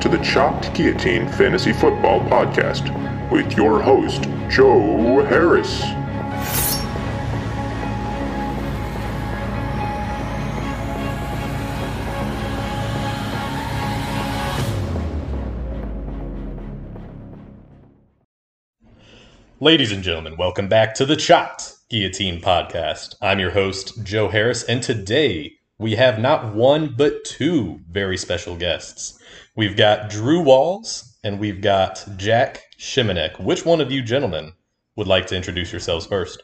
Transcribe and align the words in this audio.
To 0.00 0.08
the 0.08 0.18
Chopped 0.18 0.72
Guillotine 0.74 1.28
Fantasy 1.32 1.72
Football 1.72 2.20
Podcast 2.20 2.92
with 3.32 3.56
your 3.56 3.82
host, 3.82 4.22
Joe 4.48 5.24
Harris. 5.24 5.82
Ladies 19.58 19.90
and 19.90 20.04
gentlemen, 20.04 20.36
welcome 20.36 20.68
back 20.68 20.94
to 20.94 21.04
the 21.04 21.16
Chopped 21.16 21.74
Guillotine 21.90 22.40
Podcast. 22.40 23.16
I'm 23.20 23.40
your 23.40 23.50
host, 23.50 24.04
Joe 24.04 24.28
Harris, 24.28 24.62
and 24.62 24.80
today 24.80 25.57
we 25.78 25.94
have 25.94 26.18
not 26.18 26.54
one 26.54 26.94
but 26.96 27.24
two 27.24 27.80
very 27.88 28.16
special 28.16 28.56
guests. 28.56 29.18
We've 29.54 29.76
got 29.76 30.10
Drew 30.10 30.40
Walls 30.40 31.16
and 31.22 31.38
we've 31.38 31.60
got 31.60 32.04
Jack 32.16 32.64
Shimaneck. 32.78 33.40
Which 33.40 33.64
one 33.64 33.80
of 33.80 33.92
you 33.92 34.02
gentlemen 34.02 34.52
would 34.96 35.06
like 35.06 35.28
to 35.28 35.36
introduce 35.36 35.70
yourselves 35.70 36.04
first? 36.04 36.42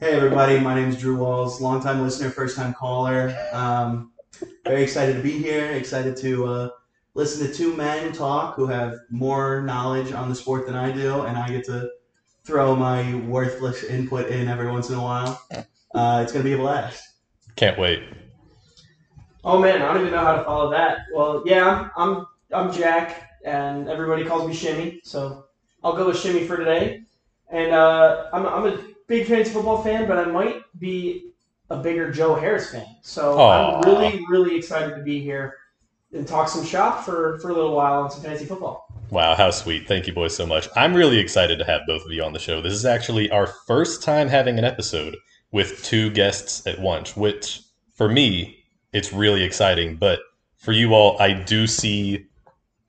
Hey 0.00 0.14
everybody, 0.14 0.58
my 0.58 0.74
name 0.74 0.88
is 0.88 0.98
Drew 0.98 1.16
Walls, 1.16 1.60
longtime 1.60 2.00
listener, 2.00 2.30
first 2.30 2.56
time 2.56 2.72
caller. 2.72 3.36
Um, 3.52 4.12
very 4.64 4.82
excited 4.82 5.14
to 5.16 5.22
be 5.22 5.32
here. 5.32 5.66
Excited 5.72 6.16
to 6.16 6.46
uh, 6.46 6.68
listen 7.14 7.46
to 7.46 7.54
two 7.54 7.76
men 7.76 8.12
talk 8.12 8.56
who 8.56 8.66
have 8.66 8.96
more 9.10 9.60
knowledge 9.62 10.12
on 10.12 10.28
the 10.30 10.34
sport 10.34 10.66
than 10.66 10.74
I 10.74 10.90
do, 10.90 11.20
and 11.22 11.36
I 11.36 11.48
get 11.50 11.64
to 11.66 11.90
throw 12.42 12.74
my 12.74 13.14
worthless 13.14 13.84
input 13.84 14.28
in 14.28 14.48
every 14.48 14.68
once 14.68 14.88
in 14.88 14.96
a 14.96 15.02
while. 15.02 15.40
Uh, 15.94 16.20
it's 16.24 16.32
gonna 16.32 16.42
be 16.42 16.54
a 16.54 16.58
blast. 16.58 17.11
Can't 17.56 17.78
wait. 17.78 18.02
Oh 19.44 19.60
man, 19.60 19.82
I 19.82 19.92
don't 19.92 20.02
even 20.02 20.12
know 20.12 20.24
how 20.24 20.36
to 20.36 20.44
follow 20.44 20.70
that. 20.70 21.00
Well, 21.14 21.42
yeah, 21.44 21.90
I'm 21.96 22.16
I'm, 22.16 22.26
I'm 22.52 22.72
Jack, 22.72 23.30
and 23.44 23.88
everybody 23.88 24.24
calls 24.24 24.46
me 24.46 24.54
Shimmy, 24.54 25.00
so 25.04 25.46
I'll 25.82 25.96
go 25.96 26.06
with 26.06 26.18
Shimmy 26.18 26.46
for 26.46 26.56
today. 26.56 27.02
And 27.50 27.72
uh, 27.72 28.28
I'm 28.32 28.46
I'm 28.46 28.66
a 28.66 28.78
big 29.06 29.26
fantasy 29.26 29.52
football 29.52 29.82
fan, 29.82 30.06
but 30.06 30.18
I 30.18 30.24
might 30.24 30.62
be 30.78 31.32
a 31.70 31.76
bigger 31.76 32.10
Joe 32.10 32.34
Harris 32.34 32.70
fan. 32.70 32.86
So 33.02 33.38
Aw. 33.38 33.80
I'm 33.80 33.82
really 33.82 34.24
really 34.28 34.56
excited 34.56 34.94
to 34.94 35.02
be 35.02 35.20
here 35.20 35.56
and 36.12 36.26
talk 36.26 36.48
some 36.48 36.64
shop 36.64 37.04
for 37.04 37.38
for 37.40 37.50
a 37.50 37.54
little 37.54 37.74
while 37.74 38.02
on 38.04 38.10
some 38.10 38.22
fantasy 38.22 38.46
football. 38.46 38.86
Wow, 39.10 39.34
how 39.34 39.50
sweet. 39.50 39.86
Thank 39.86 40.06
you 40.06 40.14
boys 40.14 40.34
so 40.34 40.46
much. 40.46 40.68
I'm 40.74 40.94
really 40.94 41.18
excited 41.18 41.58
to 41.58 41.66
have 41.66 41.82
both 41.86 42.04
of 42.04 42.12
you 42.12 42.22
on 42.22 42.32
the 42.32 42.38
show. 42.38 42.62
This 42.62 42.72
is 42.72 42.86
actually 42.86 43.30
our 43.30 43.46
first 43.66 44.02
time 44.02 44.28
having 44.28 44.58
an 44.58 44.64
episode 44.64 45.16
with 45.52 45.82
two 45.84 46.10
guests 46.10 46.66
at 46.66 46.80
once, 46.80 47.16
which 47.16 47.60
for 47.94 48.08
me, 48.08 48.58
it's 48.92 49.12
really 49.12 49.42
exciting. 49.42 49.96
But 49.96 50.20
for 50.56 50.72
you 50.72 50.94
all, 50.94 51.20
I 51.20 51.32
do 51.32 51.66
see 51.66 52.26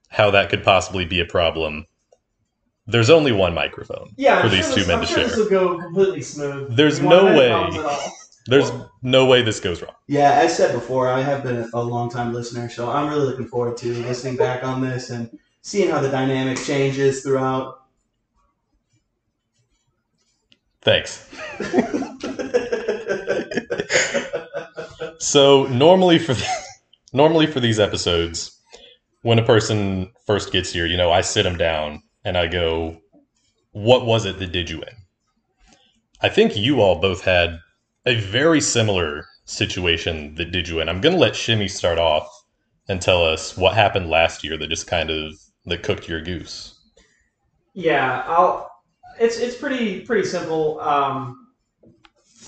how 0.10 0.32
that 0.32 0.50
could 0.50 0.64
possibly 0.64 1.06
be 1.06 1.20
a 1.20 1.26
problem. 1.26 1.86
There's 2.86 3.10
only 3.10 3.32
one 3.32 3.54
microphone 3.54 4.10
Yeah, 4.18 4.42
for 4.42 4.48
I'm 4.48 4.52
these 4.52 4.66
sure 4.66 4.74
two 4.74 4.80
this, 4.82 4.88
men 4.88 4.98
I'm 5.00 5.02
to 5.06 5.08
sure 5.08 5.18
share. 5.20 5.28
This 5.28 5.38
will 5.38 5.50
go 5.50 5.78
completely 5.80 6.22
smooth. 6.22 6.76
There's 6.76 7.00
You 7.00 7.10
no 7.10 7.26
way. 7.26 7.50
problems 7.50 7.78
at 7.78 7.86
all. 7.86 8.12
There's 8.48 8.72
no 9.02 9.26
way 9.26 9.42
this 9.42 9.62
goes 9.62 9.82
wrong. 9.82 9.96
Yeah, 10.08 10.32
as 10.34 10.56
said 10.58 10.74
before, 10.74 11.08
I 11.08 11.22
have 11.22 11.44
been 11.44 11.70
a 11.74 11.82
long 11.82 12.10
time 12.10 12.34
listener, 12.34 12.68
so 12.70 12.90
I'm 12.92 13.10
really 13.10 13.26
looking 13.26 13.48
forward 13.48 13.78
to 13.78 13.94
listening 14.04 14.36
back 14.36 14.66
on 14.66 14.82
this 14.82 15.12
and 15.12 15.30
seeing 15.62 15.90
how 15.90 16.02
the 16.02 16.10
dynamic 16.10 16.58
changes 16.58 17.24
throughout. 17.24 17.83
Thanks. 20.84 21.30
So 25.24 25.68
normally 25.68 26.20
for 26.20 26.36
normally 27.14 27.48
for 27.48 27.62
these 27.62 27.80
episodes, 27.80 28.60
when 29.22 29.40
a 29.40 29.46
person 29.46 30.12
first 30.26 30.52
gets 30.52 30.74
here, 30.74 30.86
you 30.86 30.98
know, 30.98 31.14
I 31.14 31.22
sit 31.22 31.44
them 31.44 31.58
down 31.58 32.04
and 32.26 32.38
I 32.38 32.48
go, 32.48 32.98
"What 33.72 34.06
was 34.06 34.26
it 34.26 34.38
that 34.40 34.52
did 34.52 34.70
you 34.70 34.82
in?" 34.82 34.96
I 36.22 36.28
think 36.28 36.58
you 36.58 36.82
all 36.82 37.00
both 37.00 37.24
had 37.24 37.60
a 38.06 38.16
very 38.16 38.60
similar 38.60 39.26
situation 39.46 40.36
that 40.36 40.52
did 40.52 40.68
you 40.68 40.82
in. 40.82 40.90
I'm 40.90 41.00
going 41.00 41.16
to 41.16 41.22
let 41.22 41.38
Shimmy 41.38 41.70
start 41.70 42.00
off 42.00 42.28
and 42.90 43.02
tell 43.02 43.24
us 43.26 43.56
what 43.56 43.76
happened 43.76 44.10
last 44.10 44.44
year 44.44 44.58
that 44.58 44.68
just 44.68 44.88
kind 44.88 45.10
of 45.10 45.34
that 45.68 45.84
cooked 45.84 46.10
your 46.10 46.22
goose. 46.22 46.78
Yeah, 47.74 48.24
I'll. 48.28 48.70
It's 49.20 49.38
it's 49.38 49.56
pretty 49.56 50.02
pretty 50.02 50.28
simple. 50.28 50.80
Um, 50.82 51.40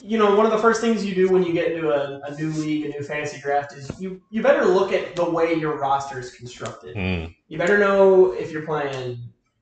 you 0.01 0.17
know, 0.17 0.35
one 0.35 0.45
of 0.45 0.51
the 0.51 0.57
first 0.57 0.81
things 0.81 1.05
you 1.05 1.15
do 1.15 1.29
when 1.31 1.43
you 1.43 1.53
get 1.53 1.71
into 1.71 1.89
a, 1.89 2.19
a 2.21 2.35
new 2.35 2.49
league, 2.49 2.85
a 2.85 2.89
new 2.89 3.01
fantasy 3.01 3.39
draft, 3.39 3.73
is 3.73 3.89
you 3.99 4.21
you 4.29 4.41
better 4.43 4.65
look 4.65 4.91
at 4.93 5.15
the 5.15 5.27
way 5.27 5.53
your 5.53 5.77
roster 5.79 6.19
is 6.19 6.31
constructed. 6.31 6.95
Mm, 6.95 7.33
You 7.47 7.57
better 7.57 7.77
know 7.77 8.33
if 8.33 8.51
you're 8.51 8.65
playing 8.65 9.17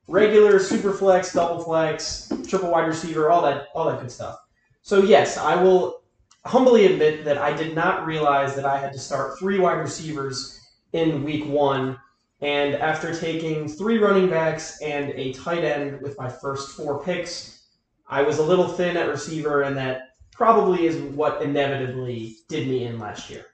regular, 0.08 0.60
super 0.60 0.92
flex, 0.94 1.34
double 1.34 1.64
flex, 1.64 2.32
triple 2.48 2.72
wide 2.72 2.88
receiver, 2.88 3.30
all 3.30 3.42
that 3.44 3.68
all 3.74 3.86
that 3.90 4.00
good 4.02 4.12
stuff. 4.12 4.40
So 4.82 5.04
yes, 5.04 5.38
I 5.38 5.56
will 5.62 6.02
humbly 6.46 6.88
admit 6.88 7.24
that 7.24 7.38
I 7.38 7.56
did 7.56 7.74
not 7.74 8.06
realize 8.06 8.54
that 8.56 8.66
I 8.66 8.78
had 8.78 8.92
to 8.94 9.00
start 9.00 9.40
three 9.40 9.60
wide 9.60 9.80
receivers 9.80 10.60
in 10.92 11.24
week 11.24 11.46
one. 11.46 11.98
And 12.44 12.76
after 12.76 13.18
taking 13.18 13.70
three 13.70 14.00
running 14.00 14.30
backs 14.30 14.82
and 14.82 15.12
a 15.12 15.32
tight 15.32 15.64
end 15.64 16.02
with 16.02 16.18
my 16.18 16.28
first 16.28 16.76
four 16.76 17.02
picks, 17.02 17.64
I 18.06 18.22
was 18.22 18.38
a 18.38 18.44
little 18.44 18.68
thin 18.68 18.98
at 18.98 19.08
receiver, 19.08 19.62
and 19.62 19.78
that 19.78 20.10
probably 20.34 20.86
is 20.86 20.98
what 21.16 21.42
inevitably 21.42 22.36
did 22.50 22.68
me 22.68 22.84
in 22.84 23.00
last 23.00 23.30
year. 23.30 23.46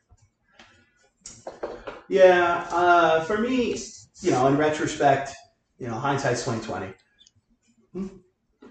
Yeah, 2.07 2.67
uh, 2.71 3.23
for 3.25 3.37
me, 3.37 3.77
you 4.21 4.31
know, 4.31 4.47
in 4.47 4.57
retrospect, 4.57 5.35
you 5.77 5.87
know, 5.87 5.93
hindsight's 5.93 6.43
twenty 6.43 6.65
twenty. 6.65 6.93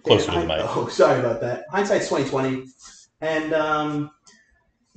Closer 0.02 0.32
to 0.32 0.40
the 0.40 0.46
mic. 0.46 0.58
Oh, 0.62 0.88
sorry 0.88 1.20
about 1.20 1.40
that. 1.42 1.66
Hindsight's 1.70 2.08
twenty 2.08 2.28
twenty, 2.28 2.66
and 3.20 3.52
um, 3.54 4.10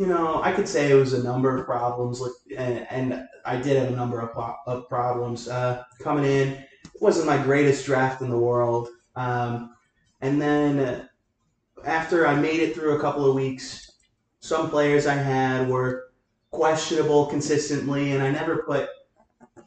you 0.01 0.07
know, 0.07 0.41
I 0.41 0.51
could 0.51 0.67
say 0.67 0.89
it 0.89 0.95
was 0.95 1.13
a 1.13 1.21
number 1.21 1.55
of 1.55 1.63
problems, 1.63 2.19
like, 2.19 2.31
and, 2.57 2.87
and 2.89 3.23
I 3.45 3.57
did 3.57 3.77
have 3.77 3.93
a 3.93 3.95
number 3.95 4.19
of, 4.19 4.55
of 4.65 4.89
problems 4.89 5.47
uh, 5.47 5.83
coming 5.99 6.25
in. 6.25 6.47
It 6.49 6.99
wasn't 6.99 7.27
my 7.27 7.37
greatest 7.37 7.85
draft 7.85 8.23
in 8.23 8.31
the 8.31 8.37
world, 8.39 8.89
um, 9.15 9.75
and 10.21 10.41
then 10.41 10.79
uh, 10.79 11.05
after 11.85 12.25
I 12.25 12.33
made 12.33 12.61
it 12.61 12.73
through 12.73 12.97
a 12.97 12.99
couple 12.99 13.29
of 13.29 13.35
weeks, 13.35 13.91
some 14.39 14.71
players 14.71 15.05
I 15.05 15.13
had 15.13 15.69
were 15.69 16.05
questionable 16.49 17.27
consistently, 17.27 18.13
and 18.13 18.23
I 18.23 18.31
never 18.31 18.63
put. 18.63 18.89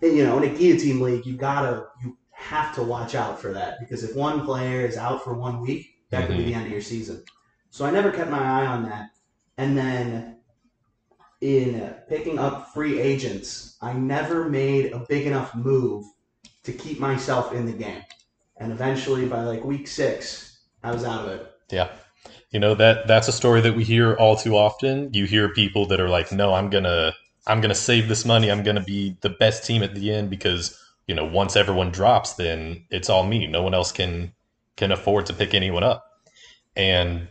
You 0.03 0.25
know, 0.25 0.37
in 0.43 0.51
a 0.53 0.59
guillotine 0.59 1.01
league, 1.01 1.25
you 1.25 1.37
gotta 1.37 1.87
you 2.03 2.19
have 2.33 2.75
to 2.75 2.83
watch 2.83 3.15
out 3.15 3.41
for 3.41 3.53
that 3.53 3.79
because 3.79 4.03
if 4.03 4.17
one 4.17 4.45
player 4.45 4.85
is 4.85 4.97
out 4.97 5.23
for 5.23 5.35
one 5.35 5.61
week, 5.61 5.87
that 6.11 6.27
could 6.27 6.37
be 6.37 6.43
Mhm. 6.43 6.47
the 6.47 6.55
end 6.55 6.67
of 6.67 6.73
your 6.73 6.81
season. 6.83 7.23
So 7.71 7.87
I 7.87 7.91
never 7.93 8.11
kept 8.11 8.31
my 8.31 8.39
eye 8.39 8.67
on 8.67 8.83
that. 8.85 9.11
And 9.57 9.77
then 9.77 10.39
in 11.41 11.95
picking 12.09 12.39
up 12.39 12.73
free 12.73 13.01
agents, 13.01 13.77
I 13.81 13.93
never 13.93 14.49
made 14.49 14.93
a 14.93 15.01
big 15.09 15.27
enough 15.27 15.55
move 15.55 16.05
to 16.65 16.73
keep 16.73 16.99
myself 16.99 17.53
in 17.53 17.67
the 17.67 17.73
game. 17.73 18.03
And 18.57 18.73
eventually, 18.73 19.27
by 19.27 19.43
like 19.43 19.65
week 19.65 19.87
six, 19.87 20.59
I 20.83 20.93
was 20.93 21.05
out 21.05 21.27
of 21.27 21.33
it. 21.33 21.53
Yeah. 21.71 21.91
You 22.51 22.61
know 22.61 22.75
that 22.77 23.07
that's 23.07 23.29
a 23.29 23.33
story 23.33 23.61
that 23.63 23.75
we 23.75 23.85
hear 23.85 24.15
all 24.15 24.37
too 24.37 24.57
often. 24.57 25.13
You 25.13 25.27
hear 25.27 25.49
people 25.49 25.87
that 25.87 26.01
are 26.01 26.09
like, 26.09 26.31
"No, 26.33 26.55
I'm 26.55 26.71
to 26.85 27.13
I'm 27.47 27.61
to 27.71 27.75
save 27.75 28.09
this 28.09 28.25
money. 28.25 28.51
I'm 28.51 28.63
to 28.77 28.83
be 28.83 29.17
the 29.21 29.31
best 29.31 29.67
team 29.67 29.83
at 29.83 29.95
the 29.95 30.13
end 30.13 30.31
because, 30.31 30.79
you 31.07 31.15
know, 31.15 31.25
once 31.25 31.57
everyone 31.57 31.91
drops, 31.91 32.35
then 32.35 32.87
it's 32.91 33.11
all 33.11 33.27
me. 33.27 33.47
No 33.47 33.63
one 33.63 33.75
else 33.75 33.93
can 33.93 34.33
can 34.77 34.93
afford 34.93 35.27
to 35.27 35.33
pick 35.33 35.53
anyone 35.53 35.83
up." 35.83 36.05
And 36.77 37.29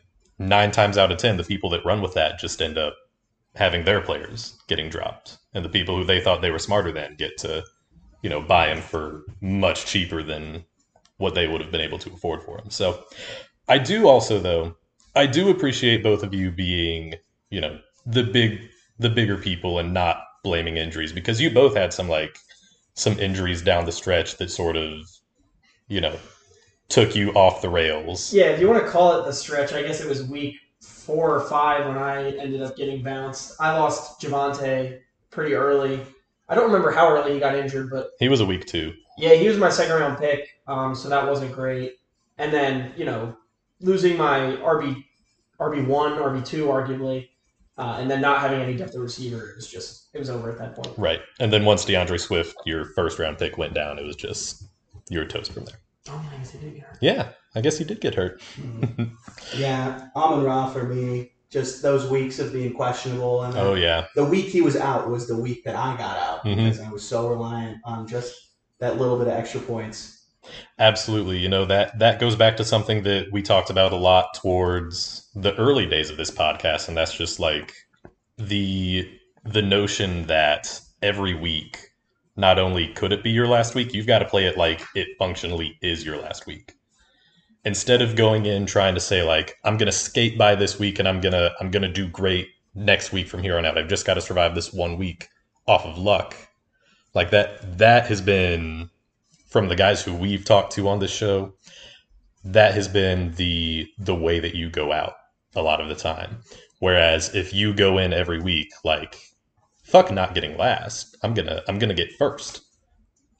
9 0.47 0.71
times 0.71 0.97
out 0.97 1.11
of 1.11 1.17
10, 1.17 1.37
the 1.37 1.43
people 1.43 1.69
that 1.71 1.85
run 1.85 2.01
with 2.01 2.13
that 2.13 2.39
just 2.39 2.61
end 2.61 2.77
up 2.77 2.95
having 3.55 3.85
their 3.85 4.01
players 4.01 4.57
getting 4.67 4.89
dropped. 4.89 5.37
And 5.53 5.63
the 5.63 5.69
people 5.69 5.95
who 5.95 6.03
they 6.03 6.19
thought 6.19 6.41
they 6.41 6.51
were 6.51 6.59
smarter 6.59 6.91
than 6.91 7.15
get 7.15 7.37
to, 7.39 7.63
you 8.21 8.29
know, 8.29 8.41
buy 8.41 8.67
them 8.67 8.81
for 8.81 9.23
much 9.41 9.85
cheaper 9.85 10.23
than 10.23 10.65
what 11.17 11.35
they 11.35 11.47
would 11.47 11.61
have 11.61 11.71
been 11.71 11.81
able 11.81 11.99
to 11.99 12.13
afford 12.13 12.41
for 12.43 12.57
them. 12.57 12.69
So, 12.69 13.03
I 13.69 13.77
do 13.77 14.07
also 14.07 14.39
though 14.39 14.75
I 15.15 15.27
do 15.27 15.49
appreciate 15.49 16.03
both 16.03 16.23
of 16.23 16.33
you 16.33 16.51
being, 16.51 17.15
you 17.49 17.61
know, 17.61 17.79
the 18.05 18.23
big 18.23 18.59
the 18.99 19.09
bigger 19.09 19.37
people 19.37 19.79
and 19.79 19.93
not 19.93 20.23
blaming 20.43 20.77
injuries 20.77 21.13
because 21.13 21.39
you 21.39 21.49
both 21.49 21.75
had 21.75 21.93
some 21.93 22.09
like 22.09 22.37
some 22.95 23.17
injuries 23.19 23.61
down 23.61 23.85
the 23.85 23.91
stretch 23.91 24.37
that 24.37 24.49
sort 24.49 24.75
of, 24.75 24.99
you 25.87 26.01
know, 26.01 26.15
took 26.93 27.15
you 27.15 27.31
off 27.33 27.61
the 27.61 27.69
rails. 27.69 28.31
Yeah, 28.33 28.45
if 28.45 28.59
you 28.59 28.69
want 28.69 28.83
to 28.85 28.89
call 28.89 29.19
it 29.19 29.25
the 29.25 29.33
stretch, 29.33 29.73
I 29.73 29.81
guess 29.81 29.99
it 29.99 30.07
was 30.07 30.23
week 30.23 30.55
four 30.79 31.35
or 31.35 31.41
five 31.49 31.87
when 31.87 31.97
I 31.97 32.35
ended 32.37 32.61
up 32.61 32.77
getting 32.77 33.01
bounced. 33.01 33.59
I 33.59 33.77
lost 33.77 34.21
Javonte 34.21 34.99
pretty 35.31 35.55
early. 35.55 35.99
I 36.49 36.55
don't 36.55 36.65
remember 36.65 36.91
how 36.91 37.09
early 37.09 37.33
he 37.33 37.39
got 37.39 37.55
injured, 37.55 37.89
but 37.89 38.11
He 38.19 38.29
was 38.29 38.41
a 38.41 38.45
week 38.45 38.65
2. 38.67 38.93
yeah, 39.17 39.33
he 39.33 39.47
was 39.47 39.57
my 39.57 39.69
second 39.69 39.95
round 39.95 40.19
pick, 40.19 40.47
um, 40.67 40.93
so 40.93 41.09
that 41.09 41.27
wasn't 41.27 41.51
great. 41.53 41.95
And 42.37 42.53
then 42.53 42.93
you 42.95 43.05
know, 43.05 43.35
losing 43.79 44.15
my 44.17 44.57
RB 44.57 45.03
RB 45.59 45.87
one, 45.87 46.13
RB 46.13 46.45
two, 46.45 46.65
arguably, 46.65 47.29
Uh, 47.77 47.97
and 47.99 48.09
then 48.11 48.21
not 48.21 48.39
having 48.39 48.59
any 48.61 48.75
depth 48.75 48.93
of 48.95 49.01
receiver, 49.01 49.49
it 49.49 49.55
was 49.55 49.67
just 49.67 50.09
it 50.13 50.19
was 50.19 50.29
over 50.29 50.51
at 50.51 50.57
that 50.59 50.75
point. 50.75 50.95
Right. 50.97 51.21
And 51.39 51.51
then 51.51 51.65
once 51.65 51.85
D'Andre 51.85 52.17
Swift, 52.17 52.55
your 52.65 52.85
first 52.85 53.17
round 53.19 53.37
pick, 53.39 53.57
went 53.57 53.73
down, 53.73 53.97
it 53.97 54.05
was 54.05 54.15
just 54.15 54.63
you 55.09 55.19
were 55.19 55.25
toast 55.25 55.51
from 55.53 55.65
there. 55.65 55.77
Oh, 56.09 56.21
yeah, 56.21 56.29
I 56.33 56.37
guess 56.41 56.51
he 56.51 56.59
did 56.59 56.75
get 56.75 56.83
hurt. 56.83 56.97
Yeah, 57.01 57.29
I 57.55 57.61
guess 57.61 57.77
he 57.77 57.85
did 57.85 58.01
get 58.01 58.15
hurt. 58.15 58.41
Yeah, 59.57 60.07
Amon 60.15 60.43
Ra 60.43 60.67
for 60.71 60.83
me. 60.83 61.31
Just 61.49 61.83
those 61.83 62.09
weeks 62.09 62.39
of 62.39 62.51
being 62.51 62.73
questionable, 62.73 63.43
and 63.43 63.55
Oh 63.55 63.75
yeah. 63.75 64.07
the 64.15 64.25
week 64.25 64.45
he 64.47 64.61
was 64.61 64.75
out 64.75 65.09
was 65.09 65.27
the 65.27 65.37
week 65.37 65.63
that 65.65 65.75
I 65.75 65.95
got 65.95 66.17
out 66.17 66.43
Mhm. 66.43 66.55
because 66.55 66.79
I 66.79 66.89
was 66.89 67.03
so 67.07 67.27
reliant 67.29 67.77
on 67.85 68.07
just 68.07 68.33
that 68.79 68.97
little 68.97 69.17
bit 69.19 69.27
of 69.27 69.33
extra 69.33 69.59
points. 69.61 70.25
Absolutely. 70.79 71.37
You 71.37 71.47
know, 71.49 71.63
that 71.65 71.99
that 71.99 72.19
goes 72.19 72.35
back 72.35 72.57
to 72.57 72.63
something 72.65 73.03
that 73.03 73.31
we 73.31 73.41
talked 73.43 73.69
about 73.69 73.93
a 73.93 73.97
lot 73.97 74.33
towards 74.33 75.29
the 75.35 75.53
early 75.55 75.85
days 75.85 76.09
of 76.09 76.17
this 76.17 76.31
podcast, 76.31 76.87
and 76.87 76.97
that's 76.97 77.13
just 77.15 77.39
like 77.39 77.71
the 78.37 79.07
the 79.45 79.61
notion 79.61 80.25
that 80.27 80.79
every 81.03 81.33
week 81.35 81.77
not 82.35 82.59
only 82.59 82.87
could 82.87 83.11
it 83.11 83.23
be 83.23 83.31
your 83.31 83.47
last 83.47 83.75
week, 83.75 83.93
you've 83.93 84.07
got 84.07 84.19
to 84.19 84.25
play 84.25 84.45
it 84.45 84.57
like 84.57 84.81
it 84.95 85.09
functionally 85.19 85.77
is 85.81 86.05
your 86.05 86.17
last 86.17 86.47
week. 86.47 86.73
Instead 87.65 88.01
of 88.01 88.15
going 88.15 88.45
in 88.45 88.65
trying 88.65 88.95
to 88.95 88.99
say 88.99 89.23
like 89.23 89.55
I'm 89.63 89.77
going 89.77 89.87
to 89.87 89.91
skate 89.91 90.37
by 90.37 90.55
this 90.55 90.79
week 90.79 90.99
and 90.99 91.07
I'm 91.07 91.21
going 91.21 91.33
to 91.33 91.53
I'm 91.59 91.71
going 91.71 91.83
to 91.83 91.91
do 91.91 92.07
great 92.07 92.49
next 92.75 93.11
week 93.11 93.27
from 93.27 93.41
here 93.41 93.57
on 93.57 93.65
out. 93.65 93.77
I've 93.77 93.87
just 93.87 94.05
got 94.05 94.15
to 94.15 94.21
survive 94.21 94.55
this 94.55 94.73
one 94.73 94.97
week 94.97 95.29
off 95.67 95.85
of 95.85 95.97
luck. 95.97 96.35
Like 97.13 97.29
that 97.31 97.77
that 97.77 98.07
has 98.07 98.21
been 98.21 98.89
from 99.47 99.67
the 99.67 99.75
guys 99.75 100.01
who 100.01 100.13
we've 100.13 100.43
talked 100.43 100.73
to 100.73 100.89
on 100.89 100.99
this 100.99 101.11
show, 101.11 101.53
that 102.43 102.73
has 102.73 102.87
been 102.87 103.33
the 103.35 103.87
the 103.99 104.15
way 104.15 104.39
that 104.39 104.55
you 104.55 104.69
go 104.69 104.91
out 104.91 105.13
a 105.55 105.61
lot 105.61 105.79
of 105.79 105.87
the 105.87 105.95
time. 105.95 106.39
Whereas 106.79 107.33
if 107.33 107.53
you 107.53 107.73
go 107.73 107.97
in 107.97 108.11
every 108.11 108.41
week 108.41 108.73
like 108.83 109.15
fuck 109.93 110.11
not 110.11 110.33
getting 110.33 110.57
last, 110.57 111.15
I'm 111.21 111.35
to 111.35 111.63
I'm 111.69 111.77
to 111.77 111.93
get 111.93 112.11
first. 112.13 112.61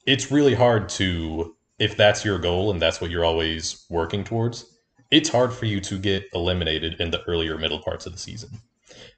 It's 0.06 0.30
really 0.30 0.54
hard 0.54 0.88
to 0.90 1.56
if 1.80 1.96
that's 1.96 2.24
your 2.24 2.38
goal 2.38 2.70
and 2.70 2.80
that's 2.80 3.00
what 3.00 3.10
you're 3.10 3.24
always 3.24 3.84
working 3.90 4.22
towards. 4.22 4.64
It's 5.10 5.28
hard 5.28 5.52
for 5.52 5.66
you 5.66 5.80
to 5.80 5.98
get 5.98 6.24
eliminated 6.32 7.00
in 7.00 7.10
the 7.10 7.22
earlier 7.24 7.58
middle 7.58 7.80
parts 7.80 8.06
of 8.06 8.12
the 8.12 8.18
season. 8.18 8.50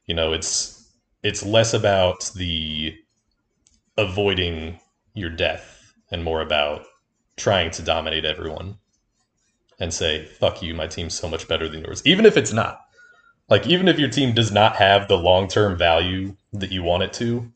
You 0.06 0.14
know, 0.14 0.32
it's 0.32 0.90
it's 1.22 1.44
less 1.44 1.74
about 1.74 2.30
the 2.34 2.96
avoiding 3.98 4.80
your 5.12 5.30
death 5.30 5.92
and 6.10 6.24
more 6.24 6.40
about 6.40 6.86
trying 7.36 7.70
to 7.72 7.82
dominate 7.82 8.24
everyone 8.24 8.78
and 9.78 9.92
say, 9.92 10.24
fuck 10.24 10.62
you, 10.62 10.72
my 10.72 10.86
team's 10.86 11.12
so 11.12 11.28
much 11.28 11.46
better 11.48 11.68
than 11.68 11.82
yours. 11.82 12.00
Even 12.06 12.24
if 12.24 12.38
it's 12.38 12.54
not. 12.54 12.80
Like, 13.48 13.66
even 13.66 13.86
if 13.86 13.98
your 13.98 14.08
team 14.08 14.34
does 14.34 14.50
not 14.50 14.76
have 14.76 15.06
the 15.06 15.16
long 15.16 15.48
term 15.48 15.76
value 15.76 16.36
that 16.52 16.72
you 16.72 16.82
want 16.82 17.04
it 17.04 17.12
to, 17.14 17.52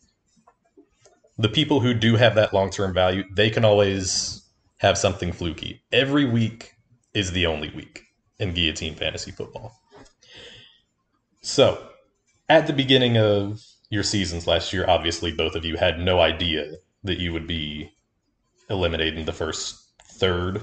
the 1.36 1.48
people 1.48 1.80
who 1.80 1.94
do 1.94 2.16
have 2.16 2.34
that 2.34 2.52
long 2.52 2.70
term 2.70 2.92
value, 2.92 3.24
they 3.34 3.50
can 3.50 3.64
always 3.64 4.42
have 4.78 4.96
something 4.96 5.32
fluky. 5.32 5.82
Every 5.92 6.24
week 6.24 6.72
is 7.14 7.32
the 7.32 7.46
only 7.46 7.70
week 7.70 8.02
in 8.38 8.54
guillotine 8.54 8.94
fantasy 8.94 9.30
football. 9.30 9.74
So, 11.42 11.88
at 12.48 12.66
the 12.66 12.72
beginning 12.72 13.16
of 13.16 13.60
your 13.88 14.02
seasons 14.02 14.46
last 14.46 14.72
year, 14.72 14.84
obviously 14.88 15.32
both 15.32 15.54
of 15.54 15.64
you 15.64 15.76
had 15.76 15.98
no 15.98 16.20
idea 16.20 16.72
that 17.02 17.18
you 17.18 17.32
would 17.32 17.46
be 17.46 17.90
eliminated 18.68 19.18
in 19.18 19.26
the 19.26 19.32
first 19.32 19.76
third 20.04 20.62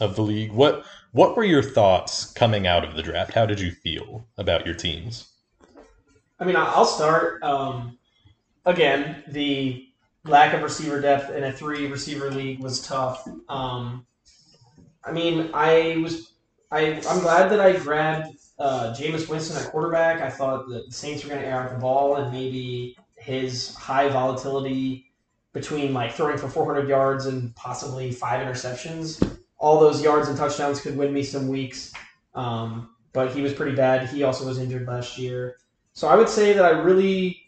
of 0.00 0.14
the 0.16 0.22
league. 0.22 0.52
What 0.52 0.84
what 1.12 1.36
were 1.36 1.44
your 1.44 1.62
thoughts 1.62 2.32
coming 2.32 2.66
out 2.66 2.84
of 2.84 2.94
the 2.94 3.02
draft? 3.02 3.34
How 3.34 3.46
did 3.46 3.60
you 3.60 3.70
feel 3.70 4.26
about 4.36 4.66
your 4.66 4.74
teams? 4.74 5.28
I 6.40 6.44
mean, 6.44 6.56
I'll 6.56 6.84
start. 6.84 7.42
Um, 7.42 7.98
again, 8.64 9.24
the 9.28 9.88
lack 10.24 10.54
of 10.54 10.62
receiver 10.62 11.00
depth 11.00 11.30
in 11.30 11.44
a 11.44 11.52
three 11.52 11.86
receiver 11.86 12.30
league 12.30 12.60
was 12.60 12.86
tough. 12.86 13.26
Um, 13.48 14.06
I 15.04 15.12
mean, 15.12 15.50
I 15.54 15.96
was 16.02 16.32
I 16.70 17.00
I'm 17.08 17.20
glad 17.20 17.50
that 17.50 17.60
I 17.60 17.76
grabbed 17.76 18.36
uh, 18.58 18.94
Jameis 18.96 19.28
Winston 19.28 19.56
at 19.56 19.70
quarterback. 19.70 20.20
I 20.20 20.30
thought 20.30 20.68
that 20.68 20.86
the 20.86 20.92
Saints 20.92 21.24
were 21.24 21.30
going 21.30 21.40
to 21.40 21.48
air 21.48 21.62
out 21.62 21.72
the 21.72 21.78
ball, 21.78 22.16
and 22.16 22.32
maybe 22.32 22.96
his 23.16 23.74
high 23.74 24.08
volatility 24.08 25.12
between 25.52 25.94
like 25.94 26.12
throwing 26.12 26.38
for 26.38 26.48
400 26.48 26.88
yards 26.88 27.26
and 27.26 27.54
possibly 27.56 28.12
five 28.12 28.46
interceptions, 28.46 29.38
all 29.58 29.80
those 29.80 30.02
yards 30.02 30.28
and 30.28 30.36
touchdowns 30.36 30.80
could 30.80 30.96
win 30.96 31.12
me 31.12 31.22
some 31.22 31.48
weeks. 31.48 31.92
Um, 32.34 32.90
but 33.12 33.32
he 33.32 33.42
was 33.42 33.52
pretty 33.52 33.74
bad. 33.74 34.08
He 34.08 34.22
also 34.22 34.46
was 34.46 34.58
injured 34.58 34.86
last 34.86 35.18
year. 35.18 35.56
So 35.92 36.06
I 36.08 36.14
would 36.14 36.28
say 36.28 36.52
that 36.52 36.64
I 36.64 36.70
really, 36.70 37.42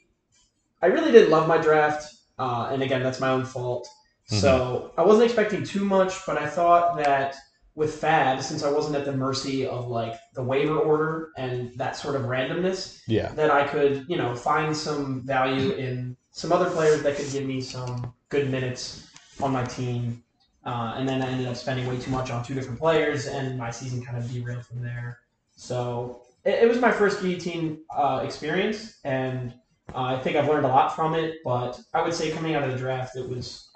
I 0.82 0.86
really 0.86 1.12
didn't 1.12 1.30
love 1.30 1.46
my 1.46 1.58
draft, 1.58 2.12
uh, 2.38 2.70
and 2.72 2.82
again, 2.82 3.02
that's 3.02 3.20
my 3.20 3.28
own 3.28 3.44
fault. 3.44 3.88
So 4.26 4.92
I 4.96 5.02
wasn't 5.02 5.24
expecting 5.24 5.64
too 5.64 5.84
much, 5.84 6.24
but 6.24 6.38
I 6.38 6.46
thought 6.46 6.96
that 6.98 7.34
with 7.74 8.00
FAAB, 8.00 8.40
since 8.42 8.62
I 8.62 8.70
wasn't 8.70 8.94
at 8.94 9.04
the 9.04 9.12
mercy 9.12 9.66
of 9.66 9.88
like 9.88 10.14
the 10.34 10.42
waiver 10.42 10.76
order 10.78 11.30
and 11.36 11.72
that 11.76 11.96
sort 11.96 12.14
of 12.14 12.22
randomness, 12.22 13.00
Yeah. 13.08 13.32
that 13.32 13.50
I 13.50 13.66
could, 13.66 14.04
you 14.08 14.16
know, 14.16 14.34
find 14.36 14.76
some 14.76 15.22
value 15.22 15.72
in 15.72 16.16
some 16.30 16.52
other 16.52 16.70
players 16.70 17.02
that 17.02 17.16
could 17.16 17.30
give 17.32 17.44
me 17.44 17.60
some 17.60 18.14
good 18.28 18.50
minutes 18.50 19.08
on 19.40 19.52
my 19.52 19.64
team. 19.64 20.22
Uh, 20.64 20.94
and 20.96 21.08
then 21.08 21.22
I 21.22 21.26
ended 21.26 21.46
up 21.46 21.56
spending 21.56 21.86
way 21.86 21.98
too 21.98 22.10
much 22.10 22.30
on 22.30 22.44
two 22.44 22.54
different 22.54 22.78
players, 22.78 23.26
and 23.26 23.56
my 23.56 23.70
season 23.70 24.04
kind 24.04 24.18
of 24.18 24.30
derailed 24.30 24.66
from 24.66 24.82
there. 24.82 25.18
So 25.56 26.22
it, 26.44 26.64
it 26.64 26.68
was 26.68 26.78
my 26.78 26.92
first 26.92 27.22
guillotine 27.22 27.78
uh, 27.94 28.20
experience, 28.24 28.98
and 29.04 29.54
uh, 29.94 30.02
I 30.02 30.18
think 30.18 30.36
I've 30.36 30.48
learned 30.48 30.66
a 30.66 30.68
lot 30.68 30.94
from 30.94 31.14
it. 31.14 31.36
But 31.44 31.80
I 31.94 32.02
would 32.02 32.12
say 32.14 32.30
coming 32.30 32.54
out 32.54 32.62
of 32.62 32.70
the 32.72 32.78
draft, 32.78 33.16
it 33.16 33.28
was 33.28 33.70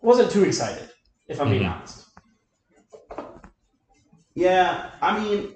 wasn't 0.00 0.30
too 0.30 0.44
excited, 0.44 0.88
if 1.28 1.40
I'm 1.40 1.50
being 1.50 1.62
Mhm. 1.62 1.72
honest. 1.76 2.04
Yeah, 4.34 4.90
I 5.00 5.18
mean, 5.22 5.54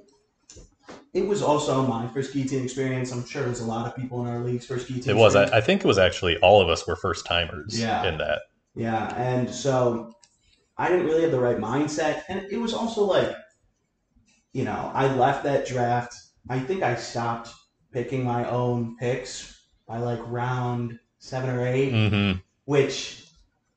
it 1.12 1.26
was 1.26 1.42
also 1.42 1.86
my 1.86 2.06
first 2.08 2.32
guillotine 2.32 2.64
experience. 2.64 3.12
I'm 3.12 3.26
sure 3.26 3.42
there's 3.42 3.60
a 3.60 3.66
lot 3.66 3.86
of 3.86 3.96
people 3.96 4.24
in 4.24 4.28
our 4.30 4.38
league's 4.40 4.66
first 4.66 4.86
guillotine. 4.88 5.10
It 5.16 5.18
was. 5.18 5.34
I. 5.34 5.44
I 5.56 5.60
think 5.60 5.84
it 5.84 5.86
was 5.86 5.98
actually 5.98 6.36
all 6.38 6.60
of 6.60 6.68
us 6.68 6.86
were 6.86 6.96
first 6.96 7.26
timers 7.26 7.80
Yeah. 7.80 8.06
in 8.06 8.18
that. 8.18 8.42
Yeah, 8.74 9.12
and 9.16 9.50
so 9.50 10.14
I 10.78 10.88
didn't 10.88 11.06
really 11.06 11.22
have 11.22 11.32
the 11.32 11.40
right 11.40 11.58
mindset, 11.58 12.22
and 12.28 12.46
it 12.50 12.56
was 12.56 12.72
also 12.72 13.04
like, 13.04 13.34
you 14.52 14.64
know, 14.64 14.90
I 14.94 15.12
left 15.14 15.44
that 15.44 15.66
draft. 15.66 16.14
I 16.48 16.58
think 16.60 16.82
I 16.82 16.94
stopped 16.94 17.50
picking 17.92 18.24
my 18.24 18.48
own 18.48 18.96
picks 18.96 19.60
by 19.86 19.98
like 19.98 20.20
round 20.26 20.98
seven 21.18 21.50
or 21.50 21.66
8 21.66 21.90
hmm 22.10 22.32
which, 22.68 23.24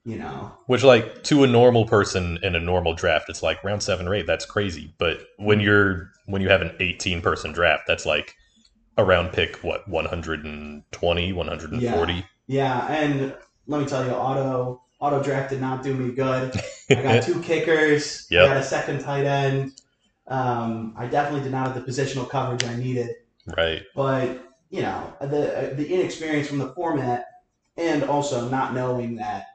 you 0.03 0.17
know, 0.17 0.51
Which, 0.65 0.83
like, 0.83 1.23
to 1.23 1.45
a 1.45 1.47
normal 1.47 1.85
person 1.85 2.37
in 2.43 2.55
a 2.55 2.59
normal 2.59 2.93
draft, 2.93 3.29
it's 3.29 3.41
like 3.41 3.63
round 3.63 3.81
seven 3.81 4.05
or 4.05 4.13
eight. 4.13 4.27
That's 4.27 4.45
crazy. 4.45 4.93
But 4.97 5.21
when 5.37 5.61
you're 5.61 6.11
when 6.25 6.41
you 6.41 6.49
have 6.49 6.61
an 6.61 6.75
18 6.81 7.21
person 7.21 7.53
draft, 7.53 7.83
that's 7.87 8.05
like 8.05 8.35
around 8.97 9.31
pick 9.31 9.55
what 9.63 9.87
120, 9.87 11.33
140. 11.33 12.25
yeah. 12.47 12.87
And 12.91 13.33
let 13.67 13.79
me 13.79 13.87
tell 13.87 14.03
you, 14.05 14.11
auto 14.11 14.81
auto 15.01 15.21
draft 15.21 15.49
did 15.49 15.59
not 15.59 15.83
do 15.83 15.93
me 15.93 16.13
good. 16.13 16.53
I 16.89 16.95
got 17.01 17.23
two 17.23 17.41
kickers. 17.41 18.27
Yep. 18.31 18.43
I 18.45 18.47
got 18.47 18.57
a 18.57 18.63
second 18.63 18.99
tight 19.01 19.25
end. 19.25 19.73
Um, 20.27 20.93
I 20.97 21.07
definitely 21.07 21.41
did 21.43 21.51
not 21.51 21.67
have 21.73 21.75
the 21.85 21.91
positional 21.91 22.29
coverage 22.29 22.63
I 22.63 22.75
needed. 22.75 23.09
right. 23.57 23.81
but 23.95 24.47
you 24.69 24.81
know 24.81 25.13
the 25.19 25.73
the 25.75 25.85
inexperience 25.93 26.47
from 26.47 26.59
the 26.59 26.69
format 26.73 27.25
and 27.75 28.03
also 28.03 28.47
not 28.47 28.73
knowing 28.73 29.15
that 29.17 29.47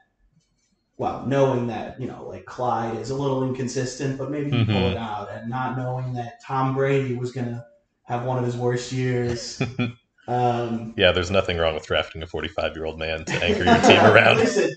well 0.97 1.25
knowing 1.25 1.65
that 1.67 1.99
you 1.99 2.05
know 2.07 2.27
like 2.27 2.45
clyde 2.45 2.95
is 2.97 3.09
a 3.09 3.15
little 3.15 3.43
inconsistent 3.43 4.17
but 4.17 4.29
maybe 4.29 4.51
he 4.51 4.51
can 4.51 4.65
pull 4.67 4.89
it 4.89 4.97
out 4.97 5.29
and 5.31 5.49
not 5.49 5.75
knowing 5.75 6.13
that 6.13 6.39
tom 6.45 6.75
brady 6.75 7.15
was 7.15 7.31
gonna 7.31 7.65
have 8.03 8.25
one 8.25 8.37
of 8.37 8.45
his 8.45 8.55
worst 8.55 8.91
years 8.91 9.59
um 10.27 10.93
Yeah, 10.97 11.11
there's 11.11 11.31
nothing 11.31 11.57
wrong 11.57 11.73
with 11.73 11.87
drafting 11.87 12.21
a 12.21 12.27
45 12.27 12.75
year 12.75 12.85
old 12.85 12.99
man 12.99 13.25
to 13.25 13.33
anchor 13.43 13.63
your 13.71 13.79
team 13.81 13.99
around. 14.05 14.37
listen 14.37 14.71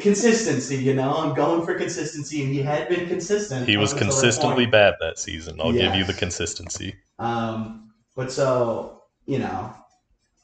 consistency 0.00 0.76
you 0.76 0.94
know 0.94 1.14
i'm 1.14 1.34
going 1.34 1.64
for 1.64 1.74
consistency 1.74 2.42
and 2.42 2.52
he 2.52 2.62
had 2.62 2.88
been 2.88 3.06
consistent 3.06 3.68
He 3.68 3.76
was 3.76 3.92
that 3.92 3.98
consistently 3.98 4.66
bad 4.66 4.94
that 5.00 5.18
season. 5.18 5.60
I'll 5.60 5.72
give 5.72 5.94
you 5.94 6.04
the 6.04 6.14
consistency. 6.14 6.94
Um, 7.18 7.92
but 8.16 8.32
so 8.32 9.02
you 9.26 9.38
know, 9.38 9.72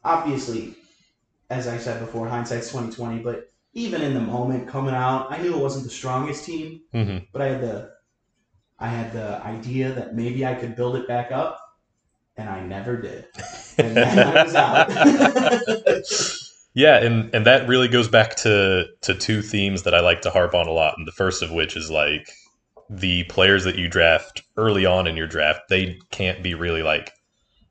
obviously, 0.04 0.74
as 1.50 1.66
I 1.68 1.78
said 1.78 2.00
before, 2.00 2.28
hindsight's 2.28 2.70
twenty 2.70 2.92
twenty. 2.92 3.22
But 3.22 3.48
even 3.72 4.02
in 4.02 4.14
the 4.14 4.20
moment 4.20 4.68
coming 4.68 4.94
out, 4.94 5.32
I 5.32 5.40
knew 5.40 5.54
it 5.54 5.60
wasn't 5.60 5.84
the 5.84 5.90
strongest 5.90 6.44
team, 6.44 6.82
hmm 6.92 7.18
but 7.32 7.42
I 7.42 7.48
had 7.48 7.60
the, 7.60 7.90
I 8.78 8.88
had 8.88 9.12
the 9.12 9.42
idea 9.44 9.92
that 9.92 10.14
maybe 10.14 10.44
I 10.44 10.54
could 10.54 10.76
build 10.76 10.96
it 10.96 11.06
back 11.08 11.32
up, 11.32 11.60
and 12.36 12.48
I 12.48 12.60
never 12.60 12.96
did. 12.96 13.26
And 13.78 13.96
then 13.96 14.18
I 14.18 14.44
was 14.44 14.54
out. 14.54 16.36
Yeah, 16.74 16.98
and 16.98 17.34
and 17.34 17.44
that 17.46 17.68
really 17.68 17.88
goes 17.88 18.08
back 18.08 18.36
to 18.36 18.86
to 19.02 19.14
two 19.14 19.42
themes 19.42 19.82
that 19.82 19.94
I 19.94 20.00
like 20.00 20.22
to 20.22 20.30
harp 20.30 20.54
on 20.54 20.66
a 20.68 20.72
lot. 20.72 20.94
And 20.96 21.06
the 21.06 21.12
first 21.12 21.42
of 21.42 21.50
which 21.50 21.76
is 21.76 21.90
like 21.90 22.28
the 22.88 23.24
players 23.24 23.64
that 23.64 23.76
you 23.76 23.88
draft 23.88 24.42
early 24.56 24.86
on 24.86 25.06
in 25.06 25.16
your 25.16 25.26
draft, 25.26 25.62
they 25.68 25.98
can't 26.10 26.42
be 26.42 26.54
really 26.54 26.82
like 26.82 27.12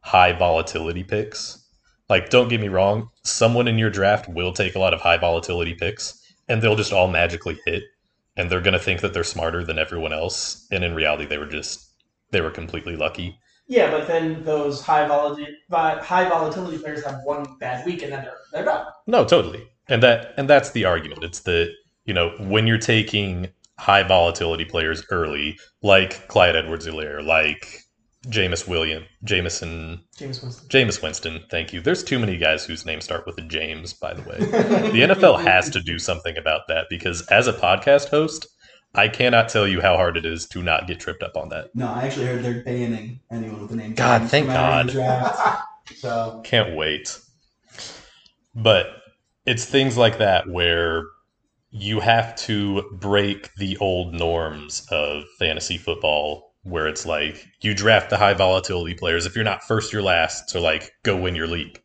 high 0.01 0.33
volatility 0.33 1.03
picks 1.03 1.59
Like, 2.09 2.29
don't 2.29 2.49
get 2.49 2.61
me 2.61 2.69
wrong, 2.69 3.09
someone 3.25 3.67
in 3.69 3.79
your 3.79 3.89
draft 3.91 4.29
will 4.29 4.53
take 4.53 4.75
a 4.75 4.79
lot 4.79 4.93
of 4.95 5.01
high 5.01 5.17
volatility 5.17 5.75
picks, 5.75 6.19
and 6.49 6.61
they'll 6.61 6.75
just 6.77 6.93
all 6.93 7.07
magically 7.09 7.59
hit, 7.65 7.83
and 8.37 8.49
they're 8.51 8.61
gonna 8.61 8.79
think 8.79 9.01
that 9.01 9.13
they're 9.13 9.23
smarter 9.25 9.63
than 9.65 9.79
everyone 9.79 10.13
else, 10.13 10.67
and 10.71 10.83
in 10.83 10.95
reality, 10.95 11.25
they 11.25 11.37
were 11.39 11.45
just 11.47 11.87
they 12.31 12.41
were 12.41 12.51
completely 12.51 12.95
lucky. 12.97 13.37
Yeah, 13.69 13.91
but 13.91 14.07
then 14.07 14.43
those 14.43 14.81
high 14.81 15.07
volatility 15.07 15.55
high 15.71 16.27
volatility 16.27 16.79
players 16.79 17.05
have 17.05 17.19
one 17.23 17.45
bad 17.59 17.85
week 17.85 18.01
and 18.01 18.11
then 18.11 18.23
they're 18.23 18.37
they're 18.51 18.65
done. 18.65 18.87
No, 19.05 19.23
totally, 19.23 19.69
and 19.87 20.01
that 20.01 20.33
and 20.37 20.49
that's 20.49 20.71
the 20.71 20.85
argument. 20.85 21.23
It's 21.23 21.41
that 21.41 21.71
you 22.03 22.13
know 22.13 22.31
when 22.39 22.65
you're 22.65 22.79
taking 22.79 23.49
high 23.77 24.01
volatility 24.01 24.65
players 24.65 25.03
early, 25.11 25.57
like 25.83 26.27
Clyde 26.27 26.55
Edwards-Helaire, 26.55 27.23
like 27.23 27.83
Jameis 28.25 28.67
William, 28.67 29.05
Jameson, 29.23 30.01
James 30.17 30.41
Winston. 30.41 30.67
Jameis 30.67 31.01
Winston. 31.03 31.43
Thank 31.51 31.71
you. 31.71 31.79
There's 31.79 32.03
too 32.03 32.17
many 32.17 32.37
guys 32.37 32.65
whose 32.65 32.87
names 32.87 33.03
start 33.05 33.27
with 33.27 33.37
a 33.37 33.41
James. 33.43 33.93
By 33.93 34.15
the 34.15 34.23
way, 34.23 34.37
the 34.39 35.13
NFL 35.13 35.43
has 35.43 35.69
to 35.69 35.79
do 35.79 35.99
something 35.99 36.35
about 36.37 36.61
that 36.69 36.87
because 36.89 37.21
as 37.27 37.47
a 37.47 37.53
podcast 37.53 38.09
host, 38.09 38.47
I 38.95 39.07
cannot 39.07 39.49
tell 39.49 39.67
you 39.67 39.81
how 39.81 39.95
hard 39.95 40.17
it 40.17 40.25
is 40.25 40.47
to 40.47 40.63
not 40.63 40.87
get 40.87 40.99
tripped 40.99 41.21
up 41.23 41.37
on 41.37 41.49
that. 41.49 41.75
No, 41.75 41.87
I 41.87 42.03
actually 42.03 42.25
heard 42.25 42.43
they're 42.43 42.63
banning 42.63 43.19
anyone 43.31 43.61
with 43.61 43.69
the 43.69 43.75
name. 43.75 43.93
God, 43.93 44.19
James 44.19 44.31
thank 44.31 44.47
God. 44.47 44.89
draft. 44.89 45.63
So 45.95 46.41
Can't 46.43 46.75
wait. 46.75 47.19
But 48.53 48.91
it's 49.47 49.65
things 49.65 49.97
like 49.97 50.19
that 50.19 50.47
where 50.47 51.03
you 51.71 51.99
have 51.99 52.35
to 52.35 52.83
break 52.93 53.53
the 53.55 53.75
old 53.77 54.13
norms 54.13 54.85
of 54.91 55.23
fantasy 55.39 55.79
football 55.79 56.53
where 56.61 56.87
it's 56.87 57.07
like 57.07 57.43
you 57.61 57.73
draft 57.73 58.11
the 58.11 58.17
high 58.17 58.35
volatility 58.35 58.93
players. 58.93 59.25
If 59.25 59.35
you're 59.35 59.43
not 59.43 59.63
first, 59.63 59.91
you're 59.91 60.03
last. 60.03 60.51
So 60.51 60.61
like 60.61 60.91
go 61.03 61.15
win 61.15 61.35
your 61.35 61.47
league. 61.47 61.81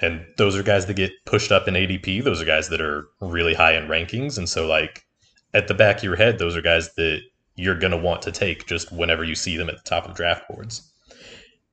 And 0.00 0.24
those 0.38 0.56
are 0.56 0.62
guys 0.62 0.86
that 0.86 0.94
get 0.94 1.12
pushed 1.26 1.52
up 1.52 1.68
in 1.68 1.74
ADP. 1.74 2.24
Those 2.24 2.40
are 2.40 2.46
guys 2.46 2.70
that 2.70 2.80
are 2.80 3.06
really 3.20 3.54
high 3.54 3.76
in 3.76 3.86
rankings. 3.86 4.38
And 4.38 4.48
so 4.48 4.66
like 4.66 5.02
at 5.54 5.68
the 5.68 5.74
back 5.74 5.98
of 5.98 6.04
your 6.04 6.16
head, 6.16 6.38
those 6.38 6.56
are 6.56 6.62
guys 6.62 6.94
that 6.94 7.20
you're 7.54 7.78
gonna 7.78 7.96
want 7.96 8.22
to 8.22 8.32
take 8.32 8.66
just 8.66 8.92
whenever 8.92 9.24
you 9.24 9.34
see 9.34 9.56
them 9.56 9.68
at 9.68 9.76
the 9.76 9.88
top 9.88 10.08
of 10.08 10.14
draft 10.14 10.48
boards. 10.48 10.92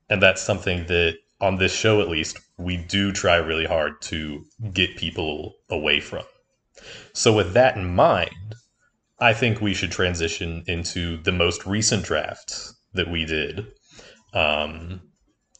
And 0.10 0.22
that's 0.22 0.42
something 0.42 0.86
that 0.88 1.18
on 1.42 1.58
this 1.58 1.74
show 1.74 2.02
at 2.02 2.10
least, 2.10 2.40
we 2.58 2.78
do 2.78 3.12
try 3.12 3.38
really 3.38 3.66
hard 3.66 4.02
to 4.02 4.44
get 4.74 4.98
people 4.98 5.56
away 5.70 6.00
from. 6.00 6.24
So, 7.14 7.34
with 7.34 7.54
that 7.54 7.78
in 7.78 7.96
mind, 7.96 8.56
I 9.20 9.34
think 9.34 9.62
we 9.62 9.74
should 9.74 9.92
transition 9.92 10.64
into 10.68 11.18
the 11.24 11.32
most 11.32 11.66
recent 11.66 12.04
draft 12.04 12.74
that 12.94 13.10
we 13.10 13.26
did. 13.26 13.68
Um, 14.34 15.02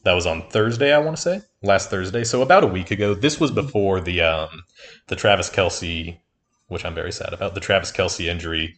that 0.04 0.14
was 0.14 0.26
on 0.26 0.48
Thursday, 0.48 0.92
I 0.94 0.98
want 0.98 1.16
to 1.16 1.22
say, 1.22 1.42
last 1.62 1.90
Thursday. 1.90 2.24
So 2.24 2.40
about 2.40 2.64
a 2.64 2.68
week 2.68 2.90
ago. 2.90 3.12
This 3.14 3.38
was 3.38 3.50
before 3.50 4.00
the 4.00 4.22
um, 4.22 4.64
the 5.08 5.16
Travis 5.16 5.50
Kelce, 5.50 6.18
which 6.70 6.84
I'm 6.84 6.94
very 6.94 7.12
sad 7.12 7.32
about, 7.34 7.54
the 7.54 7.60
Travis 7.60 7.92
Kelce 7.92 8.26
injury 8.26 8.74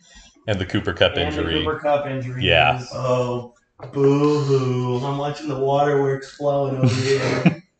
and 0.48 0.58
the 0.60 0.66
Cooper 0.66 0.92
Kupp 0.92 1.12
And 1.16 1.20
the 1.20 1.26
injury. 1.26 1.62
Cooper 1.64 1.78
Kupp 1.78 2.06
injury. 2.06 2.44
Yeah. 2.44 2.82
oh, 2.92 3.54
boo 3.92 4.40
hoo! 4.40 4.98
I'm 5.06 5.18
watching 5.18 5.48
the 5.48 5.58
waterworks 5.58 6.36
flowing 6.36 6.76
over 6.78 6.94
here. 6.94 7.62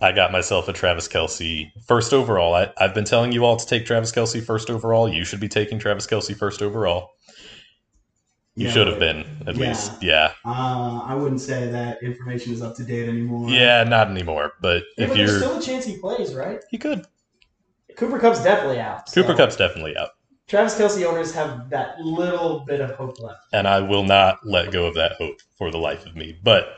I 0.00 0.12
got 0.12 0.30
myself 0.30 0.68
a 0.68 0.72
Travis 0.72 1.08
Kelce 1.08 1.72
first 1.86 2.12
overall. 2.12 2.54
I, 2.54 2.72
I've 2.78 2.94
been 2.94 3.04
telling 3.04 3.32
you 3.32 3.44
all 3.44 3.56
to 3.56 3.66
take 3.66 3.84
Travis 3.84 4.12
Kelce 4.12 4.44
first 4.44 4.70
overall. 4.70 5.08
You 5.12 5.24
should 5.24 5.40
be 5.40 5.48
taking 5.48 5.80
Travis 5.80 6.06
Kelce 6.06 6.36
first 6.36 6.62
overall. 6.62 7.10
You 8.54 8.66
Yeah, 8.66 8.72
should 8.72 8.86
have 8.86 9.00
been, 9.00 9.24
at 9.48 9.56
yeah. 9.56 9.68
least. 9.68 9.92
Yeah. 10.02 10.32
Uh, 10.44 11.00
I 11.04 11.16
wouldn't 11.16 11.40
say 11.40 11.68
that 11.72 12.00
information 12.02 12.52
is 12.52 12.62
up 12.62 12.76
to 12.76 12.84
date 12.84 13.08
anymore. 13.08 13.50
Yeah, 13.50 13.82
not 13.84 14.08
anymore. 14.08 14.52
But 14.60 14.84
Yeah, 14.96 15.04
if 15.04 15.10
but 15.10 15.16
there's 15.16 15.30
you're. 15.30 15.38
still 15.40 15.58
a 15.58 15.62
chance 15.62 15.84
he 15.84 15.96
plays, 15.98 16.32
right? 16.34 16.60
he 16.70 16.78
could. 16.78 17.04
Cooper 17.98 18.20
Kupp's 18.20 18.42
definitely 18.42 18.78
out. 18.78 19.08
so 19.08 19.22
Cooper 19.22 19.36
Kupp's 19.36 19.56
definitely 19.56 19.96
out. 19.96 20.10
Travis 20.46 20.78
Kelce 20.78 21.04
owners 21.04 21.34
have 21.34 21.68
that 21.70 22.00
little 22.00 22.60
bit 22.60 22.80
of 22.80 22.92
hope 22.92 23.20
left. 23.20 23.40
And 23.52 23.66
I 23.66 23.80
will 23.80 24.04
not 24.04 24.38
let 24.46 24.70
go 24.70 24.86
of 24.86 24.94
that 24.94 25.12
hope 25.12 25.40
for 25.56 25.70
the 25.70 25.78
life 25.78 26.06
of 26.06 26.14
me. 26.14 26.38
But 26.42 26.68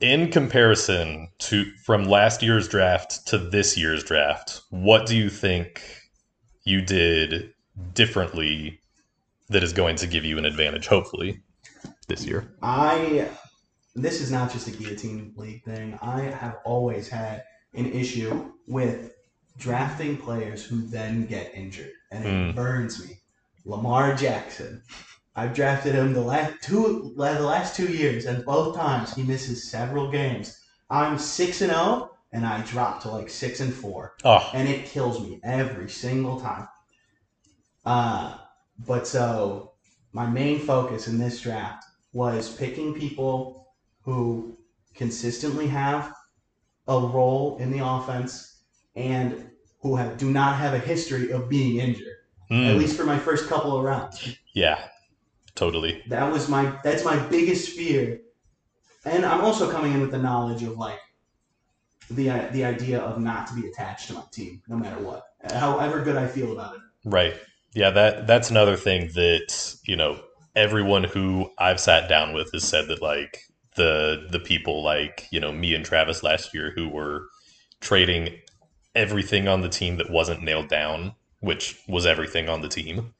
in 0.00 0.30
comparison 0.30 1.28
to 1.40 1.70
from 1.84 2.04
last 2.04 2.42
year's 2.42 2.68
draft 2.68 3.26
to 3.28 3.38
this 3.38 3.76
year's 3.76 4.02
draft, 4.02 4.62
what 4.70 5.06
do 5.06 5.14
you 5.14 5.28
think 5.28 5.84
you 6.64 6.80
did 6.80 7.52
differently 7.92 8.80
that 9.50 9.62
is 9.62 9.74
going 9.74 9.96
to 9.96 10.06
give 10.06 10.24
you 10.24 10.38
an 10.38 10.46
advantage, 10.46 10.86
hopefully, 10.86 11.42
this 12.08 12.26
year? 12.26 12.50
I. 12.62 13.28
This 13.94 14.22
is 14.22 14.32
not 14.32 14.50
just 14.50 14.66
a 14.68 14.70
guillotine 14.70 15.34
league 15.36 15.64
thing. 15.64 15.98
I 16.00 16.22
have 16.22 16.56
always 16.64 17.10
had 17.10 17.44
an 17.74 17.92
issue 17.92 18.50
with 18.66 19.12
drafting 19.56 20.16
players 20.16 20.64
who 20.64 20.82
then 20.82 21.26
get 21.26 21.54
injured, 21.54 21.92
and 22.10 22.24
it 22.24 22.28
Mm. 22.28 22.54
burns 22.54 23.04
me. 23.04 23.20
Lamar 23.64 24.14
Jackson. 24.14 24.82
I've 25.34 25.54
drafted 25.54 25.94
him 25.94 26.12
the 26.12 26.20
last 26.20 26.62
two 26.62 27.14
the 27.16 27.40
last 27.40 27.76
two 27.76 27.86
years, 27.90 28.26
and 28.26 28.44
both 28.44 28.76
times 28.76 29.14
he 29.14 29.22
misses 29.22 29.70
several 29.70 30.10
games. 30.10 30.58
I'm 30.90 31.18
six 31.18 31.60
and 31.62 31.70
zero, 31.70 32.10
and 32.32 32.44
I 32.44 32.60
drop 32.62 33.02
to 33.02 33.10
like 33.10 33.30
six 33.30 33.60
and 33.60 33.72
four 33.72 34.14
Oh, 34.24 34.50
and 34.52 34.68
it 34.68 34.86
kills 34.86 35.20
me 35.20 35.40
every 35.44 35.88
single 35.88 36.40
time. 36.40 36.68
Uh, 37.84 38.36
but 38.86 39.06
so 39.06 39.72
my 40.12 40.26
main 40.26 40.58
focus 40.60 41.08
in 41.08 41.18
this 41.18 41.40
draft 41.40 41.84
was 42.12 42.54
picking 42.54 42.94
people 42.94 43.68
who 44.02 44.58
consistently 44.94 45.66
have 45.68 46.12
a 46.88 46.98
role 46.98 47.56
in 47.58 47.70
the 47.70 47.84
offense 47.84 48.51
and 48.94 49.50
who 49.80 49.96
have, 49.96 50.16
do 50.18 50.30
not 50.30 50.56
have 50.56 50.74
a 50.74 50.78
history 50.78 51.32
of 51.32 51.48
being 51.48 51.78
injured. 51.78 52.16
At 52.50 52.54
mm, 52.54 52.78
least 52.78 52.96
for 52.96 53.04
my 53.04 53.18
first 53.18 53.48
couple 53.48 53.76
of 53.76 53.82
rounds. 53.82 54.36
yeah, 54.54 54.88
totally. 55.54 56.02
That 56.08 56.30
was 56.30 56.48
my 56.48 56.78
that's 56.84 57.04
my 57.04 57.16
biggest 57.28 57.70
fear. 57.70 58.20
And 59.04 59.24
I'm 59.24 59.40
also 59.40 59.70
coming 59.70 59.92
in 59.92 60.00
with 60.00 60.10
the 60.10 60.18
knowledge 60.18 60.62
of 60.62 60.76
like 60.76 60.98
the 62.10 62.28
the 62.52 62.64
idea 62.64 63.00
of 63.00 63.20
not 63.20 63.46
to 63.48 63.54
be 63.54 63.66
attached 63.68 64.08
to 64.08 64.14
my 64.14 64.22
team 64.30 64.62
no 64.68 64.76
matter 64.76 65.02
what. 65.02 65.24
However 65.50 66.02
good 66.02 66.16
I 66.16 66.26
feel 66.26 66.52
about 66.52 66.74
it. 66.74 66.80
Right. 67.04 67.34
Yeah, 67.74 67.90
that 67.90 68.26
that's 68.26 68.50
another 68.50 68.76
thing 68.76 69.08
that, 69.14 69.76
you 69.86 69.96
know, 69.96 70.20
everyone 70.54 71.04
who 71.04 71.50
I've 71.58 71.80
sat 71.80 72.08
down 72.08 72.34
with 72.34 72.52
has 72.52 72.64
said 72.64 72.88
that 72.88 73.00
like 73.00 73.40
the 73.76 74.28
the 74.30 74.40
people 74.40 74.82
like, 74.82 75.26
you 75.30 75.40
know, 75.40 75.52
me 75.52 75.74
and 75.74 75.84
Travis 75.84 76.22
last 76.22 76.52
year 76.52 76.72
who 76.74 76.88
were 76.88 77.28
trading 77.80 78.38
everything 78.94 79.48
on 79.48 79.60
the 79.62 79.68
team 79.68 79.96
that 79.96 80.10
wasn't 80.10 80.42
nailed 80.42 80.68
down, 80.68 81.14
which 81.40 81.78
was 81.88 82.06
everything 82.06 82.48
on 82.48 82.62
the 82.62 82.68
team. 82.68 83.14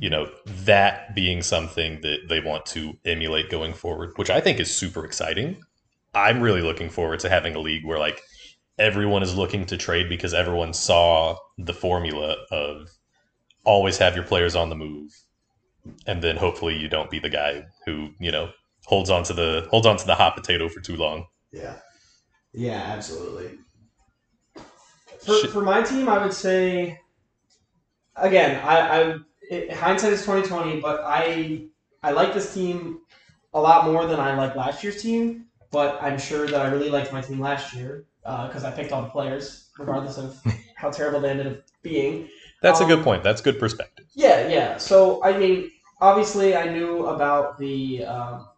You 0.00 0.10
know, 0.10 0.30
that 0.46 1.14
being 1.14 1.42
something 1.42 2.00
that 2.02 2.28
they 2.28 2.40
want 2.40 2.66
to 2.66 2.98
emulate 3.04 3.50
going 3.50 3.72
forward, 3.72 4.12
which 4.16 4.30
I 4.30 4.40
think 4.40 4.60
is 4.60 4.74
super 4.74 5.04
exciting. 5.04 5.62
I'm 6.14 6.42
really 6.42 6.60
looking 6.60 6.90
forward 6.90 7.20
to 7.20 7.30
having 7.30 7.54
a 7.54 7.58
league 7.60 7.86
where 7.86 7.98
like 7.98 8.20
everyone 8.78 9.22
is 9.22 9.34
looking 9.34 9.64
to 9.66 9.76
trade 9.76 10.08
because 10.08 10.34
everyone 10.34 10.74
saw 10.74 11.36
the 11.56 11.72
formula 11.72 12.36
of 12.50 12.88
always 13.64 13.96
have 13.98 14.14
your 14.14 14.24
players 14.24 14.56
on 14.56 14.68
the 14.68 14.74
move 14.74 15.10
and 16.06 16.22
then 16.22 16.36
hopefully 16.36 16.76
you 16.76 16.88
don't 16.88 17.10
be 17.10 17.18
the 17.18 17.28
guy 17.28 17.64
who 17.86 18.10
you 18.18 18.30
know 18.30 18.50
holds 18.86 19.10
on 19.10 19.22
to 19.22 19.32
the 19.32 19.66
holds 19.70 19.86
on 19.86 19.96
to 19.96 20.06
the 20.06 20.14
hot 20.14 20.34
potato 20.34 20.68
for 20.68 20.80
too 20.80 20.96
long 20.96 21.26
Yeah. 21.52 21.76
Yeah, 22.52 22.82
absolutely. 22.94 23.58
For, 25.24 25.32
Shit. 25.34 25.50
for 25.50 25.62
my 25.62 25.82
team, 25.82 26.08
I 26.08 26.22
would 26.22 26.32
say, 26.32 26.98
again, 28.16 28.60
I, 28.64 28.78
I 29.12 29.16
it, 29.50 29.72
hindsight 29.72 30.12
is 30.12 30.24
twenty 30.24 30.46
twenty, 30.46 30.80
but 30.80 31.00
I 31.04 31.66
I 32.02 32.10
like 32.12 32.34
this 32.34 32.52
team 32.54 33.00
a 33.54 33.60
lot 33.60 33.86
more 33.90 34.06
than 34.06 34.18
I 34.20 34.34
like 34.34 34.56
last 34.56 34.82
year's 34.82 35.02
team. 35.02 35.46
But 35.70 36.02
I'm 36.02 36.18
sure 36.18 36.46
that 36.46 36.60
I 36.60 36.68
really 36.70 36.90
liked 36.90 37.12
my 37.12 37.22
team 37.22 37.40
last 37.40 37.74
year 37.74 38.04
because 38.22 38.64
I 38.64 38.70
picked 38.70 38.92
all 38.92 39.02
the 39.02 39.08
players, 39.08 39.70
regardless 39.78 40.18
of 40.18 40.38
how 40.76 40.90
terrible 40.90 41.20
they 41.20 41.30
ended 41.30 41.46
up 41.46 41.58
being. 41.82 42.28
that's 42.60 42.80
a 42.80 42.84
Um, 42.84 42.90
good 42.90 43.02
point 43.04 43.22
that's 43.22 43.40
good 43.40 43.58
perspective 43.58 44.06
Yeah, 44.14 44.48
yeah. 44.48 44.76
So 44.76 45.22
I 45.24 45.36
mean, 45.38 45.70
obviously, 46.00 46.54
I 46.56 46.70
knew 46.72 47.06
about 47.06 47.58
the 47.58 48.04
um, 48.04 48.48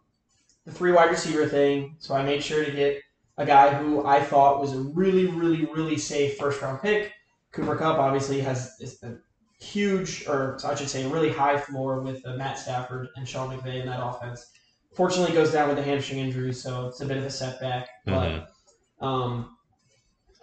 the 0.65 0.71
three 0.71 0.91
wide 0.91 1.09
receiver 1.11 1.47
thing, 1.47 1.95
so 1.99 2.15
I 2.15 2.23
made 2.23 2.43
sure 2.43 2.63
to 2.65 2.71
get 2.71 3.01
a 3.37 3.45
guy 3.45 3.73
who 3.73 4.05
I 4.05 4.21
thought 4.21 4.61
was 4.61 4.73
a 4.73 4.79
really, 4.79 5.27
really, 5.27 5.65
really 5.65 5.97
safe 5.97 6.37
first 6.37 6.61
round 6.61 6.81
pick. 6.81 7.11
Cooper 7.51 7.75
Kupp 7.75 7.99
obviously 7.99 8.41
has 8.41 8.99
a 9.03 9.15
huge, 9.63 10.25
or 10.27 10.57
I 10.65 10.75
should 10.75 10.89
say, 10.89 11.03
a 11.03 11.09
really 11.09 11.31
high 11.31 11.57
floor 11.57 12.01
with 12.01 12.25
uh, 12.25 12.35
Matt 12.35 12.57
Stafford 12.57 13.09
and 13.15 13.27
Sean 13.27 13.49
McVay 13.49 13.81
in 13.81 13.87
that 13.87 14.03
offense. 14.03 14.45
Fortunately, 14.93 15.33
goes 15.33 15.51
down 15.51 15.69
with 15.69 15.77
a 15.77 15.83
hamstring 15.83 16.19
injury, 16.19 16.53
so 16.53 16.87
it's 16.87 17.01
a 17.01 17.05
bit 17.05 17.17
of 17.17 17.23
a 17.23 17.29
setback. 17.29 17.89
But 18.05 18.49
um, 19.01 19.57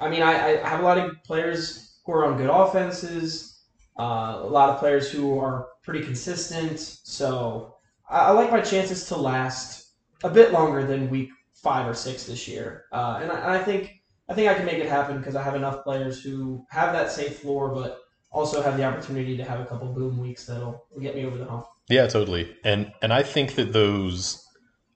I 0.01 0.09
mean, 0.09 0.23
I, 0.23 0.61
I 0.63 0.69
have 0.69 0.81
a 0.81 0.83
lot 0.83 0.99
of 0.99 1.23
players 1.25 2.01
who 2.05 2.13
are 2.13 2.27
on 2.27 2.37
good 2.37 2.51
offenses, 2.51 3.63
uh, 3.99 4.41
a 4.43 4.47
lot 4.47 4.71
of 4.71 4.79
players 4.79 5.11
who 5.11 5.39
are 5.39 5.69
pretty 5.83 6.05
consistent. 6.05 6.79
So 6.79 7.77
I, 8.11 8.19
I 8.19 8.31
like 8.33 8.51
my 8.51 8.61
chances 8.61 9.07
to 9.07 9.17
last 9.17 9.93
a 10.25 10.31
bit 10.31 10.53
longer 10.53 10.87
than 10.87 11.11
week 11.11 11.31
five 11.63 11.87
or 11.89 11.95
six 11.95 12.25
this 12.25 12.49
year, 12.49 12.85
uh, 12.93 13.21
and, 13.23 13.31
I, 13.31 13.39
and 13.39 13.51
I 13.53 13.63
think 13.63 14.03
I 14.29 14.35
think 14.35 14.49
I 14.49 14.55
can 14.55 14.65
make 14.65 14.79
it 14.79 14.89
happen 14.89 15.19
because 15.19 15.37
I 15.37 15.43
have 15.43 15.55
enough 15.55 15.85
players 15.85 16.23
who 16.23 16.65
have 16.71 16.93
that 16.93 17.11
safe 17.11 17.41
floor, 17.41 17.69
but 17.75 18.01
also 18.31 18.63
have 18.63 18.77
the 18.77 18.85
opportunity 18.85 19.37
to 19.37 19.45
have 19.45 19.61
a 19.61 19.67
couple 19.67 19.93
boom 19.93 20.19
weeks 20.19 20.47
that'll 20.47 20.87
get 21.01 21.15
me 21.15 21.27
over 21.27 21.37
the 21.37 21.45
hump. 21.45 21.67
Yeah, 21.89 22.07
totally. 22.07 22.57
And 22.65 22.93
and 23.03 23.13
I 23.13 23.23
think 23.23 23.55
that 23.57 23.73
those 23.73 24.45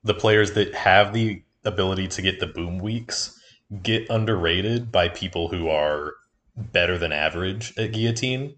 the 0.05 0.15
players 0.15 0.53
that 0.53 0.75
have 0.75 1.13
the 1.13 1.43
ability 1.65 2.09
to 2.09 2.23
get 2.23 2.41
the 2.41 2.47
boom 2.47 2.79
weeks 2.79 3.39
get 3.83 4.09
underrated 4.09 4.93
by 4.93 5.09
people 5.09 5.49
who 5.49 5.69
are 5.69 6.15
better 6.57 6.97
than 6.97 7.13
average 7.13 7.77
at 7.77 7.93
guillotine 7.93 8.55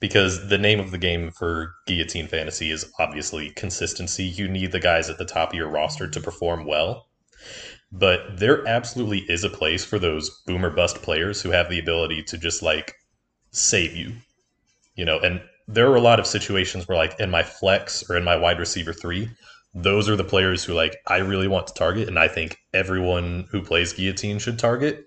because 0.00 0.48
the 0.48 0.58
name 0.58 0.80
of 0.80 0.90
the 0.90 0.98
game 0.98 1.30
for 1.30 1.74
guillotine 1.86 2.26
fantasy 2.26 2.70
is 2.70 2.90
obviously 2.98 3.50
consistency. 3.50 4.24
You 4.24 4.48
need 4.48 4.72
the 4.72 4.80
guys 4.80 5.08
at 5.08 5.18
the 5.18 5.24
top 5.24 5.50
of 5.50 5.54
your 5.54 5.68
roster 5.68 6.08
to 6.08 6.20
perform 6.20 6.66
well. 6.66 7.07
But 7.90 8.38
there 8.38 8.66
absolutely 8.66 9.20
is 9.28 9.44
a 9.44 9.50
place 9.50 9.84
for 9.84 9.98
those 9.98 10.42
boomer 10.46 10.70
bust 10.70 11.02
players 11.02 11.40
who 11.40 11.50
have 11.50 11.70
the 11.70 11.78
ability 11.78 12.22
to 12.24 12.38
just 12.38 12.62
like 12.62 12.94
save 13.50 13.96
you. 13.96 14.12
You 14.94 15.04
know, 15.04 15.18
and 15.18 15.40
there 15.66 15.90
are 15.90 15.96
a 15.96 16.00
lot 16.00 16.18
of 16.18 16.26
situations 16.26 16.86
where 16.86 16.98
like 16.98 17.18
in 17.20 17.30
my 17.30 17.42
flex 17.42 18.08
or 18.10 18.16
in 18.16 18.24
my 18.24 18.36
wide 18.36 18.58
receiver 18.58 18.92
3, 18.92 19.28
those 19.74 20.08
are 20.08 20.16
the 20.16 20.24
players 20.24 20.64
who 20.64 20.74
like 20.74 20.96
I 21.06 21.18
really 21.18 21.48
want 21.48 21.66
to 21.68 21.74
target 21.74 22.08
and 22.08 22.18
I 22.18 22.28
think 22.28 22.56
everyone 22.74 23.46
who 23.50 23.62
plays 23.62 23.92
guillotine 23.92 24.38
should 24.38 24.58
target 24.58 25.04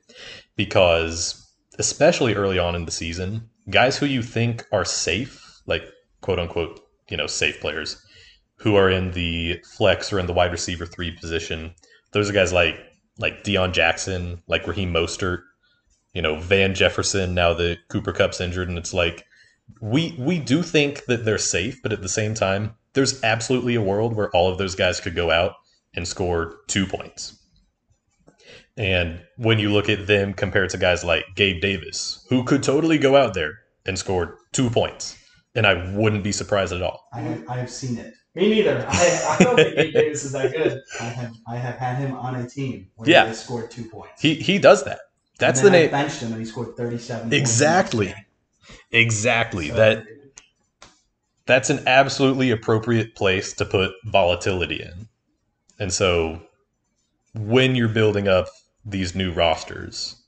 because 0.56 1.38
especially 1.80 2.36
early 2.36 2.60
on 2.60 2.76
in 2.76 2.86
the 2.86 2.92
season, 2.92 3.50
guys 3.70 3.98
who 3.98 4.06
you 4.06 4.22
think 4.22 4.64
are 4.72 4.86
safe, 4.86 5.62
like 5.66 5.84
quote 6.22 6.40
unquote, 6.40 6.80
you 7.10 7.18
know, 7.18 7.28
safe 7.28 7.60
players 7.60 8.02
who 8.58 8.76
are 8.76 8.90
in 8.90 9.12
the 9.12 9.60
flex 9.76 10.14
or 10.14 10.20
in 10.20 10.28
the 10.28 10.34
wide 10.34 10.52
receiver 10.52 10.86
3 10.86 11.12
position, 11.12 11.74
those 12.12 12.30
are 12.30 12.34
guys 12.34 12.54
like 12.54 12.76
like 13.18 13.44
Deon 13.44 13.74
Jackson, 13.74 14.42
like 14.48 14.68
Raheem 14.68 14.94
Mostert, 14.94 15.42
you 16.14 16.22
know, 16.22 16.40
Van 16.40 16.74
Jefferson 16.74 17.34
now 17.34 17.54
the 17.54 17.78
Cooper 17.90 18.14
Kupp's 18.14 18.42
injured 18.42 18.70
and 18.70 18.78
it's 18.78 18.94
like 18.94 19.26
we 19.80 20.16
we 20.18 20.40
do 20.40 20.64
think 20.64 21.06
that 21.06 21.26
they're 21.26 21.38
safe, 21.38 21.82
but 21.82 21.94
at 21.94 22.02
the 22.02 22.10
same 22.10 22.34
time, 22.34 22.76
there's 22.94 23.24
absolutely 23.24 23.76
a 23.76 23.82
world 23.82 24.16
where 24.16 24.30
all 24.32 24.52
of 24.52 24.58
those 24.58 24.76
guys 24.76 25.00
could 25.00 25.16
go 25.16 25.32
out 25.32 25.54
and 25.96 26.08
score 26.08 26.58
two 26.68 26.86
points. 26.86 27.38
And 28.78 29.22
when 29.38 29.60
you 29.60 29.72
look 29.72 29.90
at 29.90 30.08
them 30.08 30.34
compared 30.34 30.70
to 30.72 30.78
guys 30.78 31.04
like 31.04 31.26
Gabe 31.36 31.62
Davis, 31.62 32.26
who 32.30 32.44
could 32.44 32.64
totally 32.64 32.98
go 32.98 33.16
out 33.16 33.34
there 33.34 33.60
and 33.86 33.98
score 33.98 34.38
two 34.54 34.70
points, 34.70 35.18
and 35.56 35.68
I 35.68 35.94
wouldn't 35.94 36.24
be 36.24 36.32
surprised 36.32 36.74
at 36.74 36.82
all. 36.82 37.04
I 37.14 37.22
have, 37.22 37.50
I 37.50 37.58
have 37.58 37.70
seen 37.70 37.98
it. 37.98 38.14
Me 38.36 38.50
neither. 38.50 38.86
I, 38.88 39.36
I 39.40 39.44
don't 39.44 39.56
think 39.58 39.76
Gabe 39.76 39.94
Davis 39.94 40.24
is 40.24 40.32
that 40.32 40.52
good. 40.54 40.82
I 41.00 41.04
have 41.06 41.34
I 41.48 41.56
have 41.58 41.76
had 41.76 41.98
him 41.98 42.14
on 42.14 42.36
a 42.36 42.48
team 42.50 42.88
where 42.96 43.10
Yeah. 43.10 43.24
he 43.24 43.28
has 43.30 43.44
scored 43.44 43.70
two 43.72 43.86
points. 43.86 44.22
He 44.22 44.36
he 44.36 44.58
does 44.58 44.84
that. 44.86 45.00
That's 45.38 45.60
and 45.60 45.68
the 45.68 45.72
then 45.72 45.80
I 45.80 45.84
name. 45.84 45.92
benched 45.92 46.22
him 46.22 46.32
and 46.32 46.40
he 46.40 46.46
scored 46.46 46.78
thirty-seven. 46.78 47.24
points 47.24 47.32
the 47.32 47.38
next 47.38 47.50
Exactly. 47.52 48.16
Exactly. 48.92 49.68
So- 49.70 49.76
That 49.76 50.06
that's 51.46 51.70
an 51.70 51.84
absolutely 51.88 52.52
appropriate 52.52 53.16
place 53.16 53.52
to 53.54 53.66
put 53.66 53.92
volatility 54.06 54.82
in. 54.82 55.08
And 55.80 55.92
so 55.92 56.42
when 57.34 57.76
you're 57.76 57.90
building 57.90 58.28
up 58.28 58.48
these 58.86 59.16
new 59.16 59.32
rosters, 59.34 60.22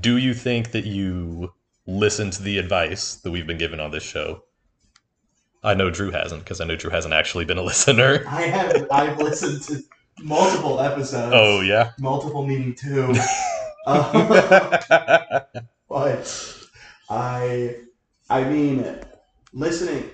do 0.00 0.16
you 0.16 0.32
think 0.32 0.70
that 0.70 0.86
you 0.86 1.52
listen 1.86 2.30
to 2.30 2.42
the 2.42 2.58
advice 2.58 3.16
that 3.16 3.30
we've 3.30 3.46
been 3.46 3.58
given 3.58 3.80
on 3.80 3.90
this 3.90 4.04
show? 4.04 4.42
I 5.66 5.74
know 5.74 5.90
Drew 5.90 6.12
hasn't 6.12 6.44
because 6.44 6.60
I 6.60 6.64
know 6.64 6.76
Drew 6.76 6.90
hasn't 6.90 7.12
actually 7.12 7.44
been 7.44 7.58
a 7.58 7.62
listener. 7.70 8.24
I 8.28 8.42
have 8.42 8.86
I've 8.90 9.18
listened 9.18 9.62
to 9.64 9.82
multiple 10.22 10.80
episodes. 10.80 11.32
Oh 11.34 11.60
yeah. 11.60 11.90
multiple 11.98 12.46
meaning 12.46 12.74
two. 12.74 13.12
Uh, 13.84 14.80
but 15.88 16.56
I, 17.10 17.76
I 18.30 18.44
mean, 18.44 19.00
listening. 19.52 20.10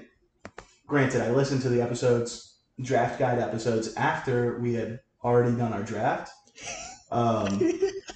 Granted, 0.86 1.22
I 1.22 1.30
listened 1.30 1.62
to 1.62 1.70
the 1.70 1.80
episodes, 1.80 2.56
draft 2.80 3.18
guide 3.18 3.38
episodes 3.38 3.94
after 3.94 4.58
we 4.58 4.74
had 4.74 5.00
already 5.24 5.56
done 5.56 5.72
our 5.72 5.82
draft. 5.82 6.30
Um, 7.10 7.62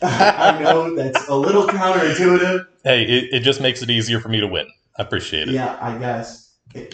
I 0.02 0.58
know 0.62 0.94
that's 0.94 1.28
a 1.28 1.34
little 1.34 1.66
counterintuitive. 1.66 2.66
hey, 2.84 3.04
it, 3.04 3.28
it 3.32 3.40
just 3.40 3.60
makes 3.62 3.82
it 3.82 3.90
easier 3.90 4.20
for 4.20 4.28
me 4.28 4.40
to 4.40 4.46
win. 4.46 4.66
I 4.98 5.02
appreciate 5.02 5.48
it. 5.48 5.54
Yeah, 5.54 5.78
I 5.80 5.96
guess. 5.96 6.45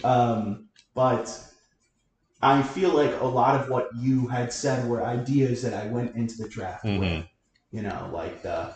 Um, 0.03 0.69
but 0.93 1.43
I 2.41 2.61
feel 2.61 2.91
like 2.91 3.19
a 3.21 3.25
lot 3.25 3.59
of 3.59 3.69
what 3.69 3.89
you 3.95 4.27
had 4.27 4.51
said 4.53 4.87
were 4.87 5.03
ideas 5.05 5.61
that 5.63 5.73
I 5.73 5.87
went 5.87 6.15
into 6.15 6.35
the 6.37 6.47
draft 6.49 6.85
with. 6.97 7.01
Mhm. 7.01 7.27
You 7.71 7.81
know, 7.83 8.09
like 8.13 8.41
the 8.43 8.75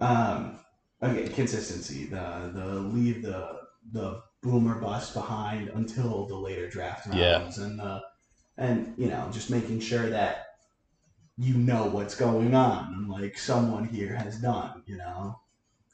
um, 0.00 0.58
okay, 1.02 1.28
consistency, 1.28 2.06
the 2.06 2.50
the 2.52 2.66
leave 2.66 3.22
the 3.22 3.60
the 3.92 4.22
boomer 4.42 4.80
bust 4.80 5.14
behind 5.14 5.68
until 5.68 6.26
the 6.26 6.36
later 6.36 6.68
draft 6.68 7.06
Yeah. 7.12 7.38
rounds, 7.40 7.58
and 7.58 7.78
the 7.78 8.02
and 8.58 8.94
you 8.96 9.08
know 9.08 9.28
just 9.32 9.50
making 9.50 9.80
sure 9.80 10.08
that 10.10 10.46
you 11.38 11.54
know 11.54 11.86
what's 11.86 12.14
going 12.16 12.54
on, 12.54 12.94
and 12.94 13.08
like 13.10 13.38
someone 13.38 13.84
here 13.86 14.14
has 14.14 14.40
done, 14.40 14.82
you 14.86 14.96
know, 14.96 15.40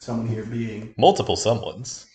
someone 0.03 0.27
here 0.27 0.45
being 0.45 0.95
Multiple 0.99 1.37
someones. 1.37 2.07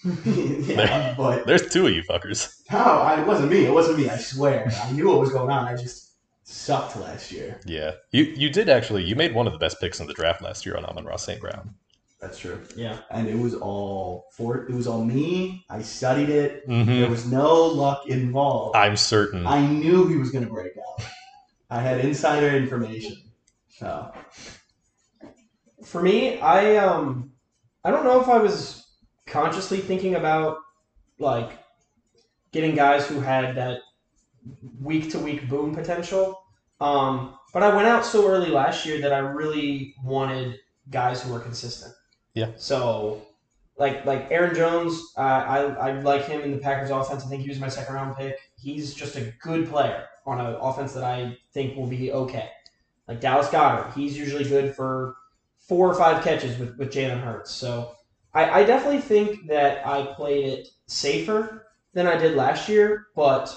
yeah, 0.67 1.13
but 1.17 1.47
There's 1.47 1.69
two 1.69 1.88
of 1.88 1.93
you 1.93 2.04
fuckers. 2.04 2.62
no, 2.71 2.78
I, 2.80 3.21
it 3.21 3.26
wasn't 3.28 3.50
me. 3.52 3.65
It 3.65 3.73
wasn't 3.73 3.97
me. 4.00 4.10
I 4.10 4.17
swear. 4.17 4.69
I 4.84 4.91
knew 4.91 5.08
what 5.08 5.19
was 5.21 5.32
going 5.32 5.50
on. 5.50 5.65
I 5.67 5.76
just 5.76 6.12
sucked 6.43 6.97
last 6.97 7.32
year. 7.32 7.60
Yeah. 7.65 7.91
You 8.12 8.23
you 8.23 8.50
did 8.50 8.67
actually 8.69 9.04
you 9.04 9.15
made 9.15 9.34
one 9.34 9.47
of 9.47 9.54
the 9.54 9.60
best 9.60 9.80
picks 9.80 10.00
in 10.02 10.08
the 10.08 10.13
draft 10.13 10.41
last 10.41 10.65
year 10.65 10.76
on 10.76 10.84
Amon 10.86 11.06
Ra 11.06 11.15
St. 11.15 11.39
Brown. 11.39 11.73
That's 12.19 12.38
true. 12.39 12.60
Yeah. 12.76 12.97
And 13.12 13.28
it 13.28 13.38
was 13.38 13.54
all 13.54 14.26
for. 14.34 14.65
It 14.67 14.73
was 14.73 14.88
all 14.88 15.04
me. 15.06 15.65
I 15.69 15.82
studied 15.82 16.30
it. 16.30 16.67
There 16.67 16.76
Mm-hmm. 16.76 17.12
was 17.12 17.26
no 17.32 17.54
luck 17.67 18.08
involved. 18.08 18.76
I'm 18.76 18.97
certain. 18.97 19.45
I 19.47 19.65
knew 19.65 20.08
he 20.08 20.17
was 20.17 20.32
going 20.32 20.45
to 20.45 20.52
break 20.52 20.73
out. 20.78 21.06
I 21.69 21.80
had 21.82 22.00
insider 22.04 22.50
information. 22.58 23.15
So 23.69 24.12
For 25.84 26.02
me, 26.02 26.39
I 26.39 26.78
um, 26.78 27.32
I 27.88 27.91
don't 27.91 28.04
know 28.04 28.19
if 28.19 28.28
I 28.28 28.38
was 28.38 28.86
consciously 29.28 29.78
thinking 29.78 30.15
about 30.15 30.58
like 31.19 31.58
getting 32.52 32.76
guys 32.76 33.08
who 33.08 33.21
had 33.21 33.56
that 33.56 33.80
week 34.82 35.10
to 35.12 35.19
week 35.19 35.47
boom 35.47 35.73
potential. 35.73 36.38
Um, 36.82 37.36
but 37.54 37.63
I 37.63 37.73
went 37.73 37.88
out 37.88 38.06
so 38.06 38.28
early 38.28 38.50
last 38.50 38.86
year 38.86 39.00
that 39.00 39.13
I 39.13 39.19
really 39.19 39.95
wanted 40.04 40.60
guys 40.89 41.23
who 41.23 41.32
were 41.32 41.39
consistent. 41.39 41.93
Yeah. 42.34 42.52
So, 42.58 43.26
like 43.78 44.06
like 44.06 44.28
Aaron 44.32 44.54
Jones, 44.54 45.02
uh, 45.15 45.21
I 45.21 45.60
I 45.60 45.91
like 46.02 46.26
him 46.26 46.41
in 46.41 46.52
the 46.52 46.58
Packers 46.58 46.89
offense. 46.89 47.23
I 47.26 47.30
think 47.30 47.43
he 47.43 47.47
was 47.47 47.62
my 47.62 47.69
second 47.69 47.95
round 47.95 48.17
pick. 48.17 48.38
He's 48.60 48.95
just 48.95 49.15
a 49.15 49.34
good 49.41 49.69
player 49.69 50.10
on 50.26 50.41
an 50.41 50.56
offense 50.56 50.91
that 50.91 51.06
I 51.06 51.38
think 51.54 51.78
will 51.78 51.88
be 51.88 52.12
okay. 52.12 52.50
Like 53.08 53.21
Dallas 53.21 53.47
Goedert, 53.47 53.93
he's 53.93 54.17
usually 54.17 54.43
good 54.43 54.76
for 54.76 55.15
four 55.67 55.89
or 55.89 55.95
five 55.95 56.23
catches 56.23 56.58
with, 56.58 56.77
with 56.77 56.91
Jalen 56.91 57.21
Hurts. 57.21 57.51
So 57.51 57.95
I, 58.34 58.62
I 58.62 58.63
definitely 58.63 59.01
think 59.01 59.47
that 59.47 59.86
I 59.86 60.13
played 60.13 60.45
it 60.45 60.67
safer 60.86 61.67
than 61.93 62.08
I 62.08 62.17
did 62.17 62.36
last 62.36 62.69
year, 62.69 63.08
but 63.15 63.56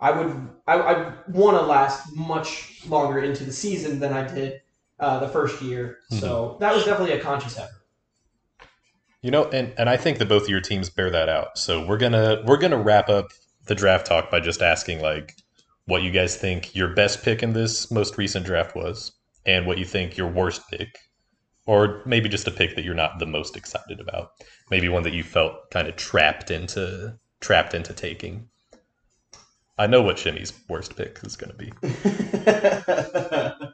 I 0.00 0.10
would 0.10 0.48
I, 0.66 0.80
I 0.80 1.12
want 1.28 1.56
to 1.56 1.62
last 1.62 2.16
much 2.16 2.84
longer 2.88 3.20
into 3.20 3.44
the 3.44 3.52
season 3.52 4.00
than 4.00 4.12
I 4.12 4.26
did 4.26 4.62
uh, 4.98 5.18
the 5.20 5.28
first 5.28 5.62
year. 5.62 5.98
So 6.10 6.56
that 6.60 6.74
was 6.74 6.84
definitely 6.84 7.14
a 7.14 7.20
conscious 7.20 7.58
effort. 7.58 7.82
You 9.20 9.30
know, 9.30 9.44
and, 9.50 9.72
and 9.78 9.88
I 9.88 9.96
think 9.96 10.18
that 10.18 10.28
both 10.28 10.42
of 10.44 10.48
your 10.48 10.60
teams 10.60 10.90
bear 10.90 11.08
that 11.10 11.28
out. 11.28 11.56
So 11.56 11.86
we're 11.86 11.98
gonna 11.98 12.42
we're 12.46 12.56
gonna 12.56 12.82
wrap 12.82 13.08
up 13.08 13.30
the 13.66 13.74
draft 13.74 14.06
talk 14.06 14.30
by 14.30 14.40
just 14.40 14.62
asking 14.62 15.00
like 15.00 15.36
what 15.86 16.02
you 16.02 16.10
guys 16.10 16.36
think 16.36 16.74
your 16.74 16.88
best 16.88 17.22
pick 17.22 17.42
in 17.42 17.52
this 17.52 17.90
most 17.90 18.18
recent 18.18 18.44
draft 18.44 18.74
was, 18.74 19.12
and 19.46 19.66
what 19.66 19.78
you 19.78 19.84
think 19.84 20.16
your 20.16 20.28
worst 20.28 20.62
pick, 20.68 20.98
or 21.66 22.02
maybe 22.04 22.28
just 22.28 22.48
a 22.48 22.50
pick 22.50 22.74
that 22.76 22.84
you're 22.84 22.94
not 22.94 23.18
the 23.18 23.26
most 23.26 23.56
excited 23.56 24.00
about. 24.00 24.30
Maybe 24.70 24.88
one 24.88 25.02
that 25.04 25.14
you 25.14 25.22
felt 25.22 25.70
kind 25.70 25.88
of 25.88 25.96
trapped 25.96 26.50
into 26.50 27.18
trapped 27.40 27.74
into 27.74 27.92
taking. 27.92 28.48
I 29.78 29.86
know 29.86 30.02
what 30.02 30.18
Shimmy's 30.18 30.52
worst 30.68 30.96
pick 30.96 31.18
is 31.24 31.36
going 31.36 31.50
to 31.50 31.56
be. 31.56 31.72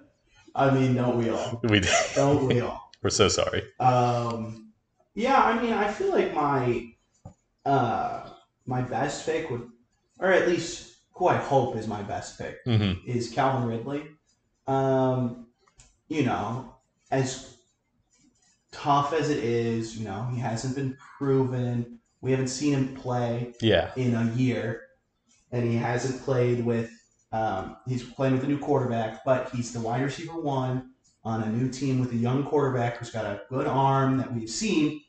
I 0.55 0.71
mean, 0.71 0.95
don't 0.95 1.19
we 1.19 1.29
all? 1.31 1.61
We 1.65 1.81
Don't 2.15 2.47
we 2.47 2.61
all? 2.61 2.91
we're 3.03 3.11
so 3.11 3.29
sorry. 3.29 3.65
Um, 3.79 4.73
yeah, 5.15 5.43
I 5.43 5.61
mean, 5.61 5.73
I 5.73 5.91
feel 5.91 6.11
like 6.11 6.35
my 6.35 6.93
uh, 7.67 8.31
my 8.67 8.83
best 8.83 9.27
pick 9.27 9.51
would, 9.51 9.69
or 10.19 10.33
at 10.33 10.49
least 10.49 10.97
who 11.15 11.29
I 11.29 11.37
hope 11.37 11.77
is 11.77 11.87
my 11.87 12.03
best 12.03 12.39
pick, 12.39 12.59
hmm 12.65 12.93
is 13.07 13.31
Calvin 13.31 13.69
Ridley. 13.69 14.05
Um, 14.67 15.49
you 16.09 16.23
know, 16.25 16.75
as 17.11 17.58
tough 18.73 19.13
as 19.13 19.31
it 19.31 19.43
is, 19.43 19.97
you 19.99 20.05
know, 20.05 20.29
he 20.33 20.39
hasn't 20.41 20.77
been 20.77 20.97
proven. 21.19 21.99
We 22.21 22.31
haven't 22.33 22.49
seen 22.49 22.75
him 22.75 22.95
play 22.95 23.55
Yeah, 23.61 23.91
in 23.97 24.15
a 24.15 24.33
year, 24.35 24.83
and 25.53 25.69
he 25.71 25.77
hasn't 25.77 26.23
played 26.23 26.65
with 26.65 26.91
Um, 27.31 27.77
he's 27.87 28.03
playing 28.03 28.33
with 28.35 28.45
a 28.45 28.47
new 28.47 28.59
quarterback, 28.59 29.23
but 29.25 29.51
he's 29.51 29.73
the 29.75 29.81
wide 29.81 30.03
receiver 30.03 30.41
one 30.41 30.93
on 31.25 31.43
a 31.43 31.49
new 31.53 31.69
team 31.69 31.99
with 32.01 32.11
a 32.13 32.17
young 32.17 32.43
quarterback 32.45 32.97
who's 32.97 33.11
got 33.11 33.27
a 33.27 33.43
good 33.51 33.67
arm 33.67 34.17
that 34.17 34.33
we've 34.33 34.49
seen. 34.49 35.03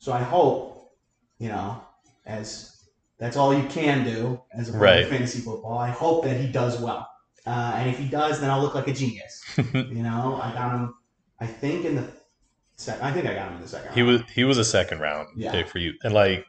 So 0.00 0.12
I 0.12 0.18
hope, 0.20 0.90
you 1.38 1.48
know, 1.48 1.80
as 2.26 2.88
that's 3.18 3.36
all 3.36 3.54
you 3.54 3.68
can 3.68 4.02
do 4.04 4.40
as 4.52 4.74
a 4.74 4.78
Right. 4.78 5.06
fantasy 5.06 5.38
football. 5.40 5.78
I 5.78 5.90
hope 5.90 6.24
that 6.24 6.40
he 6.40 6.48
does 6.50 6.80
well, 6.80 7.08
uh, 7.46 7.74
and 7.76 7.88
if 7.88 7.98
he 7.98 8.08
does, 8.08 8.40
then 8.40 8.50
I'll 8.50 8.62
look 8.62 8.74
like 8.74 8.88
a 8.88 8.92
genius. 8.92 9.40
you 9.72 10.02
know, 10.02 10.40
I 10.42 10.52
got 10.52 10.72
him. 10.74 10.94
I 11.38 11.46
think 11.46 11.84
in 11.84 11.94
the 11.94 12.10
sec- 12.80 13.02
I 13.02 13.12
think 13.12 13.26
I 13.26 13.34
got 13.34 13.48
him 13.48 13.56
in 13.56 13.62
the 13.62 13.68
second. 13.68 13.92
He 13.94 14.02
round. 14.02 14.12
was 14.12 14.30
he 14.34 14.44
was 14.44 14.58
a 14.58 14.64
second 14.64 15.00
round 15.00 15.28
Yeah. 15.36 15.52
pick 15.52 15.68
for 15.68 15.78
you, 15.78 15.94
and 16.02 16.12
like 16.14 16.46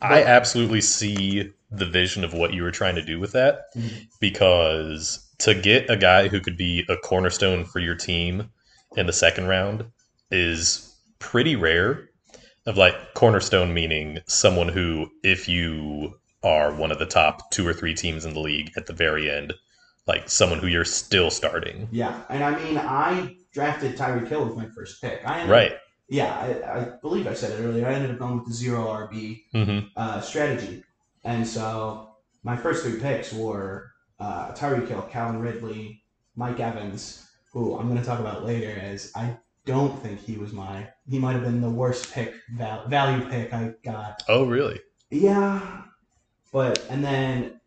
I 0.00 0.22
absolutely 0.24 0.80
see 0.80 1.50
the 1.70 1.86
vision 1.86 2.24
of 2.24 2.34
what 2.34 2.52
you 2.52 2.62
were 2.62 2.70
trying 2.72 2.96
to 2.96 3.02
do 3.04 3.18
with 3.20 3.32
that, 3.32 3.72
Mhm. 3.76 4.06
because 4.20 5.28
to 5.38 5.54
get 5.54 5.88
a 5.90 5.96
guy 5.96 6.28
who 6.28 6.40
could 6.40 6.56
be 6.56 6.84
a 6.88 6.96
cornerstone 6.96 7.64
for 7.64 7.78
your 7.80 7.94
team 7.94 8.50
in 8.96 9.06
the 9.06 9.12
second 9.12 9.46
round 9.46 9.84
is 10.30 10.94
pretty 11.18 11.56
rare. 11.56 12.08
Of 12.64 12.76
like 12.76 13.14
cornerstone 13.14 13.74
meaning 13.74 14.20
someone 14.28 14.68
who, 14.68 15.10
if 15.24 15.48
you 15.48 16.14
are 16.44 16.72
one 16.72 16.92
of 16.92 16.98
the 17.00 17.06
top 17.06 17.50
two 17.50 17.66
or 17.66 17.72
three 17.74 17.92
teams 17.94 18.24
in 18.24 18.34
the 18.34 18.40
league 18.40 18.70
at 18.76 18.86
the 18.86 18.92
very 18.92 19.28
end, 19.28 19.52
like 20.06 20.28
someone 20.30 20.60
who 20.60 20.68
you're 20.68 20.84
still 20.84 21.28
starting. 21.30 21.88
Yeah, 21.90 22.20
and 22.28 22.44
I 22.44 22.62
mean, 22.62 22.78
I 22.78 23.34
drafted 23.52 23.96
Tyreek 23.96 24.28
Hill 24.28 24.44
with 24.44 24.56
my 24.56 24.66
first 24.66 25.00
pick. 25.00 25.22
I 25.26 25.40
ended 25.40 25.50
Right. 25.50 25.72
Yeah, 26.08 26.34
I, 26.34 26.80
I 26.80 26.84
believe 27.00 27.26
I 27.26 27.34
said 27.34 27.58
it 27.58 27.62
earlier. 27.62 27.86
I 27.86 27.94
ended 27.94 28.10
up 28.10 28.18
going 28.18 28.36
with 28.38 28.46
the 28.46 28.52
zero 28.52 28.84
RB 28.86 29.42
hmm 29.52 29.80
uh, 29.96 30.20
strategy, 30.20 30.84
and 31.24 31.46
so 31.46 32.16
my 32.42 32.56
first 32.56 32.84
three 32.84 32.98
picks 33.00 33.32
were 33.32 33.90
uh, 34.18 34.52
Tyreek 34.52 34.88
Hill, 34.88 35.02
Calvin 35.10 35.40
Ridley, 35.40 36.02
Mike 36.36 36.60
Evans, 36.60 37.26
who 37.52 37.78
I'm 37.78 37.88
going 37.88 38.00
to 38.00 38.04
talk 38.04 38.20
about 38.20 38.44
later. 38.44 38.78
As 38.80 39.10
I 39.14 39.36
don't 39.64 39.98
think 40.02 40.20
he 40.20 40.36
was 40.38 40.52
my. 40.52 40.88
He 41.08 41.18
might 41.18 41.32
have 41.34 41.44
been 41.44 41.60
the 41.60 41.70
worst 41.70 42.12
pick 42.12 42.34
val- 42.56 42.86
value 42.88 43.24
pick 43.30 43.52
I 43.54 43.72
got. 43.84 44.22
Oh, 44.28 44.44
really? 44.44 44.80
Yeah, 45.10 45.82
but 46.52 46.84
and 46.90 47.02
then 47.04 47.60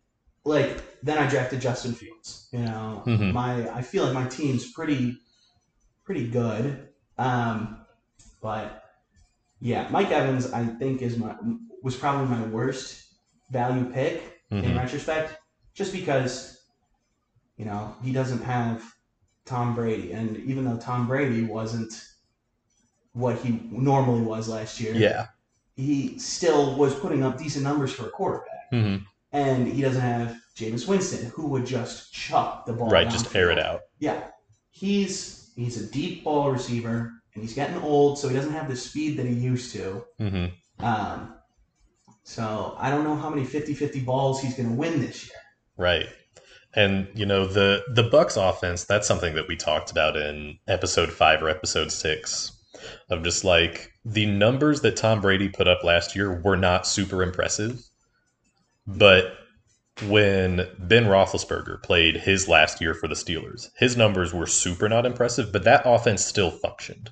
like 0.44 1.02
then 1.04 1.18
I 1.18 1.28
drafted 1.28 1.62
Justin 1.62 1.94
Fields. 1.94 2.48
You 2.52 2.60
know, 2.60 3.04
Mhm. 3.08 3.32
my 3.32 3.70
I 3.72 3.82
feel 3.82 4.04
like 4.04 4.14
my 4.14 4.28
team's 4.28 4.72
pretty 4.72 5.18
pretty 6.06 6.28
good. 6.28 6.90
Um, 7.18 7.86
but 8.42 8.84
yeah, 9.60 9.88
Mike 9.90 10.12
Evans 10.12 10.52
I 10.54 10.66
think 10.66 11.02
is 11.02 11.18
my 11.18 11.36
was 11.82 11.96
probably 11.96 12.28
my 12.28 12.46
worst 12.48 13.02
value 13.52 13.86
pick 13.92 14.40
in 14.52 14.62
Mhm. 14.64 14.78
retrospect, 14.78 15.38
just 15.74 15.92
because 15.92 16.60
you 17.58 17.66
know 17.66 17.96
he 18.04 18.12
doesn't 18.12 18.44
have 18.44 18.84
Tom 19.46 19.76
Brady, 19.76 20.12
and 20.12 20.38
even 20.38 20.66
though 20.66 20.78
Tom 20.78 21.08
Brady 21.08 21.44
wasn't 21.44 21.94
what 23.14 23.38
he 23.40 23.62
normally 23.72 24.22
was 24.22 24.48
last 24.50 24.80
year, 24.80 24.94
Yeah. 24.94 25.28
he 25.76 26.18
still 26.20 26.76
was 26.76 26.94
putting 26.96 27.24
up 27.24 27.38
decent 27.38 27.64
numbers 27.64 27.94
for 27.94 28.08
a 28.08 28.10
quarterback. 28.10 28.70
hmm 28.72 28.98
And 29.32 29.68
he 29.68 29.82
doesn't 29.82 30.02
have 30.02 30.38
Jameis 30.56 30.88
Winston, 30.88 31.30
who 31.32 31.48
would 31.48 31.66
just 31.66 32.12
chuck 32.14 32.66
the 32.66 32.74
ball. 32.74 32.90
Right. 32.90 33.10
Just 33.10 33.34
air 33.36 33.52
it 33.52 33.60
out. 33.60 33.82
Yeah, 34.00 34.22
he's 34.70 35.45
he's 35.56 35.82
a 35.82 35.92
deep 35.92 36.24
ball 36.24 36.52
receiver, 36.52 37.12
and 37.34 37.44
he's 37.44 37.54
getting 37.54 37.78
old, 37.78 38.18
so 38.20 38.28
he 38.28 38.36
doesn't 38.36 38.54
have 38.54 38.70
the 38.70 38.76
speed 38.76 39.18
that 39.18 39.26
he 39.26 39.34
used 39.34 39.74
to. 39.74 40.06
hmm 40.20 40.46
Um, 40.80 41.34
so 42.24 42.76
I 42.80 42.90
don't 42.90 43.04
know 43.04 43.16
how 43.16 43.30
many 43.30 43.46
50-50 43.46 44.04
balls 44.04 44.42
he's 44.42 44.56
going 44.56 44.70
to 44.70 44.76
win 44.76 45.00
this 45.00 45.28
year. 45.28 45.38
Right. 45.78 46.08
And 46.74 47.08
you 47.16 47.26
know 47.26 47.46
the 47.46 47.84
the 47.94 48.04
Bucks 48.04 48.36
offense. 48.36 48.84
That's 48.84 49.08
something 49.08 49.36
that 49.36 49.48
we 49.48 49.56
talked 49.56 49.92
about 49.92 50.18
in 50.18 50.60
episode 50.68 51.10
five 51.10 51.42
or 51.42 51.48
episode 51.48 51.90
six, 51.90 52.52
of 53.10 53.24
just 53.24 53.46
like 53.46 53.92
the 54.04 54.26
numbers 54.26 54.82
that 54.82 54.98
Tom 54.98 55.22
Brady 55.22 55.48
put 55.48 55.70
up 55.70 55.86
last 55.86 56.18
year 56.18 56.42
were 56.42 56.58
not 56.58 56.86
super 56.86 57.24
impressive, 57.24 57.82
but 58.86 59.38
when 60.04 60.68
Ben 60.78 61.06
Roethlisberger 61.06 61.82
played 61.82 62.18
his 62.18 62.48
last 62.48 62.82
year 62.82 62.94
for 62.94 63.08
the 63.08 63.16
Steelers, 63.16 63.70
his 63.78 63.96
numbers 63.96 64.34
were 64.34 64.46
super 64.46 64.90
not 64.90 65.06
impressive, 65.06 65.52
but 65.52 65.64
that 65.64 65.84
offense 65.86 66.24
still 66.24 66.52
functioned. 66.52 67.12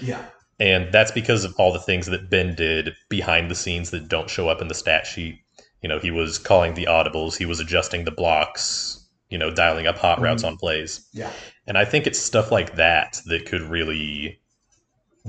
Yeah, 0.00 0.24
And 0.58 0.90
that's 0.92 1.10
because 1.10 1.44
of 1.44 1.54
all 1.58 1.72
the 1.72 1.80
things 1.80 2.06
that 2.06 2.30
Ben 2.30 2.54
did 2.54 2.94
behind 3.08 3.50
the 3.50 3.54
scenes 3.54 3.90
that 3.90 4.08
don't 4.08 4.30
show 4.30 4.48
up 4.48 4.62
in 4.62 4.68
the 4.68 4.74
stat 4.74 5.06
sheet. 5.06 5.38
You 5.82 5.88
know, 5.88 5.98
he 5.98 6.10
was 6.10 6.38
calling 6.38 6.74
the 6.74 6.86
audibles, 6.86 7.36
he 7.36 7.46
was 7.46 7.60
adjusting 7.60 8.04
the 8.04 8.10
blocks, 8.10 9.06
you 9.28 9.38
know, 9.38 9.50
dialing 9.50 9.86
up 9.86 9.98
hot 9.98 10.20
routes 10.20 10.42
mm-hmm. 10.42 10.52
on 10.52 10.58
plays. 10.58 11.06
yeah, 11.12 11.30
And 11.66 11.76
I 11.76 11.84
think 11.84 12.06
it's 12.06 12.18
stuff 12.18 12.50
like 12.50 12.76
that 12.76 13.20
that 13.26 13.46
could 13.46 13.62
really 13.62 14.40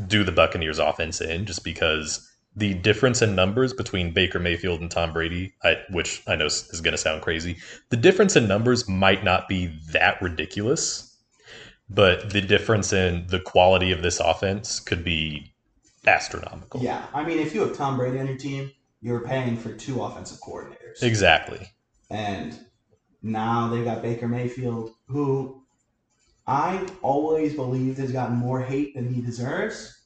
do 0.08 0.24
the 0.24 0.32
Buccaneers 0.32 0.80
offense 0.80 1.22
in 1.22 1.46
just 1.46 1.64
because 1.64 2.28
the 2.56 2.74
difference 2.76 3.22
in 3.22 3.36
numbers 3.36 3.74
between 3.74 4.14
Baker 4.14 4.40
Mayfield 4.40 4.82
and 4.82 4.90
Tom 4.90 5.12
Brady, 5.14 5.54
I, 5.64 5.82
which 5.90 6.22
I 6.28 6.36
know 6.36 6.46
is 6.46 6.82
going 6.82 6.92
to 6.92 6.98
sound 6.98 7.22
crazy, 7.22 7.58
the 7.90 7.98
difference 7.98 8.36
in 8.36 8.48
numbers 8.48 8.88
might 8.88 9.24
not 9.24 9.48
be 9.48 9.68
that 9.92 10.22
ridiculous, 10.22 11.18
but 11.90 12.30
the 12.30 12.42
difference 12.42 12.94
in 12.94 13.26
the 13.28 13.40
quality 13.40 13.92
of 13.92 14.02
this 14.02 14.20
offense 14.20 14.80
could 14.80 15.04
be 15.04 15.54
astronomical. 16.06 16.82
yeah. 16.82 17.06
I 17.14 17.24
mean, 17.24 17.40
if 17.40 17.56
you 17.56 17.62
have 17.62 17.76
Tom 17.76 17.98
Brady 17.98 18.20
on 18.20 18.28
your 18.28 18.38
team, 18.38 18.72
you're 19.02 19.22
paying 19.22 19.58
for 19.58 19.74
two 19.74 20.04
offensive 20.04 20.40
coordinators. 20.40 21.02
Exactly. 21.02 21.68
And 22.10 22.58
now 23.22 23.70
they 23.70 23.84
got 23.84 24.02
Baker 24.02 24.28
Mayfield, 24.28 24.92
who 25.08 25.64
I 26.46 26.86
always 27.02 27.54
believed 27.54 27.98
has 28.00 28.12
gotten 28.12 28.36
more 28.36 28.62
hate 28.62 28.96
than 28.96 29.14
he 29.14 29.22
deserves. 29.22 30.03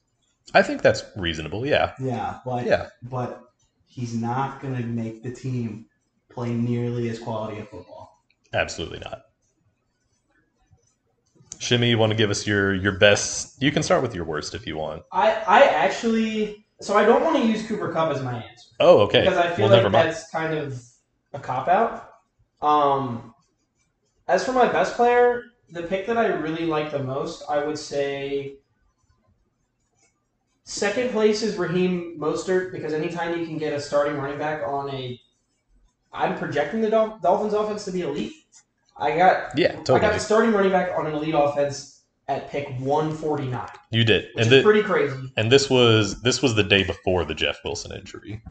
I 0.54 0.62
think 0.62 0.82
that's 0.82 1.04
reasonable. 1.16 1.66
Yeah. 1.66 1.94
Yeah, 2.00 2.40
but 2.46 2.66
Yeah. 2.66 2.88
but 3.04 3.44
he's 3.86 4.16
not 4.16 4.62
gonna 4.62 4.82
make 4.86 5.24
the 5.24 5.32
team 5.32 5.86
play 6.30 6.54
nearly 6.54 7.10
as 7.10 7.20
quality 7.20 7.60
of 7.60 7.70
football. 7.70 8.12
Absolutely 8.54 9.00
not. 9.00 9.24
Shimmy, 11.60 11.90
you 11.90 11.98
want 11.98 12.12
to 12.12 12.16
give 12.18 12.30
us 12.30 12.46
your 12.46 12.74
your 12.74 12.94
best? 12.94 13.62
You 13.62 13.72
can 13.72 13.84
start 13.84 14.02
with 14.02 14.14
your 14.14 14.26
worst 14.26 14.54
if 14.54 14.68
you 14.68 14.78
want. 14.78 15.04
I, 15.12 15.32
I 15.48 15.64
actually 15.64 16.66
so 16.80 16.96
I 16.96 17.04
don't 17.06 17.24
want 17.24 17.36
to 17.38 17.46
use 17.46 17.68
Cooper 17.68 17.92
Kupp 17.92 18.16
as 18.16 18.22
my 18.22 18.36
answer 18.36 18.68
Oh, 18.80 19.00
okay. 19.02 19.22
because 19.22 19.38
I 19.38 19.50
feel 19.50 19.66
well, 19.68 19.76
never 19.76 19.90
like 19.90 19.94
mind. 19.94 20.10
that's 20.10 20.30
kind 20.30 20.54
of 20.54 20.80
a 21.34 21.40
cop 21.40 21.68
out. 21.68 22.10
Um, 22.62 23.34
as 24.28 24.46
for 24.46 24.52
my 24.52 24.68
best 24.72 24.96
player, 24.96 25.44
the 25.72 25.84
pick 25.84 26.06
that 26.08 26.18
I 26.18 26.28
really 26.28 26.66
like 26.66 26.92
the 26.92 27.00
most, 27.00 27.44
I 27.50 27.66
would 27.66 27.80
say 27.80 28.58
second 30.68 31.12
place 31.12 31.42
is 31.44 31.56
Raheem 31.58 32.18
Mostert 32.20 32.72
because 32.72 32.94
anytime 32.94 33.40
you 33.40 33.46
can 33.46 33.58
get 33.58 33.74
a 33.74 33.80
starting 33.80 34.18
running 34.18 34.38
back 34.38 34.62
on 34.68 34.90
a, 34.94 35.20
I'm 36.14 36.38
projecting 36.38 36.82
the 36.82 36.90
Dol- 36.90 37.20
Dolphins 37.24 37.54
offense 37.54 37.86
to 37.86 37.92
be 37.92 38.02
elite. 38.02 38.34
I 38.98 39.16
got 39.16 39.58
Yeah, 39.58 39.74
totally. 39.78 40.00
I 40.00 40.02
got 40.02 40.14
the 40.14 40.20
starting 40.20 40.52
running 40.52 40.72
back 40.72 40.92
on 40.98 41.08
an 41.08 41.14
elite 41.14 41.36
offense 41.38 42.02
at 42.28 42.50
pick 42.50 42.68
149, 42.80 43.68
You 43.92 44.04
did, 44.04 44.26
which 44.36 44.46
and 44.46 44.54
is 44.54 44.60
the, 44.60 44.64
pretty 44.64 44.84
crazy. 44.84 45.16
and 45.38 45.50
this 45.52 45.70
was 45.70 46.22
this 46.24 46.42
was 46.42 46.56
the 46.56 46.64
day 46.64 46.84
before 46.84 47.24
the 47.24 47.34
Jeff 47.34 47.60
Wilson 47.64 47.94
injury. 47.98 48.42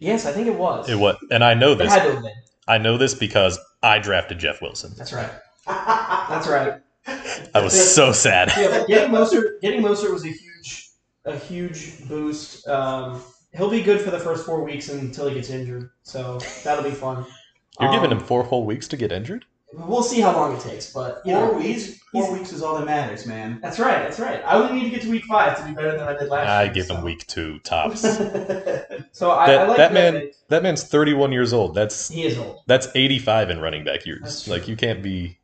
Yes, 0.00 0.26
I 0.26 0.32
think 0.32 0.48
it 0.48 0.54
was. 0.56 0.88
It 0.88 0.98
was, 0.98 1.16
and 1.30 1.44
I 1.44 1.54
know 1.54 1.72
It 1.72 1.76
this. 1.78 1.92
had 1.92 2.04
to 2.04 2.14
have 2.14 2.22
been. 2.22 2.32
I 2.66 2.78
know 2.78 2.98
this 2.98 3.14
because 3.14 3.58
I 3.82 3.98
drafted 4.00 4.38
Jeff 4.38 4.60
Wilson. 4.60 4.92
That's 4.96 5.12
right. 5.12 5.30
That's 5.66 6.48
right. 6.48 6.80
I 7.54 7.60
was 7.62 7.94
so 7.94 8.10
sad. 8.10 8.50
Yeah, 8.56 8.84
getting 8.88 9.12
Mostert, 9.14 9.60
getting 9.60 9.82
Mostert 9.82 10.12
was 10.12 10.24
a 10.24 10.28
huge, 10.28 10.40
a 11.24 11.36
huge 11.36 12.06
boost. 12.08 12.66
Um, 12.68 13.22
he'll 13.56 13.70
be 13.70 13.82
good 13.82 14.00
for 14.00 14.10
the 14.10 14.18
first 14.18 14.44
four 14.46 14.62
weeks 14.64 14.88
until 14.88 15.28
he 15.28 15.34
gets 15.34 15.50
injured, 15.50 15.90
so 16.02 16.38
that'll 16.64 16.84
be 16.84 16.90
fun. 16.90 17.24
You're 17.80 17.90
giving 17.92 18.12
Um, 18.12 18.18
him 18.18 18.24
four 18.24 18.42
whole 18.44 18.64
weeks 18.64 18.86
to 18.88 18.96
get 18.96 19.10
injured. 19.12 19.44
We'll 19.72 20.04
see 20.04 20.20
how 20.20 20.32
long 20.32 20.54
it 20.56 20.60
takes, 20.60 20.92
but 20.92 21.20
you 21.24 21.34
Four 21.34 21.46
know, 21.48 21.52
weeks. 21.54 21.66
he's- 21.86 21.98
Four 22.12 22.22
he's- 22.26 22.38
weeks 22.38 22.52
is 22.52 22.62
all 22.62 22.76
that 22.78 22.84
matters, 22.86 23.26
man. 23.26 23.58
That's 23.60 23.80
right. 23.80 24.04
That's 24.04 24.20
right. 24.20 24.40
I 24.46 24.54
only 24.54 24.74
need 24.74 24.84
to 24.84 24.90
get 24.90 25.02
to 25.02 25.10
week 25.10 25.24
five 25.24 25.58
to 25.58 25.64
be 25.64 25.72
better 25.74 25.98
than 25.98 26.06
I 26.06 26.16
did 26.16 26.28
last 26.28 26.46
year. 26.46 26.54
I 26.56 26.62
year. 26.64 26.72
give 26.74 26.86
so. 26.86 26.94
him 26.96 27.02
week 27.04 27.26
two 27.26 27.58
tops. 27.60 28.02
So 29.12 29.30
I, 29.30 29.46
That- 29.46 29.60
I 29.60 29.66
like 29.68 29.76
that 29.76 29.92
that 29.92 29.92
man- 29.92 30.12
pick. 30.20 30.34
that 30.48 30.62
man's 30.62 30.84
31 30.84 31.32
years 31.32 31.52
old. 31.52 31.74
That's 31.74 32.08
He 32.08 32.24
is 32.24 32.36
old. 32.38 32.60
that's 32.66 32.88
85 32.94 33.50
in 33.50 33.60
running 33.60 33.84
back 33.84 34.06
years. 34.06 34.20
That's 34.22 34.42
true. 34.44 34.52
Like 34.52 34.68
you 34.68 34.76
can't 34.76 35.02
be. 35.02 35.38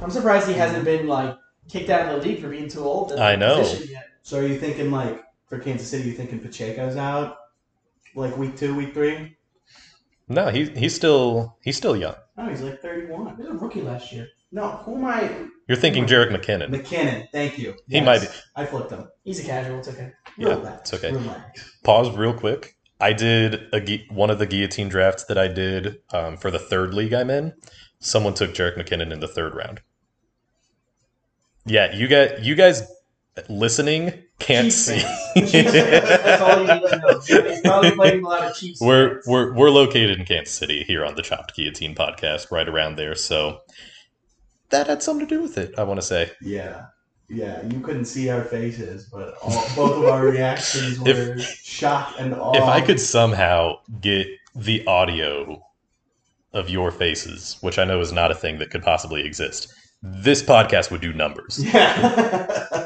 I'm 0.00 0.10
surprised 0.10 0.48
he 0.48 0.54
hasn't 0.54 0.84
been 0.84 1.06
like 1.06 1.36
kicked 1.68 1.90
out 1.90 2.08
of 2.12 2.20
the 2.22 2.28
league 2.28 2.40
for 2.40 2.48
being 2.48 2.68
too 2.68 2.84
old. 2.84 3.12
at 3.12 3.20
I 3.20 3.32
the 3.32 3.36
know. 3.38 3.58
position 3.60 3.88
yet. 3.92 4.06
So 4.22 4.38
are 4.38 4.46
you 4.46 4.58
thinking 4.58 4.90
like 4.90 5.22
for 5.48 5.58
Kansas 5.58 5.88
City? 5.88 6.08
You 6.08 6.14
thinking 6.14 6.38
Pacheco's 6.40 6.96
out, 6.96 7.36
like 8.14 8.36
week 8.36 8.56
two, 8.56 8.74
week 8.74 8.94
three? 8.94 9.36
No, 10.28 10.48
he's 10.48 10.70
he's 10.70 10.94
still 10.94 11.56
he's 11.62 11.76
still 11.76 11.96
young. 11.96 12.14
No, 12.36 12.48
he's 12.48 12.62
like 12.62 12.72
He 12.72 12.78
thirty-one. 12.78 13.36
was 13.36 13.46
a 13.46 13.52
rookie 13.54 13.82
last 13.82 14.12
year. 14.12 14.28
No, 14.52 14.68
who 14.84 14.96
am 14.96 15.04
I? 15.06 15.46
You're 15.66 15.76
thinking 15.78 16.04
Jerick 16.06 16.30
McKinnon. 16.30 16.68
McKinnon. 16.68 17.26
Thank 17.32 17.58
you. 17.58 17.74
He 17.88 18.00
might 18.00 18.20
be. 18.20 18.26
I 18.54 18.66
flipped 18.66 18.90
him. 18.90 19.08
He's 19.24 19.40
a 19.40 19.44
casual. 19.44 19.78
It's 19.78 19.88
okay. 19.88 20.12
Yeah, 20.36 20.50
Relax. 20.50 20.92
it's 20.92 21.02
okay. 21.04 21.12
Relax. 21.16 21.78
Pause 21.84 22.16
real 22.16 22.34
quick. 22.34 22.76
I 23.00 23.12
did 23.14 23.68
a 23.72 23.80
gui- 23.80 24.06
one 24.10 24.30
of 24.30 24.38
the 24.38 24.46
guillotine 24.46 24.88
drafts 24.88 25.24
that 25.24 25.38
I 25.38 25.48
did 25.48 26.00
um, 26.12 26.36
for 26.36 26.50
the 26.50 26.58
third 26.58 26.94
league 26.94 27.12
I'm 27.14 27.30
in. 27.30 27.54
Someone 27.98 28.34
took 28.34 28.52
Jerick 28.54 28.76
McKinnon 28.76 29.10
in 29.12 29.20
the 29.20 29.28
third 29.28 29.54
round. 29.54 29.80
Yeah, 31.64 31.94
you 31.94 32.08
got 32.08 32.42
you 32.44 32.54
guys 32.54 32.82
listening 33.48 34.12
can't 34.38 34.66
Chiefs 34.66 34.76
see. 34.76 35.02
That's 35.34 36.42
all 36.42 36.60
you 36.60 36.74
need 36.74 36.88
to 36.88 36.98
know. 36.98 37.20
He's 37.20 37.60
probably 37.60 37.90
playing 37.92 38.24
a 38.24 38.28
lot 38.28 38.42
of 38.42 38.56
Chiefs. 38.56 38.80
we're 38.82 39.14
fans. 39.14 39.26
we're 39.26 39.54
we're 39.54 39.70
located 39.70 40.18
in 40.18 40.26
Kansas 40.26 40.54
City 40.54 40.82
here 40.84 41.04
on 41.04 41.14
the 41.14 41.22
Chopped 41.22 41.54
Guillotine 41.54 41.94
podcast, 41.94 42.50
right 42.50 42.68
around 42.68 42.96
there. 42.96 43.14
So 43.14 43.60
that 44.70 44.86
had 44.86 45.02
something 45.02 45.26
to 45.26 45.34
do 45.34 45.42
with 45.42 45.58
it. 45.58 45.74
I 45.78 45.84
want 45.84 46.00
to 46.00 46.06
say. 46.06 46.32
Yeah. 46.40 46.86
Yeah, 47.28 47.64
you 47.66 47.80
couldn't 47.80 48.04
see 48.04 48.28
our 48.28 48.42
faces, 48.44 49.08
but 49.10 49.34
all, 49.40 49.64
both 49.74 49.96
of 49.96 50.04
our 50.04 50.22
reactions 50.22 51.00
If- 51.06 51.16
were 51.16 51.38
shock 51.38 52.14
and 52.18 52.34
awe. 52.34 52.54
If 52.54 52.64
I 52.64 52.82
could 52.82 53.00
somehow 53.00 53.76
get 54.02 54.26
the 54.54 54.84
audio 54.86 55.64
of 56.52 56.68
your 56.68 56.90
faces, 56.90 57.56
which 57.62 57.78
I 57.78 57.84
know 57.84 58.00
is 58.00 58.12
not 58.12 58.30
a 58.30 58.34
thing 58.34 58.58
that 58.58 58.70
could 58.70 58.82
possibly 58.82 59.24
exist, 59.24 59.72
this 60.02 60.42
podcast 60.42 60.90
would 60.90 61.00
do 61.00 61.14
numbers. 61.14 61.58
Yeah. 61.64 62.68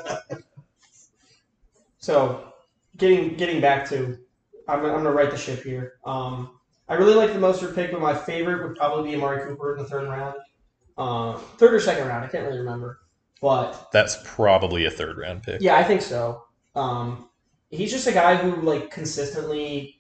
So, 2.07 2.53
getting 2.99 3.35
getting 3.35 3.61
back 3.61 3.85
to, 3.88 4.16
I'm, 4.69 4.79
I'm 4.85 4.92
gonna 4.92 5.11
write 5.11 5.33
the 5.33 5.37
ship 5.37 5.64
here. 5.64 5.95
Um, 6.05 6.61
I 6.88 6.95
really 6.95 7.14
like 7.14 7.33
the 7.33 7.40
Mostert 7.40 7.75
pick, 7.75 7.90
but 7.90 8.01
my 8.01 8.14
favorite 8.14 8.62
would 8.64 8.77
probably 8.77 9.11
be 9.11 9.16
Amari 9.16 9.42
Cooper 9.45 9.75
in 9.77 9.83
the 9.83 9.88
third 9.88 10.09
round, 10.09 10.37
uh, 10.97 11.37
third 11.59 11.75
or 11.75 11.81
second 11.81 12.07
round. 12.07 12.25
I 12.25 12.29
can't 12.29 12.45
really 12.45 12.61
remember, 12.61 13.01
but 13.42 13.88
That's 13.92 14.19
probably 14.25 14.85
a 14.85 14.90
third 14.90 15.19
round 15.19 15.42
pick. 15.42 15.61
yeah, 15.61 15.79
I 15.79 15.83
think 15.83 16.01
so. 16.01 16.45
Um, 16.77 17.29
he's 17.71 17.90
just 17.90 18.07
a 18.07 18.12
guy 18.12 18.37
who 18.37 18.62
like 18.62 18.88
consistently 18.92 19.99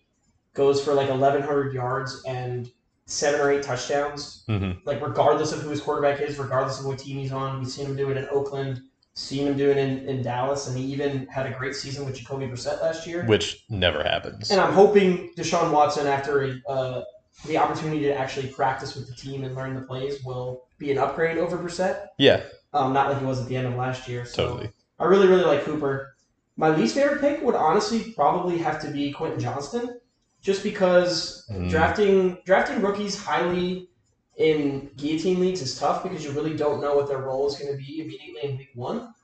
goes 0.54 0.80
for 0.84 0.94
like 0.94 1.10
1,100 1.10 1.74
yards 1.74 2.22
and 2.24 2.70
seven 3.06 3.40
or 3.40 3.50
eight 3.50 3.64
touchdowns. 3.64 4.44
hmm 4.46 4.74
Like 4.84 5.02
regardless 5.02 5.50
of 5.50 5.60
who 5.60 5.70
his 5.70 5.80
quarterback 5.80 6.20
is, 6.20 6.38
regardless 6.38 6.78
of 6.78 6.86
what 6.86 7.00
team 7.00 7.18
he's 7.18 7.32
on, 7.32 7.58
we've 7.58 7.68
seen 7.68 7.86
him 7.86 7.96
do 7.96 8.10
it 8.12 8.16
in 8.16 8.28
Oakland, 8.30 8.82
seen 9.16 9.46
him 9.46 9.56
doing 9.56 9.78
in, 9.78 10.06
in 10.08 10.22
Dallas, 10.22 10.68
and 10.68 10.78
he 10.78 10.84
even 10.92 11.26
had 11.28 11.46
a 11.46 11.50
great 11.58 11.74
season 11.74 12.04
with 12.04 12.16
Jacoby 12.16 12.46
Brissett 12.46 12.80
last 12.82 13.06
year. 13.06 13.24
Which 13.24 13.64
never 13.70 14.02
happens. 14.04 14.50
And 14.50 14.60
I'm 14.60 14.72
hoping 14.74 15.32
Deshaun 15.36 15.72
Watson, 15.72 16.06
after 16.06 16.58
uh, 16.68 17.00
the 17.46 17.56
opportunity 17.56 18.00
to 18.02 18.14
actually 18.16 18.48
practice 18.48 18.94
with 18.94 19.08
the 19.08 19.14
team 19.14 19.42
and 19.44 19.54
learn 19.54 19.74
the 19.74 19.80
plays, 19.80 20.22
will 20.22 20.66
be 20.78 20.92
an 20.92 20.98
upgrade 20.98 21.38
over 21.38 21.56
Brissett. 21.56 22.08
Yeah, 22.18 22.42
Um, 22.74 22.92
not 22.92 23.08
like 23.10 23.18
he 23.18 23.24
was 23.24 23.40
at 23.40 23.48
the 23.48 23.56
end 23.56 23.66
of 23.66 23.74
last 23.74 24.06
year. 24.06 24.26
So 24.26 24.48
totally. 24.48 24.70
I 24.98 25.04
really, 25.06 25.26
really 25.28 25.44
like 25.44 25.64
Cooper. 25.64 26.14
My 26.58 26.68
least 26.68 26.94
favorite 26.94 27.20
pick 27.22 27.42
would 27.42 27.54
honestly 27.54 28.12
probably 28.14 28.58
have 28.58 28.80
to 28.82 28.90
be 28.90 29.12
Quentin 29.12 29.40
Johnston, 29.40 29.98
just 30.42 30.62
because 30.62 31.44
Mm. 31.50 31.70
drafting 31.70 32.38
drafting 32.44 32.82
rookies 32.82 33.16
highly 33.22 33.88
in 34.36 34.90
guillotine 34.96 35.40
leagues 35.40 35.62
is 35.62 35.78
tough 35.78 36.02
because 36.02 36.24
you 36.24 36.30
really 36.32 36.54
don't 36.56 36.80
know 36.80 36.94
what 36.94 37.08
their 37.08 37.18
role 37.18 37.46
is 37.48 37.56
going 37.56 37.72
to 37.72 37.78
be 37.78 38.00
immediately 38.00 38.50
in 38.50 38.56
week 38.58 38.70
one. 38.74 39.14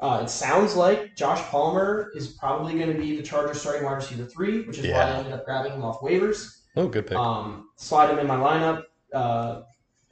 Uh, 0.00 0.20
it 0.22 0.30
sounds 0.30 0.76
like 0.76 1.16
Josh 1.16 1.40
Palmer 1.48 2.12
is 2.14 2.28
probably 2.28 2.74
going 2.74 2.92
to 2.92 2.98
be 2.98 3.16
the 3.16 3.22
Chargers 3.22 3.60
starting 3.60 3.84
wide 3.84 3.94
receiver 3.94 4.26
three, 4.26 4.62
which 4.62 4.78
is 4.78 4.86
why 4.86 5.00
I 5.00 5.10
ended 5.16 5.32
up 5.32 5.44
grabbing 5.44 5.72
him 5.72 5.82
off 5.82 6.00
waivers. 6.00 6.60
Oh, 6.76 6.86
good 6.86 7.06
pick. 7.06 7.16
Um, 7.16 7.70
slide 7.76 8.10
him 8.10 8.18
in 8.20 8.26
my 8.26 8.36
lineup 8.36 8.84
uh, 9.12 9.62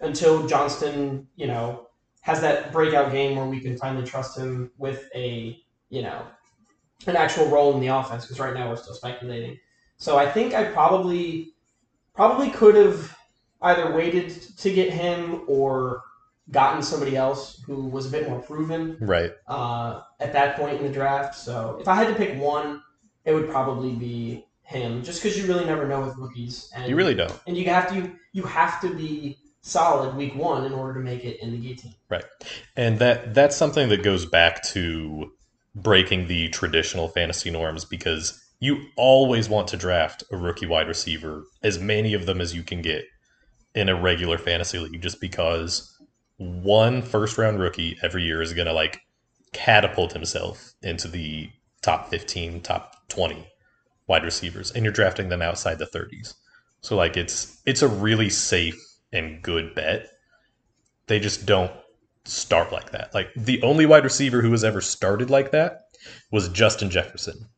until 0.01 0.47
Johnston, 0.49 1.29
you 1.37 1.47
know, 1.47 1.87
has 2.23 2.40
that 2.40 2.73
breakout 2.73 3.12
game 3.12 3.37
where 3.37 3.47
we 3.47 3.61
can 3.61 3.77
finally 3.79 4.05
trust 4.05 4.37
him 4.37 4.73
with 4.77 5.09
a, 5.14 5.62
you 5.90 6.03
know, 6.03 6.27
an 7.07 7.14
actual 7.14 7.47
role 7.49 7.73
in 7.75 7.81
the 7.81 7.87
offense. 7.87 8.25
Because 8.25 8.40
right 8.40 8.55
now 8.55 8.69
we're 8.69 8.77
still 8.77 8.95
speculating. 8.95 9.57
So 9.99 10.16
I 10.16 10.29
think 10.29 10.53
I 10.53 10.64
probably, 10.64 11.53
probably 12.12 12.51
could 12.51 12.75
have 12.75 13.15
either 13.66 13.92
waited 13.92 14.31
to 14.59 14.72
get 14.72 14.90
him 14.92 15.42
or 15.46 16.02
gotten 16.50 16.83
somebody 16.83 17.16
else 17.16 17.61
who 17.66 17.87
was 17.87 18.07
a 18.07 18.11
bit 18.11 18.29
more 18.29 18.40
proven 18.40 18.96
right. 19.00 19.33
uh, 19.48 20.02
at 20.20 20.33
that 20.33 20.57
point 20.57 20.79
in 20.79 20.87
the 20.87 20.92
draft. 20.92 21.35
So 21.35 21.79
if 21.81 21.88
I 21.88 21.94
had 21.94 22.09
to 22.09 22.14
pick 22.14 22.38
one, 22.40 22.83
it 23.24 23.35
would 23.35 23.48
probably 23.50 23.92
be 23.92 24.46
him, 24.62 25.02
just 25.02 25.22
because 25.22 25.37
you 25.38 25.46
really 25.46 25.64
never 25.64 25.87
know 25.87 26.00
with 26.00 26.16
rookies. 26.16 26.70
And 26.74 26.88
You 26.88 26.96
really 26.96 27.14
don't. 27.14 27.38
and 27.46 27.57
you 27.57 27.64
have 27.66 27.88
to 27.90 28.12
you 28.33 28.42
have 28.44 28.81
to 28.83 28.94
be 28.94 29.38
solid 29.62 30.14
week 30.16 30.35
one 30.37 30.64
in 30.64 30.72
order 30.72 30.94
to 30.94 31.00
make 31.00 31.24
it 31.24 31.40
in 31.42 31.50
the 31.50 31.59
G 31.59 31.74
team. 31.74 31.94
Right. 32.09 32.24
And 32.76 32.98
that 33.00 33.35
that's 33.35 33.57
something 33.57 33.88
that 33.88 34.02
goes 34.02 34.26
back 34.26 34.62
to 34.74 35.33
breaking 35.74 36.29
the 36.29 36.48
traditional 36.50 37.09
fantasy 37.09 37.50
norms 37.50 37.85
because 37.85 38.42
you 38.61 38.87
always 38.96 39.48
want 39.48 39.68
to 39.68 39.76
draft 39.76 40.24
a 40.33 40.37
rookie 40.37 40.66
wide 40.66 40.88
receiver, 40.88 41.44
as 41.62 41.79
many 41.79 42.14
of 42.14 42.26
them 42.26 42.40
as 42.40 42.55
you 42.55 42.62
can 42.62 42.81
get 42.81 43.05
in 43.77 43.89
a 43.89 43.95
regular 43.95 44.39
fantasy 44.39 44.79
league, 44.79 45.01
just 45.03 45.21
because 45.21 45.97
one 46.39 47.03
first 47.03 47.39
round 47.39 47.61
rookie 47.61 47.97
every 48.03 48.25
year 48.25 48.43
is 48.43 48.53
going 48.53 48.67
to 48.67 48.73
like 48.73 49.01
catapult 49.53 50.12
himself 50.12 50.73
into 50.83 51.07
the 51.07 51.49
top 51.83 52.09
15, 52.09 52.62
top 52.62 52.97
20 53.09 53.47
wide 54.09 54.25
receivers, 54.25 54.73
and 54.73 54.85
you're 54.85 54.93
drafting 54.93 55.29
them 55.29 55.43
outside 55.43 55.79
the 55.79 55.87
30s. 55.87 56.35
So 56.81 56.97
like 56.97 57.17
it's 57.17 57.61
it's 57.67 57.83
a 57.83 57.89
really 57.89 58.31
safe 58.31 58.81
and 59.12 59.43
good 59.43 59.75
bet. 59.75 60.09
They 61.07 61.21
just 61.21 61.47
don't 61.47 61.73
start 62.25 62.73
like 62.73 62.91
that. 62.91 63.15
Like 63.15 63.29
the 63.37 63.62
only 63.62 63.87
wide 63.87 64.05
receiver 64.05 64.41
who 64.41 64.51
has 64.51 64.65
ever 64.65 64.81
started 64.81 65.31
like 65.31 65.53
that 65.53 65.83
was 66.31 66.49
Justin 66.49 66.91
Jefferson. 66.91 67.49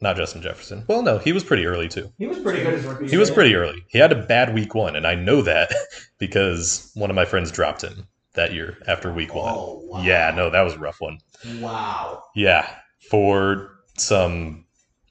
Not 0.00 0.16
Justin 0.16 0.42
Jefferson. 0.42 0.84
Well, 0.88 1.02
no, 1.02 1.18
he 1.18 1.32
was 1.32 1.42
pretty 1.42 1.64
early 1.66 1.88
too. 1.88 2.12
He 2.18 2.26
was 2.26 2.38
pretty 2.38 2.62
good 2.62 2.74
as 2.74 2.84
rookie. 2.84 3.08
He 3.08 3.16
was 3.16 3.30
pretty 3.30 3.54
early. 3.54 3.82
He 3.88 3.98
had 3.98 4.12
a 4.12 4.22
bad 4.26 4.52
week 4.54 4.74
one, 4.74 4.94
and 4.94 5.06
I 5.06 5.14
know 5.14 5.40
that 5.42 5.72
because 6.18 6.90
one 6.94 7.08
of 7.10 7.16
my 7.16 7.24
friends 7.24 7.50
dropped 7.50 7.82
him 7.82 8.06
that 8.34 8.52
year 8.52 8.76
after 8.86 9.10
week 9.12 9.34
one. 9.34 9.54
Oh, 9.54 9.80
wow. 9.84 10.02
Yeah, 10.02 10.32
no, 10.36 10.50
that 10.50 10.60
was 10.62 10.74
a 10.74 10.78
rough 10.78 11.00
one. 11.00 11.18
Wow. 11.60 12.22
Yeah, 12.34 12.68
for 13.10 13.70
some 13.96 14.64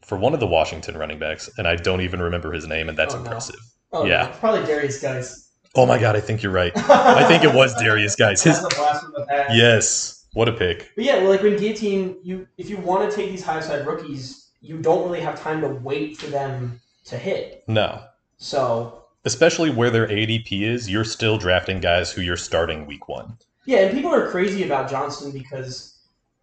for 0.05 0.17
one 0.19 0.35
of 0.35 0.39
the 0.39 0.45
Washington 0.47 0.95
running 0.97 1.17
backs, 1.17 1.49
and 1.57 1.67
I 1.67 1.75
don't 1.77 2.01
even 2.01 2.21
remember 2.21 2.51
his 2.51 2.67
name, 2.67 2.87
and 2.89 2.97
that's 2.97 3.15
Oh, 3.15 3.17
no. 3.17 3.23
impressive. 3.23 3.59
Oh, 3.91 4.05
yeah. 4.05 4.23
yeah, 4.23 4.29
it's 4.29 4.37
probably 4.39 4.61
Derrius 4.61 5.01
Guice. 5.01 5.49
Oh 5.77 5.85
my 5.87 5.97
god, 5.99 6.15
I 6.15 6.21
think 6.21 6.43
you're 6.43 6.51
right. 6.51 6.71
I 6.77 7.27
think 7.27 7.43
it 7.43 7.53
was 7.53 7.73
Darius, 7.75 8.15
guys. 8.15 8.41
His 8.43 8.61
That's 8.61 8.75
the 8.75 8.79
blast 8.79 9.03
from 9.03 9.13
the 9.17 9.25
past. 9.25 9.55
yes, 9.55 10.25
what 10.33 10.47
a 10.47 10.53
pick. 10.53 10.91
But 10.95 11.05
yeah, 11.05 11.17
well, 11.17 11.29
like 11.29 11.41
when 11.41 11.57
guillotine, 11.57 12.17
you 12.23 12.47
if 12.57 12.69
you 12.69 12.77
want 12.77 13.09
to 13.09 13.15
take 13.15 13.29
these 13.31 13.43
high 13.43 13.59
side 13.61 13.85
rookies, 13.85 14.44
you 14.61 14.79
don't 14.81 15.03
really 15.03 15.21
have 15.21 15.39
time 15.39 15.61
to 15.61 15.67
wait 15.67 16.17
for 16.17 16.27
them 16.27 16.79
to 17.05 17.17
hit. 17.17 17.63
No, 17.67 18.03
So 18.37 19.03
especially 19.25 19.69
where 19.69 19.89
their 19.89 20.07
ADP 20.07 20.61
is, 20.61 20.89
you're 20.89 21.03
still 21.03 21.37
drafting 21.37 21.79
guys 21.79 22.11
who 22.11 22.21
you're 22.21 22.37
starting 22.37 22.85
week 22.85 23.07
one. 23.07 23.37
yeah, 23.65 23.79
and 23.79 23.93
people 23.95 24.13
are 24.13 24.29
crazy 24.29 24.63
about 24.63 24.89
Johnston 24.89 25.31
because 25.31 25.97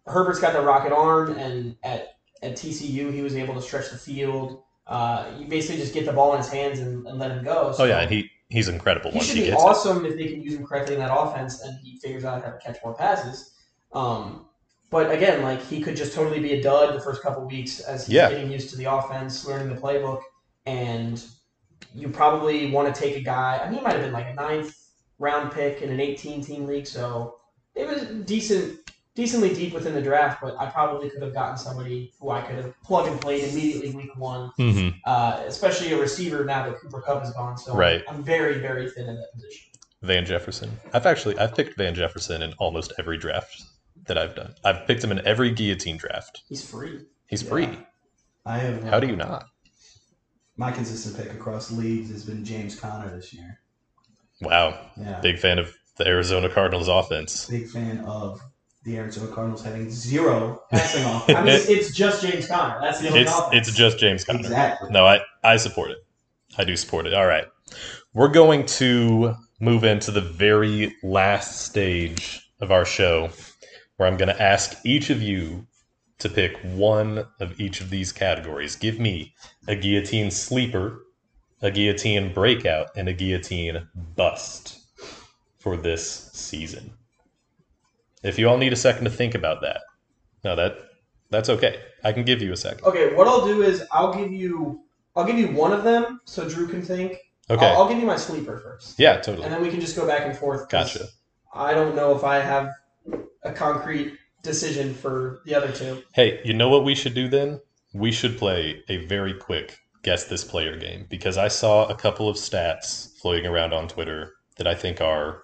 Herbert's 0.05 0.39
got 0.39 0.53
the 0.53 0.61
rocket 0.61 0.91
arm, 0.93 1.37
and 1.37 1.75
at 1.83 2.17
at 2.41 2.53
TCU 2.53 3.11
he 3.13 3.21
was 3.21 3.35
able 3.35 3.53
to 3.55 3.61
stretch 3.61 3.89
the 3.89 3.97
field. 3.97 4.63
Uh, 4.85 5.31
you 5.39 5.45
basically 5.47 5.77
just 5.81 5.93
get 5.93 6.05
the 6.05 6.11
ball 6.11 6.33
in 6.33 6.39
his 6.39 6.49
hands 6.49 6.79
and, 6.79 7.07
and 7.07 7.17
let 7.17 7.31
him 7.31 7.43
go. 7.43 7.67
Oh 7.69 7.71
So 7.71 7.85
yeah, 7.85 7.99
and 8.01 8.11
he 8.11 8.29
he's 8.49 8.67
incredible 8.67 9.11
he 9.11 9.17
once 9.17 9.27
should 9.29 9.37
he 9.37 9.43
be 9.43 9.49
gets 9.51 9.61
it. 9.61 9.65
awesome 9.65 10.05
if 10.05 10.17
they 10.17 10.27
can 10.27 10.41
use 10.41 10.53
him 10.55 10.65
correctly 10.65 10.95
in 10.95 10.99
that 10.99 11.13
offense 11.15 11.61
and 11.61 11.77
he 11.79 11.97
figures 11.99 12.25
out 12.25 12.43
how 12.43 12.51
to 12.51 12.57
catch 12.59 12.77
more 12.83 12.93
passes. 12.93 13.53
Um, 13.93 14.45
but 14.93 15.11
again, 15.11 15.41
like 15.41 15.59
he 15.61 15.81
could 15.81 15.95
just 15.97 16.13
totally 16.13 16.39
be 16.39 16.53
a 16.53 16.61
dud 16.61 16.93
the 16.95 17.01
first 17.01 17.23
couple 17.23 17.43
weeks 17.47 17.79
as 17.79 18.05
he's 18.05 18.13
Yeah. 18.13 18.29
getting 18.29 18.51
used 18.51 18.69
to 18.69 18.77
the 18.77 18.85
offense, 18.85 19.43
learning 19.45 19.73
the 19.73 19.81
playbook, 19.81 20.21
and 20.67 21.21
you 21.95 22.09
probably 22.09 22.69
want 22.71 22.93
to 22.93 23.01
take 23.01 23.17
a 23.17 23.21
guy. 23.21 23.59
I 23.61 23.69
mean, 23.69 23.79
he 23.79 23.83
might 23.83 23.93
have 23.93 24.03
been 24.03 24.13
like 24.13 24.27
a 24.29 24.35
ninth 24.35 24.71
round 25.17 25.51
pick 25.51 25.81
in 25.81 25.89
an 25.89 25.99
18 25.99 26.43
team 26.43 26.67
league, 26.67 26.85
so 26.85 27.37
it 27.73 27.87
was 27.87 28.03
decent, 28.25 28.79
decently 29.15 29.51
deep 29.53 29.73
within 29.73 29.95
the 29.95 30.01
draft. 30.01 30.39
But 30.43 30.55
I 30.59 30.67
probably 30.67 31.09
could 31.09 31.23
have 31.23 31.33
gotten 31.33 31.57
somebody 31.57 32.13
who 32.19 32.29
I 32.29 32.41
could 32.41 32.55
have 32.57 32.79
plug 32.83 33.07
and 33.07 33.19
played 33.19 33.43
immediately 33.49 33.89
week 33.91 34.15
one 34.15 34.51
hmm 34.57 34.89
uh, 35.05 35.41
especially 35.47 35.91
a 35.91 35.97
receiver 35.97 36.45
now 36.45 36.65
that 36.69 36.79
Cooper 36.79 37.01
Kupp 37.01 37.23
is 37.23 37.31
gone. 37.31 37.57
So 37.57 37.75
Right. 37.75 38.03
I'm 38.07 38.23
very, 38.23 38.59
very 38.59 38.89
thin 38.91 39.09
in 39.09 39.15
that 39.15 39.33
position. 39.33 39.71
Van 40.03 40.23
Jefferson. 40.23 40.69
I've 40.93 41.05
actually 41.07 41.37
I've 41.39 41.55
picked 41.55 41.77
Van 41.77 41.95
Jefferson 41.95 42.41
in 42.43 42.53
almost 42.59 42.93
every 42.99 43.17
draft 43.17 43.63
that 44.07 44.17
I've 44.17 44.35
done. 44.35 44.53
I've 44.63 44.85
picked 44.87 45.03
him 45.03 45.11
in 45.11 45.25
every 45.25 45.51
guillotine 45.51 45.97
draft. 45.97 46.41
He's 46.47 46.63
free. 46.67 47.01
He's 47.27 47.43
Yeah. 47.43 47.49
free. 47.49 47.69
I 48.45 48.57
have. 48.57 48.83
How 48.83 48.99
do 48.99 49.07
uh, 49.07 49.11
you 49.11 49.15
not? 49.15 49.45
My 50.57 50.71
consistent 50.71 51.17
pick 51.17 51.33
across 51.33 51.71
leagues 51.71 52.11
has 52.11 52.23
been 52.25 52.43
James 52.45 52.79
Conner 52.79 53.09
this 53.15 53.33
year. 53.33 53.59
Wow, 54.41 54.77
Yeah. 54.99 55.19
big 55.21 55.39
fan 55.39 55.57
of 55.59 55.73
the 55.97 56.05
Arizona 56.07 56.49
Cardinals 56.49 56.87
offense. 56.87 57.45
Big 57.45 57.67
fan 57.67 57.99
of 58.05 58.39
the 58.83 58.97
Arizona 58.97 59.31
Cardinals 59.33 59.63
having 59.63 59.89
zero 59.89 60.61
passing 60.69 61.03
off. 61.05 61.29
I 61.29 61.41
mean, 61.43 61.47
it's, 61.55 61.69
it's 61.69 61.95
just 61.95 62.21
James 62.21 62.47
Conner. 62.47 62.79
That's 62.81 62.99
the 62.99 63.07
only 63.07 63.21
It's 63.21 63.31
offense. 63.31 63.67
it's 63.69 63.77
just 63.77 63.97
James 63.99 64.25
Conner. 64.25 64.39
exactly. 64.39 64.89
No, 64.91 65.05
I, 65.05 65.21
I 65.43 65.55
support 65.57 65.91
it. 65.91 65.99
I 66.57 66.65
do 66.65 66.75
support 66.75 67.07
it. 67.07 67.13
All 67.13 67.25
right. 67.25 67.45
We're 68.13 68.27
going 68.27 68.65
to 68.67 69.35
move 69.59 69.83
into 69.85 70.11
the 70.11 70.21
very 70.21 70.93
last 71.01 71.61
stage 71.61 72.51
of 72.59 72.71
our 72.71 72.85
show 72.85 73.29
where 73.97 74.07
I'm 74.07 74.17
going 74.17 74.33
to 74.33 74.41
ask 74.41 74.77
each 74.85 75.09
of 75.09 75.21
you 75.21 75.67
to 76.19 76.29
pick 76.29 76.57
one 76.61 77.25
of 77.39 77.59
each 77.59 77.81
of 77.81 77.89
these 77.89 78.11
categories. 78.11 78.75
Give 78.75 78.99
me 78.99 79.33
a 79.67 79.75
guillotine 79.75 80.31
sleeper, 80.31 81.03
a 81.61 81.71
guillotine 81.71 82.33
breakout, 82.33 82.87
and 82.95 83.07
a 83.09 83.13
guillotine 83.13 83.87
bust 84.15 84.79
for 85.59 85.77
this 85.77 86.31
season. 86.33 86.93
If 88.23 88.39
you 88.39 88.47
all 88.47 88.57
need 88.57 88.73
a 88.73 88.77
second 88.77 89.03
to 89.05 89.09
think 89.11 89.35
about 89.35 89.61
that, 89.61 89.81
no, 90.43 90.55
that 90.55 90.77
that's 91.29 91.49
okay. 91.49 91.79
I 92.03 92.13
can 92.13 92.23
give 92.23 92.41
you 92.41 92.53
a 92.53 92.57
second. 92.57 92.85
Okay, 92.85 93.13
what 93.15 93.27
I'll 93.27 93.45
do 93.45 93.63
is 93.63 93.83
I'll 93.91 94.13
give 94.13 94.31
you 94.31 94.81
I'll 95.15 95.25
give 95.25 95.37
you 95.37 95.47
one 95.49 95.73
of 95.73 95.83
them 95.83 96.21
so 96.25 96.47
Drew 96.47 96.67
can 96.67 96.81
think. 96.81 97.17
Okay. 97.49 97.65
I'll, 97.65 97.83
I'll 97.83 97.89
give 97.89 97.99
you 97.99 98.05
my 98.05 98.15
sleeper 98.15 98.57
first, 98.59 98.97
Yeah, 98.97 99.17
totally. 99.17 99.43
and 99.43 99.53
then 99.53 99.61
we 99.61 99.69
can 99.69 99.81
just 99.81 99.95
go 99.97 100.07
back 100.07 100.21
and 100.25 100.35
forth. 100.37 100.69
Gotcha. 100.69 101.07
I 101.53 101.73
don't 101.73 101.95
know 101.95 102.15
if 102.15 102.23
I 102.23 102.39
have 102.39 102.71
a 103.43 103.51
concrete 103.51 104.17
decision 104.41 104.93
for 104.93 105.41
the 105.45 105.55
other 105.55 105.71
two. 105.71 106.03
Hey, 106.13 106.41
you 106.43 106.53
know 106.53 106.69
what 106.69 106.83
we 106.83 106.95
should 106.95 107.13
do 107.13 107.27
then? 107.27 107.61
We 107.93 108.11
should 108.11 108.37
play 108.37 108.83
a 108.89 109.05
very 109.05 109.33
quick 109.33 109.77
guess 110.03 110.25
this 110.25 110.43
player 110.43 110.77
game 110.77 111.05
because 111.09 111.37
I 111.37 111.47
saw 111.47 111.87
a 111.87 111.95
couple 111.95 112.27
of 112.27 112.35
stats 112.35 113.17
floating 113.21 113.45
around 113.45 113.73
on 113.73 113.87
Twitter 113.87 114.33
that 114.57 114.67
I 114.67 114.75
think 114.75 114.99
are 115.01 115.43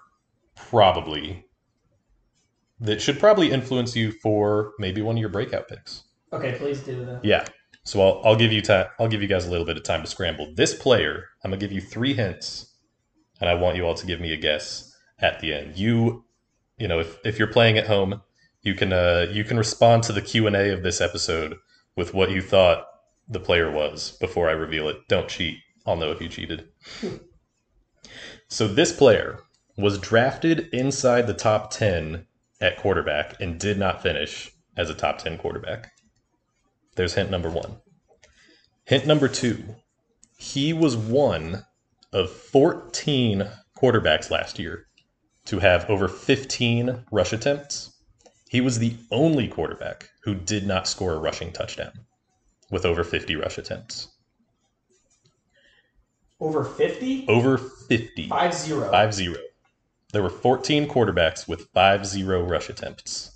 probably 0.54 1.46
that 2.80 3.00
should 3.00 3.18
probably 3.18 3.50
influence 3.50 3.94
you 3.94 4.12
for 4.22 4.72
maybe 4.78 5.02
one 5.02 5.16
of 5.16 5.20
your 5.20 5.28
breakout 5.28 5.68
picks. 5.68 6.04
Okay, 6.32 6.56
please 6.58 6.80
do 6.80 7.04
that. 7.04 7.24
Yeah. 7.24 7.44
So 7.84 8.00
I'll, 8.00 8.22
I'll 8.24 8.36
give 8.36 8.52
you 8.52 8.62
time. 8.62 8.86
I'll 8.98 9.08
give 9.08 9.22
you 9.22 9.28
guys 9.28 9.46
a 9.46 9.50
little 9.50 9.66
bit 9.66 9.76
of 9.76 9.82
time 9.82 10.02
to 10.02 10.08
scramble. 10.08 10.52
This 10.54 10.74
player, 10.74 11.24
I'm 11.44 11.50
gonna 11.50 11.60
give 11.60 11.72
you 11.72 11.80
three 11.80 12.14
hints, 12.14 12.74
and 13.40 13.48
I 13.50 13.54
want 13.54 13.76
you 13.76 13.86
all 13.86 13.94
to 13.94 14.06
give 14.06 14.20
me 14.20 14.32
a 14.32 14.36
guess 14.36 14.94
at 15.18 15.40
the 15.40 15.52
end. 15.52 15.76
You, 15.76 16.24
you 16.80 16.88
know, 16.88 16.98
if 16.98 17.18
if 17.24 17.38
you're 17.38 17.48
playing 17.48 17.78
at 17.78 17.86
home, 17.86 18.22
you 18.62 18.74
can 18.74 18.92
uh 18.92 19.26
you 19.30 19.44
can 19.44 19.58
respond 19.58 20.02
to 20.04 20.12
the 20.12 20.22
Q 20.22 20.46
and 20.46 20.56
A 20.56 20.72
of 20.72 20.82
this 20.82 21.00
episode 21.00 21.56
with 21.96 22.14
what 22.14 22.30
you 22.30 22.42
thought 22.42 22.86
the 23.28 23.40
player 23.40 23.70
was 23.70 24.16
before 24.20 24.48
I 24.48 24.52
reveal 24.52 24.88
it. 24.88 24.96
Don't 25.08 25.28
cheat. 25.28 25.58
I'll 25.86 25.96
know 25.96 26.10
if 26.10 26.20
you 26.20 26.28
cheated. 26.28 26.68
so 28.48 28.66
this 28.66 28.92
player 28.92 29.40
was 29.76 29.98
drafted 29.98 30.68
inside 30.72 31.26
the 31.26 31.34
top 31.34 31.70
ten 31.70 32.26
at 32.60 32.76
quarterback 32.76 33.40
and 33.40 33.58
did 33.60 33.78
not 33.78 34.02
finish 34.02 34.50
as 34.76 34.90
a 34.90 34.94
top 34.94 35.18
ten 35.18 35.38
quarterback. 35.38 35.92
There's 36.96 37.14
hint 37.14 37.30
number 37.30 37.50
one. 37.50 37.76
Hint 38.84 39.06
number 39.06 39.28
two 39.28 39.76
he 40.40 40.72
was 40.72 40.96
one 40.96 41.66
of 42.14 42.30
14 42.30 43.46
quarterbacks 43.76 44.30
last 44.30 44.58
year 44.58 44.86
to 45.50 45.58
have 45.58 45.90
over 45.90 46.06
15 46.06 47.06
rush 47.10 47.32
attempts. 47.32 47.92
He 48.48 48.60
was 48.60 48.78
the 48.78 48.94
only 49.10 49.48
quarterback 49.48 50.08
who 50.22 50.32
did 50.32 50.64
not 50.64 50.86
score 50.86 51.14
a 51.14 51.18
rushing 51.18 51.50
touchdown 51.50 51.90
with 52.70 52.86
over 52.86 53.02
50 53.02 53.34
rush 53.34 53.58
attempts. 53.58 54.06
Over 56.38 56.62
50? 56.62 57.26
Over 57.26 57.58
50. 57.58 58.28
5 58.28 58.54
0. 58.54 58.90
5 58.92 59.14
0. 59.14 59.36
There 60.12 60.22
were 60.22 60.30
14 60.30 60.88
quarterbacks 60.88 61.48
with 61.48 61.66
5 61.74 62.06
0 62.06 62.44
rush 62.44 62.68
attempts. 62.68 63.32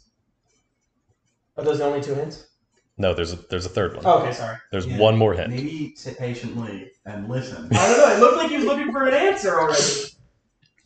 Are 1.57 1.65
those 1.65 1.79
the 1.79 1.85
only 1.85 2.01
two 2.01 2.15
hints? 2.15 2.47
No, 2.97 3.13
there's 3.13 3.33
a, 3.33 3.37
there's 3.51 3.67
a 3.67 3.71
third 3.71 3.97
one. 3.97 4.07
Oh, 4.07 4.21
okay, 4.21 4.33
sorry. 4.33 4.59
There's 4.71 4.87
Yeah, 4.87 4.99
one 4.99 5.19
more 5.19 5.35
hint. 5.35 5.51
Maybe 5.51 5.97
sit 5.97 6.17
patiently 6.17 6.93
and 7.07 7.29
listen. 7.29 7.69
I 7.73 7.89
don't 7.89 7.99
know. 7.99 8.17
It 8.17 8.21
looked 8.21 8.37
like 8.37 8.51
he 8.51 8.57
was 8.59 8.67
looking 8.67 8.93
for 8.93 9.09
an 9.09 9.15
answer 9.15 9.59
already. 9.59 9.83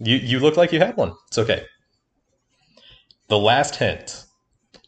You 0.01 0.17
you 0.17 0.39
look 0.41 0.57
like 0.57 0.73
you 0.73 0.79
had 0.79 0.97
one. 0.97 1.13
It's 1.29 1.39
okay. 1.39 1.65
The 3.29 3.39
last 3.39 3.77
hint: 3.77 4.25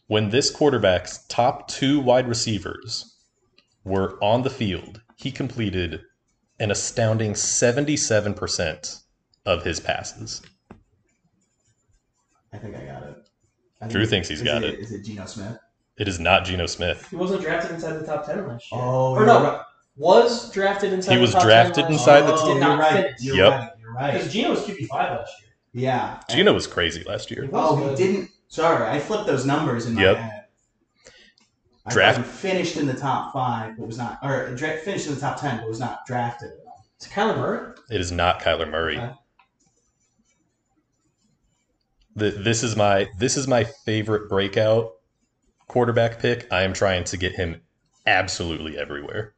when 0.07 0.29
this 0.29 0.49
quarterback's 0.49 1.25
top 1.27 1.67
two 1.67 1.99
wide 1.99 2.27
receivers 2.27 3.17
were 3.83 4.17
on 4.23 4.43
the 4.43 4.49
field, 4.49 5.01
he 5.17 5.31
completed 5.31 6.01
an 6.59 6.71
astounding 6.71 7.35
seventy-seven 7.35 8.33
percent 8.35 8.97
of 9.45 9.63
his 9.63 9.79
passes. 9.79 10.41
I 12.53 12.57
think 12.57 12.75
I 12.75 12.85
got 12.85 13.03
it. 13.03 13.17
I 13.81 13.87
Drew 13.87 14.01
think- 14.01 14.09
thinks 14.11 14.27
he's 14.29 14.41
got 14.43 14.63
it, 14.63 14.75
it. 14.75 14.79
Is 14.79 14.91
it 14.91 15.03
Geno 15.03 15.25
Smith? 15.25 15.57
It 15.97 16.07
is 16.07 16.19
not 16.19 16.45
Geno 16.45 16.65
Smith. 16.67 17.07
He 17.09 17.15
wasn't 17.15 17.41
drafted 17.41 17.71
inside 17.71 17.93
the 17.93 18.05
top 18.05 18.25
10 18.25 18.47
last 18.47 18.71
year. 18.71 18.81
Oh, 18.81 19.13
or 19.13 19.25
no, 19.25 19.43
right. 19.43 19.61
was 19.95 20.51
drafted 20.51 20.93
inside 20.93 21.11
He 21.11 21.15
the 21.17 21.21
was 21.21 21.31
top 21.33 21.43
drafted 21.43 21.75
10 21.75 21.83
last 21.85 21.91
inside 21.93 22.17
year, 22.19 22.25
the- 22.27 22.31
but 22.31 22.39
Oh, 22.39 22.45
did 22.45 22.49
you're 22.51 22.59
not 22.59 22.79
right. 22.79 22.93
finish. 22.93 23.21
You're 23.21 23.35
Yep. 23.37 23.51
right. 23.51 23.70
You're 24.01 24.09
right. 24.09 24.13
Because 24.17 24.33
Geno 24.33 24.49
was 24.51 24.59
QB5 24.61 24.89
last 24.91 25.33
year. 25.41 25.51
Yeah. 25.73 26.19
Geno 26.29 26.53
was 26.53 26.67
crazy 26.67 27.03
last 27.03 27.29
year. 27.31 27.47
Oh, 27.53 27.81
was 27.89 27.99
he 27.99 28.05
didn't. 28.07 28.29
Sorry, 28.47 28.85
I 28.87 28.99
flipped 28.99 29.27
those 29.27 29.45
numbers 29.45 29.85
in 29.85 29.93
my 29.95 30.01
Yep. 30.01 30.17
head. 30.17 30.45
I 31.85 31.91
Draft- 31.93 32.17
thought 32.19 32.27
finished 32.27 32.77
in 32.77 32.85
the 32.85 32.93
top 32.93 33.31
five, 33.33 33.77
but 33.77 33.87
was 33.87 33.97
not, 33.97 34.19
or 34.23 34.53
dra- 34.55 34.77
finished 34.77 35.07
in 35.07 35.15
the 35.15 35.21
top 35.21 35.39
ten, 35.39 35.57
but 35.57 35.67
was 35.69 35.79
not 35.79 36.05
drafted. 36.05 36.51
Is 36.99 37.07
it 37.07 37.09
Kyler 37.11 37.37
Murray? 37.37 37.73
It 37.89 38.01
is 38.01 38.11
not 38.11 38.39
Kyler 38.41 38.69
Murray. 38.69 38.97
Okay. 38.99 39.13
The, 42.15 42.31
this 42.31 42.61
is 42.61 42.75
my 42.75 43.07
this 43.17 43.37
is 43.37 43.47
my 43.47 43.63
favorite 43.63 44.27
breakout 44.29 44.91
quarterback 45.67 46.19
pick. 46.19 46.51
I 46.51 46.63
am 46.63 46.73
trying 46.73 47.05
to 47.05 47.17
get 47.17 47.31
him 47.33 47.61
absolutely 48.05 48.77
everywhere. 48.77 49.33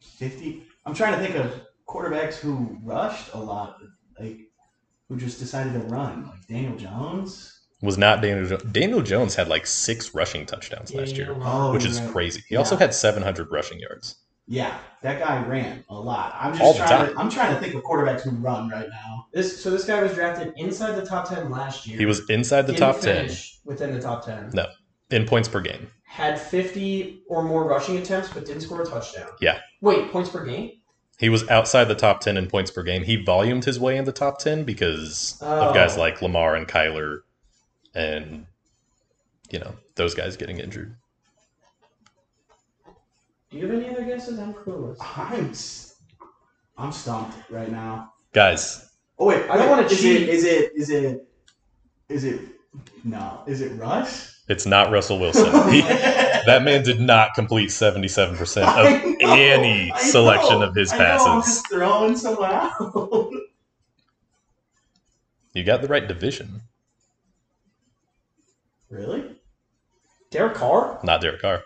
Fifty. 0.00 0.64
I'm 0.86 0.94
trying 0.94 1.18
to 1.18 1.20
think 1.26 1.34
of 1.44 1.60
quarterbacks 1.94 2.34
who 2.34 2.78
rushed 2.82 3.32
a 3.34 3.38
lot, 3.38 3.76
like 4.18 4.38
who 5.08 5.16
just 5.16 5.38
decided 5.38 5.72
to 5.72 5.80
run, 5.80 6.26
like 6.28 6.46
Daniel 6.46 6.76
Jones. 6.76 7.56
Was 7.82 7.96
not 7.98 8.20
Daniel 8.22 8.46
jo- 8.46 8.64
Daniel 8.70 9.02
Jones 9.02 9.34
had 9.34 9.48
like 9.48 9.66
six 9.66 10.14
rushing 10.14 10.44
touchdowns 10.46 10.92
last 10.94 11.16
year, 11.16 11.34
Oh, 11.40 11.72
which 11.72 11.84
is 11.86 12.00
right. 12.00 12.10
crazy. 12.12 12.42
He 12.48 12.56
also 12.56 12.76
had 12.76 12.94
700 12.94 13.50
rushing 13.50 13.80
yards. 13.80 14.16
Yeah, 14.46 14.76
that 15.02 15.18
guy 15.20 15.42
ran 15.46 15.84
a 15.88 15.94
lot. 15.94 16.34
I'm 16.38 16.52
just 16.52 16.62
All 16.62 16.72
the 16.74 16.78
trying. 16.80 17.06
time. 17.06 17.14
To, 17.14 17.20
I'm 17.20 17.30
trying 17.30 17.54
to 17.54 17.60
think 17.60 17.74
of 17.74 17.82
quarterbacks 17.82 18.20
who 18.22 18.30
run 18.32 18.68
right 18.68 18.88
now. 18.90 19.26
This 19.32 19.62
so 19.62 19.70
this 19.70 19.84
guy 19.84 20.02
was 20.02 20.12
drafted 20.12 20.52
inside 20.56 20.92
the 20.96 21.06
top 21.06 21.28
ten 21.28 21.50
last 21.50 21.86
year. 21.86 21.96
He 21.98 22.04
was 22.06 22.28
inside 22.28 22.62
the 22.62 22.72
Didn't 22.74 22.92
top 22.94 23.00
10 23.00 23.30
within 23.64 23.92
the 23.94 24.00
top 24.00 24.24
ten. 24.26 24.50
No. 24.52 24.66
in 25.10 25.24
points 25.26 25.48
per 25.48 25.60
game. 25.60 25.88
Had 26.04 26.38
fifty 26.40 27.22
or 27.28 27.42
more 27.44 27.64
rushing 27.64 27.96
attempts, 27.96 28.28
but 28.32 28.44
didn't 28.44 28.62
score 28.62 28.82
a 28.82 28.86
touchdown. 28.86 29.28
Yeah. 29.40 29.60
Wait, 29.80 30.10
points 30.12 30.28
per 30.30 30.44
game? 30.44 30.72
He 31.20 31.28
was 31.28 31.46
outside 31.50 31.84
the 31.84 31.94
top 31.94 32.20
10 32.22 32.38
in 32.38 32.46
points 32.48 32.70
per 32.70 32.82
game. 32.82 33.02
He 33.04 33.16
volumed 33.22 33.66
his 33.66 33.78
way 33.78 33.98
in 33.98 34.06
the 34.06 34.12
top 34.12 34.38
10 34.38 34.64
because 34.64 35.38
Oh. 35.42 35.68
of 35.68 35.74
guys 35.74 35.98
like 35.98 36.22
Lamar 36.22 36.56
and 36.56 36.66
Kyler 36.66 37.20
and, 37.94 38.46
you 39.50 39.58
know, 39.58 39.74
those 39.96 40.14
guys 40.14 40.38
getting 40.38 40.58
injured. 40.58 40.96
Do 43.50 43.58
you 43.58 43.66
have 43.66 43.76
any 43.76 43.90
other 43.90 44.04
guesses? 44.04 44.38
I'm 44.38 44.54
clueless. 44.54 44.96
I'm. 45.00 45.50
s- 45.50 45.96
I'm 46.78 46.92
stumped 46.92 47.36
right 47.50 47.70
now. 47.70 48.14
Guys, 48.32 48.88
Oh 49.18 49.26
wait, 49.26 49.50
I 49.50 49.58
don't 49.58 49.68
wanna 49.68 49.82
is 49.86 50.00
cheat. 50.00 50.22
It, 50.22 50.28
is 50.30 50.44
it? 50.44 50.72
Is 50.74 50.88
it? 50.88 51.28
Is 52.08 52.24
it? 52.24 52.40
No. 53.04 53.42
Is 53.46 53.60
it 53.60 53.72
Rush? 53.78 54.39
It's 54.50 54.66
not 54.66 54.90
Russell 54.90 55.18
Wilson. 55.18 55.46
He, 55.70 55.80
that 56.46 56.62
man 56.64 56.82
did 56.82 57.00
not 57.00 57.34
complete 57.34 57.68
77% 57.68 58.40
of 58.62 59.02
know, 59.20 59.34
any 59.34 59.92
selection 59.98 60.62
of 60.62 60.74
his 60.74 60.90
I 60.92 60.98
know, 60.98 61.04
I'm 61.04 61.10
passes. 61.42 61.54
just 61.54 61.68
throwing 61.70 62.16
someone 62.16 62.50
out. 62.52 63.30
You 65.52 65.64
got 65.64 65.82
the 65.82 65.88
right 65.88 66.06
division. 66.06 66.60
really? 68.88 69.24
Derek 70.30 70.54
Carr? 70.54 71.00
Not 71.02 71.20
Derek 71.20 71.42
Carr. 71.42 71.64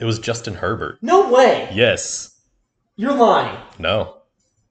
It 0.00 0.06
was 0.06 0.18
Justin 0.18 0.54
Herbert. 0.54 0.96
No 1.02 1.30
way. 1.30 1.68
Yes. 1.74 2.40
You're 2.96 3.12
lying. 3.12 3.58
No. 3.78 4.22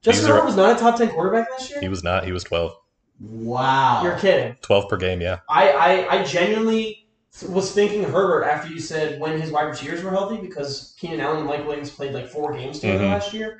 Justin 0.01 0.29
Herbert 0.29 0.45
was 0.45 0.55
not 0.55 0.75
a 0.75 0.79
top 0.79 0.97
ten 0.97 1.09
quarterback 1.09 1.47
last 1.51 1.69
year. 1.69 1.79
He 1.79 1.89
was 1.89 2.03
not. 2.03 2.25
He 2.25 2.31
was 2.31 2.43
12. 2.43 2.73
Wow. 3.19 4.03
You're 4.03 4.17
kidding. 4.17 4.55
12 4.61 4.89
per 4.89 4.97
game, 4.97 5.21
yeah. 5.21 5.39
I, 5.49 5.71
I, 5.71 6.19
I 6.19 6.23
genuinely 6.23 7.07
was 7.47 7.71
thinking 7.71 8.03
Herbert 8.03 8.43
after 8.45 8.69
you 8.71 8.79
said 8.79 9.19
when 9.19 9.39
his 9.39 9.51
wide 9.51 9.63
receivers 9.67 10.03
were 10.03 10.11
healthy 10.11 10.37
because 10.41 10.95
Keenan 10.99 11.19
Allen 11.21 11.37
and 11.39 11.47
Mike 11.47 11.65
Williams 11.65 11.89
played 11.89 12.13
like 12.13 12.27
four 12.27 12.53
games 12.53 12.79
together 12.79 13.03
Mhm. 13.03 13.13
last 13.13 13.33
year. 13.33 13.57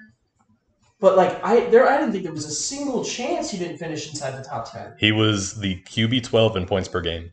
But 1.00 1.16
like 1.16 1.42
I 1.46 1.62
there 1.70 1.88
I 1.88 1.98
didn't 1.98 2.12
think 2.12 2.24
there 2.26 2.34
was 2.34 2.46
a 2.46 2.52
single 2.52 3.06
chance 3.06 3.50
he 3.52 3.58
didn't 3.58 3.78
finish 3.78 4.10
inside 4.10 4.32
the 4.32 4.44
top 4.44 4.70
ten. 4.70 4.94
He 4.98 5.14
was 5.14 5.58
the 5.60 5.82
QB 5.84 6.24
12 6.24 6.58
in 6.58 6.66
points 6.66 6.90
per 6.90 7.00
game. 7.00 7.32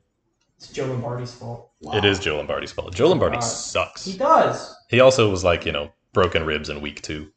It's 0.59 0.69
Joe 0.69 0.87
Lombardi's 0.87 1.35
fault. 1.35 1.73
Wow. 1.81 1.97
It 1.97 2.05
is 2.05 2.19
Joe 2.21 2.37
Lombardi's 2.37 2.71
fault. 2.73 2.95
Joe 2.95 3.09
Lombardi 3.09 3.37
God. 3.39 3.41
sucks. 3.45 4.05
He 4.05 4.17
does. 4.17 4.75
He 4.89 5.01
also 5.01 5.29
was 5.31 5.43
like, 5.43 5.67
you 5.67 5.73
know, 5.73 5.91
broken 6.13 6.47
ribs 6.47 6.69
in 6.71 6.81
week 6.81 7.03
two. 7.03 7.33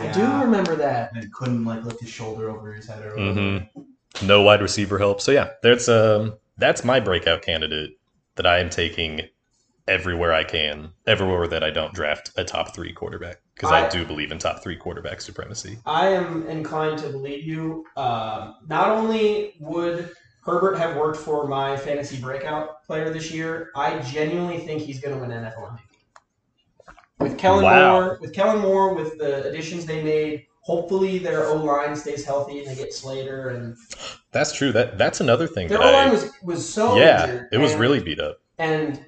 I 0.00 0.10
do 0.12 0.22
remember 0.40 0.76
that. 0.76 1.12
And 1.14 1.30
couldn't 1.32 1.64
like 1.66 1.84
lift 1.84 2.00
his 2.00 2.08
shoulder 2.08 2.48
over 2.50 2.72
his 2.72 2.86
head 2.86 3.04
or 3.04 3.16
Mhm. 3.16 3.68
No 4.22 4.42
wide 4.42 4.62
receiver 4.62 4.98
help. 4.98 5.20
So 5.20 5.32
yeah, 5.32 5.50
there's 5.62 5.88
um 5.88 6.34
that's 6.56 6.84
my 6.84 7.00
breakout 7.00 7.42
candidate 7.42 7.98
that 8.36 8.46
I 8.46 8.58
am 8.60 8.70
taking 8.70 9.22
everywhere 9.86 10.32
I 10.32 10.44
can, 10.44 10.92
everywhere 11.06 11.46
that 11.48 11.62
I 11.62 11.70
don't 11.70 11.92
draft 11.92 12.30
a 12.36 12.44
top 12.44 12.74
three 12.74 12.92
quarterback 12.92 13.36
because 13.54 13.70
I, 13.70 13.86
I- 13.86 13.88
do 13.90 14.04
believe 14.04 14.32
in 14.32 14.38
top 14.38 14.62
three 14.62 14.76
quarterback 14.76 15.20
supremacy. 15.20 15.78
I 15.86 16.08
am 16.08 16.46
inclined 16.46 16.98
to 17.00 17.08
believe 17.10 17.44
you. 17.44 17.84
Um, 17.96 18.56
not 18.68 18.90
only 18.90 19.54
would 19.60 20.10
Herbert 20.44 20.76
have 20.76 20.96
worked 20.96 21.18
for 21.18 21.46
my 21.48 21.76
fantasy 21.76 22.20
breakout 22.20 22.84
player 22.84 23.10
this 23.10 23.30
year, 23.32 23.70
I 23.74 23.98
genuinely 24.00 24.58
think 24.58 24.82
he's 24.82 25.00
going 25.00 25.14
to 25.14 25.20
win 25.20 25.30
NFL 25.30 25.70
MVP. 25.72 25.78
With 27.20 27.38
Kellen 27.38 27.64
Wow. 27.64 27.92
Moore, 28.00 28.18
with 28.20 28.32
Kellen 28.34 28.60
Moore, 28.60 28.94
with 28.94 29.18
the 29.18 29.48
additions 29.48 29.86
they 29.86 30.02
made, 30.02 30.46
hopefully 30.64 31.18
their 31.18 31.46
O 31.46 31.56
line 31.56 31.94
stays 31.94 32.24
healthy 32.24 32.58
and 32.60 32.68
they 32.68 32.74
get 32.74 32.92
Slater 32.92 33.50
and 33.50 33.76
That's 34.32 34.52
true. 34.52 34.72
That 34.72 34.98
that's 34.98 35.20
another 35.20 35.46
thing. 35.46 35.68
their 35.68 35.82
O 35.82 35.90
line 35.92 36.10
was 36.10 36.30
was 36.42 36.66
so 36.68 36.96
yeah, 36.96 37.24
injured, 37.24 37.48
it 37.52 37.58
was 37.58 37.72
and- 37.72 37.80
really 37.80 38.00
beat 38.00 38.20
up. 38.20 38.38
and 38.58 39.04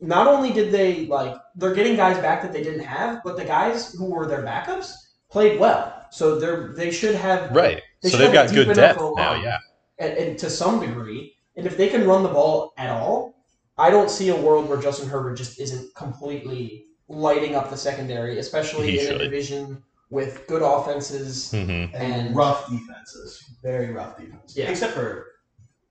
not 0.00 0.26
only 0.26 0.52
did 0.52 0.70
they 0.72 1.06
like 1.06 1.34
they're 1.54 1.74
getting 1.74 1.96
guys 1.96 2.18
back 2.18 2.42
that 2.42 2.52
they 2.52 2.62
didn't 2.62 2.84
have, 2.84 3.22
but 3.24 3.36
the 3.36 3.44
guys 3.44 3.92
who 3.94 4.06
were 4.10 4.26
their 4.26 4.42
backups 4.42 4.92
played 5.30 5.58
well. 5.58 6.06
So 6.10 6.38
they're 6.38 6.68
they 6.74 6.90
should 6.90 7.14
have 7.14 7.50
Right. 7.50 7.82
They 8.02 8.10
so 8.10 8.18
they've 8.18 8.32
got 8.32 8.52
good 8.52 8.74
depth 8.74 9.00
now. 9.16 9.34
Yeah. 9.42 9.58
and, 9.98 10.12
and 10.12 10.38
to 10.38 10.50
some 10.50 10.80
degree. 10.80 11.34
And 11.56 11.66
if 11.66 11.78
they 11.78 11.88
can 11.88 12.06
run 12.06 12.22
the 12.22 12.28
ball 12.28 12.74
at 12.76 12.90
all, 12.90 13.34
I 13.78 13.88
don't 13.88 14.10
see 14.10 14.28
a 14.28 14.36
world 14.36 14.68
where 14.68 14.76
Justin 14.78 15.08
Herbert 15.08 15.36
just 15.36 15.58
isn't 15.58 15.94
completely 15.94 16.84
lighting 17.08 17.54
up 17.54 17.70
the 17.70 17.76
secondary, 17.78 18.38
especially 18.38 18.90
He 18.90 18.98
in 19.00 19.06
should. 19.06 19.20
a 19.22 19.24
division 19.24 19.82
with 20.10 20.46
good 20.46 20.62
offenses. 20.62 21.50
hmm 21.50 21.60
and, 21.60 21.94
And- 21.94 22.36
rough 22.36 22.68
defenses, 22.70 23.42
very 23.62 23.92
rough 23.92 24.16
defenses. 24.18 24.56
Yeah. 24.56 24.70
except 24.70 24.92
for 24.94 25.26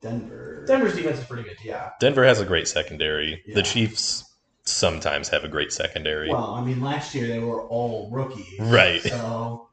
Denver. 0.01 0.63
Denver's 0.68 0.95
defense 0.95 1.20
is 1.20 1.26
pretty 1.26 1.43
good. 1.43 1.57
Yeah. 1.63 1.89
Denver 1.99 2.24
has 2.24 2.39
a 2.39 2.45
great 2.45 2.68
secondary. 2.68 3.41
Yeah. 3.45 3.55
The 3.55 3.63
Chiefs 3.63 4.24
sometimes 4.63 5.30
have 5.30 5.43
a 5.43 5.47
great 5.47 5.72
secondary. 5.74 6.30
Well, 6.30 6.51
I 6.55 6.63
mean, 6.63 6.82
last 6.82 7.13
year 7.16 7.28
they 7.28 7.39
were 7.39 7.63
all 7.68 8.09
rookies. 8.11 8.59
Right. 8.59 9.01
So 9.01 9.70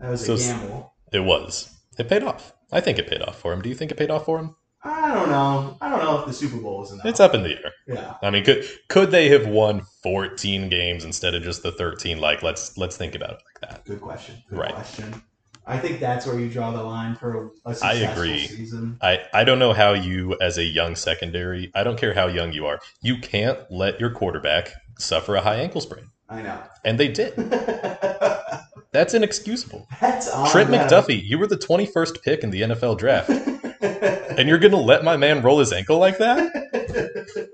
that 0.00 0.10
was 0.10 0.24
So 0.24 0.32
a 0.32 0.36
s- 0.36 0.46
gamble. 0.48 0.92
It 1.12 1.20
was. 1.20 1.70
It 1.98 2.08
paid 2.08 2.22
off. 2.22 2.52
I 2.72 2.80
think 2.80 2.98
it 2.98 3.06
paid 3.06 3.22
off 3.22 3.38
for 3.38 3.52
him. 3.52 3.62
Do 3.62 3.68
you 3.68 3.74
think 3.74 3.90
it 3.90 3.96
paid 3.96 4.10
off 4.10 4.24
for 4.24 4.38
him? 4.38 4.56
I 4.86 5.14
don't 5.14 5.30
know. 5.30 5.76
I 5.80 5.88
don't 5.88 6.00
know 6.04 6.20
if 6.20 6.26
the 6.26 6.32
Super 6.32 6.58
Bowl 6.58 6.80
was 6.80 6.92
enough. 6.92 7.06
It's 7.06 7.20
up 7.20 7.34
in 7.34 7.42
the 7.42 7.50
air. 7.50 7.72
Yeah. 7.86 8.14
I 8.22 8.30
mean, 8.30 8.44
could 8.44 8.66
could 8.88 9.10
they 9.10 9.28
have 9.30 9.46
won 9.46 9.82
14 10.02 10.68
games 10.68 11.04
instead 11.04 11.34
of 11.34 11.42
just 11.42 11.62
the 11.62 11.72
13? 11.72 12.18
Like, 12.18 12.42
let's 12.42 12.76
let's 12.76 12.96
think 12.96 13.14
about 13.14 13.30
it 13.30 13.38
like 13.46 13.70
that. 13.70 13.84
Good 13.86 14.00
question. 14.00 14.36
Good 14.50 14.58
Right. 14.58 14.74
question. 14.74 15.22
I 15.66 15.78
think 15.78 15.98
that's 16.00 16.26
where 16.26 16.38
you 16.38 16.50
draw 16.50 16.72
the 16.72 16.82
line 16.82 17.14
for 17.16 17.52
a 17.64 17.74
successful 17.74 18.06
I 18.06 18.12
agree. 18.12 18.46
season. 18.46 18.98
I, 19.00 19.22
I 19.32 19.44
don't 19.44 19.58
know 19.58 19.72
how 19.72 19.94
you, 19.94 20.36
as 20.42 20.58
a 20.58 20.62
young 20.62 20.94
secondary, 20.94 21.70
I 21.74 21.82
don't 21.84 21.96
care 21.98 22.12
how 22.12 22.26
young 22.26 22.52
you 22.52 22.66
are, 22.66 22.80
you 23.00 23.16
can't 23.16 23.58
let 23.70 23.98
your 23.98 24.10
quarterback 24.10 24.72
suffer 24.98 25.36
a 25.36 25.40
high 25.40 25.56
ankle 25.56 25.80
sprain. 25.80 26.04
I 26.28 26.42
know. 26.42 26.58
And 26.84 27.00
they 27.00 27.08
did. 27.08 27.34
That's 28.92 29.12
inexcusable. 29.14 29.88
that's 30.00 30.30
Trent. 30.52 30.70
McDuffie, 30.70 31.20
you 31.24 31.36
were 31.38 31.46
the 31.48 31.56
21st 31.56 32.22
pick 32.22 32.44
in 32.44 32.50
the 32.50 32.60
NFL 32.62 32.96
draft, 32.98 33.28
and 34.38 34.48
you're 34.48 34.58
going 34.58 34.72
to 34.72 34.78
let 34.78 35.04
my 35.04 35.16
man 35.16 35.42
roll 35.42 35.58
his 35.58 35.72
ankle 35.72 35.98
like 35.98 36.18
that? 36.18 36.52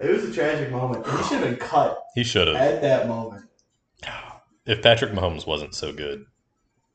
it 0.00 0.10
was 0.10 0.24
a 0.24 0.32
tragic 0.32 0.70
moment. 0.70 1.06
He 1.06 1.12
should 1.24 1.40
have 1.40 1.42
been 1.42 1.56
cut 1.56 2.02
He 2.14 2.24
should 2.24 2.48
have. 2.48 2.56
at 2.56 2.82
that 2.82 3.08
moment. 3.08 3.44
If 4.66 4.82
Patrick 4.82 5.12
Mahomes 5.12 5.46
wasn't 5.46 5.74
so 5.74 5.92
good, 5.92 6.24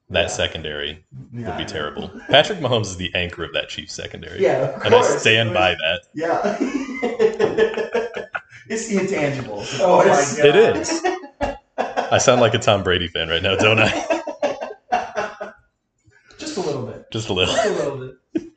that 0.09 0.21
Yeah. 0.23 0.27
secondary 0.27 1.05
Yeah, 1.31 1.49
would 1.49 1.57
be 1.57 1.63
I 1.63 1.67
terrible. 1.67 2.09
Patrick 2.29 2.57
Mahomes 2.59 2.85
is 2.87 2.97
the 2.97 3.13
anchor 3.13 3.43
of 3.43 3.53
that 3.53 3.69
Chiefs 3.69 3.93
secondary. 3.93 4.41
Yeah, 4.41 4.69
of 4.75 4.83
And 4.85 4.95
I 4.95 5.01
course. 5.01 5.21
stand 5.21 5.49
It 5.49 5.53
by 5.53 5.75
that. 5.75 6.01
Yeah. 6.15 6.57
it's 8.69 8.87
the 8.87 8.95
intangibles. 8.97 9.75
of 9.75 9.81
Oh 9.81 9.97
my. 9.99 10.05
God. 10.05 10.39
It 10.45 10.55
is. 10.55 11.01
I 12.11 12.17
sound 12.17 12.41
like 12.41 12.55
a 12.55 12.59
Tom 12.59 12.81
Brady 12.81 13.07
fan 13.07 13.29
right 13.29 13.43
now, 13.43 13.55
don't 13.55 13.77
I? 13.79 13.89
Just 16.39 16.57
a 16.57 16.61
little 16.61 16.87
bit. 16.87 17.05
Just 17.11 17.29
a 17.29 17.33
little. 17.33 17.53
Just 17.53 17.67
a 17.67 17.71
little 17.73 17.97
bit. 18.33 18.48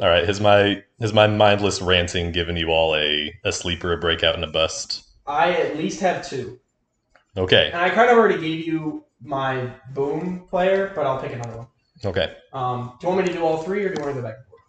All 0.00 0.08
right. 0.08 0.24
Has 0.26 0.40
my 0.40 0.82
has 1.00 1.12
my 1.12 1.26
mindless 1.26 1.82
ranting 1.82 2.32
given 2.32 2.56
you 2.56 2.68
all 2.68 2.94
a, 2.94 3.34
a 3.44 3.52
sleeper, 3.52 3.92
a 3.92 3.98
breakout, 3.98 4.34
and 4.34 4.44
a 4.44 4.48
bust? 4.48 5.04
I 5.26 5.52
at 5.52 5.76
least 5.76 6.00
have 6.00 6.26
two. 6.28 6.58
Okay. 7.36 7.70
And 7.72 7.80
I 7.80 7.90
kind 7.90 8.10
of 8.10 8.16
already 8.16 8.40
gave 8.40 8.66
you 8.66 9.04
my 9.22 9.70
boom 9.92 10.46
player, 10.48 10.92
but 10.94 11.06
I'll 11.06 11.20
pick 11.20 11.32
another 11.32 11.56
one. 11.58 11.66
Okay. 12.04 12.34
Um, 12.52 12.92
do 13.00 13.06
you 13.06 13.12
want 13.12 13.26
me 13.26 13.32
to 13.32 13.38
do 13.38 13.44
all 13.44 13.62
three 13.62 13.84
or 13.84 13.88
do 13.92 14.00
you 14.00 14.04
want 14.04 14.14
to 14.16 14.22
go 14.22 14.26
back 14.28 14.36
and 14.38 14.46
forth? 14.46 14.62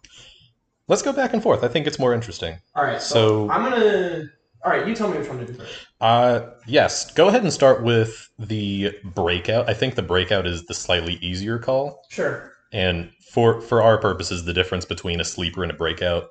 Let's 0.88 1.02
go 1.02 1.12
back 1.12 1.32
and 1.32 1.42
forth. 1.42 1.62
I 1.62 1.68
think 1.68 1.86
it's 1.86 1.98
more 1.98 2.12
interesting. 2.12 2.58
All 2.74 2.82
right, 2.84 3.00
so, 3.00 3.46
So- 3.46 3.50
I'm 3.50 3.62
gonna. 3.70 4.24
All 4.62 4.70
right, 4.70 4.86
you 4.86 4.94
tell 4.94 5.08
me 5.10 5.16
which 5.16 5.28
one 5.28 5.38
to 5.38 5.46
do 5.46 5.54
first. 5.54 5.72
Uh 6.02 6.50
yes. 6.66 7.10
Go 7.12 7.28
ahead 7.28 7.42
and 7.42 7.52
start 7.52 7.82
with 7.82 8.28
the 8.38 8.92
breakout. 9.04 9.70
I 9.70 9.74
think 9.74 9.94
the 9.94 10.02
breakout 10.02 10.46
is 10.46 10.66
the 10.66 10.74
slightly 10.74 11.14
easier 11.22 11.58
call. 11.58 12.04
Sure. 12.10 12.52
And 12.72 13.10
for 13.32 13.60
for 13.60 13.82
our 13.82 13.98
purposes, 13.98 14.44
the 14.44 14.52
difference 14.52 14.84
between 14.84 15.20
a 15.20 15.24
sleeper 15.24 15.62
and 15.62 15.72
a 15.72 15.76
breakout, 15.76 16.30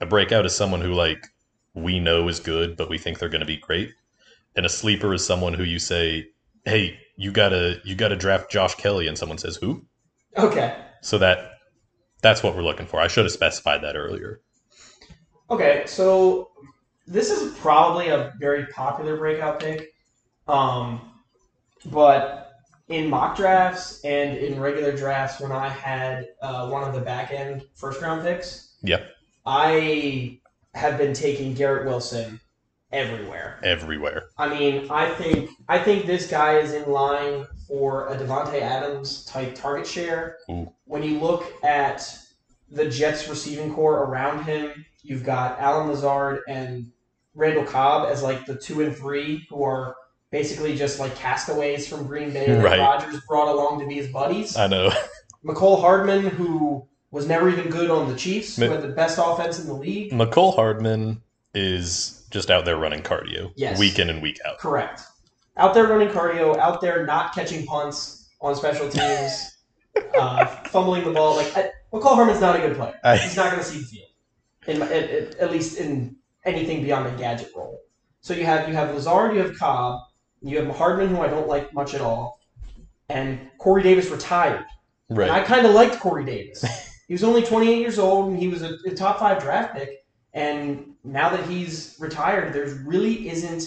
a 0.00 0.06
breakout 0.06 0.46
is 0.46 0.54
someone 0.54 0.80
who 0.80 0.94
like 0.94 1.26
we 1.74 2.00
know 2.00 2.28
is 2.28 2.40
good, 2.40 2.76
but 2.76 2.88
we 2.88 2.98
think 2.98 3.18
they're 3.18 3.28
going 3.28 3.40
to 3.40 3.46
be 3.46 3.56
great. 3.56 3.92
And 4.56 4.66
a 4.66 4.68
sleeper 4.68 5.14
is 5.14 5.24
someone 5.24 5.54
who 5.54 5.64
you 5.64 5.78
say, 5.78 6.28
"Hey, 6.64 6.98
you 7.16 7.32
gotta 7.32 7.80
you 7.84 7.94
gotta 7.94 8.16
draft 8.16 8.50
Josh 8.50 8.74
Kelley," 8.74 9.06
and 9.06 9.18
someone 9.18 9.38
says, 9.38 9.56
"Who?" 9.56 9.84
Okay. 10.36 10.76
So 11.02 11.18
that 11.18 11.52
that's 12.22 12.42
what 12.42 12.54
we're 12.54 12.62
looking 12.62 12.86
for. 12.86 13.00
I 13.00 13.08
should 13.08 13.24
have 13.24 13.32
specified 13.32 13.82
that 13.82 13.96
earlier. 13.96 14.40
Okay, 15.50 15.82
so 15.86 16.50
this 17.06 17.30
is 17.30 17.56
probably 17.58 18.08
a 18.08 18.32
very 18.38 18.66
popular 18.66 19.16
breakout 19.16 19.58
pick, 19.58 19.92
um, 20.46 21.00
but 21.86 22.39
in 22.90 23.08
mock 23.08 23.36
drafts 23.36 24.04
and 24.04 24.36
in 24.36 24.60
regular 24.60 24.94
drafts, 24.94 25.40
when 25.40 25.52
I 25.52 25.68
had 25.68 26.28
uh, 26.42 26.68
one 26.68 26.86
of 26.86 26.92
the 26.92 27.00
back 27.00 27.30
end 27.30 27.62
first 27.74 28.02
round 28.02 28.22
picks, 28.22 28.74
Yep. 28.82 29.10
I 29.46 30.40
have 30.74 30.98
been 30.98 31.14
taking 31.14 31.54
Garrett 31.54 31.86
Wilson 31.86 32.40
everywhere. 32.92 33.60
Everywhere. 33.62 34.30
I 34.38 34.48
mean, 34.48 34.90
I 34.90 35.10
think 35.10 35.50
I 35.68 35.78
think 35.78 36.06
this 36.06 36.28
guy 36.28 36.58
is 36.58 36.72
in 36.72 36.90
line 36.90 37.46
for 37.68 38.08
a 38.08 38.16
Davante 38.16 38.60
Adams 38.60 39.24
type 39.24 39.54
target 39.54 39.86
share. 39.86 40.38
Ooh. 40.50 40.72
When 40.84 41.02
you 41.02 41.18
look 41.18 41.52
at 41.64 42.18
the 42.70 42.88
Jets 42.88 43.28
receiving 43.28 43.72
corps 43.74 44.04
around 44.04 44.44
him, 44.44 44.84
you've 45.02 45.24
got 45.24 45.58
Allen 45.60 45.88
Lazard 45.88 46.40
and 46.48 46.90
Randall 47.34 47.64
Cobb 47.64 48.08
as 48.10 48.22
like 48.22 48.46
the 48.46 48.56
two 48.56 48.82
and 48.82 48.96
three 48.96 49.46
who 49.48 49.62
are 49.62 49.94
basically 50.30 50.76
just 50.76 51.00
like 51.00 51.14
castaways 51.16 51.88
from 51.88 52.06
Green 52.06 52.30
Bay 52.32 52.46
that 52.46 52.62
Right. 52.64 52.78
Rodgers 52.78 53.20
brought 53.28 53.48
along 53.48 53.80
to 53.80 53.86
be 53.86 53.94
his 53.94 54.08
buddies. 54.08 54.56
I 54.56 54.66
know. 54.66 54.90
Mecole 55.44 55.80
Hardman, 55.80 56.26
who 56.26 56.86
was 57.10 57.26
never 57.26 57.48
even 57.48 57.68
good 57.68 57.90
on 57.90 58.08
the 58.08 58.16
Chiefs, 58.16 58.56
Ma- 58.58 58.68
had 58.68 58.82
the 58.82 58.88
best 58.88 59.18
offense 59.20 59.58
in 59.58 59.66
the 59.66 59.74
league. 59.74 60.12
Mecole 60.12 60.54
Hardman 60.54 61.22
is 61.54 62.24
just 62.30 62.50
out 62.50 62.64
there 62.64 62.76
running 62.76 63.02
cardio 63.02 63.52
Yes. 63.56 63.78
week 63.78 63.98
in 63.98 64.08
and 64.08 64.22
week 64.22 64.38
out. 64.46 64.58
Correct. 64.58 65.02
Out 65.56 65.74
there 65.74 65.86
running 65.88 66.08
cardio, 66.08 66.56
out 66.58 66.80
there 66.80 67.04
not 67.04 67.34
catching 67.34 67.66
punts 67.66 68.28
on 68.40 68.54
special 68.54 68.88
teams, 68.88 69.56
uh, 70.18 70.46
fumbling 70.68 71.04
the 71.04 71.10
ball. 71.10 71.36
Like 71.36 71.56
I, 71.56 71.70
Mecole 71.92 72.14
Hardman's 72.14 72.40
not 72.40 72.54
a 72.54 72.60
good 72.60 72.76
player. 72.76 72.94
I- 73.02 73.16
He's 73.16 73.36
not 73.36 73.50
going 73.50 73.62
to 73.62 73.68
see 73.68 73.80
the 73.80 73.84
field, 73.84 74.06
in, 74.68 74.82
at, 74.82 74.92
at, 74.92 75.34
at 75.36 75.50
least 75.50 75.78
in 75.78 76.14
anything 76.44 76.82
beyond 76.82 77.08
a 77.12 77.18
gadget 77.18 77.50
role. 77.56 77.80
So 78.20 78.34
you 78.34 78.44
have 78.44 78.68
you 78.68 78.74
have 78.74 78.94
Lazard, 78.94 79.34
you 79.34 79.40
have 79.42 79.58
Cobb, 79.58 80.00
you 80.42 80.58
have 80.58 80.76
Hardman, 80.76 81.08
who 81.08 81.20
I 81.20 81.28
don't 81.28 81.48
like 81.48 81.72
much 81.74 81.94
at 81.94 82.00
all, 82.00 82.40
and 83.08 83.50
Corey 83.58 83.82
Davis 83.82 84.08
retired. 84.08 84.64
Right. 85.08 85.28
And 85.28 85.32
I 85.32 85.42
kind 85.42 85.66
of 85.66 85.74
liked 85.74 85.98
Corey 85.98 86.24
Davis. 86.24 86.64
he 87.08 87.14
was 87.14 87.24
only 87.24 87.42
28 87.42 87.78
years 87.78 87.98
old, 87.98 88.30
and 88.30 88.38
he 88.38 88.48
was 88.48 88.62
a, 88.62 88.76
a 88.86 88.94
top 88.94 89.18
five 89.18 89.40
draft 89.40 89.74
pick. 89.74 90.04
And 90.32 90.94
now 91.02 91.28
that 91.30 91.44
he's 91.48 91.96
retired, 91.98 92.52
there 92.52 92.66
really 92.86 93.28
isn't 93.28 93.64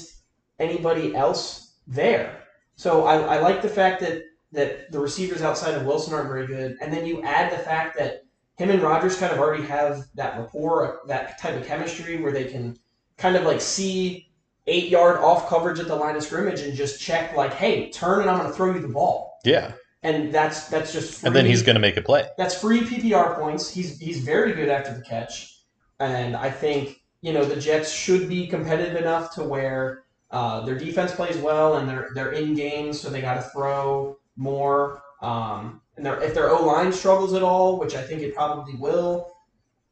anybody 0.59 1.15
else 1.15 1.73
there. 1.87 2.43
So 2.75 3.05
I, 3.05 3.35
I 3.35 3.39
like 3.39 3.61
the 3.61 3.69
fact 3.69 3.99
that 4.01 4.23
that 4.53 4.91
the 4.91 4.99
receivers 4.99 5.41
outside 5.41 5.73
of 5.73 5.83
Wilson 5.83 6.13
aren't 6.13 6.27
very 6.27 6.45
good, 6.45 6.77
and 6.79 6.93
then 6.93 7.05
you 7.07 7.23
add 7.23 7.51
the 7.51 7.57
fact 7.57 7.97
that 7.97 8.23
him 8.57 8.69
and 8.69 8.81
Rodgers 8.83 9.17
kind 9.17 9.33
of 9.33 9.39
already 9.39 9.63
have 9.63 10.05
that 10.13 10.37
rapport, 10.37 11.01
that 11.07 11.39
type 11.39 11.55
of 11.55 11.65
chemistry 11.65 12.21
where 12.21 12.31
they 12.31 12.45
can 12.45 12.77
kind 13.17 13.35
of 13.35 13.43
like 13.43 13.61
see 13.61 14.29
eight 14.67 14.89
yard 14.89 15.17
off 15.17 15.49
coverage 15.49 15.79
at 15.79 15.87
the 15.87 15.95
line 15.95 16.15
of 16.15 16.23
scrimmage 16.23 16.61
and 16.61 16.75
just 16.75 16.99
check 17.01 17.35
like, 17.35 17.53
hey, 17.53 17.89
turn 17.89 18.21
and 18.21 18.29
I'm 18.29 18.37
going 18.37 18.49
to 18.49 18.55
throw 18.55 18.73
you 18.73 18.79
the 18.79 18.87
ball, 18.87 19.39
Yeah. 19.43 19.73
and 20.03 20.33
that's 20.33 20.67
that's 20.69 20.93
just 20.93 21.19
free, 21.19 21.27
And 21.27 21.35
then 21.35 21.45
he's 21.45 21.61
going 21.61 21.75
to 21.75 21.79
make 21.81 21.97
a 21.97 22.01
play. 22.01 22.25
that's 22.37 22.55
free 22.59 22.81
PPR 22.81 23.37
points. 23.39 23.69
He's 23.69 23.99
he's 23.99 24.19
very 24.19 24.53
good 24.53 24.69
after 24.69 24.93
the 24.93 25.01
catch, 25.01 25.59
and 25.99 26.35
I 26.35 26.49
think 26.49 27.01
you 27.21 27.33
know 27.33 27.43
the 27.45 27.55
Jets 27.59 27.91
should 27.91 28.29
be 28.29 28.47
competitive 28.47 28.95
enough 28.95 29.33
to 29.35 29.43
where 29.43 30.03
uh, 30.31 30.61
their 30.65 30.75
defense 30.77 31.13
plays 31.13 31.37
well 31.37 31.75
and 31.77 31.87
they're 31.89 32.09
they're 32.15 32.31
in 32.31 32.53
games, 32.55 32.99
so 32.99 33.09
they 33.09 33.21
got 33.21 33.35
to 33.35 33.41
throw 33.41 34.17
more. 34.37 35.01
Um, 35.21 35.81
and 35.95 36.05
they're, 36.05 36.19
if 36.21 36.33
their 36.33 36.49
O 36.49 36.65
line 36.65 36.91
struggles 36.91 37.33
at 37.33 37.43
all, 37.43 37.77
which 37.79 37.95
I 37.95 38.01
think 38.01 38.21
it 38.21 38.33
probably 38.33 38.73
will, 38.75 39.31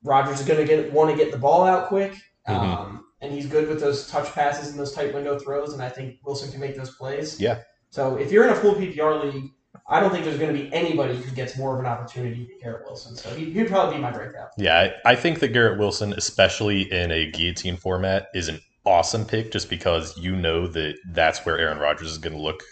Rodgers 0.03 0.39
is 0.41 0.45
going 0.47 0.59
to 0.59 0.65
get 0.65 0.91
want 0.91 1.09
to 1.11 1.15
get 1.15 1.31
the 1.31 1.37
ball 1.37 1.63
out 1.63 1.87
quick, 1.89 2.13
Mhm. 2.49 2.53
um, 2.55 3.05
and 3.21 3.33
he's 3.33 3.45
good 3.45 3.67
with 3.67 3.79
those 3.79 4.07
touch 4.07 4.31
passes 4.33 4.69
and 4.69 4.79
those 4.79 4.93
tight 4.93 5.13
window 5.13 5.37
throws, 5.37 5.73
and 5.73 5.81
I 5.81 5.89
think 5.89 6.19
Wilson 6.23 6.51
can 6.51 6.59
make 6.59 6.75
those 6.75 6.95
plays. 6.95 7.39
Yeah. 7.39 7.59
So 7.89 8.15
if 8.15 8.31
you're 8.31 8.45
in 8.45 8.51
a 8.51 8.55
full 8.55 8.75
PPR 8.75 9.33
league, 9.33 9.51
I 9.87 9.99
don't 9.99 10.11
think 10.11 10.25
there's 10.25 10.39
going 10.39 10.55
to 10.55 10.59
be 10.59 10.73
anybody 10.73 11.15
who 11.15 11.31
gets 11.31 11.57
more 11.57 11.73
of 11.73 11.79
an 11.79 11.85
opportunity 11.85 12.45
than 12.45 12.59
Garrett 12.61 12.85
Wilson. 12.85 13.15
So 13.15 13.29
he, 13.35 13.51
he'd 13.51 13.67
probably 13.67 13.95
be 13.95 14.01
my 14.01 14.11
breakout. 14.11 14.49
Yeah, 14.57 14.91
I, 15.05 15.11
I 15.11 15.15
think 15.15 15.39
that 15.39 15.49
Garrett 15.49 15.79
Wilson, 15.79 16.13
especially 16.13 16.91
in 16.91 17.11
a 17.11 17.29
guillotine 17.31 17.77
format, 17.77 18.27
is 18.33 18.47
an 18.47 18.59
awesome 18.85 19.25
pick 19.25 19.51
just 19.51 19.69
because 19.69 20.17
you 20.17 20.35
know 20.35 20.67
that 20.67 20.95
that's 21.11 21.45
where 21.45 21.57
Aaron 21.57 21.77
Rodgers 21.77 22.11
is 22.11 22.17
going 22.17 22.35
to 22.35 22.41
look 22.41 22.63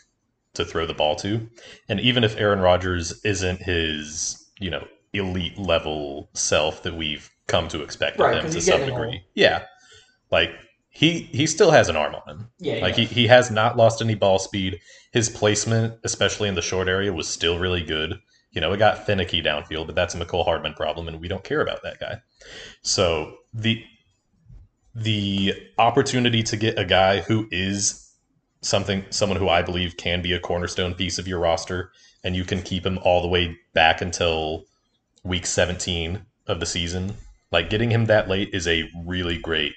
to 0.53 0.65
throw 0.65 0.85
the 0.85 0.93
ball 0.93 1.15
to. 1.17 1.47
And 1.87 1.99
even 1.99 2.23
if 2.23 2.37
Aaron 2.37 2.59
Rodgers 2.59 3.23
isn't 3.23 3.61
his, 3.61 4.51
you 4.59 4.69
know, 4.69 4.87
elite 5.13 5.57
level 5.57 6.29
self 6.33 6.83
that 6.83 6.95
we've 6.95 7.29
come 7.47 7.67
to 7.69 7.81
expect 7.81 8.19
Right, 8.19 8.37
of 8.37 8.45
him 8.45 8.51
to 8.51 8.61
some 8.61 8.85
degree. 8.85 9.23
Yeah. 9.33 9.65
Like 10.31 10.51
he 10.89 11.21
he 11.31 11.47
still 11.47 11.71
has 11.71 11.89
an 11.89 11.95
arm 11.95 12.15
on 12.15 12.27
him. 12.27 12.49
Yeah, 12.59 12.81
Like 12.81 12.97
yeah. 12.97 13.05
he, 13.05 13.21
he 13.21 13.27
has 13.27 13.51
not 13.51 13.77
lost 13.77 14.01
any 14.01 14.15
ball 14.15 14.39
speed. 14.39 14.79
His 15.11 15.29
placement, 15.29 15.95
especially 16.03 16.49
in 16.49 16.55
the 16.55 16.61
short 16.61 16.87
area, 16.87 17.13
was 17.13 17.27
still 17.27 17.59
really 17.59 17.83
good. 17.83 18.19
You 18.51 18.61
know, 18.61 18.73
it 18.73 18.77
got 18.77 19.05
finicky 19.05 19.41
downfield, 19.41 19.85
but 19.85 19.95
that's 19.95 20.15
a 20.15 20.17
Mecole 20.17 20.43
Hardman 20.43 20.73
problem, 20.73 21.07
and 21.07 21.21
we 21.21 21.27
don't 21.27 21.43
care 21.43 21.61
about 21.61 21.83
that 21.83 21.99
guy. 21.99 22.21
So 22.81 23.35
the 23.53 23.83
the 24.95 25.53
opportunity 25.77 26.43
to 26.43 26.57
get 26.57 26.77
a 26.77 26.85
guy 26.85 27.21
who 27.21 27.47
is 27.51 28.11
something 28.61 29.05
someone 29.09 29.37
who 29.39 29.47
I 29.47 29.61
believe 29.61 29.97
can 29.97 30.21
be 30.21 30.33
a 30.33 30.39
cornerstone 30.39 30.95
piece 30.95 31.19
of 31.19 31.27
your 31.27 31.39
roster, 31.39 31.91
and 32.23 32.35
you 32.35 32.43
can 32.43 32.61
keep 32.61 32.85
him 32.85 32.99
all 33.03 33.21
the 33.21 33.27
way 33.27 33.55
back 33.73 34.01
until 34.01 34.65
week 35.23 35.45
17 35.45 36.25
of 36.47 36.59
the 36.59 36.65
season. 36.65 37.13
Like 37.51 37.69
getting 37.69 37.91
him 37.91 38.05
that 38.05 38.27
late 38.27 38.49
is 38.53 38.67
a 38.67 38.89
really 39.05 39.37
great 39.37 39.73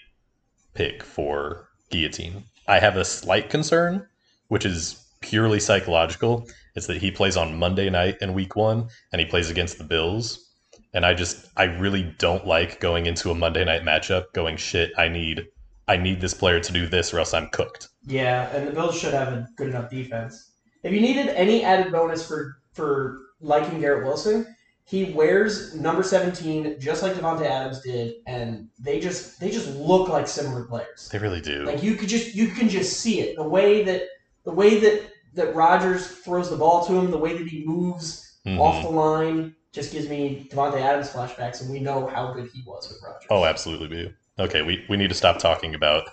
pick 0.75 1.03
for 1.03 1.69
guillotine. 1.91 2.45
I 2.69 2.79
have 2.79 2.97
a 2.97 3.05
slight 3.05 3.51
concern, 3.51 4.07
which 4.49 4.65
is 4.65 5.05
purely 5.21 5.61
psychological. 5.61 6.49
It's 6.75 6.87
that 6.87 6.99
he 6.99 7.11
plays 7.11 7.37
on 7.37 7.59
Monday 7.59 7.91
night 7.91 8.17
in 8.21 8.35
week 8.35 8.57
one 8.57 8.89
and 9.13 9.21
he 9.21 9.27
plays 9.27 9.51
against 9.51 9.79
the 9.79 9.85
Bills. 9.85 10.51
And 10.95 11.07
I 11.07 11.15
just 11.15 11.47
I 11.57 11.65
really 11.65 12.15
don't 12.19 12.47
like 12.47 12.81
going 12.81 13.07
into 13.07 13.31
a 13.31 13.35
Monday 13.35 13.65
night 13.65 13.83
matchup 13.83 14.33
going 14.33 14.57
shit, 14.57 14.93
I 14.99 15.09
need 15.09 15.47
I 15.89 15.97
need 15.97 16.21
this 16.21 16.35
player 16.35 16.61
to 16.61 16.73
do 16.73 16.87
this 16.87 17.13
or 17.13 17.19
else 17.19 17.35
I'm 17.35 17.49
cooked. 17.49 17.89
Yeah, 18.07 18.49
and 18.55 18.69
the 18.69 18.73
Bills 18.73 18.99
should 18.99 19.15
have 19.15 19.29
a 19.29 19.49
good 19.57 19.69
enough 19.69 19.91
defense. 19.91 20.53
If 20.83 20.93
you 20.93 21.01
needed 21.01 21.29
any 21.29 21.65
added 21.65 21.93
bonus 21.93 22.27
for 22.27 22.59
for 22.73 23.21
liking 23.41 23.81
Garrett 23.81 24.05
Wilson, 24.05 24.47
he 24.85 25.13
wears 25.13 25.75
number 25.75 26.03
17 26.03 26.79
just 26.81 27.03
like 27.03 27.15
Davante 27.15 27.47
Adams 27.47 27.81
did, 27.83 28.15
and 28.27 28.69
they 28.79 28.99
just 29.01 29.39
they 29.41 29.51
just 29.51 29.75
look 29.77 30.09
like 30.09 30.27
similar 30.29 30.65
players. 30.65 31.09
They 31.11 31.19
really 31.19 31.41
do. 31.41 31.65
Like 31.65 31.83
you 31.83 31.95
could 31.95 32.09
just 32.09 32.35
you 32.35 32.49
can 32.49 32.69
just 32.69 33.01
see 33.01 33.21
it. 33.21 33.37
The 33.37 33.47
way 33.49 33.83
that 33.85 34.03
the 34.45 34.53
way 34.53 34.79
that 34.81 35.03
that 35.35 35.55
Rodgers 35.55 36.07
throws 36.07 36.51
the 36.51 36.57
ball 36.57 36.85
to 36.87 36.93
him, 36.95 37.11
the 37.11 37.19
way 37.19 37.37
that 37.37 37.47
he 37.47 37.65
moves 37.65 38.29
Mhm. 38.47 38.59
off 38.59 38.83
the 38.83 38.91
line 38.91 39.55
just 39.73 39.93
gives 39.93 40.09
me 40.09 40.49
Davante 40.53 40.81
Adams 40.81 41.09
flashbacks, 41.11 41.63
and 41.63 41.71
we 41.71 41.79
know 41.79 42.07
how 42.09 42.33
good 42.33 42.51
he 42.53 42.63
was 42.67 42.89
with 42.89 43.01
Rodgers. 43.03 43.27
Oh, 43.31 43.45
absolutely 43.45 43.89
we 43.89 44.03
do. 44.03 44.11
Okay, 44.39 44.63
we, 44.63 44.85
we 44.89 44.97
need 44.97 45.09
to 45.09 45.15
stop 45.15 45.39
talking 45.39 45.75
about 45.75 46.05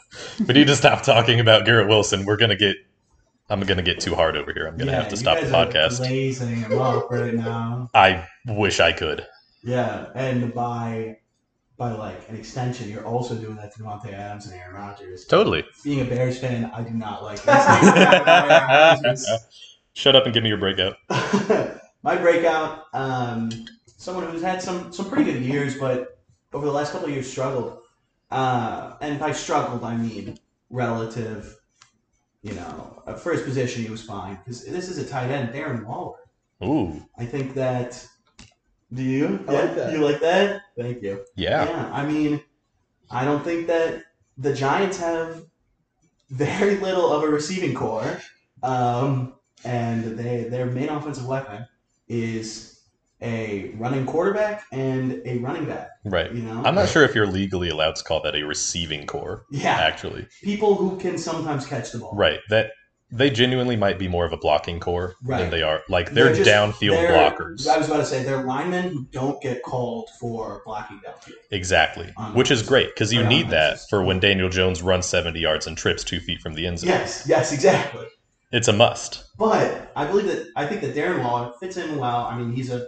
we 0.48 0.54
need 0.54 0.68
to 0.68 0.76
stop 0.76 1.02
talking 1.04 1.40
about 1.40 1.66
Garrett 1.66 1.88
Wilson. 1.88 2.24
We're 2.26 2.38
gonna 2.38 2.56
get 2.56 2.76
I'm 3.50 3.62
gonna 3.62 3.82
get 3.82 4.00
too 4.00 4.16
hard 4.16 4.38
over 4.38 4.54
here. 4.54 4.68
I'm 4.68 4.78
gonna 4.78 4.92
Yeah, 4.92 5.02
have 5.02 5.10
to 5.10 5.18
stop 5.18 5.40
the 5.40 5.48
podcast. 5.48 5.98
Blazing 5.98 6.58
him 6.58 6.78
up 6.80 7.10
right 7.10 7.34
now. 7.34 7.90
I 7.94 8.28
wish 8.46 8.80
I 8.80 8.92
could. 8.92 9.26
Yeah, 9.64 10.08
and 10.16 10.54
by 10.54 11.18
by 11.78 11.92
like 11.94 12.28
an 12.30 12.36
extension, 12.36 12.90
you're 12.90 13.06
also 13.06 13.36
doing 13.36 13.56
that 13.56 13.74
to 13.76 13.84
Davante 13.84 14.14
Adams 14.14 14.46
and 14.46 14.54
Aaron 14.54 14.76
Rodgers. 14.76 15.26
Totally. 15.26 15.64
Being 15.84 16.02
a 16.02 16.06
Bears 16.06 16.38
fan, 16.38 16.66
I 16.74 16.82
do 16.84 16.92
not 16.92 17.24
like 17.24 17.42
this. 17.42 19.32
Shut 19.94 20.16
up 20.16 20.26
and 20.26 20.34
give 20.34 20.44
me 20.44 20.50
your 20.50 20.58
breakout. 20.60 20.98
My 22.04 22.16
breakout, 22.16 22.86
um, 22.94 23.50
someone 23.86 24.30
who's 24.30 24.42
had 24.42 24.62
some 24.62 24.94
some 24.94 25.10
pretty 25.10 25.32
good 25.32 25.42
years, 25.42 25.78
but 25.78 26.20
over 26.54 26.66
the 26.66 26.72
last 26.72 26.92
couple 26.92 27.08
of 27.08 27.14
years 27.14 27.30
struggled. 27.30 27.80
Uh, 28.30 28.94
and 29.02 29.20
by 29.20 29.32
struggled, 29.32 29.84
I 29.84 29.98
mean 29.98 30.38
relative. 30.70 31.56
You 32.42 32.54
know, 32.54 33.04
uh, 33.06 33.16
for 33.16 33.34
his 33.34 33.42
position, 33.42 33.84
he 33.84 33.90
was 33.90 34.02
fine 34.02 34.36
because 34.36 34.66
this 34.66 34.88
is 34.88 34.98
a 34.98 35.06
tight 35.06 35.30
end, 35.30 35.54
Darren 35.54 35.84
Waller. 35.86 36.20
Ooh, 36.64 37.06
I 37.18 37.26
think 37.26 37.54
that. 37.56 38.06
Do 38.94 39.04
you? 39.04 39.44
I 39.48 39.52
like 39.52 39.76
that. 39.76 39.92
You 39.94 40.00
like 40.00 40.20
that? 40.22 40.62
Thank 40.78 41.04
you. 41.04 41.24
yeah. 41.36 41.90
I 41.94 42.06
mean, 42.06 42.42
I 43.12 43.26
don't 43.26 43.44
think 43.44 43.68
that 43.68 44.04
the 44.38 44.54
Giants 44.54 44.98
have 45.00 45.44
very 46.30 46.78
little 46.78 47.12
of 47.12 47.24
a 47.24 47.28
receiving 47.28 47.74
corps, 47.76 48.22
um, 48.64 49.36
and 49.66 50.18
they 50.18 50.44
their 50.46 50.66
main 50.66 50.90
offensive 50.90 51.26
weapon 51.28 51.68
is 52.08 52.79
a 53.22 53.72
running 53.78 54.06
quarterback 54.06 54.64
and 54.72 55.22
a 55.26 55.38
running 55.40 55.66
back. 55.66 55.90
Right. 56.06 56.32
You 56.34 56.44
know, 56.44 56.62
I'm 56.64 56.76
not 56.76 56.90
sure 56.90 57.04
if 57.04 57.14
you're 57.16 57.28
legally 57.28 57.70
allowed 57.70 57.96
to 57.98 58.04
call 58.04 58.22
that 58.24 58.36
a 58.36 58.44
receiving 58.44 59.06
corps, 59.06 59.46
Yeah, 59.52 59.72
actually. 59.76 60.28
people 60.44 60.76
who 60.76 60.98
can 60.98 61.18
sometimes 61.18 61.66
catch 61.66 61.92
the 61.92 62.00
ball. 62.00 62.16
Right. 62.16 62.40
That 62.50 62.72
they 63.12 63.30
genuinely 63.32 63.76
might 63.76 63.98
be 63.98 64.08
more 64.08 64.24
of 64.24 64.32
a 64.34 64.38
blocking 64.38 64.80
corps 64.80 65.16
than 65.24 65.50
they 65.50 65.64
are. 65.64 65.82
Like 65.90 66.12
they're, 66.12 66.34
just- 66.34 66.48
downfield 66.50 66.92
they're- 66.92 67.12
blockers. 67.12 67.68
I 67.68 67.78
was 67.78 67.88
about 67.88 67.98
to 67.98 68.06
say 68.06 68.24
they're 68.24 68.44
linemen 68.44 68.90
who 68.90 69.06
don't 69.12 69.42
get 69.42 69.64
called 69.64 70.10
for 70.20 70.62
blocking 70.66 71.02
downfield. 71.06 71.34
Exactly. 71.52 72.14
Which 72.34 72.52
is 72.52 72.62
great 72.62 72.94
because 72.94 73.12
you 73.12 73.26
need 73.26 73.50
that 73.50 73.80
for 73.90 74.04
when 74.04 74.20
Daniel 74.20 74.48
Jones 74.50 74.82
runs 74.82 75.08
70 75.08 75.40
yards 75.40 75.66
and 75.68 75.76
trips 75.76 76.04
two 76.04 76.20
feet 76.20 76.40
from 76.40 76.54
the 76.54 76.68
end 76.68 76.80
zone. 76.80 76.90
Yes, 76.90 77.26
yes, 77.28 77.52
exactly. 77.52 78.06
It's 78.52 78.68
a 78.68 78.74
must. 78.74 79.26
But 79.38 79.92
I 79.96 80.06
believe 80.06 80.26
that 80.28 80.48
I 80.56 80.66
think 80.68 80.82
that 80.82 80.96
Darren 80.96 81.22
Waller 81.24 81.52
fits 81.60 81.78
in 81.78 81.98
well. 81.98 82.26
I 82.26 82.38
mean, 82.38 82.52
he's 82.52 82.72
a 82.72 82.88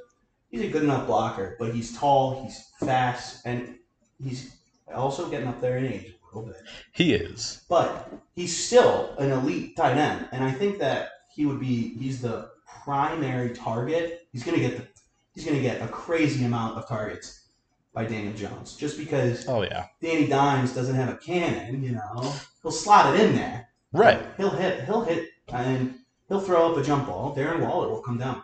he's 0.51 0.61
a 0.61 0.67
good 0.67 0.83
enough 0.83 1.07
blocker, 1.07 1.55
but 1.57 1.73
he's 1.73 1.97
tall, 1.97 2.43
he's 2.43 2.69
fast, 2.79 3.45
and 3.45 3.75
he's 4.23 4.55
also 4.93 5.29
getting 5.29 5.47
up 5.47 5.61
there 5.61 5.77
in 5.77 5.85
age 5.85 6.13
a 6.33 6.37
little 6.37 6.51
bit. 6.51 6.61
He 6.91 7.13
is. 7.13 7.63
But 7.69 8.11
he's 8.35 8.55
still 8.55 9.15
an 9.17 9.31
elite 9.31 9.75
tight 9.75 9.97
end, 9.97 10.27
and 10.31 10.43
I 10.43 10.51
think 10.51 10.79
that 10.79 11.09
he 11.33 11.45
would 11.45 11.59
be 11.59 11.95
he's 11.97 12.21
the 12.21 12.51
primary 12.83 13.53
target. 13.55 14.27
He's 14.31 14.43
gonna 14.43 14.59
get 14.59 14.77
the 14.77 14.87
he's 15.33 15.45
gonna 15.45 15.61
get 15.61 15.81
a 15.81 15.87
crazy 15.87 16.43
amount 16.45 16.77
of 16.77 16.87
targets 16.87 17.47
by 17.93 18.05
Daniel 18.05 18.33
Jones, 18.33 18.75
just 18.75 18.97
because 18.97 19.47
Oh 19.47 19.63
yeah. 19.63 19.87
Danny 20.01 20.27
Dimes 20.27 20.73
doesn't 20.73 20.95
have 20.95 21.09
a 21.09 21.17
cannon. 21.17 21.83
You 21.83 21.93
know, 21.93 22.33
he'll 22.61 22.71
slot 22.71 23.15
it 23.15 23.21
in 23.21 23.35
there. 23.35 23.69
Right. 23.93 24.25
He'll 24.37 24.49
hit. 24.49 24.85
He'll 24.85 25.03
hit, 25.03 25.29
and 25.49 25.95
he'll 26.29 26.39
throw 26.39 26.71
up 26.71 26.77
a 26.77 26.83
jump 26.83 27.07
ball. 27.07 27.35
Darren 27.35 27.59
Waller 27.59 27.89
will 27.89 28.01
come 28.01 28.17
down 28.17 28.41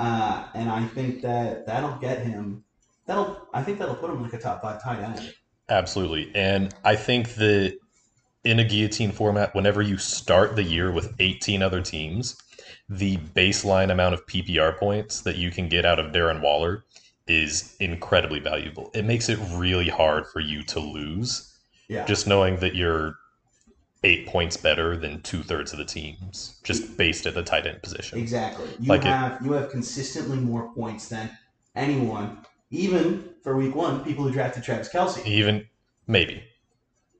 uh, 0.00 0.46
and 0.54 0.70
I 0.70 0.86
think 0.86 1.20
that 1.22 1.66
that'll 1.66 1.98
get 1.98 2.22
him. 2.22 2.64
That'll. 3.06 3.48
I 3.52 3.62
think 3.62 3.78
that'll 3.78 3.96
put 3.96 4.10
him 4.10 4.22
like 4.22 4.32
a 4.32 4.38
top 4.38 4.62
five 4.62 4.82
tight 4.82 5.00
end. 5.00 5.34
Absolutely. 5.68 6.32
And 6.34 6.74
I 6.84 6.96
think 6.96 7.34
that 7.34 7.76
in 8.44 8.58
a 8.58 8.64
guillotine 8.64 9.12
format, 9.12 9.54
whenever 9.54 9.82
you 9.82 9.98
start 9.98 10.56
the 10.56 10.62
year 10.64 10.90
with 10.90 11.14
18 11.18 11.62
other 11.62 11.82
teams, 11.82 12.36
the 12.88 13.18
baseline 13.18 13.92
amount 13.92 14.14
of 14.14 14.26
PPR 14.26 14.76
points 14.78 15.20
that 15.20 15.36
you 15.36 15.50
can 15.50 15.68
get 15.68 15.84
out 15.84 15.98
of 16.00 16.12
Darren 16.12 16.40
Waller 16.40 16.84
is 17.26 17.76
incredibly 17.78 18.40
valuable. 18.40 18.90
It 18.94 19.04
makes 19.04 19.28
it 19.28 19.38
really 19.52 19.88
hard 19.88 20.26
for 20.26 20.40
you 20.40 20.62
to 20.64 20.80
lose, 20.80 21.56
Yeah. 21.88 22.04
just 22.06 22.26
knowing 22.26 22.56
that 22.56 22.74
you're 22.74 23.14
eight 24.02 24.26
points 24.26 24.56
better 24.56 24.96
than 24.96 25.20
two 25.22 25.42
thirds 25.42 25.72
of 25.72 25.78
the 25.78 25.84
teams, 25.84 26.58
just 26.64 26.96
based 26.96 27.26
at 27.26 27.34
the 27.34 27.42
tight 27.42 27.66
end 27.66 27.82
position. 27.82 28.18
Exactly. 28.18 28.68
You 28.78 28.88
Like 28.88 29.02
it. 29.02 29.08
have 29.08 29.44
you 29.44 29.52
have 29.52 29.70
consistently 29.70 30.38
more 30.38 30.72
points 30.74 31.08
than 31.08 31.30
anyone, 31.76 32.38
even 32.70 33.28
for 33.42 33.56
week 33.56 33.74
one. 33.74 34.02
People 34.04 34.24
who 34.24 34.30
drafted 34.32 34.62
Travis 34.62 34.88
Kelce. 34.88 35.24
Even 35.26 35.66
maybe, 36.06 36.42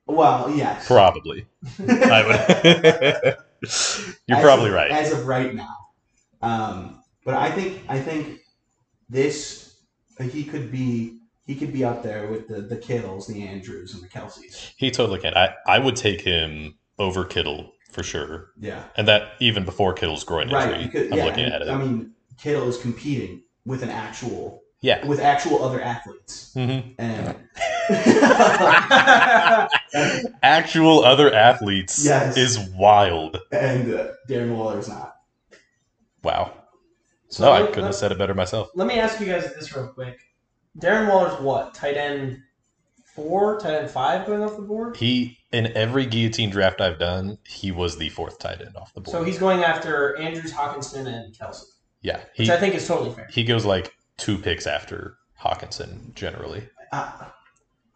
Well, 0.07 0.51
yes. 0.57 0.87
probably. 0.87 1.47
I 1.89 2.25
would. 2.27 3.37
You're 4.27 4.39
As 4.39 4.43
probably 4.43 4.69
of- 4.69 4.75
right. 4.75 4.91
as 4.91 5.13
of 5.13 5.27
right 5.27 5.55
now. 5.55 5.77
Um, 6.41 7.03
but 7.27 7.35
I 7.35 7.51
think 7.51 7.83
I 7.89 8.01
think 8.01 8.41
this 9.11 9.77
he 10.19 10.45
could 10.45 10.73
be 10.73 11.19
he 11.47 11.55
could 11.55 11.73
be 11.73 11.85
up 11.85 12.03
there 12.03 12.29
with 12.29 12.49
the 12.49 12.61
the 12.63 12.77
Kittles, 12.77 13.27
the 13.27 13.43
Andrews, 13.47 13.95
and 13.95 14.03
the 14.03 14.09
Kelces. 14.09 14.73
He 14.77 14.91
totally 14.91 15.19
can. 15.21 15.35
I, 15.37 15.55
I 15.67 15.79
would 15.79 15.97
take 15.97 16.21
him 16.21 16.77
over 16.99 17.25
Kittle 17.25 17.73
for 17.93 18.03
sure. 18.03 18.51
Yeah, 18.59 18.85
And 18.97 19.09
that 19.09 19.33
even 19.41 19.65
before 19.65 19.93
Kittle's 19.95 20.23
groin 20.23 20.45
injury. 20.51 20.59
right. 20.61 20.83
Because, 20.93 21.11
I'm 21.11 21.19
yeah, 21.19 21.25
looking 21.25 21.45
and, 21.45 21.55
at 21.55 21.63
it. 21.63 21.69
I 21.71 21.77
mean, 21.77 22.13
Kittle 22.39 22.69
is 22.69 22.79
competing 22.79 23.43
with 23.67 23.83
an 23.83 23.91
actual 23.91 24.63
yeah. 24.81 25.05
with 25.07 25.19
actual 25.21 25.63
other 25.65 25.81
athletes, 25.81 26.53
hmm 26.55 26.79
and 26.99 27.37
Actual 30.43 31.05
other 31.05 31.33
athletes 31.35 32.05
Yes. 32.05 32.37
is 32.37 32.59
wild. 32.79 33.39
and 33.53 33.93
uh, 33.93 34.09
Darren 34.29 34.55
Waller's 34.55 34.89
not. 34.89 35.17
Wow. 36.23 36.53
So 37.29 37.45
no, 37.45 37.53
I 37.53 37.67
couldn't 37.67 37.85
have 37.85 37.95
said 37.95 38.13
it 38.13 38.19
better 38.19 38.35
myself. 38.35 38.71
Let 38.75 38.87
me 38.89 38.99
ask 38.99 39.21
you 39.21 39.27
guys 39.27 39.53
this 39.55 39.75
real 39.77 39.89
quick. 39.89 40.19
Darren 40.79 41.09
Waller's 41.09 41.41
what? 41.41 41.75
Tight 41.75 41.97
end 41.97 42.39
four, 43.15 43.59
tight 43.59 43.75
end 43.75 43.91
five 43.91 44.27
going 44.27 44.43
off 44.43 44.57
the 44.57 44.63
board? 44.63 44.97
He 44.97 45.39
in 45.53 45.67
every 45.77 46.07
guillotine 46.07 46.51
draft 46.51 46.81
I've 46.81 46.99
done, 46.99 47.39
he 47.47 47.71
was 47.73 47.97
the 47.99 48.09
fourth 48.11 48.39
tight 48.39 48.61
end 48.61 48.77
off 48.77 48.95
the 48.95 49.01
board. 49.01 49.13
So 49.13 49.25
he's 49.25 49.39
going 49.39 49.65
after 49.65 50.17
Andrews, 50.17 50.53
Hockenson, 50.53 51.07
and 51.07 51.35
Kelce. 51.35 51.65
Yeah, 52.03 52.21
which 52.37 52.49
I 52.49 52.59
think 52.59 52.75
is 52.75 52.87
totally 52.87 53.13
fair. 53.13 53.29
he 53.31 53.45
goes 53.45 53.65
like 53.65 53.93
two 54.17 54.39
picks 54.39 54.67
after 54.67 55.17
Hockenson 55.39 56.15
generally. 56.15 56.67
I, 56.93 57.27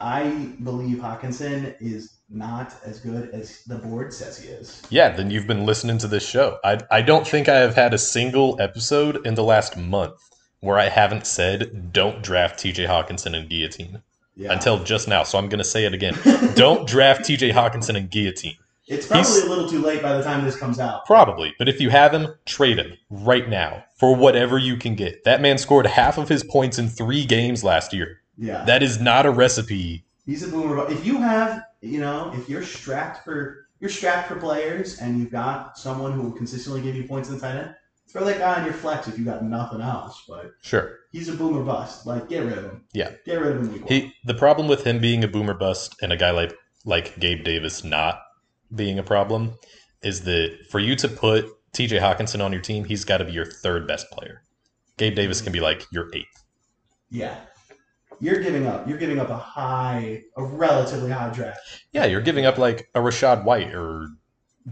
I 0.01 0.53
believe 0.63 0.99
Hockenson 0.99 1.75
is 1.81 2.19
not 2.29 2.75
as 2.85 3.01
good 3.01 3.31
as 3.31 3.63
the 3.65 3.77
board 3.77 4.13
says 4.13 4.37
he 4.39 4.49
is. 4.49 4.83
Yeah, 4.91 5.11
then 5.11 5.31
you've 5.31 5.47
been 5.47 5.65
listening 5.65 5.99
to 5.99 6.09
this 6.09 6.27
show. 6.29 6.59
I 6.65 6.81
I 6.91 7.01
don't 7.03 7.27
think 7.27 7.49
I 7.49 7.57
have 7.57 7.75
had 7.77 7.95
a 7.95 7.99
single 7.99 8.61
episode 8.61 9.27
in 9.27 9.35
the 9.35 9.45
last 9.45 9.77
month 9.77 10.19
where 10.65 10.79
I 10.79 10.89
haven't 10.89 11.27
said 11.27 11.93
don't 11.93 12.23
draft 12.23 12.59
TJ 12.59 12.87
Hockenson 12.89 13.37
and 13.37 13.49
guillotine 13.49 14.03
Yeah. 14.37 14.53
until 14.53 14.83
just 14.83 15.07
now. 15.09 15.23
So 15.23 15.39
I'm 15.39 15.49
going 15.49 15.59
to 15.59 15.65
say 15.65 15.85
it 15.85 15.95
again. 15.95 16.15
don't 16.55 16.89
draft 16.89 17.23
TJ 17.23 17.53
Hockenson 17.53 17.97
and 17.97 18.11
guillotine. 18.11 18.57
it's 18.89 19.07
probably 19.07 19.31
he's- 19.31 19.45
a 19.45 19.49
little 19.49 19.69
too 19.69 19.81
late 19.83 20.03
by 20.03 20.17
the 20.17 20.23
time 20.25 20.45
this 20.45 20.57
comes 20.57 20.79
out. 20.81 21.05
Probably, 21.07 21.55
but 21.59 21.69
if 21.69 21.81
you 21.81 21.91
have 21.91 22.13
him, 22.13 22.35
trade 22.47 22.79
him 22.79 22.97
right 23.11 23.49
now 23.49 23.85
for 23.97 24.15
whatever 24.17 24.59
you 24.59 24.77
can 24.77 24.95
get. 24.95 25.25
That 25.25 25.41
man 25.41 25.59
scored 25.59 25.87
half 25.87 26.19
of 26.19 26.29
his 26.29 26.43
points 26.43 26.79
in 26.79 26.89
3 26.89 27.25
games 27.27 27.63
last 27.63 27.93
year. 27.93 28.21
Yeah. 28.37 28.65
That 28.65 28.83
is 28.83 29.01
not 29.01 29.27
a 29.27 29.31
recipe. 29.31 30.05
He's 30.27 30.43
a 30.43 30.49
boomer. 30.49 30.91
If 30.91 31.05
you 31.07 31.19
have, 31.19 31.63
you 31.83 32.01
know, 32.01 32.33
if 32.35 32.49
you're 32.49 32.63
strapped 32.65 33.25
for 33.25 33.61
you're 33.81 33.91
strapped 33.91 34.29
for 34.29 34.37
players 34.37 34.99
and 34.99 35.19
you've 35.19 35.31
got 35.31 35.77
someone 35.77 36.13
who 36.13 36.23
will 36.23 36.33
consistently 36.33 36.81
give 36.81 36.95
you 36.97 37.05
points 37.07 37.29
in 37.29 37.35
the 37.35 37.41
tight 37.41 37.57
end, 37.57 37.75
throw 38.15 38.25
that 38.25 38.39
guy 38.39 38.61
on 38.61 38.65
your 38.65 38.73
flex 38.73 39.09
if 39.09 39.19
you 39.19 39.25
got 39.25 39.45
nothing 39.45 39.81
else. 39.83 40.23
But 40.27 40.53
Sure. 40.63 41.01
he's 41.13 41.29
a 41.29 41.35
boomer 41.35 41.65
bust. 41.65 42.07
Like 42.07 42.29
get 42.29 42.45
rid 42.45 42.57
of 42.57 42.65
him. 42.65 42.85
Yeah. 42.95 43.11
Get 43.27 43.41
rid 43.41 43.57
of 43.57 43.63
him. 43.71 43.85
He 43.87 44.15
the 44.25 44.35
problem 44.35 44.69
with 44.69 44.87
him 44.87 45.01
being 45.01 45.25
a 45.25 45.29
boomer 45.29 45.55
bust 45.55 45.97
and 46.01 46.13
a 46.13 46.17
guy 46.17 46.31
like 46.31 46.55
like 46.87 47.19
Gabe 47.19 47.45
Davis 47.45 47.83
not 47.85 48.21
being 48.75 48.99
a 48.99 49.03
problem 49.03 49.55
is 50.03 50.23
that 50.23 50.57
for 50.71 50.79
you 50.79 50.95
to 50.97 51.09
put 51.09 51.47
TJ 51.73 51.99
Hockenson 52.01 52.43
on 52.45 52.53
your 52.53 52.63
team, 52.63 52.85
he's 52.85 53.05
got 53.05 53.19
to 53.19 53.25
be 53.25 53.33
your 53.33 53.47
third 53.47 53.87
best 53.89 54.09
player. 54.11 54.43
Gabe 54.97 55.17
Davis 55.17 55.41
can 55.41 55.53
be 55.53 55.61
like 55.61 55.85
your 55.91 56.09
eighth. 56.15 56.45
Yeah. 57.11 57.37
You're 58.21 58.41
giving 58.41 58.67
up. 58.67 58.87
You're 58.89 58.99
giving 58.99 59.19
up 59.19 59.29
a 59.29 59.37
high, 59.37 60.23
a 60.37 60.45
relatively 60.45 61.11
high 61.11 61.31
draft. 61.31 61.59
Yeah, 61.93 62.05
you're 62.05 62.21
giving 62.21 62.47
up 62.47 62.59
like 62.59 62.89
a 62.95 63.01
Rachaad 63.01 63.45
White 63.45 63.75
or 63.75 64.07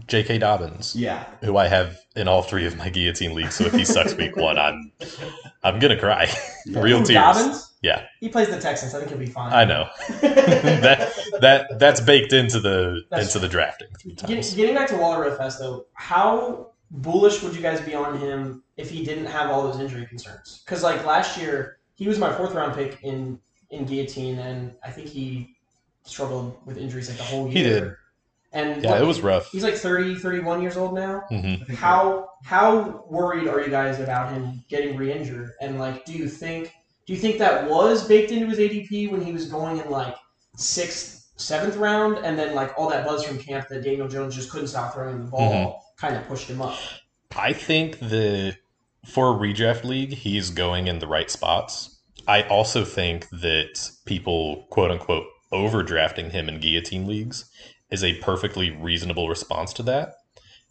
J.K. 0.07 0.39
Dobbins, 0.39 0.95
Yeah. 0.95 1.25
who 1.41 1.57
I 1.57 1.67
have 1.67 1.99
in 2.15 2.27
all 2.27 2.41
three 2.41 2.65
of 2.65 2.75
my 2.77 2.89
guillotine 2.89 3.35
leagues. 3.35 3.55
So 3.55 3.65
if 3.65 3.73
he 3.73 3.85
sucks 3.85 4.15
week 4.15 4.35
one, 4.35 4.57
I'm 4.57 4.91
I'm 5.63 5.79
gonna 5.79 5.99
cry. 5.99 6.31
Real 6.67 6.99
Who, 6.99 7.05
tears. 7.05 7.13
Dobbins? 7.15 7.73
Yeah. 7.83 8.05
He 8.19 8.29
plays 8.29 8.49
the 8.49 8.59
Texans. 8.59 8.95
I 8.95 8.99
think 8.99 9.09
he'll 9.09 9.19
be 9.19 9.27
fine. 9.27 9.53
I 9.53 9.65
know 9.65 9.87
that 10.21 11.13
that 11.41 11.79
that's 11.79 12.01
baked 12.01 12.33
into 12.33 12.59
the 12.59 13.01
That's 13.11 13.27
into 13.27 13.39
the 13.39 13.47
drafting 13.47 13.87
three 13.99 14.13
Getting, 14.13 14.73
back 14.75 14.87
to 14.89 14.95
Waller 14.97 15.23
real 15.23 15.35
fast 15.35 15.59
though, 15.59 15.85
how 15.93 16.71
bullish 16.89 17.41
would 17.43 17.55
you 17.55 17.61
guys 17.61 17.81
be 17.81 17.93
on 17.93 18.17
him 18.19 18.63
if 18.77 18.89
he 18.89 19.03
didn't 19.05 19.25
have 19.25 19.49
all 19.51 19.63
those 19.63 19.79
injury 19.79 20.05
concerns? 20.05 20.61
Because 20.65 20.81
like 20.83 21.05
last 21.05 21.37
year, 21.39 21.77
he 21.95 22.07
was 22.07 22.17
my 22.17 22.33
fourth 22.35 22.53
round 22.53 22.73
pick 22.75 22.97
in 23.03 23.39
in 23.69 23.85
guillotine, 23.85 24.39
and 24.39 24.73
I 24.83 24.89
think 24.89 25.07
he 25.07 25.55
struggled 26.03 26.57
with 26.65 26.77
injuries 26.77 27.09
like 27.09 27.17
the 27.17 27.23
whole 27.23 27.47
year. 27.49 27.57
He 27.57 27.63
did. 27.63 27.93
And 28.53 28.83
Yeah, 28.83 28.91
what- 28.91 29.01
it 29.01 29.05
was 29.05 29.21
rough. 29.21 29.49
He's 29.51 29.63
like 29.63 29.75
30, 29.75 30.15
31 30.15 30.61
years 30.61 30.77
old 30.77 30.93
now. 30.93 31.23
hmm 31.29 31.55
How 31.73 32.29
how 32.45 33.03
worried 33.09 33.47
are 33.47 33.59
you 33.61 33.69
guys 33.69 33.99
about 33.99 34.31
him 34.33 34.63
getting 34.69 34.95
re-injured? 34.95 35.51
And 35.61 35.79
like, 35.79 36.05
do 36.05 36.13
you 36.13 36.27
think 36.27 36.71
do 37.07 37.13
you 37.13 37.19
think 37.19 37.37
that 37.39 37.69
was 37.69 38.07
baked 38.07 38.31
into 38.31 38.45
his 38.47 38.59
ADP 38.59 39.11
when 39.11 39.21
he 39.21 39.31
was 39.33 39.47
going 39.47 39.79
in 39.79 39.89
like 39.89 40.15
sixth, 40.55 41.31
seventh 41.37 41.75
round, 41.77 42.17
and 42.23 42.37
then 42.37 42.53
like 42.55 42.77
all 42.77 42.89
that 42.89 43.05
buzz 43.05 43.23
from 43.23 43.39
camp 43.39 43.67
that 43.69 43.83
Daniel 43.83 44.07
Jones 44.07 44.35
just 44.35 44.51
couldn't 44.51 44.67
stop 44.67 44.93
throwing 44.93 45.19
the 45.19 45.25
ball 45.31 45.51
Mm-hmm. 45.51 46.05
kind 46.05 46.15
of 46.15 46.27
pushed 46.27 46.47
him 46.49 46.61
up? 46.61 46.77
I 47.35 47.53
think 47.53 47.99
the 47.99 48.55
for 49.07 49.35
a 49.35 49.37
redraft 49.37 49.83
league, 49.83 50.13
he's 50.13 50.49
going 50.51 50.87
in 50.87 50.99
the 50.99 51.07
right 51.07 51.29
spots. 51.29 51.99
I 52.27 52.43
also 52.43 52.85
think 52.85 53.27
that 53.31 53.89
people, 54.05 54.65
quote 54.69 54.91
unquote, 54.91 55.25
overdrafting 55.51 56.31
him 56.31 56.47
in 56.47 56.59
guillotine 56.59 57.05
leagues 57.07 57.49
is 57.93 58.03
a 58.03 58.15
perfectly 58.15 58.71
reasonable 58.71 59.29
response 59.29 59.71
to 59.73 59.83
that 59.83 60.15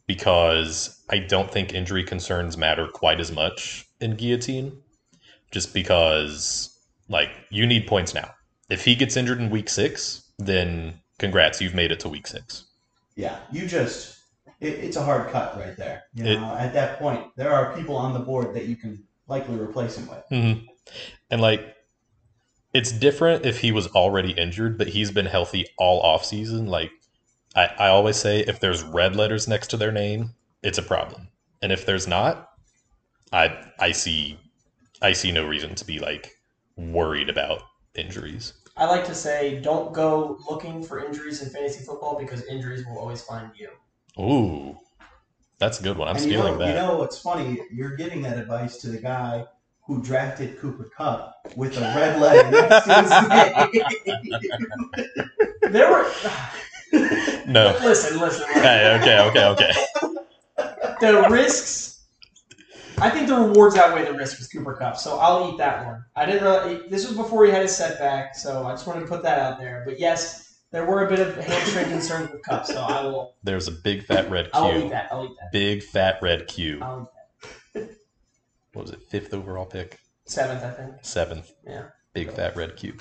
because 0.07 1.03
I 1.09 1.20
don't 1.20 1.51
think 1.51 1.73
injury 1.73 2.05
concerns 2.05 2.59
matter 2.59 2.89
quite 2.89 3.20
as 3.20 3.33
much 3.33 3.87
in 4.01 4.16
guillotine 4.16 4.73
just 5.53 5.73
because, 5.73 6.77
like, 7.09 7.31
you 7.51 7.66
need 7.66 7.87
points 7.87 8.12
now. 8.12 8.31
If 8.68 8.85
he 8.85 8.95
gets 8.97 9.16
injured 9.16 9.41
in 9.41 9.51
week 9.51 9.68
six, 9.70 10.25
then 10.39 11.01
congrats, 11.18 11.61
you've 11.61 11.75
made 11.75 11.93
it 11.93 12.01
to 12.01 12.09
week 12.09 12.27
six. 12.27 12.64
Yeah, 13.14 13.39
you 13.53 13.66
just 13.66 14.18
it, 14.61 14.75
it's 14.75 14.97
a 14.97 15.05
hard 15.05 15.31
cut 15.31 15.57
right 15.57 15.77
there. 15.77 16.03
You 16.14 16.25
It- 16.25 16.41
know, 16.41 16.57
at 16.57 16.73
that 16.75 16.99
point, 16.99 17.27
there 17.37 17.53
are 17.53 17.75
people 17.77 17.97
on 17.97 18.12
the 18.14 18.20
board 18.20 18.55
that 18.55 18.66
you 18.66 18.77
can 18.77 19.05
likely 19.29 19.57
replace 19.57 19.97
him 19.97 20.09
with. 20.09 20.25
hmm 20.29 20.66
And 21.31 21.41
like, 21.41 21.77
it's 22.75 22.91
different 22.91 23.45
if 23.45 23.61
he 23.61 23.70
was 23.70 23.87
already 23.89 24.33
injured, 24.33 24.79
but 24.79 24.89
he's 24.89 25.11
been 25.11 25.27
healthy 25.27 25.66
all 25.79 26.01
off 26.01 26.25
season. 26.25 26.66
Like, 26.66 26.91
I, 27.55 27.66
I 27.78 27.88
always 27.88 28.16
say, 28.16 28.40
if 28.40 28.61
there's 28.61 28.82
red 28.82 29.14
letters 29.16 29.46
next 29.46 29.68
to 29.68 29.76
their 29.76 29.92
name, 29.92 30.34
it's 30.62 30.78
a 30.78 30.82
problem. 30.82 31.28
And 31.61 31.72
if 31.72 31.86
there's 31.86 32.07
not, 32.07 32.48
I 33.32 33.57
I 33.78 33.92
see 33.92 34.38
I 35.00 35.12
see 35.12 35.32
no 35.32 35.46
reason 35.46 35.74
to 35.76 35.84
be 35.84 35.98
like 35.98 36.34
worried 36.76 37.28
about 37.28 37.62
injuries. 37.94 38.55
I 38.76 38.86
like 38.86 39.07
to 39.07 39.14
say, 39.14 39.61
don't 39.61 39.92
go 39.92 40.38
looking 40.48 40.82
for 40.82 41.05
injuries 41.05 41.42
in 41.42 41.50
fantasy 41.50 41.84
football 41.84 42.18
because 42.18 42.44
injuries 42.46 42.86
will 42.86 42.98
always 42.98 43.22
find 43.22 43.50
you. 43.55 43.68
Ooh, 44.18 44.78
that's 45.59 45.78
a 45.80 45.82
good 45.82 45.98
one. 45.98 46.09
I'm 46.09 46.16
and 46.16 46.24
stealing 46.24 46.55
you 46.55 46.59
know, 46.59 46.66
that. 46.66 46.68
You 46.68 46.74
know 46.74 46.96
what's 46.98 47.18
funny? 47.18 47.61
You're 47.70 47.96
giving 47.96 48.22
that 48.22 48.38
advice 48.38 48.78
to 48.78 48.88
the 48.88 48.98
guy 48.98 49.44
who 49.82 50.03
drafted 50.03 50.59
Cooper 50.59 50.90
Kupp 50.96 51.34
with 51.57 51.76
a 51.76 51.80
red 51.80 52.20
letter 52.20 52.50
next 52.50 52.84
to 52.86 52.94
his 53.03 53.11
name. 55.62 55.72
There 55.72 55.90
were 55.90 56.11
no. 56.93 57.76
listen, 57.82 58.18
listen. 58.18 58.45
Okay, 58.51 58.99
okay, 59.01 59.20
okay, 59.20 59.47
okay. 59.47 59.72
the 61.01 61.26
risks. 61.30 62.05
I 62.99 63.11
think 63.11 63.26
the 63.26 63.36
rewards 63.36 63.76
outweigh 63.76 64.05
the 64.05 64.12
risk 64.12 64.38
with 64.38 64.53
Cooper 64.53 64.74
Kupp, 64.74 64.97
so 64.97 65.18
I'll 65.18 65.53
eat 65.53 65.59
that 65.59 65.86
one. 65.86 66.05
I 66.14 66.26
didn't 66.26 66.45
really. 66.45 66.88
This 66.88 67.07
was 67.09 67.16
before 67.16 67.45
he 67.45 67.51
had 67.51 67.62
his 67.62 67.76
setback, 67.76 68.36
so 68.36 68.64
I 68.64 68.72
just 68.72 68.86
wanted 68.86 69.01
to 69.01 69.07
put 69.07 69.22
that 69.24 69.38
out 69.38 69.59
there. 69.59 69.82
But 69.86 69.99
yes, 69.99 70.61
there 70.70 70.86
were 70.86 71.07
a 71.07 71.09
bit 71.09 71.18
of 71.18 71.36
hamstring 71.36 71.88
concerns 71.88 72.30
with 72.30 72.43
Kupp, 72.43 72.66
so 72.66 72.80
I 72.80 73.03
will. 73.03 73.34
There's 73.43 73.68
a 73.68 73.72
big 73.72 74.05
fat 74.05 74.30
red 74.30 74.51
I 74.55 74.61
will 74.61 74.78
eat 74.78 74.80
Q. 74.82 74.90
that. 74.90 75.09
I'll 75.11 75.24
eat 75.24 75.36
that. 75.40 75.53
Big 75.53 75.82
fat 75.82 76.18
red 76.22 76.47
Q. 76.47 76.80
I'll 76.82 77.03
eat 77.03 77.09
that. 77.74 77.90
What 78.72 78.82
was 78.82 78.90
it? 78.93 79.03
Fifth 79.11 79.34
overall 79.34 79.66
pick? 79.66 79.99
Seventh, 80.24 80.64
I 80.64 80.70
think. 80.70 80.95
Seventh. 81.03 81.53
Yeah. 81.66 81.88
Big 82.14 82.30
fat 82.32 82.57
red 82.57 82.76
Q. 82.76 82.95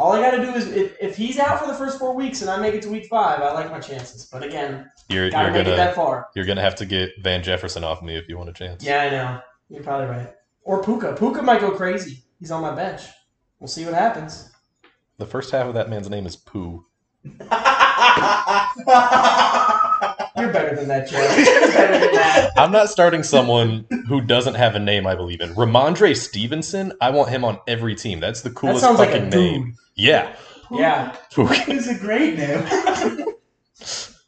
All 0.00 0.12
I 0.12 0.22
got 0.22 0.30
to 0.30 0.38
do 0.38 0.54
is 0.54 0.66
if, 0.68 0.96
if 0.98 1.14
he's 1.14 1.38
out 1.38 1.60
for 1.60 1.66
the 1.66 1.74
first 1.74 1.98
four 1.98 2.16
weeks 2.16 2.40
and 2.40 2.50
I 2.50 2.58
make 2.58 2.72
it 2.74 2.80
to 2.82 2.88
week 2.88 3.04
five, 3.04 3.42
I 3.42 3.52
like 3.52 3.70
my 3.70 3.78
chances. 3.78 4.24
But 4.24 4.42
again, 4.42 4.90
You're 5.10 5.28
gotta 5.28 5.48
you're 5.48 5.52
make 5.52 5.60
it 5.60 5.64
gonna 5.64 5.76
that 5.76 5.94
far. 5.94 6.28
you're 6.34 6.46
gonna 6.46 6.62
have 6.62 6.74
to 6.76 6.86
get 6.86 7.10
Van 7.20 7.42
Jefferson 7.42 7.84
off 7.84 8.00
me 8.02 8.16
if 8.16 8.26
you 8.26 8.38
want 8.38 8.48
a 8.48 8.54
chance. 8.54 8.82
Yeah, 8.82 9.02
I 9.02 9.10
know. 9.10 9.40
You're 9.68 9.82
probably 9.82 10.06
right. 10.06 10.32
Or 10.62 10.82
Puka. 10.82 11.16
Puka 11.18 11.42
might 11.42 11.60
go 11.60 11.72
crazy. 11.72 12.22
He's 12.38 12.50
on 12.50 12.62
my 12.62 12.74
bench. 12.74 13.02
We'll 13.58 13.68
see 13.68 13.84
what 13.84 13.92
happens. 13.92 14.50
The 15.18 15.26
first 15.26 15.50
half 15.50 15.66
of 15.66 15.74
that 15.74 15.90
man's 15.90 16.08
name 16.08 16.24
is 16.24 16.34
Pooh. 16.34 16.86
You're 20.40 20.52
better 20.52 20.74
than 20.76 20.88
that, 20.88 21.08
Joe. 21.08 21.18
You're 21.18 21.72
better 21.72 21.98
than 21.98 22.12
that. 22.14 22.50
I'm 22.56 22.72
not 22.72 22.88
starting 22.88 23.22
someone 23.22 23.86
who 24.08 24.20
doesn't 24.20 24.54
have 24.54 24.74
a 24.74 24.78
name 24.78 25.06
I 25.06 25.14
believe 25.14 25.40
in. 25.40 25.54
Rhamondre 25.54 26.16
Stevenson, 26.16 26.92
I 27.00 27.10
want 27.10 27.28
him 27.30 27.44
on 27.44 27.58
every 27.66 27.94
team. 27.94 28.20
That's 28.20 28.42
the 28.42 28.48
That 28.50 28.56
coolest 28.56 28.84
like 28.84 29.10
fucking 29.10 29.30
dude. 29.30 29.40
name. 29.52 29.76
Yeah. 29.94 30.34
Yeah. 30.70 31.16
It's 31.36 31.88
a 31.88 31.98
great 31.98 32.36
name. 32.38 32.64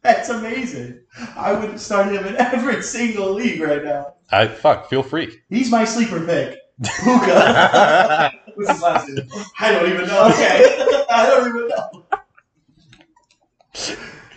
That's 0.03 0.29
amazing. 0.31 1.01
I 1.37 1.53
would 1.53 1.79
start 1.79 2.13
him 2.13 2.27
in 2.27 2.37
every 2.37 2.83
single 2.83 3.33
league 3.33 3.61
right 3.61 3.85
now. 3.85 4.15
I 4.33 4.49
fuck, 4.49 4.91
feel 4.91 5.03
free. 5.05 5.39
He's 5.49 5.71
my 5.71 5.85
sleeper 5.85 6.25
pick. 6.27 6.59
Puka. 7.05 8.33
What's 8.57 8.73
his 8.73 8.83
last 8.83 9.09
name? 9.09 9.29
I 9.61 9.71
don't 9.73 9.89
even 9.93 10.09
know. 10.09 10.29
Okay. 10.31 11.05
I 11.11 11.27
don't 11.27 11.49
even 11.49 11.69
know. 11.69 12.07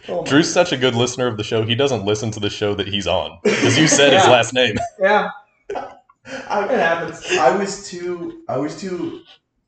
Oh 0.08 0.24
Drew's 0.24 0.52
such 0.52 0.72
a 0.72 0.78
good 0.78 0.96
listener 0.96 1.28
of 1.28 1.38
the 1.38 1.44
show. 1.44 1.64
He 1.64 1.76
doesn't 1.76 2.06
listen 2.06 2.32
to 2.32 2.40
the 2.40 2.50
show 2.50 2.76
that 2.76 2.88
he's 2.88 3.08
on 3.08 3.40
because 3.44 3.78
you 3.78 3.88
said 3.88 4.14
his 4.14 4.26
last 4.28 4.54
name. 4.54 4.76
Yeah, 5.00 5.30
it 5.70 5.84
I, 6.50 6.72
happens. 6.72 7.26
I 7.32 7.56
was 7.56 7.90
too 7.90 8.44
I 8.48 8.58
was 8.58 8.80
too 8.80 9.22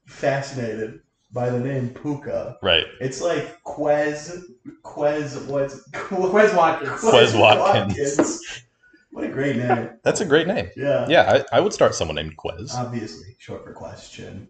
fascinated 0.06 1.02
by 1.34 1.50
the 1.50 1.60
name 1.60 1.90
Puka. 1.90 2.58
Right. 2.62 2.86
It's 3.02 3.22
like 3.22 3.62
Quez 3.64 4.44
Quez 4.84 5.46
what's 5.48 5.88
Quez 5.92 6.56
Watkins. 6.56 7.02
Quez 7.02 7.40
Watkins. 7.40 8.64
What 9.12 9.26
a 9.26 9.30
great 9.30 9.58
name. 9.58 9.90
That's 10.04 10.22
a 10.22 10.26
great 10.26 10.48
name. 10.48 10.70
Yeah. 10.76 11.08
Yeah, 11.10 11.44
I, 11.52 11.58
I 11.58 11.60
would 11.60 11.74
start 11.74 11.96
someone 11.96 12.16
named 12.16 12.38
Quez. 12.38 12.74
Obviously, 12.76 13.36
short 13.40 13.64
for 13.64 13.74
question. 13.74 14.48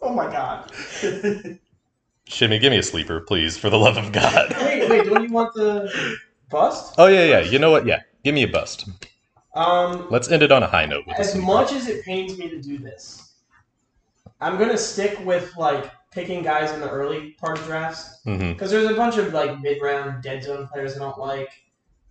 Oh 0.00 0.14
my 0.14 0.30
god. 0.30 0.70
Shimmy, 2.26 2.58
give 2.58 2.70
me 2.70 2.78
a 2.78 2.82
sleeper, 2.82 3.20
please, 3.20 3.58
for 3.58 3.68
the 3.70 3.78
love 3.78 3.96
of 3.96 4.12
God. 4.12 4.54
Wait, 4.60 4.88
wait, 4.88 5.04
don't 5.04 5.22
you 5.22 5.32
want 5.32 5.52
the 5.54 6.16
bust? 6.50 6.94
Oh 6.98 7.06
yeah, 7.06 7.24
yeah. 7.24 7.40
You 7.40 7.58
know 7.58 7.70
what? 7.70 7.86
Yeah, 7.86 8.00
give 8.24 8.34
me 8.34 8.42
a 8.44 8.48
bust. 8.48 8.88
Um, 9.54 10.06
Let's 10.10 10.30
end 10.30 10.42
it 10.42 10.50
on 10.50 10.62
a 10.62 10.66
high 10.66 10.86
note 10.86 11.06
with 11.06 11.18
as 11.18 11.34
much 11.36 11.72
as 11.72 11.88
it 11.88 12.04
pains 12.04 12.38
me 12.38 12.48
to 12.48 12.60
do 12.60 12.78
this, 12.78 13.34
I'm 14.40 14.58
gonna 14.58 14.78
stick 14.78 15.18
with 15.24 15.54
like 15.56 15.90
picking 16.10 16.42
guys 16.42 16.72
in 16.72 16.80
the 16.80 16.90
early 16.90 17.32
part 17.40 17.58
of 17.58 17.64
drafts 17.66 18.20
hmm 18.24 18.52
because 18.52 18.70
there's 18.70 18.90
a 18.90 18.94
bunch 18.94 19.16
of 19.16 19.32
like 19.32 19.60
mid-round 19.60 20.22
dead 20.22 20.42
zone 20.42 20.68
players 20.72 20.96
I 20.96 21.00
don't 21.00 21.18
like. 21.18 21.48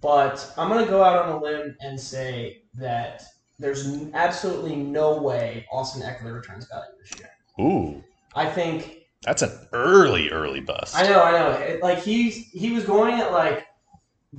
But 0.02 0.52
I'm 0.58 0.70
gonna 0.70 0.88
go 0.88 1.04
out 1.04 1.26
on 1.26 1.30
a 1.30 1.42
limb 1.42 1.76
and 1.82 2.00
say 2.00 2.64
that 2.76 3.24
there's 3.60 3.88
n- 3.88 4.12
absolutely 4.14 4.76
no 4.76 5.22
way 5.22 5.66
Austin 5.72 6.02
Ekeler 6.02 6.36
returns 6.36 6.68
value 6.68 6.92
this 7.00 7.20
year. 7.20 7.30
Ooh, 7.60 8.04
I 8.36 8.50
think 8.50 9.01
that's 9.24 9.42
an 9.42 9.52
early, 9.74 10.30
early 10.30 10.62
bust. 10.62 10.96
I 10.98 11.04
know, 11.04 11.22
I 11.22 11.32
know. 11.32 11.52
It, 11.52 11.82
like 11.84 12.00
he's 12.00 12.50
he 12.52 12.72
was 12.72 12.84
going 12.84 13.20
at 13.20 13.32
like 13.32 13.66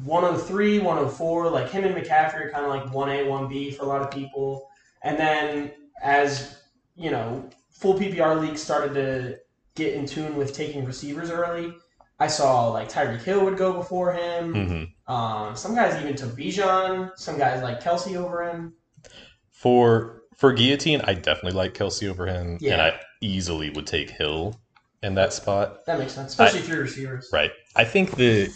103, 0.04 0.78
104. 0.80 1.50
Like 1.50 1.70
him 1.70 1.84
and 1.84 1.94
McCaffrey 1.94 2.46
are 2.46 2.50
kind 2.50 2.64
of 2.64 2.70
like 2.70 2.84
1A, 2.84 3.26
1B 3.26 3.76
for 3.76 3.84
a 3.84 3.86
lot 3.86 4.02
of 4.02 4.10
people. 4.10 4.68
And 5.02 5.18
then 5.18 5.72
as 6.02 6.56
you 6.96 7.10
know, 7.10 7.48
full 7.70 7.94
PPR 7.94 8.40
leagues 8.40 8.62
started 8.62 8.94
to 8.94 9.38
get 9.74 9.94
in 9.94 10.04
tune 10.06 10.36
with 10.36 10.52
taking 10.52 10.84
receivers 10.84 11.30
early. 11.30 11.72
I 12.18 12.26
saw 12.26 12.68
like 12.68 12.90
Tyreek 12.90 13.22
Hill 13.22 13.44
would 13.44 13.56
go 13.56 13.72
before 13.72 14.12
him. 14.12 14.54
hmm 15.06 15.12
Um, 15.12 15.56
some 15.56 15.74
guys 15.74 16.00
even 16.02 16.14
took 16.16 16.30
Bijan. 16.36 17.10
Some 17.16 17.38
guys 17.38 17.62
like 17.62 17.82
Kelce 17.82 18.16
over 18.16 18.48
him. 18.48 18.74
For 19.50 20.22
for 20.36 20.52
guillotine, 20.52 21.00
I 21.04 21.14
definitely 21.14 21.52
like 21.52 21.74
Kelce 21.74 22.08
over 22.10 22.26
him, 22.26 22.58
Yeah. 22.60 22.72
and 22.72 22.82
I 22.82 23.00
easily 23.20 23.70
would 23.70 23.86
take 23.86 24.10
Hill 24.10 24.60
in 25.02 25.14
that 25.14 25.32
spot. 25.32 25.84
That 25.86 25.98
makes 25.98 26.12
sense, 26.12 26.30
especially 26.30 26.60
three 26.60 26.78
receivers. 26.78 27.28
Right. 27.32 27.50
I 27.76 27.84
think 27.84 28.12
that 28.16 28.52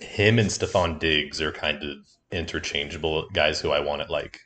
him 0.00 0.38
and 0.38 0.48
Stefon 0.48 0.98
Diggs 0.98 1.40
are 1.40 1.52
kind 1.52 1.82
of 1.82 1.96
interchangeable 2.30 3.28
guys 3.32 3.60
who 3.60 3.70
I 3.70 3.80
want 3.80 4.02
at 4.02 4.10
like 4.10 4.40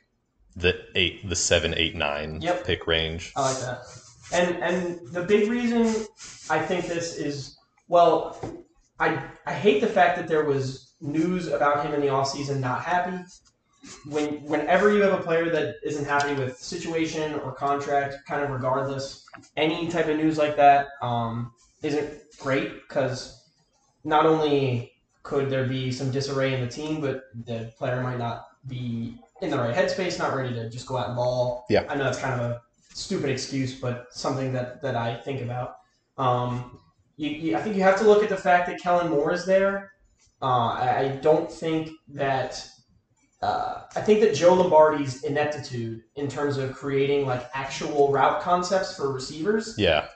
the 0.55 0.75
eight, 0.95 1.27
the 1.27 1.35
seven, 1.35 1.73
eight, 1.77 1.95
nine 1.95 2.41
Yep. 2.41 2.65
pick 2.65 2.87
range. 2.87 3.31
I 3.35 3.41
like 3.41 3.59
that. 3.61 3.77
And 4.33 4.57
and 4.63 4.99
the 5.11 5.23
big 5.23 5.49
reason 5.49 6.05
I 6.49 6.59
think 6.59 6.85
this 6.87 7.15
is 7.15 7.57
well, 7.87 8.39
I 8.99 9.23
I 9.45 9.53
hate 9.53 9.81
the 9.81 9.87
fact 9.87 10.17
that 10.17 10.27
there 10.27 10.45
was 10.45 10.93
news 11.01 11.47
about 11.47 11.85
him 11.85 11.93
in 11.93 12.01
the 12.01 12.07
offseason 12.07 12.59
not 12.59 12.83
happy. 12.83 13.23
When 14.05 14.43
whenever 14.43 14.93
you 14.93 15.01
have 15.01 15.17
a 15.17 15.23
player 15.23 15.49
that 15.49 15.75
isn't 15.83 16.05
happy 16.05 16.33
with 16.33 16.57
situation 16.57 17.35
or 17.35 17.53
contract, 17.53 18.15
kind 18.27 18.43
of 18.43 18.49
regardless, 18.49 19.25
any 19.55 19.87
type 19.87 20.07
of 20.07 20.17
news 20.17 20.37
like 20.37 20.55
that 20.57 20.87
um, 21.01 21.53
isn't 21.81 22.09
great 22.39 22.87
because 22.87 23.49
not 24.03 24.25
only 24.25 24.93
could 25.23 25.49
there 25.49 25.65
be 25.65 25.91
some 25.91 26.11
disarray 26.11 26.53
in 26.53 26.61
the 26.61 26.67
team, 26.67 26.99
but 26.99 27.23
the 27.45 27.71
player 27.77 28.01
might 28.01 28.17
not 28.17 28.47
be 28.67 29.17
in 29.41 29.49
the 29.49 29.57
right 29.57 29.75
headspace, 29.75 30.19
not 30.19 30.35
ready 30.35 30.53
to 30.53 30.69
just 30.69 30.85
go 30.87 30.97
out 30.97 31.07
and 31.07 31.15
ball. 31.15 31.65
Yeah. 31.69 31.85
I 31.87 31.95
know 31.95 32.03
that's 32.03 32.19
kind 32.19 32.39
of 32.39 32.51
a 32.51 32.61
stupid 32.93 33.29
excuse, 33.29 33.73
but 33.73 34.07
something 34.11 34.51
that, 34.53 34.81
that 34.81 34.95
I 34.95 35.15
think 35.15 35.41
about. 35.41 35.77
Um, 36.17 36.77
you, 37.15 37.29
you, 37.29 37.57
I 37.57 37.61
think 37.61 37.75
you 37.75 37.83
have 37.83 37.97
to 37.99 38.05
look 38.05 38.23
at 38.23 38.29
the 38.29 38.37
fact 38.37 38.67
that 38.67 38.81
Kellen 38.81 39.09
Moore 39.09 39.31
is 39.31 39.45
there. 39.45 39.93
Uh, 40.41 40.69
I, 40.69 40.99
I 40.99 41.07
don't 41.21 41.51
think 41.51 41.91
that. 42.09 42.67
Uh, 43.41 43.83
I 43.95 44.01
think 44.01 44.19
that 44.19 44.35
Joe 44.35 44.53
Lombardi's 44.53 45.23
ineptitude 45.23 46.03
in 46.15 46.27
terms 46.27 46.57
of 46.57 46.73
creating 46.75 47.25
like 47.25 47.49
actual 47.53 48.11
route 48.11 48.41
concepts 48.41 48.95
for 48.97 49.13
receivers 49.13 49.75
Yeah. 49.77 50.07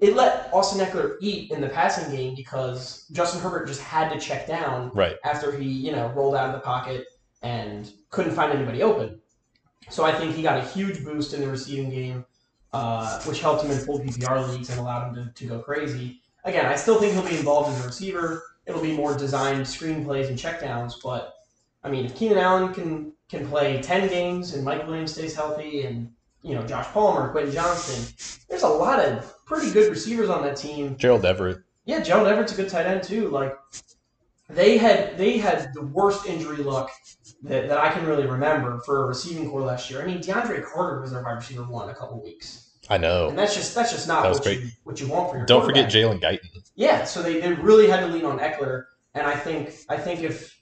it 0.00 0.14
let 0.14 0.48
Austin 0.52 0.84
Ekeler 0.86 1.16
eat 1.20 1.50
in 1.50 1.60
the 1.60 1.68
passing 1.68 2.14
game 2.14 2.36
because 2.36 3.08
Justin 3.10 3.40
Herbert 3.40 3.66
just 3.66 3.80
had 3.80 4.12
to 4.12 4.20
check 4.20 4.46
down 4.46 4.92
Right. 4.94 5.16
after 5.24 5.50
he, 5.56 5.64
you 5.68 5.90
know, 5.90 6.08
rolled 6.14 6.36
out 6.36 6.46
of 6.48 6.52
the 6.54 6.60
pocket 6.60 7.04
and 7.42 7.90
couldn't 8.10 8.32
find 8.34 8.52
anybody 8.52 8.82
open. 8.82 9.20
So 9.90 10.04
I 10.04 10.12
think 10.12 10.36
he 10.36 10.42
got 10.42 10.58
a 10.58 10.62
huge 10.68 11.04
boost 11.04 11.34
in 11.34 11.40
the 11.40 11.48
receiving 11.48 11.90
game, 11.90 12.26
uh, 12.72 13.20
which 13.22 13.40
helped 13.40 13.64
him 13.64 13.72
in 13.72 13.78
full 13.78 13.98
PPR 13.98 14.48
leagues 14.52 14.70
and 14.70 14.78
allowed 14.78 15.08
him 15.08 15.14
to, 15.26 15.32
to 15.32 15.46
go 15.48 15.58
crazy. 15.60 16.20
Again, 16.44 16.66
I 16.66 16.76
still 16.76 17.00
think 17.00 17.14
he'll 17.14 17.28
be 17.28 17.36
involved 17.38 17.70
as 17.76 17.82
a 17.82 17.86
receiver. 17.88 18.44
It'll 18.66 18.82
be 18.82 18.92
more 18.96 19.16
designed 19.16 19.62
screenplays 19.62 20.28
and 20.28 20.38
checkdowns, 20.38 20.94
but 21.02 21.34
I 21.88 21.90
mean, 21.90 22.04
if 22.04 22.14
Keenan 22.14 22.36
Allen 22.38 22.74
can 22.74 23.12
can 23.30 23.48
play 23.48 23.80
ten 23.80 24.08
games 24.08 24.54
and 24.54 24.62
Mike 24.64 24.86
Williams 24.86 25.12
stays 25.12 25.34
healthy 25.34 25.84
and 25.86 26.10
you 26.42 26.54
know 26.54 26.62
Josh 26.66 26.86
Palmer, 26.88 27.30
Quentin 27.30 27.52
Johnston, 27.52 28.04
there's 28.48 28.62
a 28.62 28.68
lot 28.68 29.02
of 29.02 29.34
pretty 29.46 29.70
good 29.70 29.88
receivers 29.90 30.28
on 30.28 30.42
that 30.42 30.56
team. 30.56 30.96
Gerald 30.98 31.24
Everett. 31.24 31.58
Yeah, 31.86 32.00
Gerald 32.00 32.28
Everett's 32.28 32.52
a 32.52 32.56
good 32.56 32.68
tight 32.68 32.84
end 32.84 33.02
too. 33.02 33.30
Like 33.30 33.54
they 34.50 34.76
had 34.76 35.16
they 35.16 35.38
had 35.38 35.72
the 35.72 35.82
worst 35.82 36.26
injury 36.26 36.58
luck 36.58 36.90
that, 37.42 37.68
that 37.68 37.78
I 37.78 37.90
can 37.90 38.06
really 38.06 38.26
remember 38.26 38.80
for 38.84 39.04
a 39.04 39.06
receiving 39.06 39.48
corps 39.50 39.62
last 39.62 39.90
year. 39.90 40.02
I 40.02 40.06
mean, 40.06 40.18
DeAndre 40.18 40.62
Carter 40.70 41.00
was 41.00 41.12
their 41.12 41.22
wide 41.22 41.36
receiver 41.36 41.62
one 41.62 41.88
a 41.88 41.94
couple 41.94 42.22
weeks, 42.22 42.72
I 42.90 42.98
know. 42.98 43.28
and 43.30 43.38
that's 43.38 43.54
just 43.54 43.74
that's 43.74 43.92
just 43.92 44.06
not 44.06 44.24
That 44.24 44.32
what 44.34 44.42
great. 44.42 44.60
you 44.60 44.68
what 44.84 45.00
you 45.00 45.08
want 45.08 45.30
for 45.30 45.38
your. 45.38 45.46
Don't 45.46 45.64
forget. 45.64 45.90
Jalen 45.90 46.20
Guyton. 46.20 46.50
Yeah, 46.74 47.04
so 47.04 47.22
they, 47.22 47.40
they 47.40 47.54
really 47.54 47.88
had 47.88 48.00
to 48.00 48.06
lean 48.08 48.26
on 48.26 48.38
Ekeler, 48.38 48.84
and 49.14 49.26
I 49.26 49.34
think 49.34 49.74
I 49.88 49.96
think 49.96 50.20
if 50.22 50.54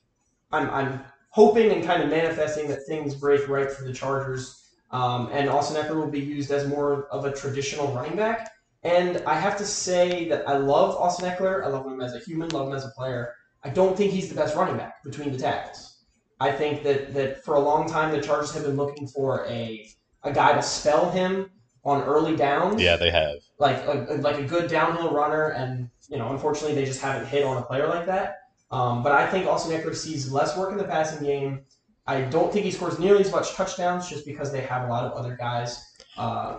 I'm 0.52 0.70
I'm 0.70 1.00
hoping 1.36 1.70
and 1.70 1.84
kind 1.84 2.02
of 2.02 2.08
manifesting 2.08 2.66
that 2.66 2.86
things 2.86 3.14
break 3.14 3.46
right 3.46 3.70
for 3.70 3.84
the 3.84 3.92
Chargers, 3.92 4.70
um, 4.90 5.28
and 5.32 5.50
Austin 5.50 5.76
Ekeler 5.76 5.96
will 5.96 6.10
be 6.10 6.18
used 6.18 6.50
as 6.50 6.66
more 6.66 7.08
of 7.08 7.26
a 7.26 7.32
traditional 7.32 7.92
running 7.92 8.16
back. 8.16 8.50
And 8.84 9.18
I 9.26 9.38
have 9.38 9.58
to 9.58 9.66
say 9.66 10.30
that 10.30 10.48
I 10.48 10.56
love 10.56 10.96
Austin 10.96 11.30
Ekeler. 11.30 11.62
I 11.62 11.68
love 11.68 11.84
him 11.84 12.00
as 12.00 12.14
a 12.14 12.20
human, 12.20 12.48
love 12.48 12.68
him 12.68 12.74
as 12.74 12.86
a 12.86 12.90
player. 12.96 13.34
I 13.62 13.68
don't 13.68 13.94
think 13.98 14.12
he's 14.12 14.30
the 14.30 14.34
best 14.34 14.56
running 14.56 14.78
back 14.78 15.04
between 15.04 15.30
the 15.30 15.36
tackles. 15.36 16.04
I 16.40 16.52
think 16.52 16.82
that, 16.84 17.12
that 17.12 17.44
for 17.44 17.56
a 17.56 17.60
long 17.60 17.86
time 17.86 18.12
the 18.12 18.22
Chargers 18.22 18.54
have 18.54 18.64
been 18.64 18.76
looking 18.76 19.06
for 19.06 19.44
a 19.46 19.90
a 20.22 20.32
guy 20.32 20.54
to 20.54 20.62
spell 20.62 21.10
him 21.10 21.50
on 21.84 22.02
early 22.02 22.34
downs 22.34 22.80
Yeah, 22.80 22.96
they 22.96 23.10
have. 23.10 23.36
like 23.58 23.76
a, 23.86 24.18
like 24.20 24.38
a 24.38 24.44
good 24.44 24.70
downhill 24.70 25.12
runner, 25.12 25.48
and 25.50 25.90
you 26.08 26.16
know, 26.16 26.30
unfortunately, 26.32 26.74
they 26.74 26.86
just 26.86 27.00
haven't 27.00 27.28
hit 27.28 27.44
on 27.44 27.58
a 27.58 27.62
player 27.62 27.88
like 27.88 28.06
that. 28.06 28.36
Um, 28.70 29.02
but 29.02 29.12
I 29.12 29.26
think 29.28 29.46
Austin 29.46 29.78
Ekeler 29.78 29.94
sees 29.94 30.30
less 30.32 30.56
work 30.56 30.72
in 30.72 30.78
the 30.78 30.84
passing 30.84 31.24
game. 31.24 31.60
I 32.06 32.22
don't 32.22 32.52
think 32.52 32.64
he 32.64 32.70
scores 32.70 32.98
nearly 32.98 33.20
as 33.20 33.30
much 33.32 33.52
touchdowns 33.54 34.08
just 34.08 34.24
because 34.26 34.52
they 34.52 34.60
have 34.62 34.84
a 34.88 34.90
lot 34.90 35.04
of 35.04 35.12
other 35.12 35.36
guys. 35.36 35.84
Uh, 36.16 36.58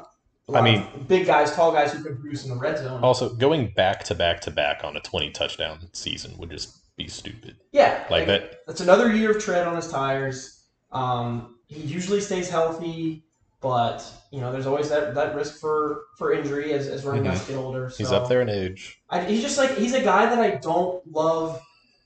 I 0.53 0.61
mean- 0.61 0.87
big 1.07 1.25
guys, 1.25 1.53
tall 1.53 1.71
guys 1.71 1.91
who 1.93 2.03
can 2.03 2.17
produce 2.17 2.43
in 2.45 2.51
the 2.51 2.57
red 2.57 2.77
zone. 2.77 3.03
Also, 3.03 3.33
going 3.35 3.71
back 3.75 4.03
to 4.05 4.15
back 4.15 4.39
to 4.41 4.51
back 4.51 4.83
on 4.83 4.95
a 4.95 5.01
20 5.01 5.31
touchdown 5.31 5.89
season 5.93 6.37
would 6.37 6.49
just 6.49 6.77
be 6.95 7.07
stupid. 7.07 7.57
yeah, 7.73 8.05
Like 8.09 8.25
that. 8.27 8.61
That's 8.65 8.81
another 8.81 9.13
year 9.13 9.31
of 9.31 9.43
tread 9.43 9.67
on 9.67 9.75
his 9.75 9.87
tires. 9.89 10.63
Um, 10.91 11.57
he 11.67 11.81
usually 11.81 12.21
stays 12.21 12.49
healthy, 12.49 13.23
but 13.61 14.03
you 14.31 14.41
know, 14.41 14.51
there's 14.51 14.65
always 14.65 14.89
that, 14.89 15.13
that 15.15 15.35
risk 15.35 15.59
for, 15.59 16.05
for 16.17 16.33
injury 16.33 16.73
as, 16.73 16.87
as 16.87 17.05
running 17.05 17.23
Mhm. 17.23 17.27
backs 17.33 17.47
get 17.47 17.57
older. 17.57 17.89
He's 17.97 18.11
up 18.11 18.27
there 18.29 18.41
in 18.41 18.49
age. 18.49 18.99
I, 19.09 19.21
he's 19.21 19.41
just 19.41 19.57
like 19.57 19.75
he's 19.77 19.93
a 19.93 20.01
guy 20.01 20.25
that 20.27 20.39
I 20.39 20.55
don't 20.55 21.05
love 21.11 21.61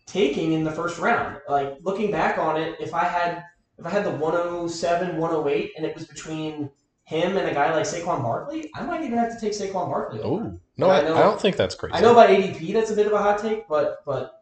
taking 0.06 0.54
in 0.54 0.64
the 0.64 0.72
first 0.72 1.00
round. 1.00 1.38
Like 1.50 1.78
looking 1.82 2.12
back 2.12 2.38
on 2.38 2.58
it, 2.60 2.76
if 2.80 2.94
I 2.94 3.06
had 3.06 3.44
if 3.78 3.86
I 3.86 3.90
had 3.90 4.06
the 4.06 4.12
107, 4.12 5.18
108, 5.18 5.72
and 5.78 5.86
it 5.86 5.96
was 5.96 6.06
between 6.06 6.70
him 7.06 7.36
and 7.38 7.50
a 7.50 7.54
guy 7.54 7.74
like 7.74 7.84
Saquon 7.86 8.22
Barkley, 8.22 8.70
I 8.76 8.84
might 8.84 9.04
even 9.04 9.18
have 9.18 9.34
to 9.34 9.40
take 9.40 9.54
Saquon 9.54 9.90
Barkley. 9.90 10.22
Oh 10.24 10.58
no, 10.78 10.90
I 10.90 11.00
I, 11.00 11.02
know- 11.04 11.16
I 11.16 11.22
don't 11.24 11.40
think 11.42 11.56
that's 11.58 11.76
crazy. 11.76 11.96
I 11.96 12.02
know 12.02 12.12
about 12.12 12.30
ADP, 12.30 12.74
that's 12.74 12.92
a 12.92 12.96
bit 12.96 13.08
of 13.08 13.14
a 13.14 13.18
hot 13.18 13.40
take, 13.40 13.68
but 13.68 14.04
but 14.06 14.42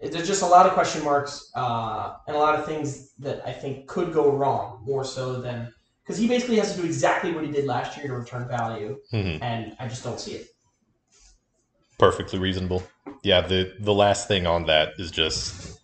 it, 0.00 0.12
there's 0.12 0.26
just 0.28 0.42
a 0.42 0.46
lot 0.46 0.66
of 0.66 0.72
question 0.72 1.04
marks 1.04 1.50
uh, 1.56 2.14
and 2.26 2.36
a 2.36 2.38
lot 2.38 2.54
of 2.58 2.64
things 2.64 3.12
that 3.18 3.46
I 3.46 3.52
think 3.52 3.86
could 3.88 4.12
go 4.12 4.30
wrong 4.30 4.82
more 4.84 5.04
so 5.04 5.40
than 5.40 5.72
because 6.02 6.16
he 6.18 6.26
basically 6.28 6.56
has 6.56 6.74
to 6.74 6.80
do 6.80 6.86
exactly 6.86 7.32
what 7.32 7.44
he 7.44 7.50
did 7.50 7.66
last 7.66 7.98
year 7.98 8.06
to 8.08 8.14
return 8.14 8.48
value, 8.48 8.98
Mhm. 9.12 9.42
and 9.42 9.76
I 9.78 9.88
just 9.88 10.02
don't 10.02 10.18
see 10.18 10.32
it. 10.32 10.48
Perfectly 11.98 12.38
reasonable. 12.38 12.82
Yeah, 13.22 13.40
the 13.40 13.74
the 13.80 13.94
last 13.94 14.28
thing 14.28 14.46
on 14.46 14.66
that 14.66 14.92
is 14.98 15.10
just 15.10 15.78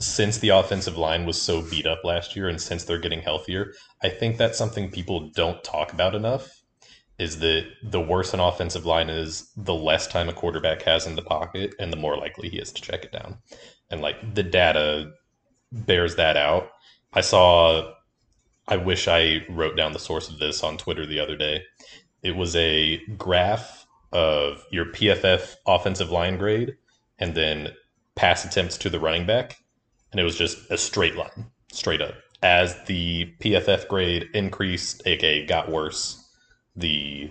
since 0.00 0.38
the 0.38 0.50
offensive 0.50 0.96
line 0.96 1.26
was 1.26 1.40
so 1.40 1.60
beat 1.62 1.86
up 1.86 2.04
last 2.04 2.36
year 2.36 2.48
and 2.48 2.60
since 2.60 2.84
they're 2.84 3.00
getting 3.00 3.20
healthier, 3.20 3.72
I 4.02 4.08
think 4.08 4.36
that's 4.36 4.56
something 4.56 4.90
people 4.90 5.30
don't 5.34 5.62
talk 5.64 5.92
about 5.92 6.14
enough 6.14 6.62
is 7.18 7.40
that 7.40 7.66
the 7.82 8.00
worse 8.00 8.32
an 8.32 8.38
offensive 8.38 8.86
line 8.86 9.10
is, 9.10 9.50
the 9.56 9.74
less 9.74 10.06
time 10.06 10.28
a 10.28 10.32
quarterback 10.32 10.82
has 10.82 11.04
in 11.04 11.16
the 11.16 11.22
pocket 11.22 11.74
and 11.80 11.92
the 11.92 11.96
more 11.96 12.16
likely 12.16 12.48
he 12.48 12.58
is 12.58 12.70
to 12.70 12.80
check 12.80 13.04
it 13.04 13.10
down. 13.10 13.38
And 13.90 14.00
like 14.00 14.34
the 14.34 14.44
data 14.44 15.10
bears 15.72 16.14
that 16.16 16.36
out. 16.36 16.70
I 17.12 17.20
saw 17.20 17.92
I 18.68 18.76
wish 18.76 19.08
I 19.08 19.44
wrote 19.48 19.76
down 19.76 19.92
the 19.92 19.98
source 19.98 20.28
of 20.28 20.38
this 20.38 20.62
on 20.62 20.76
Twitter 20.76 21.06
the 21.06 21.20
other 21.20 21.36
day. 21.36 21.62
It 22.22 22.36
was 22.36 22.54
a 22.54 22.98
graph 23.16 23.86
of 24.12 24.64
your 24.70 24.86
PFF 24.86 25.56
offensive 25.66 26.10
line 26.10 26.38
grade 26.38 26.76
and 27.18 27.34
then 27.34 27.72
pass 28.14 28.44
attempts 28.44 28.78
to 28.78 28.90
the 28.90 29.00
running 29.00 29.26
back. 29.26 29.56
And 30.10 30.20
it 30.20 30.24
was 30.24 30.36
just 30.36 30.70
a 30.70 30.78
straight 30.78 31.16
line, 31.16 31.46
straight 31.72 32.00
up. 32.00 32.14
As 32.42 32.76
the 32.86 33.32
PFF 33.40 33.88
grade 33.88 34.28
increased, 34.32 35.02
aka 35.06 35.44
got 35.44 35.70
worse, 35.70 36.24
the 36.76 37.30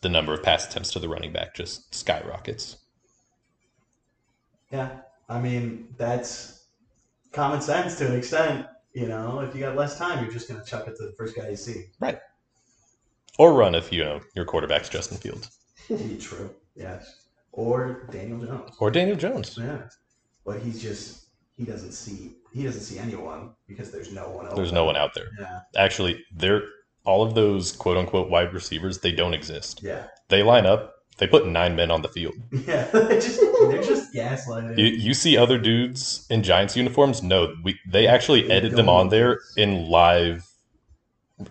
the 0.00 0.08
number 0.08 0.32
of 0.32 0.42
pass 0.42 0.66
attempts 0.66 0.92
to 0.92 1.00
the 1.00 1.08
running 1.08 1.32
back 1.32 1.54
just 1.54 1.94
skyrockets. 1.94 2.78
Yeah, 4.72 4.90
I 5.28 5.40
mean 5.40 5.88
that's 5.96 6.64
common 7.32 7.60
sense 7.60 7.96
to 7.98 8.08
an 8.08 8.16
extent. 8.16 8.66
You 8.94 9.06
know, 9.06 9.40
if 9.40 9.54
you 9.54 9.60
got 9.60 9.76
less 9.76 9.98
time, 9.98 10.24
you're 10.24 10.32
just 10.32 10.48
gonna 10.48 10.64
chuck 10.64 10.88
it 10.88 10.96
to 10.96 11.06
the 11.06 11.12
first 11.12 11.36
guy 11.36 11.50
you 11.50 11.56
see. 11.56 11.84
Right. 12.00 12.18
Or 13.38 13.52
run 13.52 13.74
if 13.74 13.92
you 13.92 14.02
know 14.02 14.20
your 14.34 14.46
quarterback's 14.46 14.88
Justin 14.88 15.18
Fields 15.18 15.57
true. 16.20 16.50
Yes. 16.74 17.26
Or 17.52 18.06
Daniel 18.10 18.44
Jones. 18.44 18.70
or 18.78 18.90
Daniel 18.90 19.16
Jones. 19.16 19.58
Yeah. 19.60 19.82
But 20.44 20.60
he's 20.60 20.80
just 20.80 21.26
he 21.56 21.64
doesn't 21.64 21.92
see 21.92 22.36
he 22.52 22.62
doesn't 22.64 22.82
see 22.82 22.98
anyone 22.98 23.50
because 23.66 23.90
there's 23.90 24.12
no 24.12 24.28
one 24.30 24.46
else. 24.46 24.54
There's 24.56 24.72
no 24.72 24.84
one 24.84 24.96
out 24.96 25.14
there. 25.14 25.28
Yeah. 25.40 25.60
Actually, 25.76 26.24
they're 26.34 26.62
all 27.04 27.22
of 27.22 27.34
those 27.34 27.72
quote 27.72 27.96
unquote 27.96 28.30
wide 28.30 28.52
receivers. 28.54 28.98
They 28.98 29.12
don't 29.12 29.34
exist. 29.34 29.80
Yeah. 29.82 30.04
They 30.28 30.42
line 30.42 30.66
up. 30.66 30.94
They 31.16 31.26
put 31.26 31.48
nine 31.48 31.74
men 31.74 31.90
on 31.90 32.02
the 32.02 32.08
field. 32.08 32.34
Yeah. 32.66 32.84
they're 32.92 33.20
just 33.20 33.40
they're 33.40 33.82
just 33.82 34.14
gaslighting. 34.14 34.78
You, 34.78 34.86
you 34.86 35.14
see 35.14 35.36
other 35.36 35.58
dudes 35.58 36.26
in 36.30 36.42
Giants 36.44 36.76
uniforms? 36.76 37.22
No, 37.22 37.54
we 37.64 37.78
they 37.90 38.06
actually 38.06 38.42
They 38.42 38.54
edit 38.54 38.76
them 38.76 38.86
don't 38.86 38.94
on 38.94 39.08
there 39.08 39.40
in 39.56 39.88
live, 39.88 40.46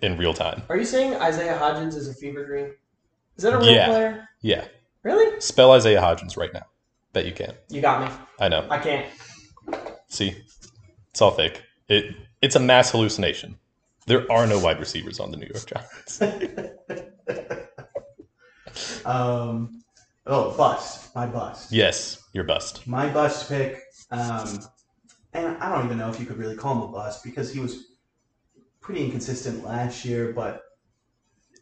in 0.02 0.18
real 0.18 0.34
time. 0.34 0.64
Are 0.70 0.78
you 0.78 0.86
saying 0.86 1.16
Isaiah 1.16 1.58
Hodgins 1.60 1.96
is 1.96 2.08
a 2.08 2.14
fever 2.14 2.46
dream? 2.46 2.72
Is 3.36 3.44
that 3.44 3.54
a 3.54 3.58
real 3.58 3.72
Yeah. 3.72 3.88
player? 3.88 4.27
Yeah, 4.42 4.66
Really? 5.04 5.40
spell 5.42 5.72
Isaiah 5.72 6.02
Hodgins 6.02 6.38
right 6.38 6.54
now. 6.54 6.66
Bet 7.14 7.26
you 7.26 7.32
can. 7.32 7.54
You 7.70 7.82
got 7.82 8.08
me. 8.08 8.16
I 8.40 8.50
know. 8.50 8.68
I 8.70 8.78
can't. 8.78 9.08
See, 10.10 10.36
it's 11.10 11.22
all 11.22 11.32
fake. 11.32 11.62
It 11.88 12.16
it's 12.42 12.56
a 12.56 12.60
mass 12.60 12.92
hallucination. 12.92 13.58
There 14.06 14.30
are 14.32 14.46
no 14.48 14.60
wide 14.60 14.80
receivers 14.80 15.20
on 15.20 15.32
the 15.32 15.38
New 15.38 15.48
York 15.48 15.66
Giants. 15.66 16.22
um 19.06 19.82
oh 20.26 20.56
bust. 20.58 21.14
My 21.16 21.26
bust. 21.26 21.72
yes, 21.72 22.22
you're 22.34 22.44
bust. 22.44 22.86
My 22.88 23.10
bust 23.10 23.50
pick, 23.50 23.82
um, 24.12 24.60
and 25.34 25.58
I 25.58 25.74
don't 25.74 25.86
even 25.86 25.98
know 25.98 26.10
if 26.10 26.20
you 26.20 26.26
could 26.26 26.38
really 26.38 26.56
call 26.56 26.76
him 26.76 26.82
a 26.84 26.88
bust 26.92 27.24
because 27.24 27.52
he 27.52 27.60
was 27.60 27.86
pretty 28.82 29.04
inconsistent 29.04 29.64
last 29.64 30.06
year, 30.06 30.32
but 30.34 30.62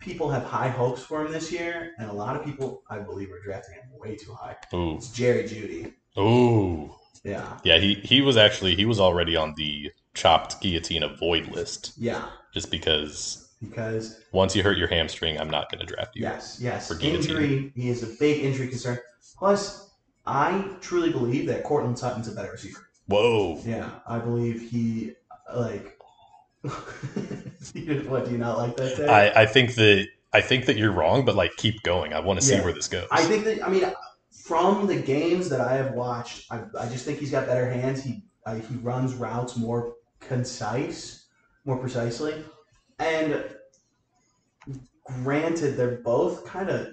people 0.05 0.29
have 0.29 0.43
high 0.43 0.69
hopes 0.69 1.01
for 1.03 1.25
him 1.25 1.31
this 1.31 1.51
year, 1.51 1.91
and 1.97 2.09
a 2.09 2.13
lot 2.13 2.35
of 2.35 2.45
people, 2.45 2.83
I 2.89 2.99
believe, 2.99 3.31
are 3.31 3.41
drafting 3.43 3.75
him 3.75 3.83
way 3.99 4.15
too 4.15 4.33
high. 4.33 4.55
Ooh, 4.73 4.95
It's 4.95 5.09
Jerry 5.09 5.43
Jeudy. 5.43 5.93
ooh. 6.17 6.93
Yeah, 7.23 7.57
Yeah, 7.63 7.79
he 7.79 7.95
he 7.95 8.21
was 8.21 8.37
actually 8.37 8.75
he 8.75 8.85
was 8.85 8.99
already 8.99 9.35
on 9.35 9.55
the 9.57 9.91
chopped 10.13 10.61
guillotine 10.61 11.01
avoid 11.01 11.47
list 11.47 11.93
yeah, 11.97 12.27
just 12.53 12.69
because 12.69 13.49
because 13.61 14.19
once 14.31 14.55
you 14.55 14.61
hurt 14.61 14.77
your 14.77 14.87
hamstring, 14.87 15.39
I'm 15.39 15.49
not 15.49 15.71
going 15.71 15.79
to 15.85 15.91
draft 15.91 16.15
you. 16.15 16.21
yes, 16.21 16.59
yes, 16.61 16.87
For 16.87 16.93
guillotine. 16.95 17.31
injury. 17.35 17.73
He 17.75 17.89
is 17.89 18.03
a 18.03 18.15
big 18.19 18.43
injury 18.45 18.67
concern. 18.67 18.99
Plus, 19.39 19.89
I 20.27 20.69
truly 20.81 21.11
believe 21.11 21.47
that 21.47 21.63
Courtland 21.63 21.97
Sutton's 21.97 22.27
a 22.27 22.31
better 22.35 22.51
receiver. 22.51 22.87
Whoa. 23.07 23.59
Yeah, 23.65 23.89
I 24.07 24.19
believe 24.19 24.61
he 24.69 25.13
like. 25.55 25.94
what 28.07 28.25
do 28.25 28.31
you 28.31 28.37
not 28.37 28.57
like 28.57 28.77
that? 28.77 28.95
Take? 28.97 29.09
I, 29.09 29.43
I 29.43 29.45
think 29.45 29.75
that 29.75 30.07
I 30.33 30.41
think 30.41 30.65
that 30.65 30.77
you're 30.77 30.91
wrong, 30.91 31.25
but 31.25 31.35
like 31.35 31.55
keep 31.57 31.83
going. 31.83 32.13
I 32.13 32.19
want 32.19 32.39
to 32.39 32.45
see 32.45 32.55
Yeah. 32.55 32.63
where 32.63 32.73
this 32.73 32.87
goes. 32.87 33.07
I 33.11 33.23
think 33.23 33.45
that 33.45 33.65
I 33.65 33.69
mean, 33.69 33.85
from 34.31 34.87
the 34.87 34.95
games 34.95 35.49
that 35.49 35.61
I 35.61 35.75
have 35.75 35.93
watched, 35.93 36.51
I, 36.51 36.63
I 36.79 36.87
just 36.87 37.05
think 37.05 37.19
he's 37.19 37.31
got 37.31 37.47
better 37.47 37.69
hands. 37.69 38.03
He 38.03 38.23
I, 38.45 38.57
he 38.59 38.75
runs 38.77 39.13
routes 39.13 39.57
more 39.57 39.95
concise, 40.19 41.27
more 41.65 41.77
precisely, 41.77 42.43
and 42.99 43.43
granted, 45.03 45.77
they're 45.77 46.01
both 46.03 46.45
kind 46.45 46.69
of 46.69 46.89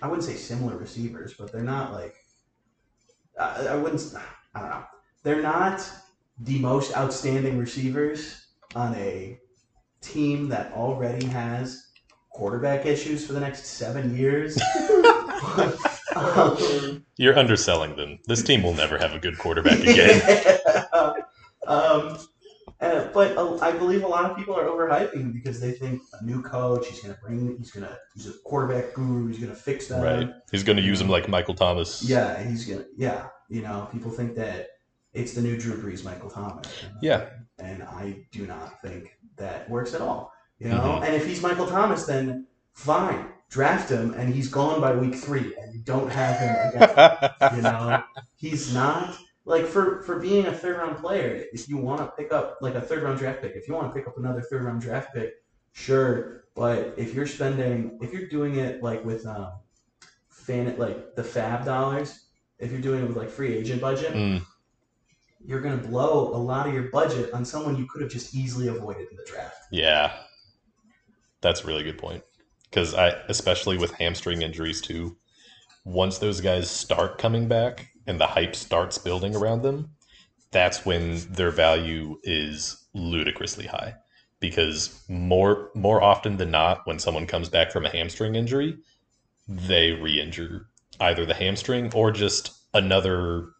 I 0.00 0.06
wouldn't 0.06 0.24
say 0.24 0.34
similar 0.34 0.76
receivers, 0.76 1.34
but 1.38 1.52
they're 1.52 1.62
not 1.62 1.92
like 1.92 2.14
I, 3.38 3.68
I 3.68 3.76
wouldn't 3.76 4.14
I 4.54 4.60
don't 4.60 4.70
know 4.70 4.84
they're 5.22 5.42
not 5.42 5.88
the 6.40 6.58
most 6.58 6.96
outstanding 6.96 7.58
receivers 7.58 8.46
on 8.74 8.94
a 8.94 9.38
team 10.00 10.48
that 10.48 10.72
already 10.72 11.26
has 11.26 11.88
quarterback 12.30 12.86
issues 12.86 13.26
for 13.26 13.32
the 13.32 13.40
next 13.40 13.66
seven 13.66 14.16
years. 14.16 14.60
um, 16.14 17.04
You're 17.16 17.38
underselling 17.38 17.96
them. 17.96 18.18
This 18.26 18.42
team 18.42 18.62
will 18.62 18.74
never 18.74 18.98
have 18.98 19.12
a 19.12 19.18
good 19.18 19.38
quarterback 19.38 19.80
again. 19.80 20.58
um, 21.66 22.18
uh, 22.80 23.08
but 23.12 23.36
uh, 23.36 23.58
I 23.60 23.72
believe 23.72 24.04
a 24.04 24.06
lot 24.06 24.30
of 24.30 24.36
people 24.36 24.54
are 24.54 24.66
overhyping 24.66 25.14
him 25.14 25.32
because 25.32 25.60
they 25.60 25.72
think 25.72 26.00
a 26.20 26.24
new 26.24 26.42
coach, 26.42 26.86
he's 26.86 27.00
going 27.00 27.12
to 27.12 27.20
bring, 27.20 27.56
he's 27.58 27.72
going 27.72 27.84
to, 27.84 27.98
he's 28.14 28.28
a 28.28 28.32
quarterback 28.44 28.94
guru, 28.94 29.26
he's 29.26 29.38
going 29.38 29.50
to 29.50 29.58
fix 29.58 29.88
that. 29.88 30.02
right. 30.02 30.30
He's 30.52 30.62
going 30.62 30.76
to 30.76 30.82
use 30.82 31.00
him 31.00 31.08
like 31.08 31.28
Michael 31.28 31.54
Thomas. 31.54 32.04
Yeah, 32.08 32.40
he's 32.42 32.66
going 32.66 32.80
to, 32.80 32.86
yeah. 32.96 33.28
You 33.48 33.62
know, 33.62 33.88
people 33.90 34.12
think 34.12 34.36
that 34.36 34.68
it's 35.18 35.32
the 35.34 35.40
new 35.42 35.56
Drew 35.58 35.74
Brees, 35.82 36.04
Michael 36.04 36.30
Thomas. 36.30 36.66
Yeah. 37.02 37.28
And 37.58 37.82
I 37.82 38.24
do 38.30 38.46
not 38.46 38.80
think 38.82 39.18
that 39.36 39.68
works 39.68 39.94
at 39.94 40.00
all. 40.00 40.32
You 40.58 40.68
know, 40.70 40.80
Mhm. 40.80 41.04
and 41.04 41.14
if 41.14 41.26
he's 41.26 41.40
Michael 41.42 41.66
Thomas, 41.66 42.04
then 42.06 42.46
fine, 42.72 43.26
draft 43.48 43.90
him, 43.90 44.14
and 44.14 44.32
he's 44.32 44.48
gone 44.48 44.80
by 44.80 44.94
week 44.94 45.14
three, 45.14 45.54
and 45.56 45.72
you 45.74 45.80
don't 45.82 46.10
have 46.10 46.36
him 46.40 46.54
again. 46.68 47.30
you 47.56 47.62
know, 47.62 48.02
he's 48.36 48.74
not 48.74 49.16
like 49.44 49.66
for 49.66 50.02
for 50.02 50.18
being 50.18 50.46
a 50.46 50.52
third 50.52 50.76
round 50.78 50.96
player. 50.98 51.44
If 51.52 51.68
you 51.68 51.76
want 51.78 52.00
to 52.00 52.06
pick 52.20 52.32
up 52.32 52.58
like 52.60 52.74
a 52.74 52.80
third 52.80 53.02
round 53.04 53.18
draft 53.18 53.40
pick, 53.42 53.52
if 53.54 53.68
you 53.68 53.74
want 53.74 53.88
to 53.88 53.94
pick 53.98 54.06
up 54.08 54.18
another 54.18 54.40
third 54.42 54.62
round 54.64 54.80
draft 54.80 55.14
pick, 55.14 55.34
sure. 55.72 56.44
But 56.54 56.94
if 56.96 57.14
you're 57.14 57.26
spending, 57.26 57.98
if 58.02 58.12
you're 58.12 58.28
doing 58.28 58.56
it 58.56 58.82
like 58.82 59.04
with 59.04 59.24
um, 59.26 59.52
fan 60.28 60.74
like 60.76 61.14
the 61.14 61.22
FAAB 61.22 61.64
dollars, 61.64 62.26
if 62.58 62.72
you're 62.72 62.80
doing 62.80 63.04
it 63.04 63.06
with 63.08 63.16
like 63.16 63.30
free 63.30 63.54
agent 63.56 63.80
budget, 63.80 64.12
Mm, 64.12 64.42
you're 65.48 65.62
gonna 65.62 65.78
blow 65.78 66.28
a 66.34 66.36
lot 66.36 66.68
of 66.68 66.74
your 66.74 66.84
budget 66.84 67.32
on 67.32 67.42
someone 67.42 67.74
you 67.78 67.86
could 67.86 68.02
have 68.02 68.10
just 68.10 68.34
easily 68.34 68.68
avoided 68.68 69.08
in 69.10 69.16
the 69.16 69.24
draft. 69.24 69.56
yeah. 69.72 70.12
That's 71.40 71.62
a 71.62 71.66
really 71.66 71.84
good 71.84 71.98
point. 71.98 72.22
Because 72.64 72.94
I, 72.94 73.10
especially 73.28 73.78
with 73.78 73.92
hamstring 73.92 74.42
injuries 74.42 74.82
too, 74.82 75.16
once 75.84 76.18
those 76.18 76.42
guys 76.42 76.68
start 76.68 77.16
coming 77.16 77.48
back 77.48 77.88
and 78.06 78.20
the 78.20 78.26
hype 78.26 78.54
starts 78.54 78.98
building 78.98 79.34
around 79.34 79.62
them, 79.62 79.90
that's 80.50 80.84
when 80.84 81.20
their 81.32 81.50
value 81.50 82.18
is 82.24 82.86
ludicrously 82.92 83.66
high. 83.66 83.94
Because 84.40 85.02
more 85.08 85.70
more 85.74 86.02
often 86.02 86.36
than 86.36 86.50
not, 86.50 86.86
when 86.86 86.98
someone 86.98 87.26
comes 87.26 87.48
back 87.48 87.72
from 87.72 87.86
a 87.86 87.90
hamstring 87.90 88.34
injury, 88.34 88.76
they 89.46 89.92
re-injure 89.92 90.66
either 91.00 91.24
the 91.24 91.34
hamstring 91.34 91.90
or 91.94 92.10
just 92.10 92.52
another 92.74 93.52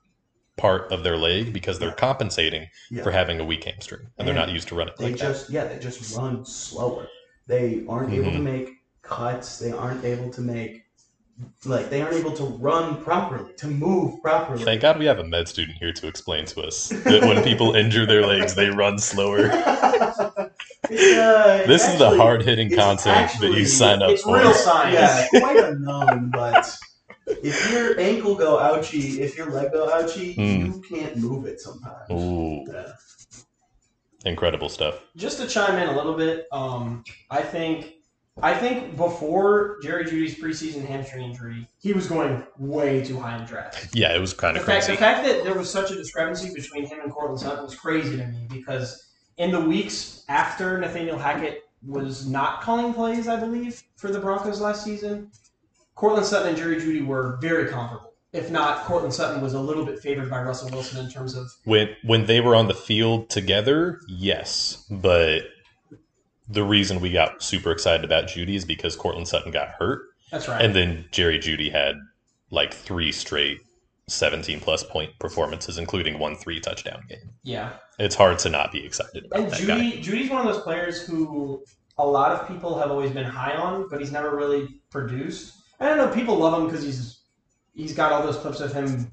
part 0.58 0.92
of 0.92 1.02
their 1.04 1.16
leg 1.16 1.52
because 1.52 1.78
they're 1.78 1.92
compensating 1.92 2.66
Yeah. 2.90 3.02
for 3.02 3.10
having 3.10 3.40
a 3.40 3.44
weak 3.44 3.64
hamstring 3.64 4.08
and 4.18 4.26
they're 4.26 4.34
not 4.34 4.50
used 4.50 4.68
to 4.68 4.74
running 4.74 4.94
They 4.98 5.06
like 5.12 5.16
just 5.16 5.48
yeah, 5.50 5.64
they 5.64 5.78
just 5.78 6.16
run 6.16 6.44
slower. 6.44 7.08
They 7.46 7.84
aren't 7.88 8.12
able 8.12 8.32
to 8.32 8.38
Mhm. 8.38 8.42
make 8.42 8.68
cuts. 9.02 9.58
They 9.58 9.72
aren't 9.72 10.04
able 10.04 10.30
to 10.30 10.40
make 10.40 10.82
like 11.64 11.88
they 11.88 12.02
aren't 12.02 12.16
able 12.16 12.32
to 12.32 12.42
run 12.44 12.96
properly, 13.04 13.52
to 13.58 13.68
move 13.68 14.20
properly. 14.22 14.64
Thank 14.64 14.80
God 14.82 14.98
we 14.98 15.06
have 15.06 15.20
a 15.20 15.24
med 15.24 15.46
student 15.46 15.78
here 15.78 15.92
to 15.92 16.08
explain 16.08 16.44
to 16.46 16.62
us 16.62 16.88
that 16.88 17.22
when 17.22 17.44
people 17.44 17.76
injure 17.76 18.06
their 18.06 18.26
legs, 18.26 18.56
they 18.56 18.68
run 18.70 18.98
slower. 18.98 19.48
Uh, 19.52 20.48
This 20.90 21.86
is 21.86 21.98
the 21.98 22.10
hard 22.16 22.42
hitting 22.42 22.68
it's 22.68 22.76
content 22.76 23.30
that 23.40 23.52
you 23.52 23.66
sign 23.66 24.02
up 24.02 24.10
It's 24.10 24.22
for. 24.22 24.36
real 24.38 24.54
science. 24.54 25.28
Yeah, 25.32 25.40
quite 25.40 25.58
unknown, 25.58 26.30
but 26.32 26.76
if 27.42 27.70
your 27.70 27.98
ankle 28.00 28.34
go 28.34 28.56
ouchie, 28.58 29.18
if 29.18 29.36
your 29.36 29.50
leg 29.50 29.72
go 29.72 29.86
ouchie, 29.88 30.34
Hmm. 30.34 30.66
you 30.66 30.82
can't 30.88 31.16
move 31.16 31.46
it 31.46 31.60
sometimes. 31.60 32.10
Ooh, 32.10 32.64
Yeah. 32.72 32.92
incredible 34.24 34.68
stuff. 34.68 35.00
Just 35.16 35.38
to 35.38 35.46
chime 35.46 35.78
in 35.78 35.88
a 35.88 35.96
little 35.96 36.14
bit, 36.14 36.46
um, 36.52 37.04
I 37.30 37.42
think 37.42 37.94
I 38.40 38.54
think 38.54 38.96
before 38.96 39.78
Jerry 39.82 40.04
Jeudy's 40.04 40.36
preseason 40.36 40.86
hamstring 40.86 41.24
injury, 41.24 41.66
he 41.80 41.92
was 41.92 42.06
going 42.06 42.46
way 42.56 43.02
too 43.02 43.18
high 43.18 43.36
in 43.36 43.44
draft. 43.44 43.88
Yeah, 43.92 44.14
it 44.14 44.20
was 44.20 44.32
kind 44.32 44.54
The 44.54 44.60
of 44.60 44.66
fact, 44.66 44.84
crazy. 44.84 44.92
the 44.96 44.98
fact 45.04 45.26
that 45.26 45.42
there 45.42 45.54
was 45.54 45.68
such 45.68 45.90
a 45.90 45.96
discrepancy 45.96 46.54
between 46.54 46.86
him 46.86 47.00
and 47.02 47.10
Courtland 47.12 47.40
Sutton 47.40 47.64
was 47.64 47.74
crazy 47.74 48.16
to 48.16 48.24
me 48.28 48.46
because 48.48 49.08
in 49.38 49.50
the 49.50 49.58
weeks 49.60 50.22
after 50.28 50.78
Nathaniel 50.78 51.18
Hackett 51.18 51.64
was 51.84 52.28
not 52.28 52.60
calling 52.62 52.94
plays, 52.94 53.26
I 53.26 53.34
believe, 53.40 53.82
for 53.96 54.08
the 54.12 54.20
Broncos 54.20 54.60
last 54.60 54.84
season, 54.84 55.32
Courtland 55.98 56.24
Sutton 56.26 56.50
and 56.50 56.56
Jerry 56.56 56.76
Jeudy 56.76 57.04
were 57.04 57.38
very 57.40 57.68
comparable. 57.68 58.12
If 58.32 58.50
not, 58.52 58.84
Courtland 58.84 59.12
Sutton 59.12 59.40
was 59.42 59.54
a 59.54 59.60
little 59.60 59.84
bit 59.84 59.98
favored 59.98 60.30
by 60.30 60.40
Russell 60.42 60.70
Wilson 60.70 61.04
in 61.04 61.10
terms 61.10 61.34
of 61.34 61.50
When 61.64 61.88
when 62.04 62.26
they 62.26 62.40
were 62.40 62.54
on 62.54 62.68
the 62.68 62.74
field 62.74 63.30
together, 63.30 64.00
yes, 64.06 64.86
but 64.90 65.40
the 66.48 66.62
reason 66.62 67.00
we 67.00 67.10
got 67.10 67.42
super 67.42 67.72
excited 67.72 68.04
about 68.04 68.28
Jeudy 68.28 68.54
is 68.54 68.64
because 68.64 68.94
Courtland 68.96 69.26
Sutton 69.28 69.50
got 69.50 69.70
hurt, 69.70 70.02
that's 70.30 70.46
right. 70.46 70.64
and 70.64 70.74
then 70.74 71.06
Jerry 71.10 71.38
Jeudy 71.38 71.70
had 71.72 71.96
like 72.50 72.72
three 72.72 73.10
straight 73.10 73.58
17 74.06 74.60
plus 74.60 74.84
point 74.84 75.10
performances, 75.18 75.76
including 75.76 76.18
one 76.18 76.36
three 76.36 76.60
touchdown 76.60 77.02
game. 77.08 77.30
yeah. 77.42 77.72
It's 77.98 78.14
hard 78.14 78.38
to 78.40 78.48
not 78.48 78.70
be 78.70 78.84
excited 78.86 79.24
about 79.24 79.40
And 79.40 79.50
that 79.50 79.66
guy. 79.66 79.78
Jeudy, 79.80 80.02
Jeudy's 80.02 80.30
one 80.30 80.46
of 80.46 80.54
those 80.54 80.62
players 80.62 81.02
who 81.02 81.64
a 81.98 82.06
lot 82.06 82.30
of 82.30 82.46
people 82.46 82.78
have 82.78 82.92
always 82.92 83.10
been 83.10 83.24
high 83.24 83.54
on, 83.54 83.88
but 83.88 83.98
he's 83.98 84.12
never 84.12 84.36
really 84.36 84.80
produced. 84.90 85.54
I 85.80 85.86
don't 85.86 85.96
know. 85.98 86.08
People 86.08 86.36
love 86.36 86.58
him 86.60 86.66
because 86.66 86.82
he's 86.82 87.20
he's 87.74 87.94
got 87.94 88.12
all 88.12 88.22
those 88.22 88.36
clips 88.36 88.60
of 88.60 88.72
him 88.72 89.10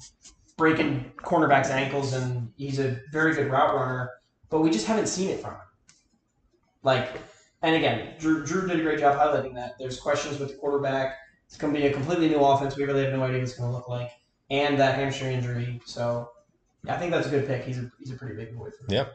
breaking 0.57 1.11
cornerbacks' 1.17 1.69
ankles, 1.69 2.13
and 2.13 2.51
he's 2.57 2.79
a 2.79 2.99
very 3.11 3.35
good 3.35 3.51
route 3.51 3.75
runner. 3.75 4.09
but 4.49 4.61
we 4.61 4.69
just 4.69 4.87
haven't 4.87 5.07
seen 5.07 5.29
it 5.29 5.39
from 5.41 5.51
him. 5.51 5.59
Like, 6.83 7.19
and 7.61 7.75
again, 7.75 8.13
Drew, 8.19 8.45
Drew 8.45 8.67
did 8.67 8.79
a 8.79 8.83
great 8.83 8.99
job 8.99 9.17
highlighting 9.17 9.55
that. 9.55 9.73
There's 9.79 9.99
questions 9.99 10.39
with 10.39 10.49
the 10.49 10.55
quarterback. 10.55 11.15
It's 11.47 11.57
going 11.57 11.73
to 11.73 11.79
be 11.79 11.87
a 11.87 11.91
completely 11.93 12.29
new 12.29 12.39
offense. 12.39 12.75
We 12.77 12.85
really 12.85 13.03
have 13.03 13.13
no 13.13 13.23
idea 13.23 13.37
what 13.37 13.43
it's 13.43 13.57
going 13.57 13.69
to 13.69 13.75
look 13.75 13.89
like, 13.89 14.11
and 14.49 14.79
that 14.79 14.95
hamstring 14.95 15.33
injury. 15.33 15.81
So, 15.85 16.29
I 16.87 16.97
think 16.97 17.11
that's 17.11 17.27
a 17.27 17.31
good 17.31 17.47
pick. 17.47 17.63
He's 17.63 17.79
a 17.79 17.91
he's 17.99 18.11
a 18.11 18.15
pretty 18.15 18.35
big 18.35 18.55
boy. 18.55 18.69
Yeah. 18.87 19.07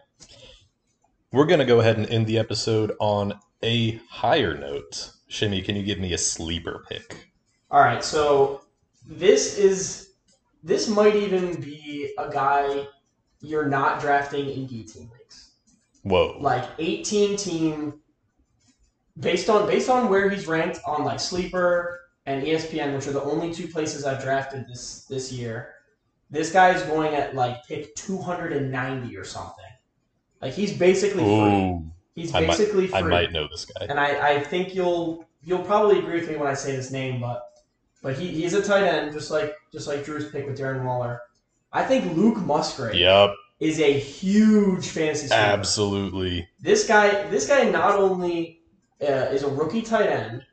We're 1.33 1.47
going 1.47 1.61
to 1.61 1.65
go 1.65 1.81
ahead 1.81 1.97
and 1.97 2.09
end 2.11 2.27
the 2.27 2.39
episode 2.39 2.93
on 2.99 3.39
a 3.63 4.01
higher 4.09 4.57
note. 4.57 5.13
Shimmy, 5.29 5.63
can 5.63 5.77
you 5.77 5.85
give 5.85 6.01
me 6.01 6.13
a 6.13 6.19
sleeper 6.19 6.85
pick? 6.89 7.30
All 7.71 7.81
right, 7.81 8.03
so 8.03 8.63
this 9.07 9.59
is 9.59 10.13
this 10.63 10.89
might 10.89 11.17
even 11.17 11.61
be 11.61 12.13
a 12.19 12.31
guy 12.31 12.87
you're 13.41 13.67
not 13.67 14.01
drafting 14.01 14.49
in 14.51 14.67
D 14.67 14.83
team 14.85 15.11
leagues. 15.19 15.53
Whoa. 16.03 16.37
Like 16.41 16.69
18 16.79 17.37
team 17.37 18.01
based 19.19 19.49
on 19.49 19.67
based 19.67 19.89
on 19.89 20.09
where 20.09 20.29
he's 20.29 20.47
ranked 20.47 20.81
on 20.87 21.05
like 21.05 21.21
sleeper 21.21 22.01
and 22.27 22.43
ESPN, 22.45 22.95
which 22.95 23.07
are 23.07 23.13
the 23.13 23.23
only 23.23 23.53
two 23.53 23.69
places 23.69 24.05
I've 24.05 24.23
drafted 24.23 24.67
this 24.69 25.05
this 25.09 25.33
year. 25.33 25.75
This 26.31 26.53
guy 26.53 26.71
is 26.71 26.83
going 26.83 27.15
at 27.15 27.35
like 27.35 27.65
pick 27.67 27.95
290 27.97 29.17
or 29.17 29.25
something. 29.25 29.65
Like 30.41 30.55
he's 30.55 30.77
basically 30.77 31.23
free. 31.23 31.31
Ooh. 31.31 31.91
He's 32.15 32.35
I 32.35 32.41
might- 32.41 32.59
basically 32.59 32.89
free. 32.89 32.99
I 32.99 33.03
might 33.03 33.33
know 33.33 33.47
this 33.49 33.65
guy. 33.65 33.87
and 33.89 33.99
I, 33.99 34.35
I 34.37 34.41
think 34.41 34.75
you'll 34.75 35.25
you'll 35.43 35.65
probably 35.65 35.99
agree 35.99 36.21
with 36.21 36.29
me 36.29 36.37
when 36.37 36.49
I 36.49 36.55
say 36.55 36.75
this 36.77 36.91
name, 36.91 37.21
but 37.21 37.50
but 38.03 38.19
he, 38.19 38.29
he's 38.29 38.55
a 38.55 38.63
tight 38.63 38.85
end, 38.85 39.13
just 39.13 39.31
like 39.31 39.55
just 39.73 39.87
like 39.87 40.05
Drew's 40.05 40.31
pick 40.31 40.47
with 40.47 40.59
Darren 40.59 40.85
Waller. 40.85 41.21
I 41.73 41.85
think 41.85 42.17
Luke 42.17 42.39
Musgrave 42.39 42.95
Yep, 42.97 43.31
is 43.61 43.79
a 43.81 43.93
huge 43.99 44.89
fantasy 44.89 45.29
sleeper. 45.29 45.41
absolutely. 45.41 46.49
This 46.61 46.87
guy 46.87 47.27
this 47.29 47.47
guy 47.47 47.65
not 47.71 47.97
only 47.97 48.61
uh, 49.03 49.29
is 49.33 49.43
a 49.43 49.49
rookie 49.49 49.83
tight 49.83 50.09
end 50.09 50.45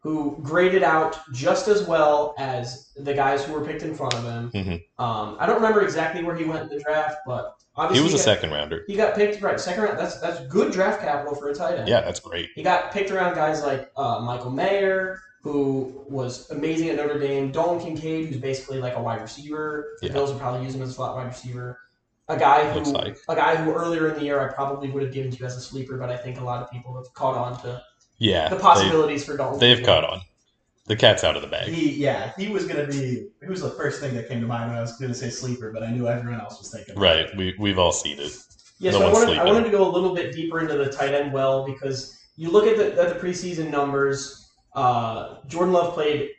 who 0.00 0.38
graded 0.42 0.84
out 0.84 1.18
just 1.32 1.66
as 1.66 1.82
well 1.88 2.34
as 2.38 2.90
the 2.96 3.12
guys 3.12 3.44
who 3.44 3.52
were 3.52 3.64
picked 3.64 3.82
in 3.82 3.92
front 3.94 4.14
of 4.14 4.22
him. 4.22 4.50
Mhm. 4.52 4.74
Um, 5.02 5.36
I 5.40 5.46
don't 5.46 5.56
remember 5.56 5.82
exactly 5.82 6.22
where 6.22 6.36
he 6.36 6.44
went 6.44 6.62
in 6.62 6.68
the 6.78 6.80
draft, 6.84 7.16
but 7.26 7.56
obviously 7.74 8.06
He 8.06 8.12
was 8.12 8.14
a 8.14 8.24
got, 8.24 8.36
second 8.36 8.50
rounder. 8.52 8.84
he 8.86 8.94
got 8.94 9.16
picked 9.16 9.42
right 9.42 9.58
second 9.58 9.82
round. 9.82 9.98
That's 9.98 10.20
that's 10.20 10.40
good 10.46 10.72
draft 10.72 11.00
capital 11.00 11.34
for 11.34 11.48
a 11.48 11.54
tight 11.54 11.78
end. 11.78 11.88
Yeah, 11.88 12.02
that's 12.02 12.20
great. 12.20 12.50
He 12.54 12.62
got 12.62 12.92
picked 12.92 13.10
around 13.10 13.34
guys 13.34 13.62
like 13.64 13.90
uh, 13.96 14.20
Michael 14.20 14.50
Mayer, 14.52 15.20
who 15.46 16.04
was 16.08 16.50
amazing 16.50 16.88
at 16.88 16.96
Notre 16.96 17.20
Dame. 17.20 17.52
Dalton 17.52 17.80
Kincaid, 17.80 18.26
who's 18.26 18.38
basically 18.38 18.78
like 18.80 18.96
a 18.96 19.00
wide 19.00 19.22
receiver. 19.22 19.96
The 20.00 20.08
Yeah. 20.08 20.12
Bills 20.14 20.32
would 20.32 20.40
probably 20.40 20.64
use 20.64 20.74
him 20.74 20.82
as 20.82 20.90
a 20.90 20.92
slot 20.94 21.14
wide 21.14 21.28
receiver. 21.28 21.78
A 22.28 22.36
guy 22.36 22.68
who, 22.68 22.80
Looks 22.80 22.90
like. 22.90 23.16
a 23.28 23.36
guy 23.36 23.54
who 23.54 23.72
earlier 23.72 24.08
in 24.08 24.14
the 24.18 24.24
year 24.24 24.40
I 24.40 24.52
probably 24.52 24.90
would 24.90 25.04
have 25.04 25.12
given 25.12 25.30
to 25.30 25.38
you 25.38 25.46
as 25.46 25.56
a 25.56 25.60
sleeper, 25.60 25.96
but 25.98 26.10
I 26.10 26.16
think 26.16 26.40
a 26.40 26.44
lot 26.44 26.62
of 26.64 26.70
people 26.72 26.96
have 26.96 27.12
caught 27.14 27.36
on 27.36 27.60
to 27.62 27.80
Yeah, 28.18 28.48
the 28.48 28.56
possibilities 28.56 29.24
for 29.24 29.36
Dalton. 29.36 29.60
They, 29.60 29.68
they've 29.68 29.76
Kincaid. 29.84 30.02
caught 30.02 30.04
on. 30.12 30.20
The 30.86 30.96
cat's 30.96 31.22
out 31.22 31.36
of 31.36 31.42
the 31.42 31.48
bag. 31.48 31.68
He, 31.68 31.92
yeah, 31.92 32.32
he 32.36 32.48
was 32.48 32.66
gonna 32.66 32.86
be. 32.86 33.28
He 33.40 33.48
was 33.48 33.60
the 33.62 33.70
first 33.70 34.00
thing 34.00 34.14
that 34.14 34.28
came 34.28 34.40
to 34.40 34.46
mind 34.48 34.70
when 34.70 34.78
I 34.78 34.80
was 34.80 34.96
gonna 34.98 35.14
say 35.14 35.30
sleeper, 35.30 35.70
but 35.72 35.84
I 35.84 35.90
knew 35.92 36.08
everyone 36.08 36.40
else 36.40 36.58
was 36.58 36.72
thinking. 36.72 36.96
Right, 36.96 37.28
we 37.36 37.54
we've 37.58 37.78
all 37.78 37.92
seen 37.92 38.18
it. 38.18 38.32
Yeah, 38.80 38.90
No 38.90 38.98
so 38.98 39.06
I 39.06 39.12
one's 39.12 39.26
wanted, 39.26 39.38
I 39.38 39.44
wanted 39.44 39.64
to 39.64 39.70
go 39.70 39.88
a 39.88 39.92
little 39.92 40.12
bit 40.14 40.32
deeper 40.34 40.58
into 40.60 40.76
the 40.76 40.90
tight 40.90 41.14
end 41.14 41.32
well 41.32 41.64
because 41.64 42.18
you 42.36 42.50
look 42.50 42.66
at 42.66 42.76
the, 42.76 43.00
at 43.00 43.08
the 43.20 43.24
preseason 43.26 43.70
numbers. 43.70 44.45
Uh, 44.76 45.38
Jordan 45.46 45.72
Love 45.72 45.94
played 45.94 46.30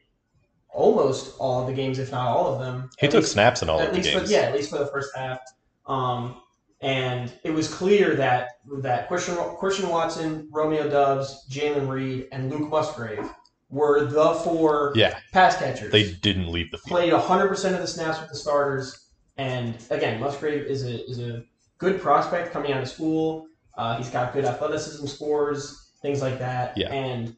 almost 0.69 1.35
all 1.39 1.61
of 1.61 1.67
the 1.67 1.73
games, 1.73 1.99
if 1.99 2.11
not 2.11 2.27
all 2.27 2.53
of 2.53 2.59
them. 2.59 2.89
He 2.99 3.07
took 3.07 3.21
least- 3.21 3.31
snaps 3.33 3.61
in 3.61 3.69
all 3.69 3.79
of 3.79 3.93
the 3.93 3.99
games. 4.01 4.27
For, 4.27 4.31
yeah, 4.31 4.41
at 4.41 4.53
least 4.53 4.69
for 4.69 4.77
the 4.77 4.87
first 4.87 5.09
half. 5.15 5.39
Um, 5.87 6.41
and 6.81 7.33
it 7.43 7.49
was 7.51 7.73
clear 7.73 8.15
that 8.15 8.49
that 8.81 9.07
Christian, 9.07 9.35
Christian 9.57 9.89
Watson, 9.89 10.47
Romeo 10.51 10.87
Doubs, 10.87 11.47
Jalen 11.49 11.89
Reed, 11.89 12.27
and 12.31 12.51
Luke 12.51 12.69
Musgrave 12.69 13.27
were 13.69 14.05
the 14.05 14.33
four 14.35 14.93
Yeah. 14.95 15.17
pass 15.33 15.57
catchers. 15.57 15.91
They 15.91 16.11
didn't 16.11 16.51
leave 16.51 16.69
the 16.71 16.77
field. 16.77 16.99
played 16.99 17.13
100% 17.13 17.73
of 17.73 17.81
the 17.81 17.87
snaps 17.87 18.19
with 18.21 18.29
the 18.29 18.35
starters. 18.35 19.07
And 19.37 19.75
again, 19.89 20.19
Musgrave 20.19 20.63
is 20.65 20.83
a 20.85 21.03
is 21.09 21.19
a 21.19 21.43
good 21.79 21.99
prospect 21.99 22.53
coming 22.53 22.71
out 22.73 22.83
of 22.83 22.89
school. 22.89 23.47
Uh, 23.75 23.97
he's 23.97 24.09
got 24.09 24.33
good 24.33 24.45
athleticism 24.45 25.05
scores, 25.07 25.91
things 26.01 26.21
like 26.21 26.37
that. 26.39 26.77
Yeah. 26.77 26.91
And 26.93 27.35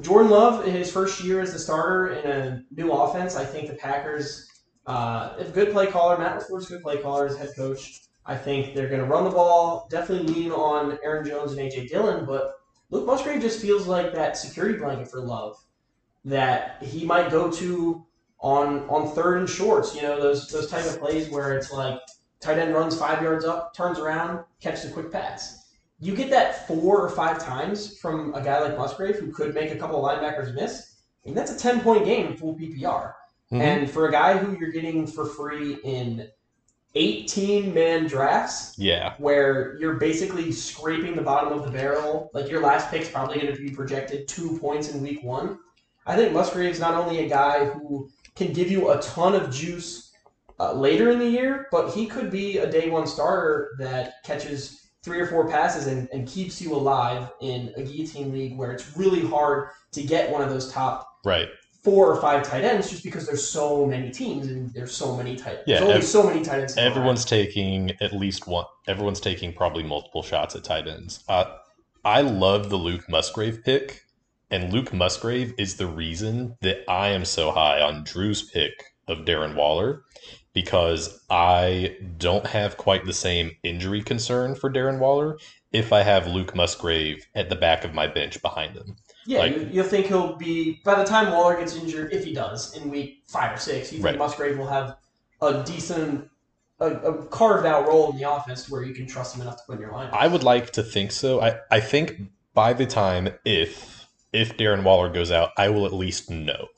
Jordan 0.00 0.30
Love, 0.30 0.64
his 0.64 0.90
first 0.90 1.22
year 1.22 1.40
as 1.40 1.52
the 1.52 1.58
starter 1.58 2.12
in 2.12 2.30
a 2.30 2.62
new 2.70 2.92
offense, 2.92 3.34
I 3.36 3.44
think 3.44 3.68
the 3.68 3.74
Packers, 3.74 4.48
uh, 4.86 5.34
if 5.38 5.48
a 5.48 5.52
good 5.52 5.72
play 5.72 5.88
caller, 5.88 6.16
Matt 6.16 6.40
LaFleur's 6.40 6.66
good 6.66 6.82
play 6.82 6.98
caller 6.98 7.26
as 7.26 7.36
head 7.36 7.50
coach. 7.56 8.02
I 8.24 8.36
think 8.36 8.74
they're 8.74 8.88
going 8.88 9.00
to 9.00 9.06
run 9.06 9.24
the 9.24 9.30
ball, 9.30 9.88
definitely 9.90 10.32
lean 10.32 10.52
on 10.52 10.98
Aaron 11.02 11.26
Jones 11.26 11.52
and 11.52 11.60
AJ 11.60 11.88
Dillon, 11.88 12.24
but 12.24 12.52
Luke 12.90 13.06
Musgrave 13.06 13.40
just 13.40 13.60
feels 13.60 13.86
like 13.86 14.12
that 14.14 14.36
security 14.36 14.78
blanket 14.78 15.10
for 15.10 15.20
Love 15.20 15.56
that 16.24 16.82
he 16.82 17.04
might 17.04 17.30
go 17.30 17.50
to 17.50 18.04
on 18.40 18.88
on 18.88 19.14
third 19.14 19.38
and 19.38 19.48
shorts. 19.48 19.94
You 19.94 20.02
know 20.02 20.20
those 20.20 20.48
those 20.48 20.68
type 20.68 20.84
of 20.84 20.98
plays 20.98 21.30
where 21.30 21.56
it's 21.56 21.72
like 21.72 21.98
tight 22.40 22.58
end 22.58 22.74
runs 22.74 22.98
five 22.98 23.22
yards 23.22 23.44
up, 23.44 23.74
turns 23.74 23.98
around, 23.98 24.44
catches 24.60 24.90
a 24.90 24.92
quick 24.92 25.10
pass. 25.10 25.59
You 26.00 26.16
get 26.16 26.30
that 26.30 26.66
four 26.66 27.00
or 27.00 27.10
five 27.10 27.38
times 27.44 27.98
from 27.98 28.34
a 28.34 28.42
guy 28.42 28.58
like 28.60 28.76
Musgrave 28.76 29.16
who 29.16 29.30
could 29.30 29.54
make 29.54 29.70
a 29.70 29.76
couple 29.76 30.04
of 30.04 30.18
linebackers 30.18 30.54
miss, 30.54 31.02
and 31.26 31.36
that's 31.36 31.52
a 31.52 31.58
ten 31.58 31.80
point 31.80 32.04
game 32.06 32.36
full 32.36 32.54
PPR. 32.54 33.12
Mhm. 33.52 33.60
And 33.60 33.90
for 33.90 34.08
a 34.08 34.12
guy 34.12 34.38
who 34.38 34.58
you're 34.58 34.70
getting 34.72 35.06
for 35.06 35.26
free 35.26 35.78
in 35.84 36.28
18 36.94 37.72
man 37.74 38.06
drafts, 38.06 38.74
Yeah, 38.78 39.14
where 39.18 39.76
you're 39.78 39.94
basically 39.94 40.50
scraping 40.52 41.14
the 41.14 41.22
bottom 41.22 41.52
of 41.52 41.64
the 41.64 41.70
barrel. 41.70 42.30
Like 42.32 42.48
your 42.48 42.62
last 42.62 42.90
pick's 42.90 43.08
probably 43.08 43.38
going 43.38 43.54
to 43.54 43.60
be 43.60 43.70
projected 43.70 44.26
two 44.26 44.58
points 44.58 44.92
in 44.92 45.02
week 45.02 45.22
one. 45.22 45.58
I 46.06 46.16
think 46.16 46.32
Musgrave's 46.32 46.80
not 46.80 46.94
only 46.94 47.20
a 47.24 47.28
guy 47.28 47.66
who 47.66 48.08
can 48.34 48.52
give 48.52 48.70
you 48.70 48.90
a 48.90 49.00
ton 49.02 49.34
of 49.34 49.50
juice 49.52 50.12
uh, 50.58 50.72
later 50.72 51.10
in 51.10 51.18
the 51.18 51.26
year, 51.28 51.68
but 51.70 51.92
he 51.92 52.06
could 52.06 52.30
be 52.30 52.58
a 52.58 52.70
day 52.70 52.88
one 52.90 53.06
starter 53.06 53.72
that 53.78 54.14
catches 54.24 54.89
three 55.02 55.20
or 55.20 55.26
four 55.26 55.48
passes 55.48 55.86
and, 55.86 56.08
and 56.12 56.28
keeps 56.28 56.60
you 56.60 56.74
alive 56.74 57.30
in 57.40 57.72
a 57.76 57.82
guillotine 57.82 58.32
league 58.32 58.56
where 58.56 58.72
it's 58.72 58.96
really 58.96 59.26
hard 59.26 59.70
to 59.92 60.02
get 60.02 60.30
one 60.30 60.42
of 60.42 60.50
those 60.50 60.70
top 60.70 61.08
right. 61.24 61.48
four 61.82 62.12
or 62.12 62.20
five 62.20 62.42
tight 62.42 62.64
ends 62.64 62.90
just 62.90 63.02
because 63.02 63.26
there's 63.26 63.46
so 63.46 63.86
many 63.86 64.10
teams 64.10 64.46
and 64.48 64.72
there's 64.74 64.92
so 64.92 65.16
many 65.16 65.36
tight 65.36 65.60
Yeah, 65.66 65.80
there's 65.80 65.82
only 65.82 65.94
ev- 65.96 66.04
so 66.04 66.22
many 66.22 66.42
tight 66.42 66.60
ends. 66.60 66.76
Everyone's 66.76 67.24
taking 67.24 67.92
at 68.00 68.12
least 68.12 68.46
one. 68.46 68.66
Everyone's 68.86 69.20
taking 69.20 69.52
probably 69.52 69.82
multiple 69.82 70.22
shots 70.22 70.54
at 70.54 70.64
tight 70.64 70.86
ends. 70.86 71.24
Uh, 71.28 71.56
I 72.04 72.20
love 72.22 72.70
the 72.70 72.76
Luke 72.76 73.08
Musgrave 73.08 73.62
pick, 73.64 74.02
and 74.50 74.72
Luke 74.72 74.92
Musgrave 74.92 75.54
is 75.58 75.76
the 75.76 75.86
reason 75.86 76.56
that 76.62 76.78
I 76.88 77.08
am 77.08 77.24
so 77.24 77.50
high 77.50 77.80
on 77.80 78.04
Drew's 78.04 78.50
pick 78.50 78.72
of 79.06 79.18
Darren 79.18 79.54
Waller 79.54 80.04
because 80.52 81.24
I 81.30 81.96
don't 82.18 82.46
have 82.46 82.76
quite 82.76 83.04
the 83.04 83.12
same 83.12 83.52
injury 83.62 84.02
concern 84.02 84.54
for 84.54 84.70
Darren 84.70 84.98
Waller 84.98 85.38
if 85.72 85.92
I 85.92 86.02
have 86.02 86.26
Luke 86.26 86.54
Musgrave 86.56 87.24
at 87.34 87.48
the 87.48 87.54
back 87.56 87.84
of 87.84 87.94
my 87.94 88.06
bench 88.08 88.42
behind 88.42 88.76
him. 88.76 88.96
Yeah, 89.26 89.38
Like- 89.40 89.56
you, 89.56 89.68
you'll 89.70 89.84
think 89.84 90.06
he'll 90.06 90.34
be 90.36 90.80
by 90.84 90.96
the 90.96 91.04
time 91.04 91.30
Waller 91.32 91.56
gets 91.56 91.76
injured, 91.76 92.12
if 92.12 92.24
he 92.24 92.32
does 92.32 92.76
in 92.76 92.90
week 92.90 93.22
five 93.28 93.54
or 93.56 93.60
six. 93.60 93.92
You 93.92 93.98
think 93.98 94.04
Right. 94.06 94.18
Musgrave 94.18 94.58
will 94.58 94.66
have 94.66 94.96
a 95.40 95.62
decent, 95.62 96.28
a, 96.80 96.86
a 96.86 97.26
carved 97.26 97.66
out 97.66 97.86
role 97.86 98.10
in 98.10 98.18
the 98.18 98.28
offense 98.30 98.68
where 98.68 98.82
you 98.82 98.92
can 98.94 99.06
trust 99.06 99.36
him 99.36 99.42
enough 99.42 99.56
to 99.58 99.62
put 99.66 99.76
in 99.76 99.80
your 99.82 99.92
lineup. 99.92 100.12
I 100.12 100.26
would 100.26 100.42
like 100.42 100.72
to 100.72 100.82
think 100.82 101.12
so. 101.12 101.40
I, 101.40 101.58
I 101.70 101.78
think 101.80 102.20
by 102.54 102.72
the 102.72 102.86
time 102.86 103.28
if 103.44 104.06
if 104.32 104.56
Darren 104.56 104.82
Waller 104.84 105.08
goes 105.10 105.30
out, 105.30 105.50
I 105.56 105.68
will 105.70 105.86
at 105.86 105.92
least 105.92 106.30
know. 106.30 106.68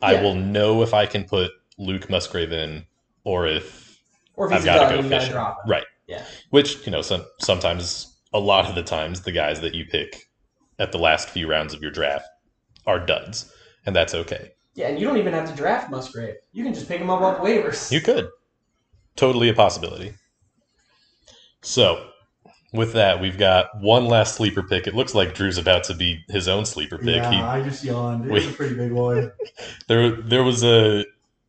I 0.00 0.12
Yeah. 0.14 0.22
will 0.22 0.34
know 0.34 0.82
if 0.82 0.92
I 0.94 1.06
can 1.06 1.24
put 1.24 1.50
Luke 1.78 2.08
Musgrave 2.10 2.52
in 2.52 2.86
or 3.28 3.46
if 3.46 4.00
or 4.36 4.46
if 4.46 4.52
I've 4.54 4.64
got 4.64 4.88
to 4.88 4.96
go 4.96 5.02
then 5.02 5.10
fishing. 5.20 5.32
drop 5.32 5.58
him. 5.64 5.70
Right. 5.70 5.84
Yeah. 6.06 6.24
Which, 6.48 6.86
you 6.86 6.92
know, 6.92 7.02
some 7.02 7.24
sometimes 7.40 8.16
a 8.32 8.38
lot 8.40 8.64
of 8.66 8.74
the 8.74 8.82
times 8.82 9.20
the 9.20 9.32
guys 9.32 9.60
that 9.60 9.74
you 9.74 9.84
pick 9.84 10.28
at 10.78 10.92
the 10.92 10.98
last 10.98 11.28
few 11.28 11.46
rounds 11.50 11.74
of 11.74 11.82
your 11.82 11.90
draft 11.90 12.26
are 12.86 12.98
duds. 13.04 13.52
And 13.84 13.94
that's 13.94 14.14
okay. 14.14 14.52
Yeah, 14.74 14.88
and 14.88 14.98
you 14.98 15.06
don't 15.06 15.18
even 15.18 15.34
have 15.34 15.48
to 15.50 15.54
draft 15.56 15.90
Musgrave. 15.90 16.36
You 16.52 16.64
can 16.64 16.72
just 16.72 16.88
pick 16.88 17.00
him 17.00 17.10
up 17.10 17.20
off 17.20 17.38
waivers. 17.38 17.90
You 17.92 18.00
could. 18.00 18.28
Totally 19.16 19.48
a 19.50 19.54
possibility. 19.54 20.14
So, 21.62 22.08
with 22.72 22.92
that, 22.92 23.20
we've 23.20 23.36
got 23.38 23.66
one 23.80 24.06
last 24.06 24.36
sleeper 24.36 24.62
pick. 24.62 24.86
It 24.86 24.94
looks 24.94 25.14
like 25.14 25.34
Drew's 25.34 25.58
about 25.58 25.84
to 25.84 25.94
be 25.94 26.20
his 26.28 26.48
own 26.48 26.64
sleeper 26.64 26.96
pick. 26.98 27.16
Yeah, 27.16 27.30
He 27.30 27.36
I 27.38 27.60
just 27.62 27.82
yawned. 27.84 28.24
It 28.26 28.28
We- 28.30 28.34
was 28.40 28.46
a 28.48 28.52
pretty 28.52 28.76
big 28.76 28.92
one. 28.92 29.32
there 29.88 30.12
there 30.12 30.44
was 30.44 30.62
a 30.64 31.04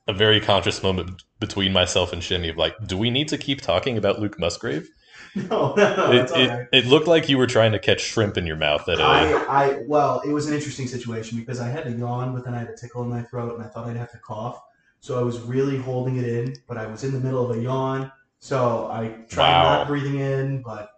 a 0.10 0.14
very 0.14 0.42
conscious 0.42 0.82
moment 0.82 1.22
between 1.40 1.72
myself 1.72 2.12
and 2.12 2.24
Shimmy 2.24 2.50
of 2.50 2.58
like, 2.58 2.76
do 2.88 2.98
we 2.98 3.12
need 3.12 3.28
to 3.28 3.38
keep 3.38 3.62
talking 3.62 3.96
about 3.98 4.20
Luke 4.20 4.40
Musgrave? 4.40 4.90
No, 5.36 5.76
no, 5.76 5.96
no, 5.96 6.12
it, 6.12 6.32
it, 6.32 6.50
right. 6.50 6.68
it 6.74 6.86
looked 6.88 7.06
like 7.06 7.30
you 7.30 7.38
were 7.38 7.46
trying 7.46 7.72
to 7.74 7.78
catch 7.78 8.02
shrimp 8.02 8.36
in 8.36 8.48
your 8.48 8.56
mouth 8.56 8.90
at 8.90 9.00
a 9.00 9.04
I, 9.04 9.34
I, 9.48 9.84
well, 9.86 10.22
it 10.26 10.32
was 10.32 10.48
an 10.48 10.56
interesting 10.56 10.88
situation 10.88 11.38
because 11.38 11.60
I 11.60 11.70
had 11.70 11.84
to 11.84 11.92
yawn, 11.92 12.34
but 12.34 12.44
then 12.44 12.56
I 12.56 12.60
had 12.60 12.70
a 12.70 12.76
tickle 12.76 13.04
in 13.04 13.10
my 13.10 13.22
throat, 13.22 13.54
and 13.54 13.64
I 13.64 13.68
thought 13.68 13.88
I'd 13.88 13.96
have 13.96 14.12
to 14.14 14.18
cough. 14.18 14.60
So 15.02 15.20
I 15.20 15.22
was 15.22 15.40
really 15.42 15.78
holding 15.78 16.18
it 16.18 16.26
in, 16.26 16.56
but 16.68 16.78
I 16.78 16.88
was 16.88 17.04
in 17.04 17.12
the 17.14 17.20
middle 17.20 17.48
of 17.48 17.56
a 17.56 17.62
yawn, 17.62 18.12
so 18.40 18.90
I 18.92 19.10
tried 19.30 19.52
Wow. 19.52 19.64
not 19.78 19.88
breathing 19.88 20.18
in, 20.18 20.64
but 20.64 20.90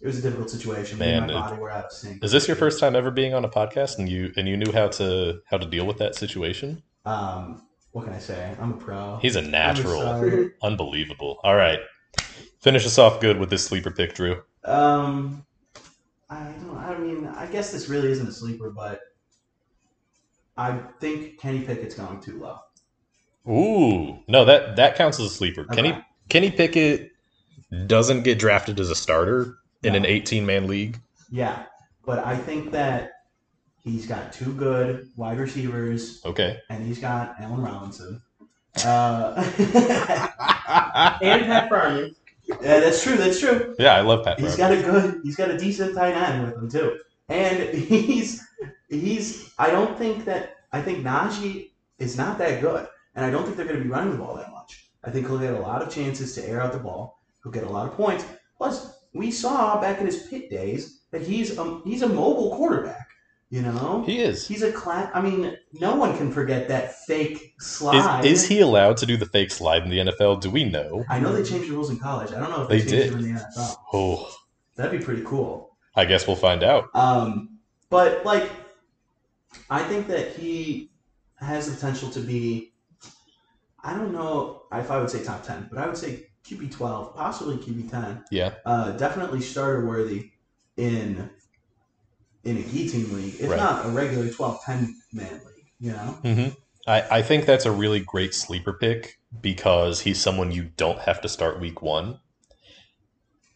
it 0.00 0.06
was 0.06 0.18
a 0.18 0.22
difficult 0.22 0.48
situation. 0.48 0.98
Man, 0.98 1.24
and 1.24 1.32
my 1.34 1.40
body 1.40 1.60
were 1.60 1.70
out 1.70 1.84
of 1.84 1.92
sync. 1.92 2.24
Is 2.24 2.32
this 2.32 2.48
your 2.48 2.56
first 2.56 2.80
time 2.80 2.96
ever 2.96 3.10
being 3.10 3.34
on 3.34 3.44
a 3.44 3.48
podcast 3.48 3.98
and 3.98 4.08
you 4.08 4.32
and 4.38 4.48
you 4.48 4.56
knew 4.56 4.72
how 4.72 4.88
to 4.88 5.40
how 5.50 5.58
to 5.58 5.66
deal 5.66 5.86
with 5.86 5.98
that 5.98 6.14
situation? 6.14 6.82
Um, 7.04 7.62
what 7.96 8.04
can 8.04 8.12
I 8.12 8.18
say? 8.18 8.54
I'm 8.60 8.74
a 8.74 8.76
pro. 8.76 9.16
He's 9.22 9.36
a 9.36 9.38
I'm 9.38 9.50
natural. 9.50 10.50
Unbelievable. 10.62 11.40
All 11.42 11.56
right. 11.56 11.78
Finish 12.60 12.84
us 12.84 12.98
off 12.98 13.22
good 13.22 13.38
with 13.38 13.48
this 13.48 13.64
sleeper 13.64 13.90
pick, 13.90 14.14
Drew. 14.14 14.42
Um, 14.64 15.46
I 16.28 16.44
don't. 16.60 16.76
I 16.76 16.98
mean, 16.98 17.26
I 17.26 17.46
guess 17.46 17.72
this 17.72 17.88
really 17.88 18.10
isn't 18.10 18.28
a 18.28 18.32
sleeper, 18.32 18.68
but 18.68 19.00
I 20.58 20.78
think 21.00 21.40
Kenny 21.40 21.60
Pickett's 21.60 21.94
going 21.94 22.20
too 22.20 22.38
low. 22.38 22.58
Ooh. 23.50 24.18
No, 24.28 24.44
that 24.44 24.76
that 24.76 24.96
counts 24.96 25.18
as 25.18 25.28
a 25.28 25.30
sleeper. 25.30 25.64
Kenny 25.64 25.92
Okay. 25.92 26.02
Kenny 26.28 26.50
Pickett 26.50 27.12
doesn't 27.86 28.24
get 28.24 28.38
drafted 28.38 28.78
as 28.78 28.90
a 28.90 28.94
starter 28.94 29.56
in 29.82 29.94
an 29.94 30.04
18 30.04 30.44
man 30.44 30.66
league. 30.66 31.00
Yeah, 31.30 31.64
but 32.04 32.18
I 32.18 32.36
think 32.36 32.72
that 32.72 33.12
he's 33.86 34.04
got 34.06 34.32
two 34.34 34.52
good 34.52 35.08
wide 35.16 35.38
receivers, 35.38 36.20
Okay. 36.26 36.58
and 36.68 36.84
he's 36.86 36.98
got 36.98 37.36
Allen 37.40 37.62
Robinson. 37.62 38.20
Uh, 38.84 39.32
And 41.22 41.44
Pat 41.46 41.68
Farmer. 41.70 42.08
yeah, 42.46 42.80
that's 42.80 43.02
true. 43.02 43.16
That's 43.16 43.40
true. 43.40 43.74
Yeah, 43.78 43.94
I 43.96 44.00
love 44.02 44.24
Pat. 44.24 44.38
He's 44.38 44.56
Farmer. 44.56 44.76
got 44.82 44.84
a 44.84 44.90
good. 44.90 45.20
He's 45.22 45.36
got 45.36 45.50
a 45.50 45.56
decent 45.56 45.94
tight 45.94 46.14
end 46.14 46.44
with 46.44 46.54
him 46.56 46.68
too, 46.68 46.98
and 47.28 47.72
he's 47.74 48.44
he's. 48.90 49.52
I 49.58 49.70
don't 49.70 49.96
think 49.96 50.24
that. 50.26 50.56
I 50.72 50.82
think 50.82 51.04
Najee 51.04 51.70
is 51.98 52.18
not 52.18 52.36
that 52.38 52.60
good, 52.60 52.86
and 53.14 53.24
I 53.24 53.30
don't 53.30 53.44
think 53.44 53.56
they're 53.56 53.66
going 53.66 53.78
to 53.78 53.84
be 53.84 53.88
running 53.90 54.12
the 54.12 54.18
ball 54.18 54.34
that 54.36 54.50
much. 54.50 54.90
I 55.04 55.10
think 55.10 55.26
he'll 55.28 55.38
get 55.38 55.54
a 55.54 55.60
lot 55.60 55.80
of 55.80 55.88
chances 55.94 56.34
to 56.34 56.46
air 56.46 56.60
out 56.60 56.72
the 56.72 56.78
ball. 56.78 57.22
He'll 57.42 57.52
get 57.52 57.64
a 57.64 57.70
lot 57.70 57.88
of 57.88 57.94
points. 57.96 58.24
Plus, 58.58 58.98
we 59.14 59.30
saw 59.30 59.80
back 59.80 60.00
in 60.00 60.06
his 60.06 60.24
Pitt 60.26 60.50
days 60.50 61.00
that 61.12 61.22
he's 61.22 61.56
um 61.58 61.82
he's 61.86 62.02
a 62.02 62.08
mobile 62.08 62.54
quarterback. 62.56 63.08
You 63.48 63.62
know, 63.62 64.02
He 64.04 64.18
is. 64.18 64.46
he's 64.48 64.62
a 64.62 64.72
class. 64.72 65.08
I 65.14 65.20
mean, 65.20 65.56
no 65.72 65.94
one 65.94 66.16
can 66.18 66.32
forget 66.32 66.66
that 66.68 66.96
fake 67.04 67.54
Is, 67.60 67.66
slide. 67.66 68.24
is 68.24 68.46
he 68.48 68.58
allowed 68.60 68.96
to 68.98 69.06
do 69.06 69.16
the 69.16 69.26
fake 69.26 69.52
slide 69.52 69.84
in 69.84 69.88
the 69.90 69.98
NFL? 69.98 70.40
Do 70.40 70.50
we 70.50 70.64
know? 70.64 71.04
I 71.08 71.20
know 71.20 71.32
they 71.32 71.48
changed 71.48 71.68
the 71.70 71.74
rules 71.74 71.88
in 71.90 71.98
college. 71.98 72.32
I 72.32 72.40
don't 72.40 72.50
know 72.50 72.62
if 72.62 72.68
They 72.68 72.80
they, 72.80 72.90
changed 72.90 73.04
did. 73.04 73.12
them 73.12 73.24
in 73.24 73.34
the 73.34 73.40
NFL. 73.40 73.76
Oh, 73.92 74.36
That'd 74.74 74.98
be 74.98 75.04
pretty 75.04 75.22
cool. 75.24 75.76
I 75.94 76.04
guess 76.06 76.26
we'll 76.26 76.34
find 76.36 76.64
out. 76.64 76.88
Um, 76.94 77.58
but 77.88 78.24
like, 78.26 78.50
I 79.70 79.82
think 79.84 80.08
that 80.08 80.34
he 80.36 80.90
has 81.36 81.66
the 81.68 81.74
potential 81.74 82.10
to 82.10 82.20
be. 82.20 82.72
I 83.82 83.94
don't 83.94 84.12
know 84.12 84.62
if 84.72 84.90
I 84.90 84.98
would 84.98 85.08
say 85.08 85.22
top 85.22 85.44
ten, 85.46 85.68
but 85.70 85.78
I 85.78 85.86
would 85.86 85.96
say 85.96 86.26
QB 86.44 86.72
twelve, 86.72 87.14
possibly 87.14 87.56
QB 87.58 87.90
ten. 87.90 88.24
Yeah. 88.32 88.54
Uh, 88.66 88.90
definitely 88.92 89.40
starter 89.40 89.86
worthy 89.86 90.32
in 90.76 91.30
in 92.46 92.56
a 92.58 92.62
team 92.62 93.12
league, 93.12 93.34
if 93.40 93.50
Right. 93.50 93.58
not 93.58 93.84
a 93.84 93.88
regular 93.88 94.28
12-10 94.28 94.94
man 95.12 95.32
league. 95.44 95.66
You 95.78 95.92
know. 95.92 96.18
hmm 96.22 96.48
I, 96.88 97.18
I 97.18 97.22
think 97.22 97.46
that's 97.46 97.66
a 97.66 97.72
really 97.72 97.98
great 98.00 98.32
sleeper 98.32 98.72
pick 98.72 99.18
because 99.40 100.00
he's 100.02 100.20
someone 100.20 100.52
you 100.52 100.70
don't 100.76 101.00
have 101.00 101.20
to 101.22 101.28
start 101.28 101.60
week 101.60 101.82
one. 101.82 102.20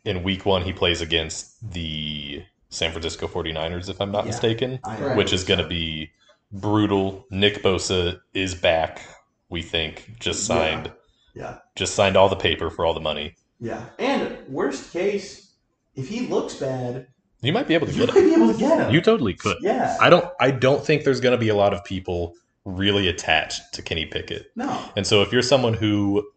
In 0.04 0.22
week 0.24 0.44
one, 0.44 0.62
he 0.62 0.72
plays 0.72 1.00
against 1.00 1.70
the 1.72 2.42
San 2.70 2.90
Francisco 2.90 3.28
49ers, 3.28 3.88
if 3.88 4.00
I'm 4.00 4.10
not 4.10 4.24
Yeah. 4.24 4.30
mistaken, 4.32 4.80
I, 4.84 5.00
Right. 5.00 5.16
which 5.16 5.32
is 5.32 5.44
going 5.44 5.60
to 5.60 5.66
be 5.68 6.10
brutal. 6.52 7.24
Nick 7.30 7.62
Bosa 7.62 8.20
is 8.34 8.54
back, 8.54 9.02
we 9.48 9.62
think. 9.62 10.16
Just 10.18 10.40
Yeah. 10.48 10.56
signed. 10.56 10.92
Yeah. 11.34 11.58
Just 11.76 11.94
signed 11.94 12.16
all 12.16 12.28
the 12.28 12.36
paper 12.36 12.68
for 12.70 12.84
all 12.84 12.94
the 12.94 13.00
money. 13.00 13.34
Yeah, 13.60 13.84
and 13.98 14.38
worst 14.48 14.92
case, 14.92 15.52
if 15.94 16.08
he 16.08 16.22
looks 16.26 16.54
bad, 16.54 17.06
You 17.42 17.52
might 17.52 17.66
be 17.68 17.74
able 17.74 17.86
to 17.86 17.92
you 17.92 18.06
get 18.06 18.14
might 18.14 18.22
him. 18.22 18.28
be 18.28 18.34
able 18.34 18.52
to 18.52 18.58
get 18.58 18.80
him. 18.80 18.94
You 18.94 19.00
totally 19.00 19.34
could. 19.34 19.56
yeah. 19.60 19.96
I 20.00 20.10
don't 20.10 20.26
I 20.40 20.50
don't 20.50 20.84
think 20.84 21.04
there's 21.04 21.20
going 21.20 21.32
to 21.32 21.38
be 21.38 21.48
a 21.48 21.54
lot 21.56 21.72
of 21.72 21.82
people 21.84 22.34
really 22.64 23.08
attached 23.08 23.72
to 23.74 23.82
Kenny 23.82 24.06
Pickett. 24.06 24.50
no. 24.56 24.78
And 24.96 25.06
so 25.06 25.22
if 25.22 25.32
you're 25.32 25.40
someone 25.42 25.74
who 25.74 26.28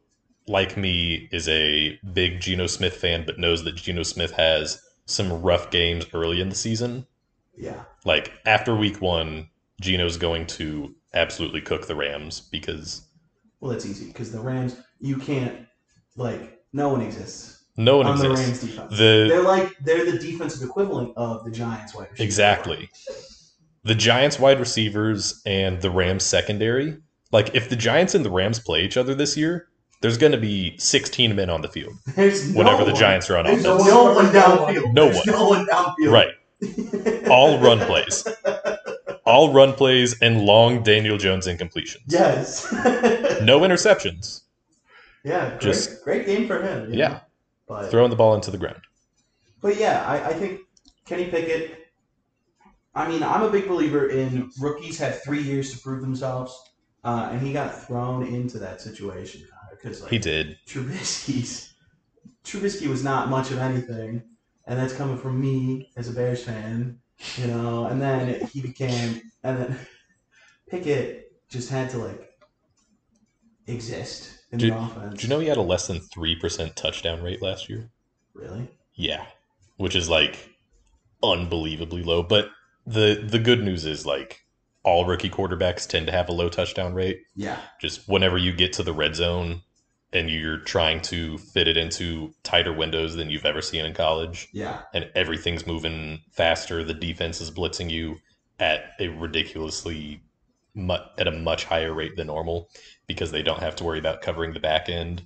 like 0.48 0.78
me 0.78 1.30
is 1.32 1.48
a 1.50 1.98
big 2.14 2.40
Geno 2.42 2.68
Smith 2.68 2.96
fan 2.96 3.24
but 3.26 3.38
knows 3.40 3.64
that 3.66 3.76
Geno 3.76 4.04
Smith 4.04 4.32
has 4.32 4.82
some 5.06 5.42
rough 5.42 5.70
games 5.72 6.06
early 6.14 6.40
in 6.42 6.50
the 6.50 6.56
season, 6.56 7.06
Yeah. 7.58 7.84
like 8.06 8.32
after 8.46 8.76
week 8.76 9.02
1, 9.02 9.50
Geno's 9.82 10.16
going 10.18 10.46
to 10.48 10.96
absolutely 11.14 11.62
cook 11.62 11.88
the 11.88 11.96
Rams 11.96 12.40
because 12.40 13.06
Well, 13.60 13.72
that's 13.72 13.86
easy 13.86 14.08
because 14.08 14.32
the 14.32 14.40
Rams, 14.40 14.78
you 15.00 15.18
can't 15.18 15.66
like 16.16 16.62
no 16.72 16.90
one 16.90 17.02
exists 17.02 17.63
no 17.78 17.98
one 17.98 18.08
on 18.08 18.18
the 18.20 18.32
exists. 18.32 18.64
Rams 18.64 18.72
defense. 18.74 18.98
The 18.98 19.26
they're 19.30 19.42
like 19.44 19.78
they're 19.80 20.10
the 20.12 20.18
defensive 20.20 20.68
equivalent 20.68 21.14
of 21.18 21.44
the 21.46 21.52
Giants 21.52 21.94
wide 21.96 22.10
receiver. 22.12 22.24
Exactly. 22.26 22.90
The 23.84 23.96
Giants 23.96 24.40
wide 24.40 24.60
receivers 24.60 25.42
and 25.46 25.82
the 25.82 25.90
Rams 25.92 26.24
secondary. 26.24 26.98
Like 27.32 27.54
if 27.56 27.70
the 27.70 27.76
Giants 27.76 28.16
and 28.16 28.24
the 28.24 28.30
Rams 28.32 28.60
play 28.60 28.84
each 28.84 28.96
other 28.98 29.14
this 29.16 29.36
year, 29.36 29.68
there's 30.02 30.18
going 30.18 30.32
to 30.34 30.38
be 30.38 30.78
16 30.78 31.36
men 31.36 31.50
on 31.50 31.62
the 31.62 31.68
field 31.70 31.94
There's 32.16 32.54
no 32.54 32.60
whenever 32.60 32.84
the 32.86 32.92
one- 32.92 33.00
Giants 33.00 33.30
are 33.30 33.38
on 33.38 33.46
offense. 33.48 33.64
no 33.64 33.78
one 34.14 34.26
downfield. 34.28 34.94
No 34.94 35.08
one. 35.08 35.22
No 35.26 35.48
one 35.50 35.66
downfield. 35.68 36.12
Right. 36.12 37.28
All 37.30 37.60
run 37.60 37.80
plays. 37.80 38.26
All 39.26 39.52
run 39.54 39.74
plays 39.74 40.18
and 40.22 40.42
long 40.46 40.84
Daniel 40.84 41.18
Jones 41.18 41.48
incompletions. 41.48 42.04
Yes. 42.08 42.72
No 43.44 43.60
interceptions. 43.62 44.44
yeah. 45.26 45.50
Great, 45.50 45.62
Just- 45.62 46.04
great 46.06 46.26
game 46.26 46.48
for 46.48 46.62
him. 46.62 46.94
you 46.94 47.00
Yeah. 47.00 47.20
But 47.68 47.90
Throwing 47.90 48.10
the 48.10 48.16
ball 48.16 48.36
into 48.36 48.52
the 48.52 48.58
ground. 48.58 48.82
But 49.62 49.78
yeah, 49.78 50.06
I, 50.06 50.30
I 50.30 50.34
think 50.34 50.62
Kenny 51.06 51.26
Pickett. 51.26 51.80
I 52.96 53.08
mean, 53.08 53.24
I'm 53.24 53.42
a 53.42 53.50
big 53.50 53.68
believer 53.68 54.10
in 54.10 54.52
rookies 54.60 55.00
have 55.00 55.24
three 55.24 55.42
years 55.42 55.74
to 55.74 55.80
prove 55.80 56.02
themselves, 56.02 56.56
uh, 57.04 57.30
and 57.32 57.42
he 57.42 57.52
got 57.52 57.88
thrown 57.88 58.28
into 58.28 58.60
that 58.60 58.82
situation 58.82 59.48
because 59.72 60.02
like 60.02 60.12
He 60.12 60.20
did. 60.20 60.58
Trubisky's 60.68 61.74
Trubisky 62.44 62.88
was 62.88 63.04
not 63.04 63.30
much 63.30 63.52
of 63.52 63.58
anything, 63.58 64.22
and 64.68 64.80
that's 64.80 64.94
coming 64.94 65.18
from 65.18 65.40
me 65.40 65.92
as 65.96 66.10
a 66.10 66.14
Bears 66.14 66.44
fan, 66.44 67.00
you 67.38 67.48
know. 67.48 67.86
And 67.86 68.02
then 68.02 68.46
he 68.48 68.62
became, 68.62 69.22
and 69.44 69.58
then 69.58 69.80
Pickett 70.70 71.32
just 71.50 71.70
had 71.70 71.90
to 71.92 71.98
like 72.00 72.30
exist 73.68 74.43
in 74.54 74.60
Do- 74.60 74.70
the 74.70 74.78
offense. 74.78 75.20
Do 75.20 75.28
you 75.28 75.30
know 75.30 75.40
he 75.40 75.48
had 75.48 75.58
a 75.58 75.62
less 75.62 75.88
than 75.88 76.00
3% 76.00 76.76
touchdown 76.76 77.22
rate 77.22 77.42
last 77.42 77.68
year? 77.70 77.90
Really? 78.34 78.70
Yeah, 78.96 79.26
which 79.78 79.96
is 79.96 80.10
like 80.10 80.38
unbelievably 81.22 82.04
low. 82.04 82.24
But 82.24 82.50
the 82.86 83.24
the 83.28 83.40
good 83.40 83.64
news 83.64 83.86
is 83.86 84.06
like 84.06 84.42
all 84.84 85.06
rookie 85.06 85.30
quarterbacks 85.30 85.88
tend 85.88 86.06
to 86.08 86.12
have 86.12 86.28
a 86.30 86.34
low 86.34 86.50
touchdown 86.50 86.94
rate. 86.94 87.22
Yeah. 87.36 87.58
Just 87.80 88.08
whenever 88.10 88.38
you 88.38 88.52
get 88.54 88.74
to 88.74 88.84
the 88.84 88.92
red 88.94 89.16
zone 89.16 89.62
and 90.12 90.30
you're 90.30 90.58
trying 90.60 91.02
to 91.02 91.38
fit 91.38 91.68
it 91.68 91.78
into 91.78 92.34
tighter 92.44 92.74
windows 92.74 93.16
than 93.16 93.30
you've 93.30 93.46
ever 93.46 93.62
seen 93.62 93.86
in 93.86 93.94
college, 93.94 94.50
Yeah. 94.52 94.82
and 94.94 95.10
everything's 95.16 95.66
moving 95.66 96.22
faster, 96.32 96.84
the 96.84 96.94
defense 96.94 97.40
is 97.42 97.50
blitzing 97.50 97.90
you 97.90 98.18
at 98.60 98.92
a 99.00 99.08
ridiculously 99.08 100.22
mu- 100.76 100.98
at 101.18 101.28
a 101.28 101.32
much 101.32 101.64
higher 101.66 101.94
rate 101.94 102.16
than 102.18 102.28
normal 102.28 102.70
because 103.08 103.32
they 103.32 103.42
don't 103.42 103.60
have 103.60 103.76
to 103.78 103.84
worry 103.84 104.00
about 104.00 104.22
covering 104.22 104.54
the 104.54 104.60
back 104.60 104.90
end. 104.90 105.26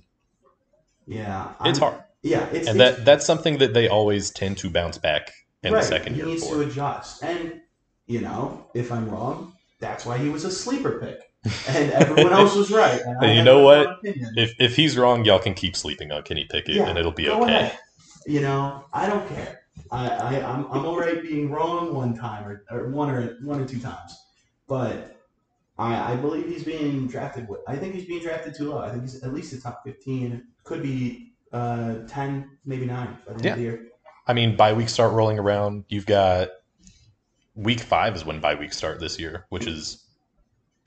Yeah. 1.06 1.52
It's 1.64 1.80
I'm- 1.80 1.92
hard. 1.92 2.04
Yeah. 2.22 2.46
It's 2.52 2.66
and 2.68 2.80
it's- 2.80 2.96
that 2.96 3.04
that's 3.04 3.24
something 3.26 3.58
that 3.58 3.74
they 3.74 3.88
always 3.88 4.30
tend 4.30 4.58
to 4.58 4.70
bounce 4.70 4.98
back 4.98 5.32
in 5.62 5.72
right. 5.72 5.80
the 5.80 5.86
second 5.86 6.14
he 6.14 6.18
year 6.18 6.26
needs 6.26 6.46
for. 6.46 6.54
to 6.56 6.60
adjust. 6.62 7.22
And 7.22 7.60
you 8.06 8.20
know, 8.20 8.66
if 8.74 8.90
I'm 8.90 9.08
wrong, 9.08 9.52
that's 9.80 10.04
why 10.06 10.18
he 10.18 10.28
was 10.28 10.44
a 10.44 10.50
sleeper 10.50 10.98
pick, 10.98 11.20
and 11.68 11.92
everyone 11.92 12.32
else 12.32 12.56
was 12.56 12.70
right. 12.70 13.00
And 13.04 13.36
you 13.36 13.42
know 13.44 13.60
what? 13.62 14.00
If 14.02 14.54
if 14.58 14.74
he's 14.76 14.96
wrong, 14.96 15.24
y'all 15.24 15.38
can 15.38 15.54
keep 15.54 15.76
sleeping 15.76 16.10
on 16.10 16.22
Kenny 16.22 16.46
Pickett, 16.50 16.74
Yeah, 16.74 16.88
and 16.88 16.98
it'll 16.98 17.12
be 17.12 17.28
okay. 17.28 17.42
ahead. 17.42 17.78
You 18.26 18.40
know, 18.40 18.84
I 18.92 19.06
don't 19.06 19.28
care. 19.28 19.60
I, 19.92 20.08
I 20.08 20.52
I'm 20.52 20.64
I'm 20.72 20.84
alright 20.84 21.22
being 21.22 21.50
wrong 21.50 21.94
one 21.94 22.14
time 22.14 22.46
or, 22.46 22.64
or 22.70 22.88
one 22.88 23.10
or 23.10 23.38
one 23.42 23.60
or 23.60 23.66
two 23.66 23.78
times, 23.78 24.18
but. 24.66 25.14
I, 25.78 26.12
I 26.12 26.16
believe 26.16 26.46
he's 26.46 26.64
being 26.64 27.06
drafted. 27.06 27.48
I 27.66 27.76
think 27.76 27.94
he's 27.94 28.06
being 28.06 28.22
drafted 28.22 28.54
too 28.54 28.70
low. 28.70 28.78
I 28.78 28.90
think 28.90 29.02
he's 29.02 29.22
at 29.22 29.32
least 29.32 29.52
a 29.52 29.60
top 29.60 29.82
fifteen. 29.84 30.44
Could 30.64 30.82
be 30.82 31.32
uh, 31.52 31.98
ten, 32.08 32.58
maybe 32.64 32.86
nine 32.86 33.16
by 33.26 33.32
the 33.32 33.36
end 33.36 33.44
Yeah. 33.44 33.50
of 33.52 33.56
the 33.58 33.62
year. 33.62 33.86
I 34.26 34.32
mean, 34.34 34.56
bye 34.56 34.72
weeks 34.72 34.92
start 34.92 35.12
rolling 35.12 35.38
around. 35.38 35.84
You've 35.88 36.06
got 36.06 36.48
week 37.54 37.80
five 37.80 38.14
is 38.16 38.24
when 38.24 38.40
bye 38.40 38.54
weeks 38.56 38.76
start 38.76 39.00
this 39.00 39.18
year, 39.18 39.46
which 39.48 39.66
is 39.66 40.04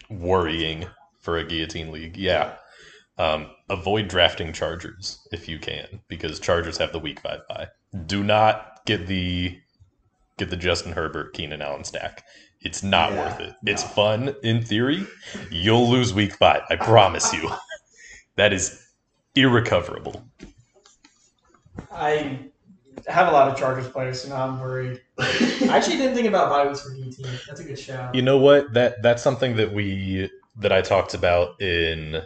worrying 0.10 0.86
for 1.20 1.38
a 1.38 1.44
guillotine 1.46 1.92
league. 1.92 2.18
Yeah. 2.18 2.56
Um, 3.18 3.52
avoid 3.70 4.08
drafting 4.08 4.52
Chargers 4.54 5.26
if 5.32 5.48
you 5.48 5.60
can, 5.60 6.02
because 6.08 6.40
Chargers 6.40 6.78
have 6.78 6.92
the 6.92 7.00
week 7.00 7.20
five 7.22 7.42
bye. 7.48 7.68
Do 8.06 8.24
not 8.24 8.82
get 8.86 9.08
the 9.08 9.58
get 10.38 10.50
the 10.50 10.58
Justin 10.58 10.94
Herbert 10.94 11.34
Keenan 11.34 11.62
Allen 11.62 11.84
stack. 11.84 12.24
It's 12.62 12.84
not 12.84 13.12
Yeah, 13.12 13.26
worth 13.26 13.40
it. 13.40 13.56
It's 13.66 13.84
fun 13.84 14.36
in 14.44 14.64
theory. 14.64 15.06
You'll 15.50 15.90
lose 15.90 16.14
week 16.14 16.36
five. 16.36 16.62
I 16.70 16.76
promise 16.76 17.34
you. 17.34 17.50
That 18.38 18.54
is 18.54 18.88
irrecoverable. 19.36 20.24
I 21.92 22.40
have 23.08 23.28
a 23.28 23.32
lot 23.32 23.50
of 23.50 23.58
Chargers 23.58 23.88
players, 23.90 24.22
so 24.22 24.30
now 24.30 24.48
I'm 24.48 24.60
worried. 24.60 25.02
I 25.20 25.68
actually 25.70 25.98
didn't 25.98 26.16
think 26.16 26.28
about 26.28 26.50
bye 26.50 26.66
weeks 26.68 26.82
for 26.82 26.94
D 26.96 27.12
team. 27.12 27.28
That's 27.46 27.60
a 27.60 27.64
good 27.64 27.78
shout. 27.78 28.16
You 28.16 28.22
know 28.22 28.38
what? 28.38 28.74
That 28.74 29.02
that's 29.02 29.22
something 29.22 29.58
that 29.58 29.74
we 29.74 30.30
that 30.58 30.72
I 30.72 30.82
talked 30.82 31.14
about 31.14 31.62
in 31.62 32.22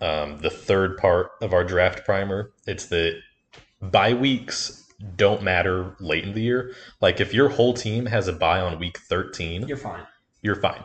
um, 0.00 0.38
the 0.38 0.50
third 0.50 0.96
part 0.96 1.30
of 1.42 1.52
our 1.52 1.62
draft 1.62 2.04
primer. 2.04 2.52
It's 2.66 2.86
that 2.86 3.20
bye 3.82 4.14
weeks 4.14 4.89
don't 5.16 5.42
matter 5.42 5.94
late 6.00 6.24
in 6.24 6.34
the 6.34 6.42
year. 6.42 6.74
Like 7.00 7.20
if 7.20 7.32
your 7.34 7.48
whole 7.48 7.74
team 7.74 8.06
has 8.06 8.28
a 8.28 8.32
bye 8.32 8.60
on 8.60 8.78
week 8.78 8.98
13, 8.98 9.66
You're 9.68 9.76
fine. 9.76 10.06
you're 10.42 10.56
fine. 10.56 10.82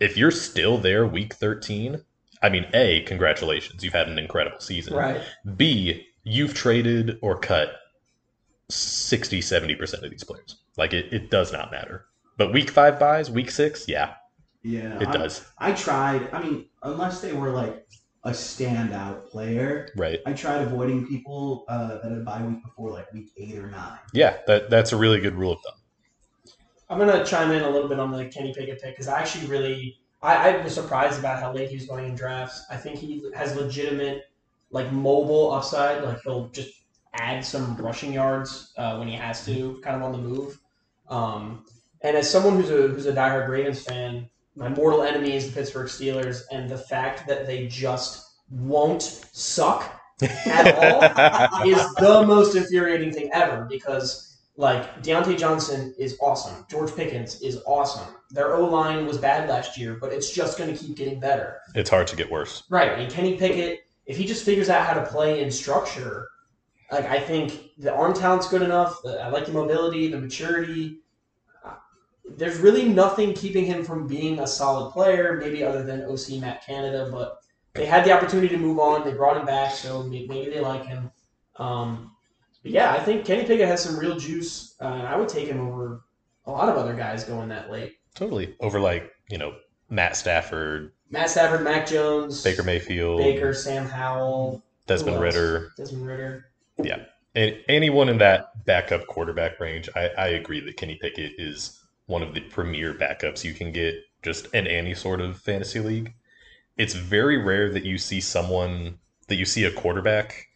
If 0.00 0.16
you're 0.16 0.30
still 0.30 0.78
there 0.78 1.06
week 1.06 1.34
13, 1.34 2.02
I 2.42 2.48
mean, 2.48 2.66
A, 2.74 3.00
congratulations. 3.02 3.82
You've 3.82 3.94
had 3.94 4.08
an 4.08 4.18
incredible 4.18 4.60
season. 4.60 4.94
Right. 4.94 5.20
B, 5.56 6.06
you've 6.22 6.54
traded 6.54 7.18
or 7.22 7.38
cut 7.38 7.72
60, 8.68 9.40
70% 9.40 10.02
of 10.02 10.10
these 10.10 10.24
players. 10.24 10.56
Like 10.76 10.92
it, 10.92 11.12
it 11.12 11.30
does 11.30 11.52
not 11.52 11.70
matter. 11.70 12.04
But 12.36 12.52
week 12.52 12.70
five 12.70 12.98
byes, 12.98 13.30
week 13.30 13.50
six, 13.50 13.88
yeah, 13.88 14.14
Yeah, 14.62 15.00
it 15.00 15.08
I- 15.08 15.12
does. 15.12 15.46
I 15.58 15.72
tried. 15.72 16.28
I 16.32 16.42
mean, 16.42 16.66
unless 16.82 17.20
they 17.20 17.32
were 17.32 17.50
like 17.50 17.86
a 18.26 18.30
standout 18.30 19.28
player, 19.30 19.88
Right. 19.96 20.20
I 20.26 20.32
tried 20.32 20.62
avoiding 20.62 21.06
people 21.06 21.64
uh, 21.68 21.98
that 22.02 22.10
had 22.10 22.24
bye 22.24 22.42
week 22.42 22.62
before, 22.62 22.90
like 22.90 23.10
week 23.12 23.30
eight 23.36 23.56
or 23.56 23.70
nine. 23.70 23.98
Yeah, 24.12 24.38
that, 24.48 24.68
that's 24.68 24.92
a 24.92 24.96
really 24.96 25.20
good 25.20 25.34
rule 25.34 25.52
of 25.52 25.58
thumb. 25.62 26.54
I'm 26.90 26.98
gonna 26.98 27.24
chime 27.24 27.52
in 27.52 27.62
a 27.62 27.70
little 27.70 27.88
bit 27.88 27.98
on 27.98 28.10
the 28.10 28.26
Kenny 28.26 28.52
Pickett 28.52 28.82
pick 28.82 28.94
because 28.94 29.08
I 29.08 29.20
actually 29.20 29.46
really 29.46 29.98
I, 30.22 30.50
I 30.50 30.62
was 30.62 30.74
surprised 30.74 31.18
about 31.18 31.40
how 31.40 31.52
late 31.52 31.68
he 31.68 31.76
was 31.76 31.86
going 31.86 32.04
in 32.04 32.14
drafts. 32.14 32.64
I 32.70 32.76
think 32.76 32.98
he 32.98 33.22
has 33.34 33.56
legitimate 33.56 34.24
like 34.70 34.92
mobile 34.92 35.52
upside. 35.52 36.02
Like 36.02 36.20
he'll 36.22 36.48
just 36.48 36.70
add 37.14 37.44
some 37.44 37.76
rushing 37.76 38.12
yards 38.12 38.72
uh, 38.76 38.96
when 38.96 39.08
he 39.08 39.14
has 39.14 39.44
to, 39.46 39.80
kind 39.82 39.96
of 39.96 40.02
on 40.02 40.12
the 40.12 40.18
move. 40.18 40.60
Um, 41.08 41.64
and 42.02 42.16
as 42.16 42.30
someone 42.30 42.56
who's 42.56 42.70
a 42.70 42.88
who's 42.88 43.06
a 43.06 43.12
diehard 43.12 43.48
Ravens 43.48 43.82
fan, 43.82 44.28
my 44.56 44.68
mortal 44.68 45.02
enemy 45.02 45.34
is 45.34 45.46
the 45.46 45.52
Pittsburgh 45.52 45.86
Steelers, 45.86 46.42
and 46.50 46.68
the 46.68 46.78
fact 46.78 47.28
that 47.28 47.46
they 47.46 47.66
just 47.66 48.26
won't 48.50 49.02
suck 49.02 50.00
at 50.22 50.74
all 51.62 51.68
is 51.68 51.94
the 51.96 52.24
most 52.26 52.56
infuriating 52.56 53.12
thing 53.12 53.28
ever 53.32 53.66
because 53.68 54.38
like 54.56 55.02
Diontae 55.02 55.36
Johnson 55.36 55.94
is 55.98 56.16
awesome. 56.20 56.64
George 56.70 56.94
Pickens 56.94 57.42
is 57.42 57.60
awesome. 57.66 58.14
Their 58.30 58.54
O 58.54 58.64
line 58.64 59.06
was 59.06 59.18
bad 59.18 59.48
last 59.48 59.76
year, 59.78 59.98
but 60.00 60.12
it's 60.12 60.32
just 60.32 60.56
going 60.56 60.74
to 60.74 60.84
keep 60.84 60.96
getting 60.96 61.20
better. 61.20 61.58
It's 61.74 61.90
hard 61.90 62.06
to 62.08 62.16
get 62.16 62.30
worse. 62.30 62.62
Right. 62.70 62.98
And 62.98 63.12
Kenny 63.12 63.36
Pickett, 63.36 63.80
if 64.06 64.16
he 64.16 64.24
just 64.24 64.44
figures 64.44 64.70
out 64.70 64.86
how 64.86 64.94
to 64.94 65.04
play 65.04 65.42
in 65.42 65.50
structure, 65.50 66.28
like 66.90 67.04
I 67.04 67.20
think 67.20 67.72
the 67.76 67.92
arm 67.92 68.14
talent's 68.14 68.48
good 68.48 68.62
enough. 68.62 69.02
The, 69.02 69.20
I 69.20 69.28
like 69.28 69.46
the 69.46 69.52
mobility, 69.52 70.08
the 70.08 70.18
maturity. 70.18 71.00
There's 72.28 72.58
really 72.58 72.88
nothing 72.88 73.34
keeping 73.34 73.64
him 73.64 73.84
from 73.84 74.06
being 74.06 74.40
a 74.40 74.46
solid 74.46 74.92
player, 74.92 75.38
maybe 75.40 75.62
other 75.62 75.82
than 75.82 76.02
OC 76.02 76.40
Matt 76.40 76.64
Canada. 76.64 77.08
But 77.10 77.38
they 77.74 77.86
had 77.86 78.04
the 78.04 78.12
opportunity 78.12 78.48
to 78.48 78.58
move 78.58 78.78
on. 78.78 79.04
They 79.04 79.12
brought 79.12 79.36
him 79.36 79.46
back, 79.46 79.74
so 79.74 80.02
maybe 80.02 80.50
they 80.50 80.60
like 80.60 80.84
him. 80.84 81.10
Um, 81.56 82.12
but 82.62 82.72
yeah, 82.72 82.92
I 82.92 82.98
think 83.00 83.24
Kenny 83.24 83.44
Pickett 83.44 83.68
has 83.68 83.82
some 83.82 83.98
real 83.98 84.18
juice. 84.18 84.74
Uh, 84.80 84.86
and 84.86 85.06
I 85.06 85.16
would 85.16 85.28
take 85.28 85.46
him 85.48 85.60
over 85.60 86.02
a 86.46 86.50
lot 86.50 86.68
of 86.68 86.76
other 86.76 86.94
guys 86.94 87.24
going 87.24 87.48
that 87.50 87.70
late. 87.70 87.96
Totally. 88.14 88.56
Over 88.60 88.80
like, 88.80 89.12
you 89.30 89.38
know, 89.38 89.54
Matt 89.90 90.16
Stafford, 90.16 90.92
Matt 91.10 91.30
Stafford, 91.30 91.62
Mac 91.62 91.86
Jones, 91.86 92.42
Baker 92.42 92.62
Mayfield, 92.62 93.18
Baker, 93.18 93.54
Sam 93.54 93.86
Howell, 93.86 94.64
Desmond? 94.86 95.20
Ridder, 95.20 95.70
Desmond 95.76 96.06
Ridder. 96.06 96.46
Yeah, 96.82 97.04
and 97.34 97.56
anyone 97.68 98.08
in 98.08 98.18
that 98.18 98.64
backup 98.64 99.06
quarterback 99.06 99.60
range, 99.60 99.88
I, 99.94 100.08
I 100.18 100.26
agree 100.28 100.60
that 100.60 100.76
Kenny 100.76 100.96
Pickett 100.96 101.34
is 101.38 101.80
one 102.06 102.22
of 102.22 102.34
the 102.34 102.40
premier 102.40 102.94
backups 102.94 103.44
you 103.44 103.52
can 103.52 103.72
get 103.72 103.94
just 104.22 104.46
in 104.54 104.66
any 104.66 104.94
sort 104.94 105.20
of 105.20 105.38
fantasy 105.38 105.80
league. 105.80 106.14
It's 106.76 106.94
very 106.94 107.36
rare 107.36 107.70
that 107.70 107.84
you 107.84 107.98
see 107.98 108.20
someone 108.20 108.98
that 109.28 109.36
you 109.36 109.44
see 109.44 109.64
a 109.64 109.72
quarterback 109.72 110.46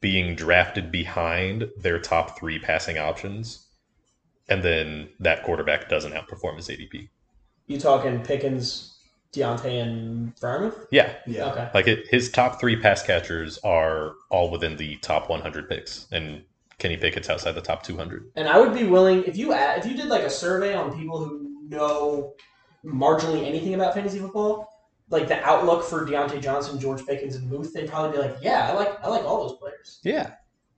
being 0.00 0.34
drafted 0.34 0.90
behind 0.90 1.68
their 1.78 1.98
top 1.98 2.38
three 2.38 2.58
passing 2.58 2.98
options, 2.98 3.66
and 4.48 4.62
then 4.62 5.10
that 5.20 5.42
quarterback 5.42 5.88
doesn't 5.88 6.12
outperform 6.12 6.56
his 6.56 6.68
ADP. 6.68 7.08
You 7.66 7.78
talking 7.78 8.22
Pickens, 8.22 8.98
Diontae, 9.32 9.82
and 9.82 10.34
Freiermuth? 10.36 10.86
Yeah, 10.90 11.14
Yeah. 11.26 11.50
Okay. 11.52 11.68
like 11.74 11.86
it, 11.86 12.08
his 12.08 12.30
top 12.30 12.60
three 12.60 12.76
pass 12.76 13.02
catchers 13.02 13.58
are 13.58 14.14
all 14.30 14.50
within 14.50 14.76
the 14.76 14.96
top 14.96 15.28
100 15.28 15.68
picks, 15.68 16.06
and 16.10 16.44
Kenny 16.80 16.96
Pickett's 16.96 17.28
outside 17.30 17.52
the 17.52 17.60
top 17.60 17.82
200. 17.82 18.32
And 18.36 18.48
I 18.48 18.58
would 18.58 18.74
be 18.74 18.84
willing 18.84 19.22
if 19.24 19.36
you 19.36 19.52
if 19.54 19.86
you 19.86 19.94
did 19.96 20.06
like 20.06 20.22
a 20.22 20.30
survey 20.30 20.74
on 20.74 20.96
people 20.98 21.18
who 21.24 21.68
know 21.68 22.32
marginally 22.84 23.46
anything 23.46 23.74
about 23.74 23.94
fantasy 23.94 24.18
football, 24.18 24.68
like 25.10 25.28
the 25.28 25.40
outlook 25.44 25.84
for 25.84 26.06
Diontae 26.06 26.40
Johnson, 26.42 26.80
George 26.80 27.04
Pickens, 27.06 27.36
and 27.36 27.48
Muth, 27.50 27.72
they'd 27.72 27.88
probably 27.88 28.16
be 28.16 28.22
like, 28.22 28.36
"Yeah, 28.42 28.68
I 28.70 28.72
like 28.72 29.04
I 29.04 29.08
like 29.08 29.24
all 29.24 29.46
those 29.48 29.58
players." 29.58 30.00
Yeah, 30.02 30.32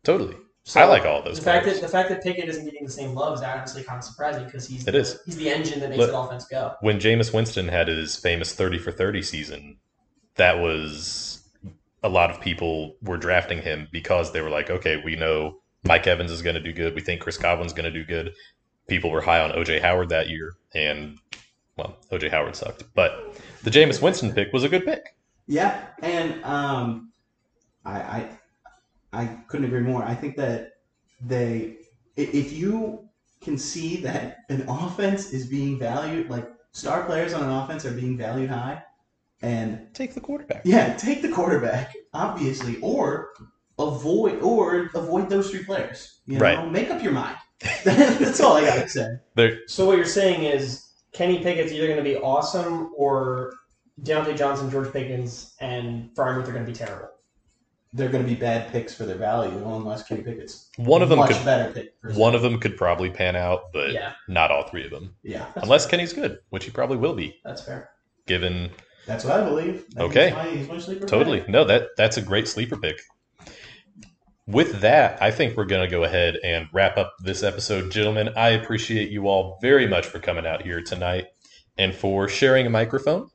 totally. 0.05 0.37
So 0.65 0.81
I 0.81 0.85
like 0.85 1.05
all 1.05 1.23
those 1.23 1.39
the 1.39 1.45
fact 1.45 1.65
players. 1.65 1.81
that 1.81 1.87
the 1.87 1.93
fact 1.93 2.09
that 2.09 2.23
Pickett 2.23 2.49
isn't 2.49 2.65
getting 2.65 2.85
the 2.85 2.91
same 2.93 3.15
love 3.15 3.35
is 3.37 3.43
honestly 3.43 3.83
kind 3.83 3.99
of 3.99 4.05
surprising 4.05 4.45
because 4.45 4.66
he's 4.66 4.87
It 4.87 4.93
the, 4.93 5.20
he's 5.27 5.37
the 5.37 5.51
engine 5.51 5.81
that 5.81 5.91
makes 5.91 5.99
Look- 5.99 6.11
that 6.12 6.19
offense 6.19 6.45
go. 6.47 6.74
when 6.83 6.99
Jameis 7.01 7.35
Winston 7.35 7.66
had 7.69 7.89
his 7.89 8.15
famous 8.16 8.55
30 8.55 8.79
for 8.79 8.93
30 8.93 9.23
season, 9.23 9.79
that 10.37 10.59
was 10.61 11.43
a 12.05 12.09
lot 12.09 12.31
of 12.31 12.41
people 12.41 12.97
were 13.03 13.16
drafting 13.16 13.61
him 13.62 13.89
because 13.93 14.33
they 14.33 14.41
were 14.41 14.51
like, 14.51 14.70
okay, 14.70 15.01
we 15.05 15.16
know 15.16 15.59
Mike 15.85 16.07
Evans 16.07 16.31
is 16.31 16.43
going 16.43 16.55
to 16.55 16.61
do 16.63 16.73
good. 16.73 16.95
We 16.95 17.01
think 17.01 17.21
Chris 17.21 17.37
Godwin's 17.37 17.73
going 17.73 17.91
to 17.93 17.99
do 17.99 18.05
good. 18.05 18.33
People 18.89 19.11
were 19.11 19.21
high 19.21 19.41
on 19.41 19.51
OJ 19.53 19.81
Howard 19.81 20.09
that 20.11 20.29
year, 20.29 20.55
and 20.75 21.19
well, 21.77 21.97
OJ 22.11 22.31
Howard 22.31 22.57
sucked. 22.57 22.85
But 22.95 23.41
the 23.63 23.71
Jameis 23.71 24.03
Winston 24.03 24.33
pick 24.33 24.53
was 24.53 24.65
a 24.65 24.69
good 24.69 24.85
pick. 24.85 25.17
Yeah, 25.47 25.87
and 26.03 26.43
um, 26.45 27.13
I, 27.85 28.01
I 28.01 28.29
I 29.13 29.27
couldn't 29.49 29.67
agree 29.67 29.81
more. 29.81 30.03
I 30.05 30.15
think 30.15 30.37
that 30.37 30.73
they, 31.21 31.77
if 32.17 32.53
you 32.53 33.09
can 33.43 33.59
see 33.59 33.97
that 33.99 34.39
an 34.49 34.65
offense 34.69 35.33
is 35.33 35.47
being 35.47 35.79
valued, 35.79 36.31
like 36.31 36.49
star 36.73 37.05
players 37.05 37.33
on 37.33 37.43
an 37.43 37.51
offense 37.51 37.85
are 37.85 37.91
being 37.93 38.17
valued 38.17 38.51
high, 38.51 38.83
and 39.43 39.89
Take 39.95 40.15
the 40.15 40.21
quarterback. 40.21 40.63
yeah, 40.65 40.95
take 40.97 41.23
the 41.23 41.29
quarterback 41.31 41.95
obviously, 42.15 42.79
or 42.81 43.31
avoid 43.78 44.40
or 44.40 44.90
avoid 44.94 45.28
those 45.31 45.51
three 45.51 45.65
players. 45.65 46.20
You 46.27 46.35
know, 46.39 46.40
Right. 46.40 46.70
make 46.73 46.90
up 46.90 47.03
your 47.03 47.12
mind. 47.12 47.36
That's 47.85 48.40
all 48.40 48.57
I 48.57 48.65
gotta 48.65 48.89
say. 48.89 49.07
There, 49.35 49.59
So 49.66 49.86
what 49.86 49.97
you're 49.97 50.05
saying 50.07 50.43
is 50.44 50.85
Kenny 51.12 51.39
Pickett's 51.43 51.73
either 51.73 51.86
going 51.86 51.99
to 51.99 52.03
be 52.05 52.16
awesome 52.16 52.93
or 52.97 53.53
Diontae 54.03 54.36
Johnson, 54.36 54.70
George 54.70 54.93
Pickens, 54.93 55.55
and 55.61 56.11
Freiermuth 56.15 56.49
are 56.49 56.53
going 56.53 56.65
to 56.65 56.70
be 56.73 56.77
terrible. 56.77 57.09
They're 57.93 58.09
going 58.09 58.24
to 58.24 58.28
be 58.28 58.35
bad 58.35 58.73
picks 58.73 58.94
for 58.94 59.05
their 59.05 59.16
value 59.19 59.53
unless 59.69 60.03
Kenny 60.05 60.23
Pickett's 60.23 60.70
one 60.77 61.03
of 61.03 61.11
them 61.11 61.19
much 61.19 61.32
could 61.32 61.44
better 61.44 61.70
pick. 61.73 61.93
One 62.16 62.35
of 62.35 62.40
them 62.40 62.59
could 62.59 62.77
probably 62.78 63.11
pan 63.11 63.36
out, 63.36 63.65
but 63.74 63.93
Yeah, 63.93 64.15
not 64.28 64.51
all 64.51 64.62
three 64.69 64.85
of 64.85 64.90
them. 64.90 65.15
yeah, 65.23 65.44
Unless 65.57 65.86
Kenny's 65.86 66.15
good, 66.15 66.39
which 66.49 66.65
he 66.65 66.70
probably 66.70 66.97
will 66.97 67.15
be, 67.15 67.39
that's 67.44 67.61
fair. 67.62 67.90
given 68.27 68.70
that's 69.07 69.24
what 69.24 69.39
I 69.39 69.44
believe. 69.44 69.85
That 69.90 70.05
Okay. 70.05 70.27
he's 70.28 70.35
my, 70.35 70.47
he's 70.51 70.69
my 70.69 70.78
sleeper 70.78 71.07
Totally. 71.07 71.40
pick. 71.40 71.49
No, 71.51 71.65
that 71.65 71.89
that's 71.99 72.16
a 72.16 72.23
great 72.23 72.49
sleeper 72.49 72.78
pick. 72.78 72.99
With 74.47 74.81
that, 74.81 75.23
I 75.23 75.31
think 75.31 75.56
we're 75.56 75.64
going 75.66 75.89
to 75.89 75.90
go 75.90 76.02
ahead 76.05 76.36
and 76.43 76.66
wrap 76.73 76.97
up 76.98 77.14
this 77.20 77.43
episode. 77.44 77.90
Gentlemen, 77.93 78.31
I 78.36 78.51
appreciate 78.51 79.10
you 79.10 79.28
all 79.28 79.59
very 79.62 79.86
much 79.86 80.06
for 80.06 80.19
coming 80.19 80.47
out 80.47 80.62
here 80.62 80.81
tonight 80.82 81.27
and 81.78 81.94
for 81.94 82.28
sharing 82.28 82.66
a 82.66 82.70
microphone. 82.70 83.28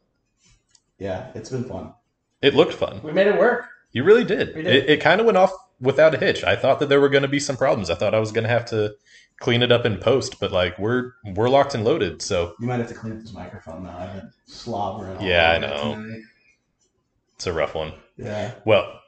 Yeah, 0.99 1.27
it's 1.33 1.49
been 1.49 1.63
fun. 1.63 1.93
It 2.41 2.55
looked 2.55 2.73
fun. 2.73 3.01
We 3.03 3.13
made 3.13 3.27
it 3.27 3.39
work. 3.39 3.67
You 3.93 4.03
really 4.03 4.25
did. 4.25 4.53
We 4.55 4.63
did. 4.63 4.75
It, 4.75 4.89
it 4.89 5.01
kind 5.01 5.21
of 5.21 5.25
went 5.25 5.37
off 5.37 5.51
without 5.79 6.13
a 6.13 6.17
hitch. 6.17 6.43
I 6.43 6.55
thought 6.55 6.79
that 6.81 6.89
there 6.89 6.99
were 6.99 7.09
going 7.09 7.21
to 7.23 7.27
be 7.29 7.39
some 7.39 7.55
problems. 7.55 7.89
I 7.89 7.95
thought 7.95 8.13
I 8.13 8.19
was 8.19 8.31
going 8.33 8.43
to 8.43 8.49
have 8.49 8.65
to 8.65 8.93
clean 9.39 9.61
it 9.63 9.71
up 9.71 9.85
in 9.85 9.97
post, 9.99 10.39
but 10.39 10.51
like 10.51 10.77
we're 10.77 11.11
we're 11.35 11.49
locked 11.49 11.73
and 11.73 11.85
loaded. 11.85 12.21
So 12.21 12.53
You 12.59 12.67
might 12.67 12.79
have 12.79 12.89
to 12.89 12.93
clean 12.95 13.13
up 13.13 13.21
this 13.21 13.33
microphone 13.33 13.83
now. 13.83 13.97
I've 13.97 14.13
been 14.13 14.31
slobbering. 14.45 15.17
all 15.17 15.23
Yeah, 15.23 15.51
I 15.51 15.57
know. 15.59 15.93
tonight. 15.95 16.21
it's 17.35 17.47
a 17.47 17.53
rough 17.53 17.75
one. 17.75 17.93
Yeah. 18.17 18.55
Well, 18.65 18.99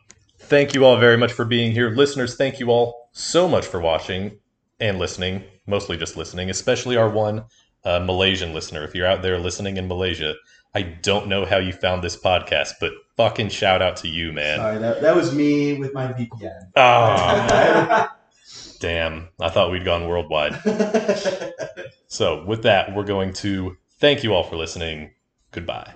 thank 0.50 0.74
you 0.74 0.84
all 0.84 0.98
very 0.98 1.18
much 1.18 1.32
for 1.32 1.46
being 1.46 1.72
here. 1.72 1.92
Listeners, 1.92 2.36
thank 2.36 2.60
you 2.60 2.70
all 2.70 3.10
so 3.12 3.48
much 3.48 3.66
for 3.66 3.80
watching 3.80 4.38
and 4.80 4.98
listening, 4.98 5.44
mostly 5.68 5.96
just 5.96 6.18
listening, 6.18 6.50
especially 6.50 6.98
our 6.98 7.10
one 7.10 7.46
uh, 7.86 8.00
Malaysian 8.00 8.54
listener. 8.54 8.84
If 8.84 8.96
you're 8.96 9.08
out 9.08 9.22
there 9.22 9.38
listening 9.40 9.78
in 9.78 9.88
Malaysia, 9.88 10.34
I 10.74 10.82
don't 10.82 11.28
know 11.28 11.46
how 11.46 11.58
you 11.58 11.72
found 11.72 12.04
this 12.04 12.18
podcast, 12.18 12.74
but 12.80 12.92
fucking 13.16 13.50
shout 13.50 13.82
out 13.82 13.98
to 13.98 14.08
you, 14.08 14.34
man. 14.34 14.58
Sorry, 14.58 14.78
that, 14.80 15.02
that 15.02 15.16
was 15.16 15.34
me 15.34 15.74
with 15.74 15.94
my 15.94 16.12
VPN. 16.14 16.72
Ah, 16.76 18.16
damn. 18.80 19.30
I 19.40 19.50
thought 19.50 19.72
we'd 19.72 19.86
gone 19.86 20.08
worldwide. 20.08 20.56
So, 22.12 22.44
with 22.44 22.64
that, 22.64 22.96
we're 22.96 23.04
going 23.04 23.34
to 23.34 23.78
thank 24.00 24.24
you 24.24 24.34
all 24.34 24.44
for 24.44 24.56
listening. 24.56 25.12
Goodbye. 25.52 25.94